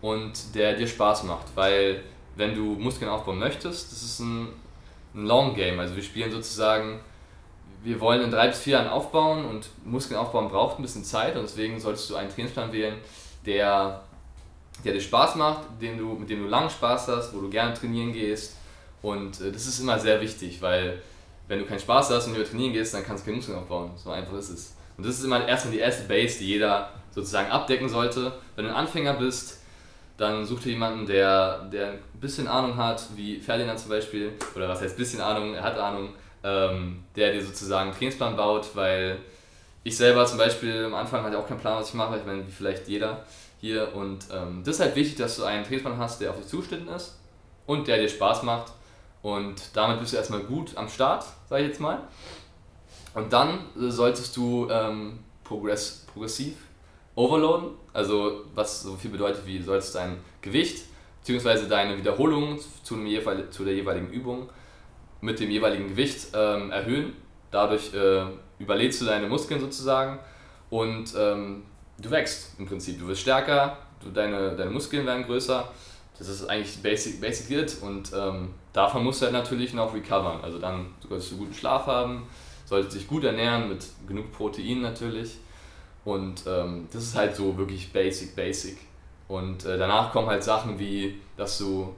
und 0.00 0.54
der 0.54 0.74
dir 0.74 0.86
Spaß 0.86 1.24
macht, 1.24 1.46
weil 1.54 2.02
wenn 2.36 2.54
du 2.54 2.74
Muskeln 2.74 3.10
aufbauen 3.10 3.38
möchtest, 3.38 3.92
das 3.92 4.02
ist 4.02 4.20
ein, 4.20 4.48
ein 5.14 5.26
Long 5.26 5.54
Game, 5.54 5.78
also 5.78 5.94
wir 5.96 6.02
spielen 6.02 6.30
sozusagen, 6.30 7.00
wir 7.82 8.00
wollen 8.00 8.22
in 8.22 8.30
drei 8.30 8.48
bis 8.48 8.58
vier 8.60 8.74
Jahren 8.74 8.88
aufbauen 8.88 9.44
und 9.44 9.68
Muskeln 9.84 10.18
aufbauen 10.18 10.48
braucht 10.48 10.78
ein 10.78 10.82
bisschen 10.82 11.04
Zeit 11.04 11.36
und 11.36 11.42
deswegen 11.42 11.78
solltest 11.78 12.08
du 12.10 12.16
einen 12.16 12.30
Trainingsplan 12.30 12.72
wählen, 12.72 12.96
der 13.44 14.02
der 14.84 14.92
dir 14.92 15.00
Spaß 15.00 15.34
macht, 15.36 15.62
den 15.80 15.98
du, 15.98 16.14
mit 16.14 16.30
dem 16.30 16.42
du 16.42 16.48
lange 16.48 16.70
Spaß 16.70 17.08
hast, 17.08 17.34
wo 17.34 17.40
du 17.40 17.50
gerne 17.50 17.74
trainieren 17.74 18.12
gehst. 18.12 18.56
Und 19.02 19.40
äh, 19.40 19.52
das 19.52 19.66
ist 19.66 19.80
immer 19.80 19.98
sehr 19.98 20.20
wichtig, 20.20 20.60
weil 20.62 21.02
wenn 21.48 21.58
du 21.58 21.64
keinen 21.64 21.80
Spaß 21.80 22.10
hast 22.10 22.26
und 22.26 22.34
über 22.34 22.44
trainieren 22.44 22.72
gehst, 22.72 22.94
dann 22.94 23.04
kannst 23.04 23.22
du 23.22 23.26
keine 23.26 23.36
Muskeln 23.38 23.58
aufbauen. 23.58 23.90
So 23.96 24.10
einfach 24.10 24.34
ist 24.34 24.50
es. 24.50 24.74
Und 24.98 25.06
das 25.06 25.18
ist 25.18 25.24
immer 25.24 25.46
erstmal 25.46 25.72
die 25.72 25.80
erste 25.80 26.06
Base, 26.06 26.40
die 26.40 26.46
jeder 26.46 26.90
sozusagen 27.12 27.50
abdecken 27.50 27.88
sollte. 27.88 28.32
Wenn 28.56 28.64
du 28.64 28.70
ein 28.70 28.76
Anfänger 28.76 29.14
bist, 29.14 29.62
dann 30.16 30.44
such 30.44 30.60
dir 30.60 30.72
jemanden, 30.72 31.06
der, 31.06 31.60
der 31.72 31.92
ein 31.92 32.20
bisschen 32.20 32.48
Ahnung 32.48 32.76
hat, 32.76 33.04
wie 33.14 33.40
Ferdinand 33.40 33.78
zum 33.78 33.90
Beispiel, 33.90 34.32
oder 34.56 34.68
was 34.68 34.82
heißt 34.82 34.96
bisschen 34.96 35.20
Ahnung, 35.20 35.54
er 35.54 35.62
hat 35.62 35.78
Ahnung, 35.78 36.10
ähm, 36.42 37.04
der 37.14 37.32
dir 37.32 37.42
sozusagen 37.42 37.90
einen 37.90 37.96
Trainingsplan 37.96 38.36
baut, 38.36 38.74
weil 38.74 39.18
ich 39.84 39.96
selber 39.96 40.26
zum 40.26 40.38
Beispiel 40.38 40.84
am 40.84 40.94
Anfang 40.94 41.22
hatte 41.22 41.38
auch 41.38 41.46
keinen 41.46 41.60
Plan, 41.60 41.78
was 41.78 41.88
ich 41.88 41.94
mache, 41.94 42.18
ich 42.18 42.26
meine, 42.26 42.46
wie 42.46 42.50
vielleicht 42.50 42.88
jeder 42.88 43.24
hier. 43.60 43.94
Und 43.94 44.26
ähm, 44.32 44.62
das 44.64 44.76
ist 44.76 44.80
halt 44.80 44.96
wichtig, 44.96 45.16
dass 45.16 45.36
du 45.36 45.44
einen 45.44 45.62
Trainingsplan 45.62 45.98
hast, 45.98 46.20
der 46.20 46.30
auf 46.30 46.36
dich 46.36 46.48
zugeschnitten 46.48 46.88
ist 46.88 47.16
und 47.66 47.86
der 47.86 47.98
dir 47.98 48.08
Spaß 48.08 48.42
macht. 48.42 48.72
Und 49.22 49.76
damit 49.76 50.00
bist 50.00 50.12
du 50.12 50.16
erstmal 50.16 50.40
gut 50.40 50.76
am 50.76 50.88
Start, 50.88 51.24
sage 51.48 51.62
ich 51.62 51.68
jetzt 51.68 51.80
mal. 51.80 52.00
Und 53.14 53.32
dann 53.32 53.60
äh, 53.76 53.90
solltest 53.90 54.36
du 54.36 54.68
ähm, 54.70 55.20
progress 55.44 56.06
progressiv 56.12 56.54
overloaden, 57.14 57.70
also 57.92 58.44
was 58.54 58.82
so 58.82 58.94
viel 58.94 59.10
bedeutet 59.10 59.44
wie, 59.44 59.58
du 59.58 59.64
solltest 59.64 59.94
dein 59.94 60.18
Gewicht 60.40 60.84
bzw. 61.26 61.66
deine 61.68 61.96
Wiederholung 61.98 62.58
zu, 62.58 62.96
zu 63.50 63.64
der 63.64 63.74
jeweiligen 63.74 64.10
Übung 64.10 64.48
mit 65.20 65.40
dem 65.40 65.50
jeweiligen 65.50 65.88
Gewicht 65.88 66.28
ähm, 66.34 66.70
erhöhen. 66.70 67.14
Dadurch 67.50 67.92
äh, 67.92 68.24
überlädst 68.58 69.00
du 69.00 69.06
deine 69.06 69.26
Muskeln 69.26 69.60
sozusagen 69.60 70.18
und 70.70 71.14
ähm, 71.18 71.64
du 71.98 72.10
wächst 72.10 72.58
im 72.58 72.66
Prinzip. 72.66 72.98
Du 72.98 73.08
wirst 73.08 73.22
stärker, 73.22 73.78
du, 74.02 74.10
deine, 74.10 74.54
deine 74.54 74.70
Muskeln 74.70 75.06
werden 75.06 75.24
größer. 75.24 75.68
Das 76.18 76.28
ist 76.28 76.48
eigentlich 76.48 76.82
basic, 76.82 77.20
basic 77.20 77.50
it 77.50 77.76
und 77.80 78.12
ähm, 78.12 78.50
davon 78.72 79.04
musst 79.04 79.20
du 79.20 79.26
halt 79.26 79.32
natürlich 79.32 79.72
noch 79.72 79.94
recovern. 79.94 80.40
Also 80.42 80.58
dann 80.58 80.94
solltest 81.08 81.32
du 81.32 81.38
guten 81.38 81.54
Schlaf 81.54 81.86
haben, 81.86 82.26
solltest 82.68 82.96
dich 82.96 83.08
gut 83.08 83.24
ernähren 83.24 83.68
mit 83.70 83.86
genug 84.06 84.30
Protein 84.30 84.82
natürlich. 84.82 85.38
Und 86.04 86.44
ähm, 86.46 86.86
das 86.92 87.02
ist 87.02 87.16
halt 87.16 87.34
so 87.34 87.56
wirklich 87.56 87.92
basic, 87.92 88.36
basic. 88.36 88.76
Und 89.26 89.64
äh, 89.64 89.78
danach 89.78 90.12
kommen 90.12 90.28
halt 90.28 90.44
Sachen 90.44 90.78
wie, 90.78 91.18
dass 91.36 91.58
du 91.58 91.94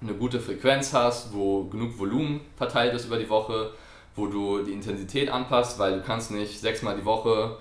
eine 0.00 0.14
gute 0.14 0.40
Frequenz 0.40 0.92
hast, 0.92 1.32
wo 1.32 1.64
genug 1.64 1.98
Volumen 1.98 2.40
verteilt 2.56 2.94
ist 2.94 3.06
über 3.06 3.18
die 3.18 3.28
Woche, 3.28 3.72
wo 4.14 4.26
du 4.26 4.62
die 4.62 4.72
Intensität 4.72 5.30
anpasst, 5.30 5.78
weil 5.78 5.94
du 5.94 6.02
kannst 6.02 6.30
nicht 6.30 6.60
sechsmal 6.60 6.96
die 6.96 7.04
Woche 7.04 7.56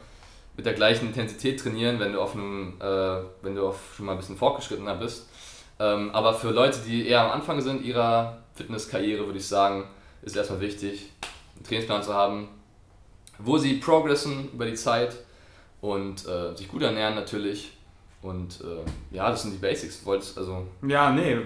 mit 0.55 0.65
der 0.65 0.73
gleichen 0.73 1.07
Intensität 1.07 1.59
trainieren, 1.59 1.99
wenn 1.99 2.13
du 2.13 2.21
auf 2.21 2.35
einem, 2.35 2.73
äh, 2.79 3.17
wenn 3.41 3.55
du 3.55 3.67
auf 3.67 3.95
schon 3.95 4.05
mal 4.05 4.13
ein 4.13 4.17
bisschen 4.17 4.37
fortgeschrittener 4.37 4.95
bist. 4.95 5.27
Ähm, 5.79 6.11
aber 6.13 6.35
für 6.35 6.51
Leute, 6.51 6.79
die 6.85 7.07
eher 7.07 7.21
am 7.21 7.31
Anfang 7.31 7.61
sind 7.61 7.83
ihrer 7.83 8.43
Fitnesskarriere, 8.53 9.25
würde 9.25 9.39
ich 9.39 9.47
sagen, 9.47 9.85
ist 10.21 10.35
erstmal 10.35 10.61
wichtig, 10.61 11.11
einen 11.55 11.65
Trainingsplan 11.65 12.03
zu 12.03 12.13
haben, 12.13 12.47
wo 13.39 13.57
sie 13.57 13.75
progressen 13.75 14.49
über 14.53 14.65
die 14.65 14.75
Zeit 14.75 15.15
und 15.81 16.25
äh, 16.27 16.55
sich 16.55 16.67
gut 16.67 16.81
ernähren 16.83 17.15
natürlich. 17.15 17.73
Und 18.21 18.61
äh, 18.61 19.15
ja, 19.15 19.29
das 19.31 19.41
sind 19.43 19.53
die 19.53 19.57
Basics. 19.57 20.05
Wolltest 20.05 20.37
also 20.37 20.67
Ja, 20.87 21.09
nee, 21.11 21.37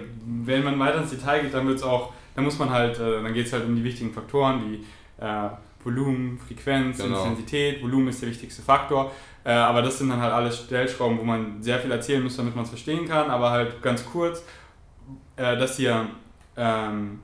wenn 0.44 0.62
man 0.62 0.78
weiter 0.78 0.98
ins 0.98 1.10
Detail 1.10 1.40
geht, 1.42 1.54
dann 1.54 1.66
wird's 1.66 1.82
auch, 1.82 2.12
dann 2.34 2.44
muss 2.44 2.58
man 2.58 2.68
halt, 2.70 2.98
äh, 2.98 3.22
dann 3.22 3.32
geht 3.32 3.46
es 3.46 3.52
halt 3.52 3.64
um 3.64 3.74
die 3.74 3.84
wichtigen 3.84 4.12
Faktoren 4.12 4.60
wie 4.70 4.84
äh, 5.24 5.48
Volumen, 5.82 6.38
Frequenz, 6.38 6.98
Genau. 6.98 7.22
Intensität. 7.22 7.82
Volumen 7.82 8.08
ist 8.08 8.20
der 8.20 8.28
wichtigste 8.28 8.60
Faktor. 8.60 9.10
Äh, 9.44 9.52
aber 9.52 9.80
das 9.80 9.98
sind 9.98 10.10
dann 10.10 10.20
halt 10.20 10.32
alle 10.34 10.52
Stellschrauben, 10.52 11.18
wo 11.18 11.22
man 11.22 11.62
sehr 11.62 11.78
viel 11.78 11.90
erzählen 11.92 12.22
muss, 12.22 12.36
damit 12.36 12.54
man 12.54 12.64
es 12.64 12.70
verstehen 12.70 13.08
kann. 13.08 13.30
Aber 13.30 13.50
halt 13.50 13.80
ganz 13.80 14.04
kurz, 14.04 14.42
äh, 15.36 15.56
dass 15.56 15.78
ihr 15.78 16.08
ähm, 16.56 17.20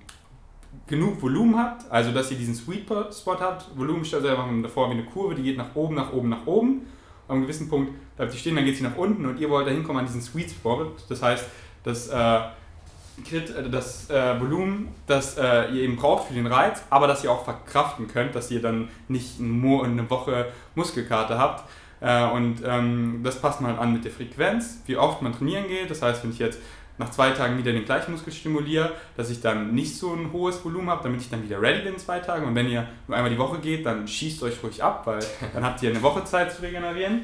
genug 0.92 1.22
Volumen 1.22 1.58
habt, 1.58 1.90
also 1.90 2.12
dass 2.12 2.30
ihr 2.30 2.36
diesen 2.36 2.54
Sweet 2.54 2.86
Spot 2.86 3.40
habt. 3.40 3.66
Volumen 3.78 4.04
stellt 4.04 4.24
euch 4.24 4.30
einfach 4.32 4.46
mal 4.46 4.68
vor 4.68 4.90
wie 4.90 4.92
eine 4.92 5.04
Kurve, 5.04 5.34
die 5.34 5.42
geht 5.42 5.56
nach 5.56 5.74
oben, 5.74 5.94
nach 5.94 6.12
oben, 6.12 6.28
nach 6.28 6.46
oben. 6.46 6.82
Einem 7.28 7.42
gewissen 7.42 7.70
Punkt 7.70 7.92
bleibt 8.14 8.32
sie 8.32 8.38
stehen, 8.38 8.56
dann 8.56 8.66
geht 8.66 8.76
sie 8.76 8.82
nach 8.82 8.96
unten 8.96 9.24
und 9.24 9.40
ihr 9.40 9.48
wollt 9.48 9.66
da 9.66 9.70
hinkommen 9.70 10.00
an 10.00 10.06
diesen 10.06 10.20
Sweet 10.20 10.50
Spot. 10.50 10.92
Das 11.08 11.22
heißt, 11.22 11.46
das, 11.82 12.08
äh, 12.08 12.36
äh, 12.36 13.70
das 13.70 14.10
äh, 14.10 14.38
Volumen, 14.38 14.88
das 15.06 15.38
äh, 15.38 15.70
ihr 15.72 15.84
eben 15.84 15.96
braucht 15.96 16.28
für 16.28 16.34
den 16.34 16.46
Reiz, 16.46 16.82
aber 16.90 17.06
dass 17.06 17.24
ihr 17.24 17.32
auch 17.32 17.44
verkraften 17.44 18.06
könnt, 18.06 18.34
dass 18.34 18.50
ihr 18.50 18.60
dann 18.60 18.88
nicht 19.08 19.40
eine 19.40 20.10
Woche 20.10 20.52
Muskelkater 20.74 21.38
habt. 21.38 21.70
Äh, 22.02 22.24
und 22.32 22.56
ähm, 22.66 23.20
das 23.24 23.40
passt 23.40 23.62
man 23.62 23.70
halt 23.70 23.80
an 23.80 23.94
mit 23.94 24.04
der 24.04 24.12
Frequenz, 24.12 24.82
wie 24.84 24.98
oft 24.98 25.22
man 25.22 25.32
trainieren 25.32 25.68
geht. 25.68 25.90
Das 25.90 26.02
heißt, 26.02 26.22
wenn 26.22 26.32
ich 26.32 26.38
jetzt 26.38 26.58
nach 26.98 27.10
zwei 27.10 27.30
Tagen 27.30 27.58
wieder 27.58 27.72
den 27.72 27.84
gleichen 27.84 28.12
Muskel 28.12 28.32
stimuliere, 28.32 28.92
dass 29.16 29.30
ich 29.30 29.40
dann 29.40 29.74
nicht 29.74 29.96
so 29.96 30.12
ein 30.12 30.32
hohes 30.32 30.64
Volumen 30.64 30.90
habe, 30.90 31.02
damit 31.02 31.20
ich 31.20 31.30
dann 31.30 31.42
wieder 31.42 31.60
ready 31.60 31.82
bin 31.82 31.94
in 31.94 31.98
zwei 31.98 32.20
Tagen. 32.20 32.46
Und 32.46 32.54
wenn 32.54 32.68
ihr 32.68 32.86
nur 33.08 33.16
einmal 33.16 33.30
die 33.30 33.38
Woche 33.38 33.58
geht, 33.58 33.86
dann 33.86 34.06
schießt 34.06 34.42
euch 34.42 34.62
ruhig 34.62 34.82
ab, 34.82 35.06
weil 35.06 35.24
dann 35.54 35.64
habt 35.64 35.82
ihr 35.82 35.90
eine 35.90 36.02
Woche 36.02 36.24
Zeit 36.24 36.52
zu 36.52 36.62
regenerieren. 36.62 37.22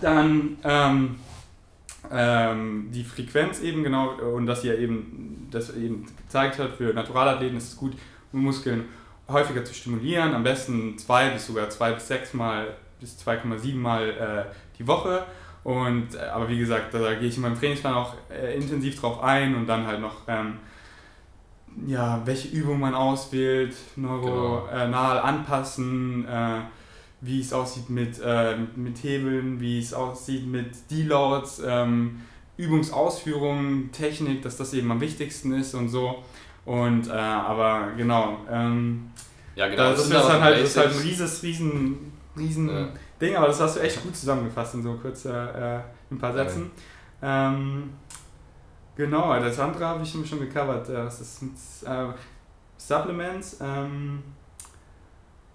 Dann 0.00 0.56
ähm, 0.64 1.16
ähm, 2.10 2.88
die 2.92 3.04
Frequenz 3.04 3.60
eben 3.60 3.82
genau 3.82 4.10
und 4.10 4.46
dass 4.46 4.64
ihr 4.64 4.78
eben 4.78 5.48
das 5.50 5.74
eben 5.76 6.06
gezeigt 6.16 6.58
hat, 6.58 6.76
für 6.76 6.94
Naturalathleten 6.94 7.56
ist 7.56 7.68
es 7.68 7.76
gut, 7.76 7.92
Muskeln 8.32 8.86
häufiger 9.28 9.64
zu 9.64 9.74
stimulieren, 9.74 10.34
am 10.34 10.42
besten 10.42 10.96
zwei 10.96 11.28
bis 11.30 11.46
sogar 11.46 11.68
zwei 11.68 11.92
bis 11.92 12.08
sechs 12.08 12.32
Mal 12.34 12.74
bis 13.02 13.18
2,7 13.26 13.74
Mal 13.74 14.08
äh, 14.10 14.54
die 14.78 14.86
Woche. 14.86 15.24
Und, 15.64 16.14
äh, 16.14 16.18
aber 16.18 16.48
wie 16.48 16.58
gesagt, 16.58 16.92
da 16.92 17.14
gehe 17.14 17.28
ich 17.28 17.36
in 17.36 17.42
meinem 17.42 17.58
Trainingsplan 17.58 17.94
auch 17.94 18.14
äh, 18.30 18.56
intensiv 18.56 19.00
drauf 19.00 19.22
ein 19.22 19.54
und 19.54 19.66
dann 19.66 19.86
halt 19.86 20.00
noch, 20.00 20.22
ähm, 20.26 20.58
ja, 21.86 22.20
welche 22.24 22.48
Übung 22.48 22.80
man 22.80 22.94
auswählt, 22.94 23.74
neuronal 23.96 25.20
anpassen, 25.20 26.26
äh, 26.28 26.60
wie 27.20 27.40
es 27.40 27.52
aussieht 27.52 27.88
mit, 27.88 28.20
äh, 28.22 28.56
mit 28.74 29.02
Hebeln, 29.02 29.60
wie 29.60 29.78
es 29.78 29.94
aussieht 29.94 30.46
mit 30.46 30.90
Deloads, 30.90 31.62
ähm, 31.64 32.20
Übungsausführung, 32.56 33.90
Technik, 33.92 34.42
dass 34.42 34.56
das 34.56 34.74
eben 34.74 34.90
am 34.90 35.00
wichtigsten 35.00 35.52
ist 35.54 35.74
und 35.74 35.88
so. 35.88 36.22
Und, 36.64 37.08
äh, 37.08 37.12
aber 37.12 37.92
genau, 37.96 38.38
ähm, 38.50 39.10
Ja, 39.54 39.68
genau. 39.68 39.90
das, 39.90 40.08
das, 40.08 40.24
ist 40.24 40.28
die 40.28 40.40
halt, 40.40 40.60
das 40.60 40.68
ist 40.68 40.76
halt 40.76 40.92
ein 40.92 41.02
rieses, 41.02 41.42
riesen, 41.42 42.12
riesen 42.36 42.68
Ja. 42.68 42.88
Ding, 43.22 43.36
aber 43.36 43.46
das 43.46 43.60
hast 43.60 43.76
du 43.76 43.80
echt 43.80 44.02
gut 44.02 44.14
zusammengefasst 44.16 44.74
in 44.74 44.82
so 44.82 44.94
kurz 45.00 45.24
äh, 45.26 45.30
in 46.10 46.16
ein 46.16 46.18
paar 46.18 46.32
Sätzen. 46.32 46.70
Ähm, 47.22 47.92
genau, 48.96 49.38
das 49.40 49.58
andere 49.60 49.86
habe 49.86 50.02
ich 50.02 50.10
schon 50.10 50.40
gecovert. 50.40 50.88
äh, 50.88 50.94
Das 50.94 51.20
ist 51.20 51.42
mit, 51.42 51.52
äh, 51.86 52.06
Supplements. 52.76 53.58
Ähm, 53.62 54.22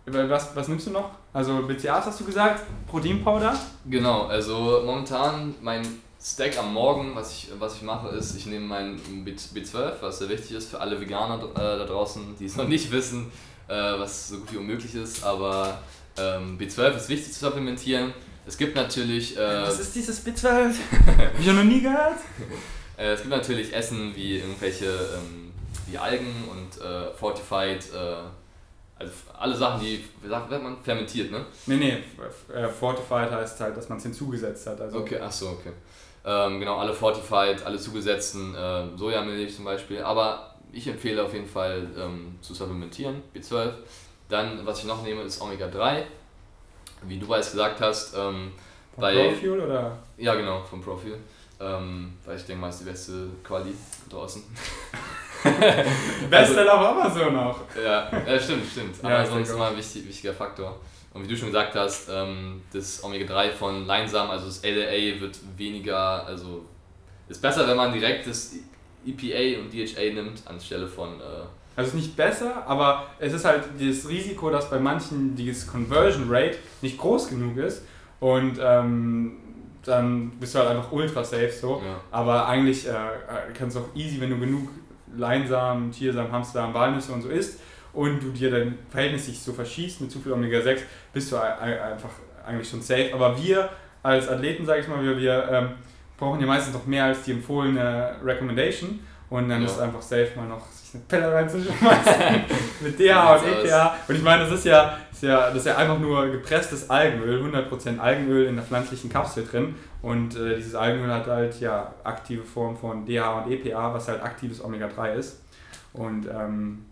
was, 0.05 0.55
was 0.55 0.67
nimmst 0.69 0.87
du 0.87 0.91
noch? 0.91 1.09
Also 1.33 1.63
BCAAs 1.67 2.05
hast 2.05 2.19
du 2.21 2.23
gesagt, 2.25 2.63
Proteinpowder. 2.87 3.53
Genau, 3.85 4.27
also 4.27 4.81
momentan 4.85 5.53
mein 5.61 5.85
Stack 6.21 6.57
am 6.57 6.73
Morgen, 6.73 7.13
was 7.13 7.31
ich, 7.33 7.51
was 7.59 7.75
ich 7.75 7.81
mache, 7.81 8.07
ist, 8.09 8.35
ich 8.37 8.45
nehme 8.45 8.65
mein 8.65 8.95
B- 9.25 9.33
B12, 9.33 9.91
was 10.01 10.19
sehr 10.19 10.29
wichtig 10.29 10.51
ist 10.53 10.69
für 10.71 10.79
alle 10.79 10.99
Veganer 10.99 11.43
äh, 11.43 11.77
da 11.77 11.85
draußen, 11.85 12.35
die 12.39 12.45
es 12.45 12.55
noch 12.55 12.67
nicht 12.67 12.89
wissen, 12.91 13.29
äh, 13.67 13.73
was 13.99 14.29
so 14.29 14.37
gut 14.39 14.53
wie 14.53 14.57
unmöglich 14.57 14.95
ist, 14.95 15.23
aber 15.25 15.77
ähm, 16.19 16.57
B12 16.57 16.95
ist 16.95 17.09
wichtig 17.09 17.33
zu 17.33 17.39
supplementieren. 17.39 18.13
Es 18.45 18.57
gibt 18.57 18.75
natürlich, 18.75 19.37
äh, 19.37 19.61
was 19.63 19.79
ist 19.79 19.95
dieses 19.95 20.25
B12? 20.25 20.45
Hab 21.17 21.39
ich 21.39 21.45
ja 21.45 21.53
noch 21.53 21.63
nie 21.63 21.81
gehört. 21.81 22.17
äh, 22.97 23.11
es 23.11 23.21
gibt 23.21 23.31
natürlich 23.31 23.73
Essen 23.73 24.15
wie 24.15 24.37
irgendwelche 24.37 24.85
ähm, 24.85 25.51
wie 25.87 25.97
Algen 25.97 26.33
und 26.49 26.81
äh, 26.81 27.11
Fortified, 27.13 27.93
äh, 27.93 28.15
also 28.99 29.11
alle 29.37 29.55
Sachen, 29.55 29.81
die, 29.81 30.03
wie 30.21 30.27
sagt 30.27 30.49
man, 30.51 30.77
fermentiert, 30.81 31.31
ne? 31.31 31.45
Nee, 31.65 31.75
nee, 31.75 32.03
äh, 32.53 32.67
Fortified 32.67 33.31
heißt 33.31 33.59
halt, 33.59 33.77
dass 33.77 33.89
man 33.89 33.97
es 33.97 34.03
hinzugesetzt 34.03 34.67
hat. 34.67 34.81
Also 34.81 34.99
Okay, 34.99 35.19
ach 35.21 35.31
so, 35.31 35.49
okay. 35.49 35.71
Ähm, 36.25 36.59
genau, 36.59 36.77
alle 36.77 36.93
Fortified, 36.93 37.63
alle 37.65 37.77
zugesetzten, 37.77 38.55
äh, 38.55 38.97
Sojamilch 38.97 39.55
zum 39.55 39.65
Beispiel. 39.65 40.01
Aber 40.01 40.55
ich 40.71 40.87
empfehle 40.87 41.23
auf 41.23 41.33
jeden 41.33 41.47
Fall 41.47 41.87
ähm, 41.97 42.37
zu 42.41 42.53
supplementieren, 42.53 43.21
B12. 43.35 43.71
Dann, 44.29 44.65
was 44.65 44.79
ich 44.79 44.85
noch 44.85 45.03
nehme, 45.03 45.21
ist 45.23 45.41
Omega-3. 45.41 46.03
Wie 47.03 47.17
du 47.19 47.27
bereits 47.27 47.51
gesagt 47.51 47.79
hast, 47.81 48.13
ähm, 48.15 48.51
Von 48.95 49.01
bei- 49.01 49.29
Profuel 49.29 49.61
oder? 49.61 49.97
ja 50.17 50.35
genau, 50.35 50.61
vom 50.63 50.81
Profil. 50.81 51.17
Ähm, 51.59 52.13
weil 52.25 52.37
ich 52.37 52.45
denke 52.45 52.61
mal, 52.61 52.69
ist 52.69 52.81
die 52.81 52.85
beste 52.85 53.27
Quali 53.43 53.73
draußen. 54.09 54.43
Bestseller 56.29 56.73
auf 56.79 56.87
Amazon 57.03 57.35
auch. 57.35 57.59
Ja, 57.75 58.09
ja 58.27 58.39
stimmt, 58.39 58.63
stimmt. 58.69 58.95
Ja, 59.01 59.09
Aber 59.09 59.23
ich 59.23 59.29
sonst 59.29 59.47
denke 59.49 59.53
immer 59.63 59.71
ein 59.71 59.77
wichtig, 59.77 60.07
wichtiger 60.07 60.33
Faktor. 60.33 60.79
Und 61.13 61.23
wie 61.23 61.27
du 61.27 61.35
schon 61.37 61.47
gesagt 61.47 61.73
hast, 61.75 62.09
ähm, 62.11 62.61
das 62.71 63.03
Omega-3 63.03 63.51
von 63.51 63.85
Leinsamen, 63.85 64.31
also 64.31 64.47
das 64.47 64.63
LDA 64.63 65.19
wird 65.21 65.37
weniger, 65.57 66.25
also 66.25 66.65
ist 67.27 67.41
besser, 67.41 67.67
wenn 67.67 67.77
man 67.77 67.91
direkt 67.93 68.27
das 68.27 68.53
EPA 69.05 69.59
und 69.61 69.73
DHA 69.73 70.13
nimmt, 70.13 70.45
anstelle 70.45 70.87
von, 70.87 71.19
äh, 71.19 71.23
Also 71.77 71.89
es 71.89 71.93
ist 71.93 72.01
nicht 72.01 72.17
besser, 72.17 72.67
aber 72.67 73.05
es 73.19 73.31
ist 73.33 73.45
halt 73.45 73.63
das 73.79 74.09
Risiko, 74.09 74.49
dass 74.49 74.69
bei 74.69 74.79
manchen 74.79 75.35
dieses 75.35 75.65
Conversion 75.67 76.25
Rate 76.29 76.57
nicht 76.81 76.97
groß 76.97 77.29
genug 77.29 77.55
ist 77.57 77.83
und 78.19 78.57
ähm, 78.61 79.37
dann 79.85 80.31
bist 80.31 80.53
du 80.55 80.59
halt 80.59 80.69
einfach 80.69 80.91
ultra 80.91 81.23
safe 81.23 81.51
so. 81.51 81.81
ja. 81.85 82.01
Aber 82.11 82.47
eigentlich 82.47 82.87
äh, 82.87 82.91
äh, 82.91 82.93
kannst 83.57 83.75
du 83.77 83.81
auch 83.81 83.95
easy, 83.95 84.19
wenn 84.19 84.31
du 84.31 84.39
genug 84.39 84.67
Leinsamen, 85.15 85.91
Chiasamen, 85.91 86.31
Hamstersamen, 86.31 86.73
Walnüsse 86.73 87.11
und 87.13 87.21
so 87.21 87.29
isst 87.29 87.59
und 87.93 88.21
du 88.21 88.31
dir 88.31 88.51
dann 88.51 88.77
verhältnismäßig 88.89 89.41
so 89.41 89.53
verschießt 89.53 90.01
mit 90.01 90.11
zu 90.11 90.19
viel 90.19 90.33
Omega-6, 90.33 90.79
bist 91.13 91.31
du 91.31 91.37
ei- 91.37 91.57
ei- 91.61 91.81
einfach 91.93 92.09
eigentlich 92.45 92.69
schon 92.69 92.81
safe. 92.81 93.11
Aber 93.13 93.41
wir 93.41 93.69
als 94.03 94.27
Athleten, 94.29 94.65
sage 94.65 94.81
ich 94.81 94.87
mal, 94.87 95.01
wir, 95.03 95.17
wir 95.17 95.47
ähm, 95.51 95.69
brauchen 96.17 96.39
ja 96.39 96.47
meistens 96.47 96.73
noch 96.73 96.85
mehr 96.85 97.05
als 97.05 97.23
die 97.23 97.31
empfohlene 97.31 98.15
Recommendation 98.23 98.99
und 99.29 99.49
dann 99.49 99.61
Ja. 99.61 99.65
ist 99.67 99.73
es 99.73 99.79
einfach 99.79 100.01
safe, 100.01 100.29
mal 100.35 100.47
noch 100.47 100.65
eine 100.97 101.05
Pille 101.07 101.33
reinzuschmeißen 101.33 102.13
mit 102.81 102.99
DHA 102.99 103.35
und 103.35 103.47
EPA. 103.47 103.95
Und 104.07 104.15
ich 104.15 104.23
meine, 104.23 104.43
das 104.43 104.53
ist 104.53 104.65
ja, 104.65 104.97
ist 105.11 105.23
ja, 105.23 105.47
das 105.49 105.57
ist 105.57 105.65
ja 105.67 105.77
einfach 105.77 105.99
nur 105.99 106.27
gepresstes 106.27 106.89
Algenöl, 106.89 107.43
100% 107.43 107.99
Algenöl 107.99 108.45
in 108.45 108.55
der 108.55 108.65
pflanzlichen 108.65 109.09
Kapsel 109.09 109.45
drin. 109.45 109.75
Und 110.01 110.35
äh, 110.35 110.55
dieses 110.55 110.75
Algenöl 110.75 111.11
hat 111.11 111.27
halt 111.27 111.59
ja 111.59 111.93
aktive 112.03 112.43
Form 112.43 112.75
von 112.77 113.05
DHA 113.05 113.41
und 113.41 113.51
EPA, 113.51 113.93
was 113.93 114.07
halt 114.07 114.21
aktives 114.21 114.63
Omega-3 114.63 115.13
ist. 115.13 115.41
Und 115.93 116.27
ähm, 116.27 116.85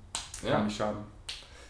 ja. 0.44 0.54
kann 0.54 0.66
nicht 0.66 0.78
schaden. 0.78 0.98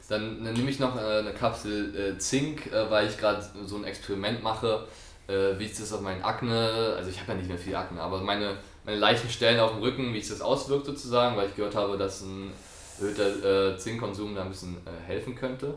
Dann, 0.07 0.43
dann 0.43 0.53
nehme 0.53 0.69
ich 0.69 0.79
noch 0.79 0.95
äh, 0.95 1.19
eine 1.19 1.33
Kapsel 1.33 1.95
äh, 1.95 2.17
Zink, 2.19 2.71
äh, 2.71 2.89
weil 2.89 3.07
ich 3.07 3.17
gerade 3.17 3.43
so 3.65 3.75
ein 3.77 3.83
Experiment 3.85 4.43
mache, 4.43 4.85
äh, 5.27 5.57
wie 5.57 5.65
ich 5.65 5.75
das 5.75 5.91
auf 5.91 6.01
meinen 6.01 6.23
Akne, 6.23 6.93
also 6.95 7.09
ich 7.09 7.19
habe 7.19 7.31
ja 7.31 7.37
nicht 7.39 7.49
mehr 7.49 7.57
viel 7.57 7.75
Akne, 7.75 7.99
aber 7.99 8.21
meine, 8.21 8.57
meine 8.85 8.97
leichten 8.97 9.29
Stellen 9.29 9.59
auf 9.59 9.71
dem 9.71 9.81
Rücken, 9.81 10.13
wie 10.13 10.19
sich 10.21 10.29
das 10.29 10.41
auswirkt 10.41 10.85
sozusagen, 10.85 11.35
weil 11.35 11.49
ich 11.49 11.55
gehört 11.55 11.75
habe, 11.75 11.97
dass 11.97 12.21
ein 12.21 12.51
erhöhter 12.99 13.73
äh, 13.73 13.77
Zinkkonsum 13.77 14.35
da 14.35 14.43
ein 14.43 14.49
bisschen 14.49 14.77
äh, 14.85 15.07
helfen 15.07 15.35
könnte. 15.35 15.75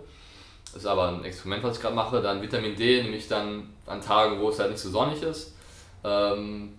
Das 0.72 0.82
ist 0.82 0.86
aber 0.86 1.08
ein 1.08 1.24
Experiment, 1.24 1.64
was 1.64 1.76
ich 1.76 1.82
gerade 1.82 1.94
mache. 1.94 2.20
Dann 2.20 2.42
Vitamin 2.42 2.76
D 2.76 3.02
nehme 3.02 3.16
ich 3.16 3.26
dann 3.26 3.70
an 3.86 4.00
Tagen, 4.00 4.38
wo 4.40 4.50
es 4.50 4.58
halt 4.58 4.70
nicht 4.70 4.80
so 4.80 4.90
sonnig 4.90 5.22
ist. 5.22 5.54
Ähm, 6.04 6.74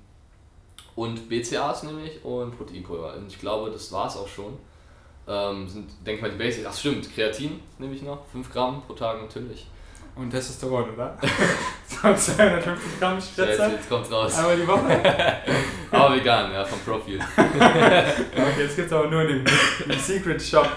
und 0.96 1.28
BCAAs 1.30 1.84
nehme 1.84 2.06
ich 2.06 2.24
und 2.24 2.56
Proteinpulver. 2.58 3.16
Und 3.16 3.28
ich 3.28 3.40
glaube, 3.40 3.72
das 3.72 3.92
war 3.92 4.08
es 4.08 4.16
auch 4.16 4.28
schon. 4.28 4.58
Ähm, 5.28 5.68
sind, 5.68 5.90
denke 6.06 6.16
ich 6.18 6.22
mal, 6.22 6.32
die 6.32 6.38
Basics. 6.38 6.68
Ach 6.70 6.76
stimmt, 6.76 7.14
Kreatin 7.14 7.60
nehme 7.78 7.96
ich 7.96 8.02
noch. 8.02 8.26
5 8.32 8.52
Gramm 8.52 8.82
pro 8.86 8.94
Tag 8.94 9.22
natürlich. 9.22 9.66
Und 10.16 10.30
Testosteron, 10.30 10.94
oder? 10.94 11.18
so 11.88 12.14
250 12.14 13.00
Gramm 13.00 13.16
Jetzt, 13.16 13.30
Spritze. 13.30 13.72
jetzt 13.72 13.90
kommt 13.90 14.12
raus. 14.12 14.38
Einmal 14.38 14.58
die 14.58 14.68
Woche. 14.68 15.02
Aber 15.92 16.16
vegan, 16.16 16.52
ja, 16.52 16.64
vom 16.64 16.80
Profil. 16.80 17.20
Okay, 17.38 18.62
jetzt 18.64 18.76
gibt 18.76 18.88
es 18.88 18.94
aber 18.94 19.08
nur 19.08 19.22
in 19.22 19.44
dem, 19.44 20.00
Secret 20.00 20.42
Shop, 20.42 20.68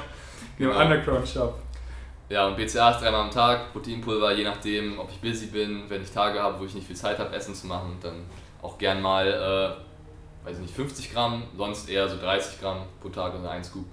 im 0.59 0.69
Genau. 0.69 0.81
Underground 0.81 1.29
Shop. 1.29 1.59
Ja, 2.29 2.47
und 2.47 2.57
BCAAs 2.57 3.01
dreimal 3.01 3.23
am 3.23 3.31
Tag, 3.31 3.73
Proteinpulver, 3.73 4.33
je 4.33 4.45
nachdem, 4.45 4.99
ob 4.99 5.11
ich 5.11 5.21
busy 5.21 5.47
bin, 5.47 5.85
wenn 5.89 6.03
ich 6.03 6.11
Tage 6.11 6.41
habe, 6.43 6.59
wo 6.59 6.65
ich 6.65 6.75
nicht 6.75 6.87
viel 6.87 6.97
Zeit 6.97 7.19
habe, 7.19 7.35
Essen 7.35 7.55
zu 7.55 7.67
machen, 7.67 7.99
dann 8.01 8.25
auch 8.63 8.79
gern 8.79 9.03
mal, 9.03 9.27
äh, 9.27 10.47
weiß 10.47 10.57
ich 10.57 10.63
nicht, 10.63 10.75
50 10.75 11.13
Gramm, 11.13 11.43
sonst 11.57 11.91
eher 11.91 12.09
so 12.09 12.17
30 12.19 12.61
Gramm 12.61 12.87
pro 13.01 13.11
Tag, 13.11 13.35
also 13.35 13.47
ein 13.49 13.63
Scoop. 13.63 13.85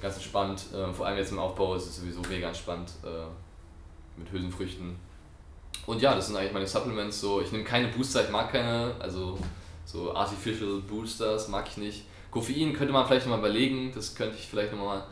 Ganz 0.00 0.14
entspannt, 0.14 0.66
äh, 0.72 0.92
vor 0.92 1.06
allem 1.06 1.18
jetzt 1.18 1.32
im 1.32 1.40
Aufbau 1.40 1.74
ist 1.74 1.86
es 1.86 1.96
sowieso 1.96 2.20
mega 2.28 2.46
entspannt 2.46 2.92
äh, 3.02 3.26
mit 4.16 4.30
Hülsenfrüchten. 4.30 4.96
Und 5.86 6.00
ja, 6.00 6.14
das 6.14 6.28
sind 6.28 6.36
eigentlich 6.36 6.52
meine 6.52 6.66
Supplements, 6.66 7.20
so, 7.20 7.40
ich 7.40 7.50
nehme 7.50 7.64
keine 7.64 7.88
Booster, 7.88 8.22
ich 8.22 8.30
mag 8.30 8.52
keine, 8.52 8.94
also 9.00 9.36
so 9.88 10.14
Artificial 10.14 10.80
Boosters 10.86 11.48
mag 11.48 11.66
ich 11.66 11.78
nicht. 11.78 12.04
Koffein 12.30 12.74
könnte 12.74 12.92
man 12.92 13.06
vielleicht 13.06 13.24
nochmal 13.24 13.38
überlegen, 13.38 13.90
das 13.94 14.14
könnte 14.14 14.36
ich 14.36 14.46
vielleicht 14.46 14.72
nochmal... 14.72 15.02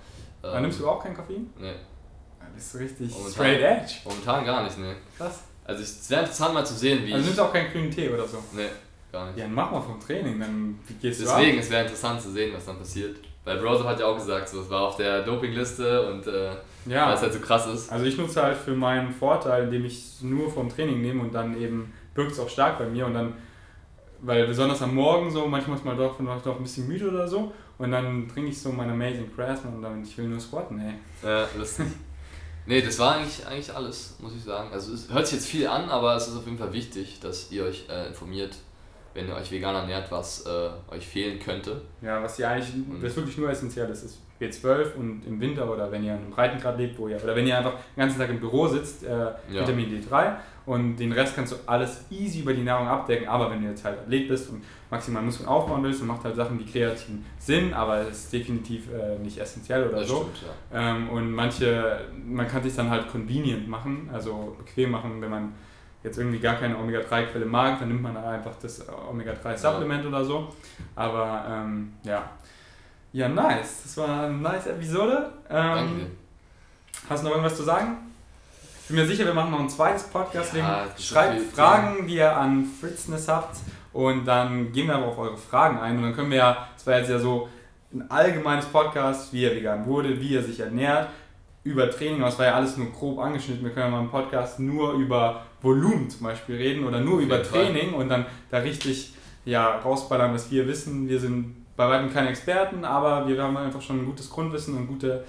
Aber 0.43 0.61
nimmst 0.61 0.79
du 0.81 0.89
auch 0.89 1.03
kein 1.03 1.14
Koffein? 1.14 1.51
Nee. 1.59 1.72
bist 2.55 2.74
du 2.74 2.79
richtig 2.79 3.11
Momentan. 3.11 3.33
straight 3.33 3.61
edge. 3.62 3.93
Momentan 4.05 4.45
gar 4.45 4.62
nicht, 4.64 4.79
ne. 4.79 4.97
Krass. 5.16 5.45
Also 5.64 5.83
es 5.83 6.11
wäre 6.11 6.20
interessant 6.20 6.53
mal 6.53 6.64
zu 6.64 6.74
sehen, 6.74 7.07
wie 7.07 7.12
Also 7.14 7.24
nimmst 7.24 7.39
du 7.39 7.43
auch 7.43 7.53
keinen 7.53 7.72
grünen 7.72 7.91
Tee 7.91 8.11
oder 8.11 8.29
so? 8.29 8.37
Ne, 8.53 8.68
gar 9.11 9.27
nicht. 9.29 9.39
Ja, 9.39 9.45
dann 9.45 9.55
mach 9.55 9.70
mal 9.70 9.81
vom 9.81 9.99
Training, 9.99 10.39
dann 10.39 10.79
gehst 11.01 11.22
Deswegen, 11.22 11.57
du 11.57 11.62
es 11.62 11.70
wäre 11.70 11.83
interessant 11.83 12.20
zu 12.20 12.31
sehen, 12.31 12.55
was 12.55 12.66
dann 12.66 12.79
passiert. 12.79 13.16
Weil 13.45 13.59
Browser 13.59 13.85
hat 13.85 13.99
ja 13.99 14.07
auch 14.07 14.16
gesagt, 14.16 14.49
so, 14.49 14.61
es 14.61 14.68
war 14.68 14.83
auf 14.83 14.97
der 14.97 15.22
Dopingliste 15.22 16.12
und 16.12 16.27
äh? 16.27 16.51
Ja. 16.85 17.09
weil 17.09 17.14
es 17.14 17.22
halt 17.22 17.33
so 17.33 17.41
krass 17.41 17.66
ist. 17.66 17.91
Also 17.91 18.05
ich 18.05 18.16
nutze 18.16 18.43
halt 18.43 18.57
für 18.57 18.74
meinen 18.74 19.11
Vorteil, 19.11 19.64
indem 19.64 19.85
ich 19.85 19.99
es 19.99 20.22
nur 20.22 20.51
vom 20.51 20.68
Training 20.68 21.01
nehme 21.01 21.22
und 21.22 21.35
dann 21.35 21.61
eben 21.61 21.93
wirkt 22.14 22.33
es 22.33 22.39
auch 22.39 22.49
stark 22.49 22.79
bei 22.79 22.87
mir 22.87 23.07
und 23.07 23.14
dann, 23.14 23.35
weil 24.27 24.47
besonders 24.47 24.83
am 24.83 24.95
Morgen 24.95 25.31
so, 25.31 25.47
manchmal 25.47 25.77
ist 25.79 25.85
man 25.85 25.97
doch, 25.97 26.16
doch 26.43 26.57
ein 26.57 26.62
bisschen 26.62 26.89
müde 26.89 27.09
oder 27.09 27.27
so 27.29 27.53
und 27.79 27.91
dann 27.93 28.27
trinke 28.29 28.51
ich 28.51 28.61
so 28.61 28.72
mein 28.72 28.91
Amazing 28.91 29.35
Craftsman 29.35 29.74
und 29.77 29.83
dann, 29.83 30.03
ich 30.03 30.16
will 30.18 30.27
nur 30.29 30.41
squatten, 30.41 30.79
ey. 30.81 30.95
Ja, 31.22 31.47
lustig. 31.57 31.87
nee, 32.66 32.83
das 32.83 32.99
war 32.99 33.16
eigentlich, 33.16 33.47
eigentlich 33.47 33.74
alles, 33.74 34.16
muss 34.20 34.35
ich 34.35 34.43
sagen. 34.43 34.70
Also 34.72 34.93
es 34.95 35.12
hört 35.12 35.27
sich 35.27 35.37
jetzt 35.39 35.49
viel 35.49 35.66
an, 35.66 35.89
aber 35.89 36.16
es 36.16 36.29
ist 36.29 36.37
auf 36.37 36.45
jeden 36.47 36.59
Fall 36.59 36.72
wichtig, 36.72 37.20
dass 37.20 37.51
ihr 37.53 37.64
euch 37.64 37.87
äh, 37.89 38.09
informiert, 38.09 38.57
wenn 39.14 39.29
ihr 39.29 39.35
euch 39.35 39.51
vegan 39.51 39.74
ernährt, 39.74 40.11
was 40.11 40.45
äh, 40.47 40.70
euch 40.93 41.07
fehlen 41.07 41.39
könnte. 41.39 41.83
Ja, 42.03 42.22
was 42.22 42.37
hier 42.37 42.49
eigentlich, 42.51 42.72
das 43.01 43.16
wirklich 43.16 43.39
nur 43.39 43.49
essentiell 43.51 43.89
ist, 43.91 44.03
ist 44.03 44.18
B12 44.41 44.95
und 44.97 45.22
im 45.27 45.41
Winter 45.41 45.70
oder 45.70 45.91
wenn 45.91 46.05
ihr 46.05 46.12
in 46.12 46.18
einem 46.18 46.31
Breitengrad 46.31 46.77
lebt, 46.77 46.99
wo 46.99 47.09
ihr, 47.09 47.22
oder 47.22 47.35
wenn 47.35 47.47
ihr 47.47 47.57
einfach 47.57 47.72
den 47.97 48.01
ganzen 48.01 48.18
Tag 48.18 48.29
im 48.29 48.41
Büro 48.41 48.66
sitzt, 48.66 49.05
äh, 49.05 49.09
Ja. 49.09 49.62
Vitamin 49.62 49.87
D3 50.03 50.37
und 50.67 50.97
den 50.97 51.12
Rest 51.12 51.35
kannst 51.37 51.53
du 51.53 51.57
alles 51.67 52.05
easy 52.11 52.41
über 52.41 52.53
die 52.53 52.62
Nahrung 52.64 52.89
abdecken, 52.89 53.29
aber 53.29 53.51
wenn 53.51 53.62
du 53.62 53.69
jetzt 53.69 53.85
halt 53.85 53.99
Athlet 54.01 54.29
bist 54.29 54.51
und 54.51 54.62
maximal 54.91 55.23
Muskeln 55.23 55.49
aufbauen 55.49 55.83
willst, 55.83 56.01
dann 56.01 56.09
macht 56.09 56.25
halt 56.25 56.35
Sachen 56.37 56.59
wie 56.59 56.64
Kreatin 56.67 57.25
Sinn, 57.39 57.73
aber 57.73 58.01
es 58.03 58.25
ist 58.25 58.33
definitiv 58.33 58.89
äh, 58.93 59.19
nicht 59.19 59.39
essentiell 59.39 59.89
oder 59.89 60.01
Das 60.01 60.09
so. 60.09 60.17
stimmt, 60.35 60.53
ja. 60.73 60.91
Ähm, 60.91 61.09
und 61.09 61.31
manche, 61.33 62.01
man 62.27 62.47
kann 62.49 62.62
sich 62.62 62.75
dann 62.75 62.91
halt 62.91 63.09
convenient 63.11 63.69
machen, 63.69 64.11
also 64.12 64.57
bequem 64.59 64.91
machen, 64.91 65.21
wenn 65.23 65.31
man 65.31 65.53
jetzt 66.03 66.19
irgendwie 66.19 66.39
gar 66.39 66.55
keine 66.55 66.77
Omega-3-Quelle 66.79 67.47
mag, 67.47 67.79
dann 67.81 67.89
nimmt 67.89 68.03
man 68.03 68.17
einfach 68.17 68.53
das 68.62 68.85
Omega-3-Supplement 69.11 70.07
oder 70.07 70.25
so. 70.25 70.49
Aber 70.95 71.45
ähm, 71.49 71.93
ja. 72.05 72.29
Ja, 73.12 73.29
nice. 73.29 73.83
Das 73.85 73.97
war 73.97 74.25
eine 74.25 74.35
nice 74.37 74.67
Episode. 74.67 75.33
Danke 75.49 75.81
Ähm, 75.91 75.99
dir. 76.01 76.07
hast 77.09 77.23
du 77.23 77.25
noch 77.29 77.33
irgendwas 77.35 77.57
zu 77.57 77.62
sagen? 77.64 77.97
Ich 78.87 78.95
bin 78.95 79.01
mir 79.01 79.07
sicher, 79.09 79.24
wir 79.24 79.34
machen 79.34 79.51
noch 79.51 79.59
ein 79.59 79.68
zweites 79.68 80.05
Podcast. 80.05 80.55
Ja, 80.55 80.87
schreibt 80.97 81.41
viel 81.41 81.49
Fragen, 81.49 82.07
die 82.07 82.18
ihr 82.18 82.37
an 82.37 82.64
Fritzness 82.64 83.26
habt. 83.26 83.57
Und 83.93 84.24
dann 84.26 84.70
gehen 84.70 84.87
wir 84.87 84.95
aber 84.95 85.07
auf 85.07 85.18
eure 85.18 85.37
Fragen 85.37 85.80
ein. 85.80 85.97
Und 85.97 86.05
dann 86.05 86.14
können 86.14 86.30
wir 86.30 86.37
ja, 86.37 86.68
das 86.76 86.87
war 86.87 86.99
jetzt 86.99 87.11
ja 87.11 87.18
so 87.18 87.49
ein 87.93 88.09
allgemeines 88.09 88.66
Podcast, 88.66 89.32
wie 89.32 89.45
er 89.45 89.57
vegan 89.57 89.87
wurde, 89.87 90.20
wie 90.20 90.37
er 90.37 90.43
sich 90.45 90.61
ernährt, 90.61 91.09
über 91.64 91.91
Training. 91.91 92.20
Aber 92.20 92.28
es 92.28 92.39
war 92.39 92.47
ja 92.47 92.55
alles 92.55 92.76
nur 92.76 92.93
grob 92.93 93.18
angeschnitten. 93.18 93.64
Wir 93.64 93.72
können 93.72 93.87
ja 93.87 93.91
mal 93.91 94.05
im 94.05 94.09
Podcast 94.09 94.61
nur 94.61 94.93
über 94.93 95.43
Volumen 95.62 96.09
zum 96.09 96.22
Beispiel 96.22 96.55
reden 96.55 96.87
oder 96.87 97.01
nur 97.01 97.16
Auf 97.16 97.22
über 97.22 97.39
jeden 97.39 97.49
Fall. 97.49 97.64
Training 97.64 97.93
und 97.93 98.09
dann 98.09 98.24
da 98.53 98.59
richtig 98.59 99.14
ja, 99.45 99.78
rausballern, 99.78 100.32
was 100.32 100.49
wir 100.53 100.68
wissen. 100.68 101.09
Wir 101.09 101.18
sind 101.18 101.66
bei 101.76 101.89
weitem 101.89 102.12
keine 102.12 102.28
Experten, 102.28 102.84
aber 102.84 103.26
wir 103.26 103.43
haben 103.43 103.57
einfach 103.57 103.82
schon 103.82 103.99
ein 103.99 104.07
gutes 104.07 104.30
Grundwissen 104.30 104.76
und 104.76 104.87
gute, 104.87 105.24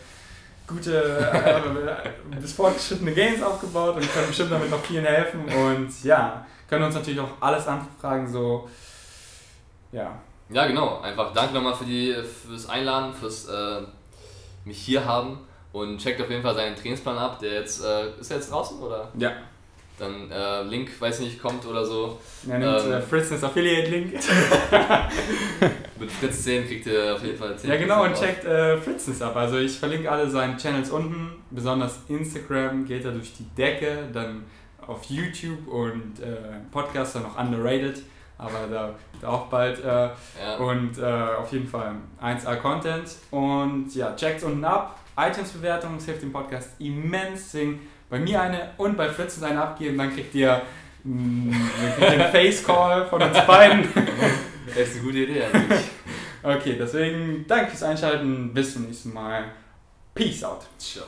gute 0.68 1.32
äh, 1.32 2.36
bis 2.40 2.54
fortgeschrittene 2.54 3.14
Gains 3.14 3.42
aufgebaut 3.42 3.96
und 3.96 4.14
können 4.14 4.28
bestimmt 4.28 4.52
damit 4.52 4.70
noch 4.70 4.84
vielen 4.84 5.06
helfen. 5.06 5.46
Und 5.46 6.04
ja, 6.04 6.46
können 6.70 6.84
uns 6.84 6.96
natürlich 6.96 7.20
auch 7.20 7.32
alles 7.40 7.66
andere 7.68 7.88
fragen, 8.00 8.32
so 8.32 8.68
ja. 9.92 10.20
Ja, 10.50 10.66
genau. 10.68 11.00
Einfach 11.02 11.34
danke 11.34 11.54
nochmal 11.54 11.76
für 11.76 11.86
die, 11.86 12.16
fürs 12.24 12.70
Einladen, 12.70 13.14
fürs 13.14 13.48
äh, 13.48 13.82
mich 14.66 14.78
hier 14.78 15.06
haben. 15.06 15.40
Und 15.74 15.98
checkt 16.00 16.22
auf 16.22 16.30
jeden 16.30 16.42
Fall 16.42 16.56
seinen 16.56 16.76
Trainingsplan 16.76 17.18
ab. 17.18 17.40
Der 17.40 17.54
jetzt, 17.54 17.84
äh, 17.84 18.12
ist 18.20 18.30
der 18.30 18.38
jetzt 18.38 18.52
draußen 18.52 18.80
oder? 18.80 19.12
Ja. 19.18 19.32
Dann 19.98 20.30
äh, 20.30 20.62
Link, 20.64 20.90
weiß 21.02 21.22
nicht, 21.22 21.42
kommt 21.42 21.66
oder 21.66 21.84
so. 21.84 22.20
Er 22.48 22.60
nimmt 22.60 22.82
Ähm. 22.86 22.92
äh, 22.94 23.02
Fritzness 23.02 23.44
Affiliate 23.44 23.90
Link. 23.90 24.14
Mit 26.00 26.12
Fritz 26.12 26.44
10 26.44 26.68
kriegt 26.68 26.86
ihr 26.86 27.16
auf 27.16 27.24
jeden 27.24 27.38
Fall 27.38 27.54
10%. 27.54 27.68
Ja 27.68 27.78
genau 27.78 28.04
und 28.04 28.12
auf. 28.14 28.20
checkt 28.20 28.46
äh, 28.46 28.78
Fritzness 28.78 29.22
ab. 29.22 29.36
Also 29.36 29.58
ich 29.58 29.78
verlinke 29.78 30.12
alle 30.12 30.30
seine 30.30 30.56
Channels 30.58 30.92
unten. 30.92 31.32
Besonders 31.50 32.00
Instagram 32.08 32.86
geht 32.86 33.06
er 33.06 33.12
durch 33.12 33.34
die 33.34 33.46
Decke. 33.56 34.08
Dann 34.14 34.44
auf 34.86 35.04
YouTube 35.06 35.68
und 35.68 36.20
äh, 36.20 36.36
Podcast 36.72 37.16
dann 37.16 37.24
noch 37.24 37.38
underrated. 37.38 38.02
Aber 38.38 38.68
da, 38.72 38.94
da 39.20 39.28
auch 39.30 39.48
bald. 39.48 39.80
Äh, 39.84 39.86
Ja. 39.86 40.12
Und 40.60 41.00
äh, 41.00 41.04
auf 41.04 41.52
jeden 41.52 41.68
Fall 41.68 41.96
1A 42.22 42.58
Content. 42.58 43.10
Und 43.32 43.94
ja, 43.96 44.16
checkt 44.16 44.44
unten 44.44 44.64
ab. 44.64 45.00
iTunes-Bewertung, 45.18 45.98
hilft 46.06 46.22
dem 46.22 46.32
Podcast 46.32 46.70
immens. 46.80 47.52
Deswegen 47.52 47.80
bei 48.10 48.20
mir 48.20 48.42
eine 48.42 48.70
und 48.78 48.98
bei 48.98 49.10
Fritzen 49.10 49.44
eine 49.44 49.62
abgeben, 49.62 49.98
dann 49.98 50.14
kriegt 50.14 50.34
ihr, 50.36 50.62
mh, 51.04 51.56
dann 51.82 51.96
kriegt 51.96 52.02
ihr 52.02 52.24
einen 52.24 52.32
Face-Call 52.32 53.06
von 53.08 53.22
uns 53.22 53.46
beiden. 53.46 53.88
Das 54.68 54.90
ist 54.90 54.96
eine 54.96 55.04
gute 55.06 55.20
Idee 55.20 55.44
eigentlich. 55.44 55.80
Okay, 56.44 56.76
deswegen 56.78 57.46
danke 57.48 57.72
fürs 57.72 57.84
Einschalten. 57.84 58.54
Bis 58.54 58.74
zum 58.74 58.84
nächsten 58.86 59.14
Mal. 59.14 59.46
Peace 60.14 60.44
out. 60.44 60.66
Ciao. 60.78 61.06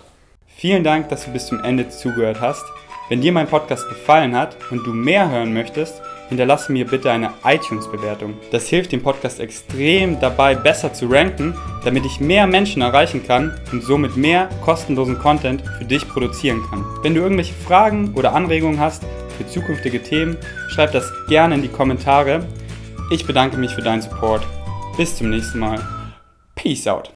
Vielen 0.48 0.84
Dank, 0.84 1.10
dass 1.10 1.26
du 1.26 1.32
bis 1.32 1.48
zum 1.48 1.62
Ende 1.64 1.90
zugehört 1.90 2.40
hast. 2.40 2.64
Wenn 3.10 3.22
dir 3.22 3.32
mein 3.32 3.48
Podcast 3.48 3.88
gefallen 3.90 4.36
hat 4.36 4.56
und 4.72 4.86
du 4.86 4.94
mehr 4.94 5.30
hören 5.30 5.54
möchtest, 5.54 6.02
hinterlasse 6.30 6.72
mir 6.72 6.86
bitte 6.86 7.12
eine 7.12 7.32
iTunes-Bewertung. 7.44 8.36
Das 8.52 8.68
hilft 8.68 8.92
dem 8.92 9.04
Podcast 9.04 9.40
extrem 9.40 10.20
dabei, 10.20 10.56
besser 10.56 10.94
zu 10.94 11.08
ranken, 11.08 11.56
damit 11.84 12.06
ich 12.06 12.20
mehr 12.20 12.48
Menschen 12.48 12.82
erreichen 12.82 13.26
kann 13.26 13.60
und 13.72 13.84
somit 13.84 14.16
mehr 14.16 14.50
kostenlosen 14.64 15.20
Content 15.20 15.64
für 15.78 15.86
dich 15.86 16.08
produzieren 16.08 16.62
kann. 16.70 16.86
Wenn 17.02 17.16
du 17.16 17.22
irgendwelche 17.22 17.54
Fragen 17.54 18.14
oder 18.16 18.34
Anregungen 18.34 18.80
hast 18.80 19.04
für 19.38 19.48
zukünftige 19.48 20.02
Themen, 20.02 20.38
schreib 20.70 20.92
das 20.92 21.12
gerne 21.28 21.56
in 21.56 21.62
die 21.62 21.68
Kommentare. 21.68 22.46
Ich 23.12 23.26
bedanke 23.26 23.58
mich 23.58 23.74
für 23.74 23.82
deinen 23.82 24.02
Support. 24.02 24.46
Bis 24.98 25.16
zum 25.16 25.30
nächsten 25.30 25.60
Mal. 25.60 25.80
Peace 26.56 26.88
out. 26.88 27.08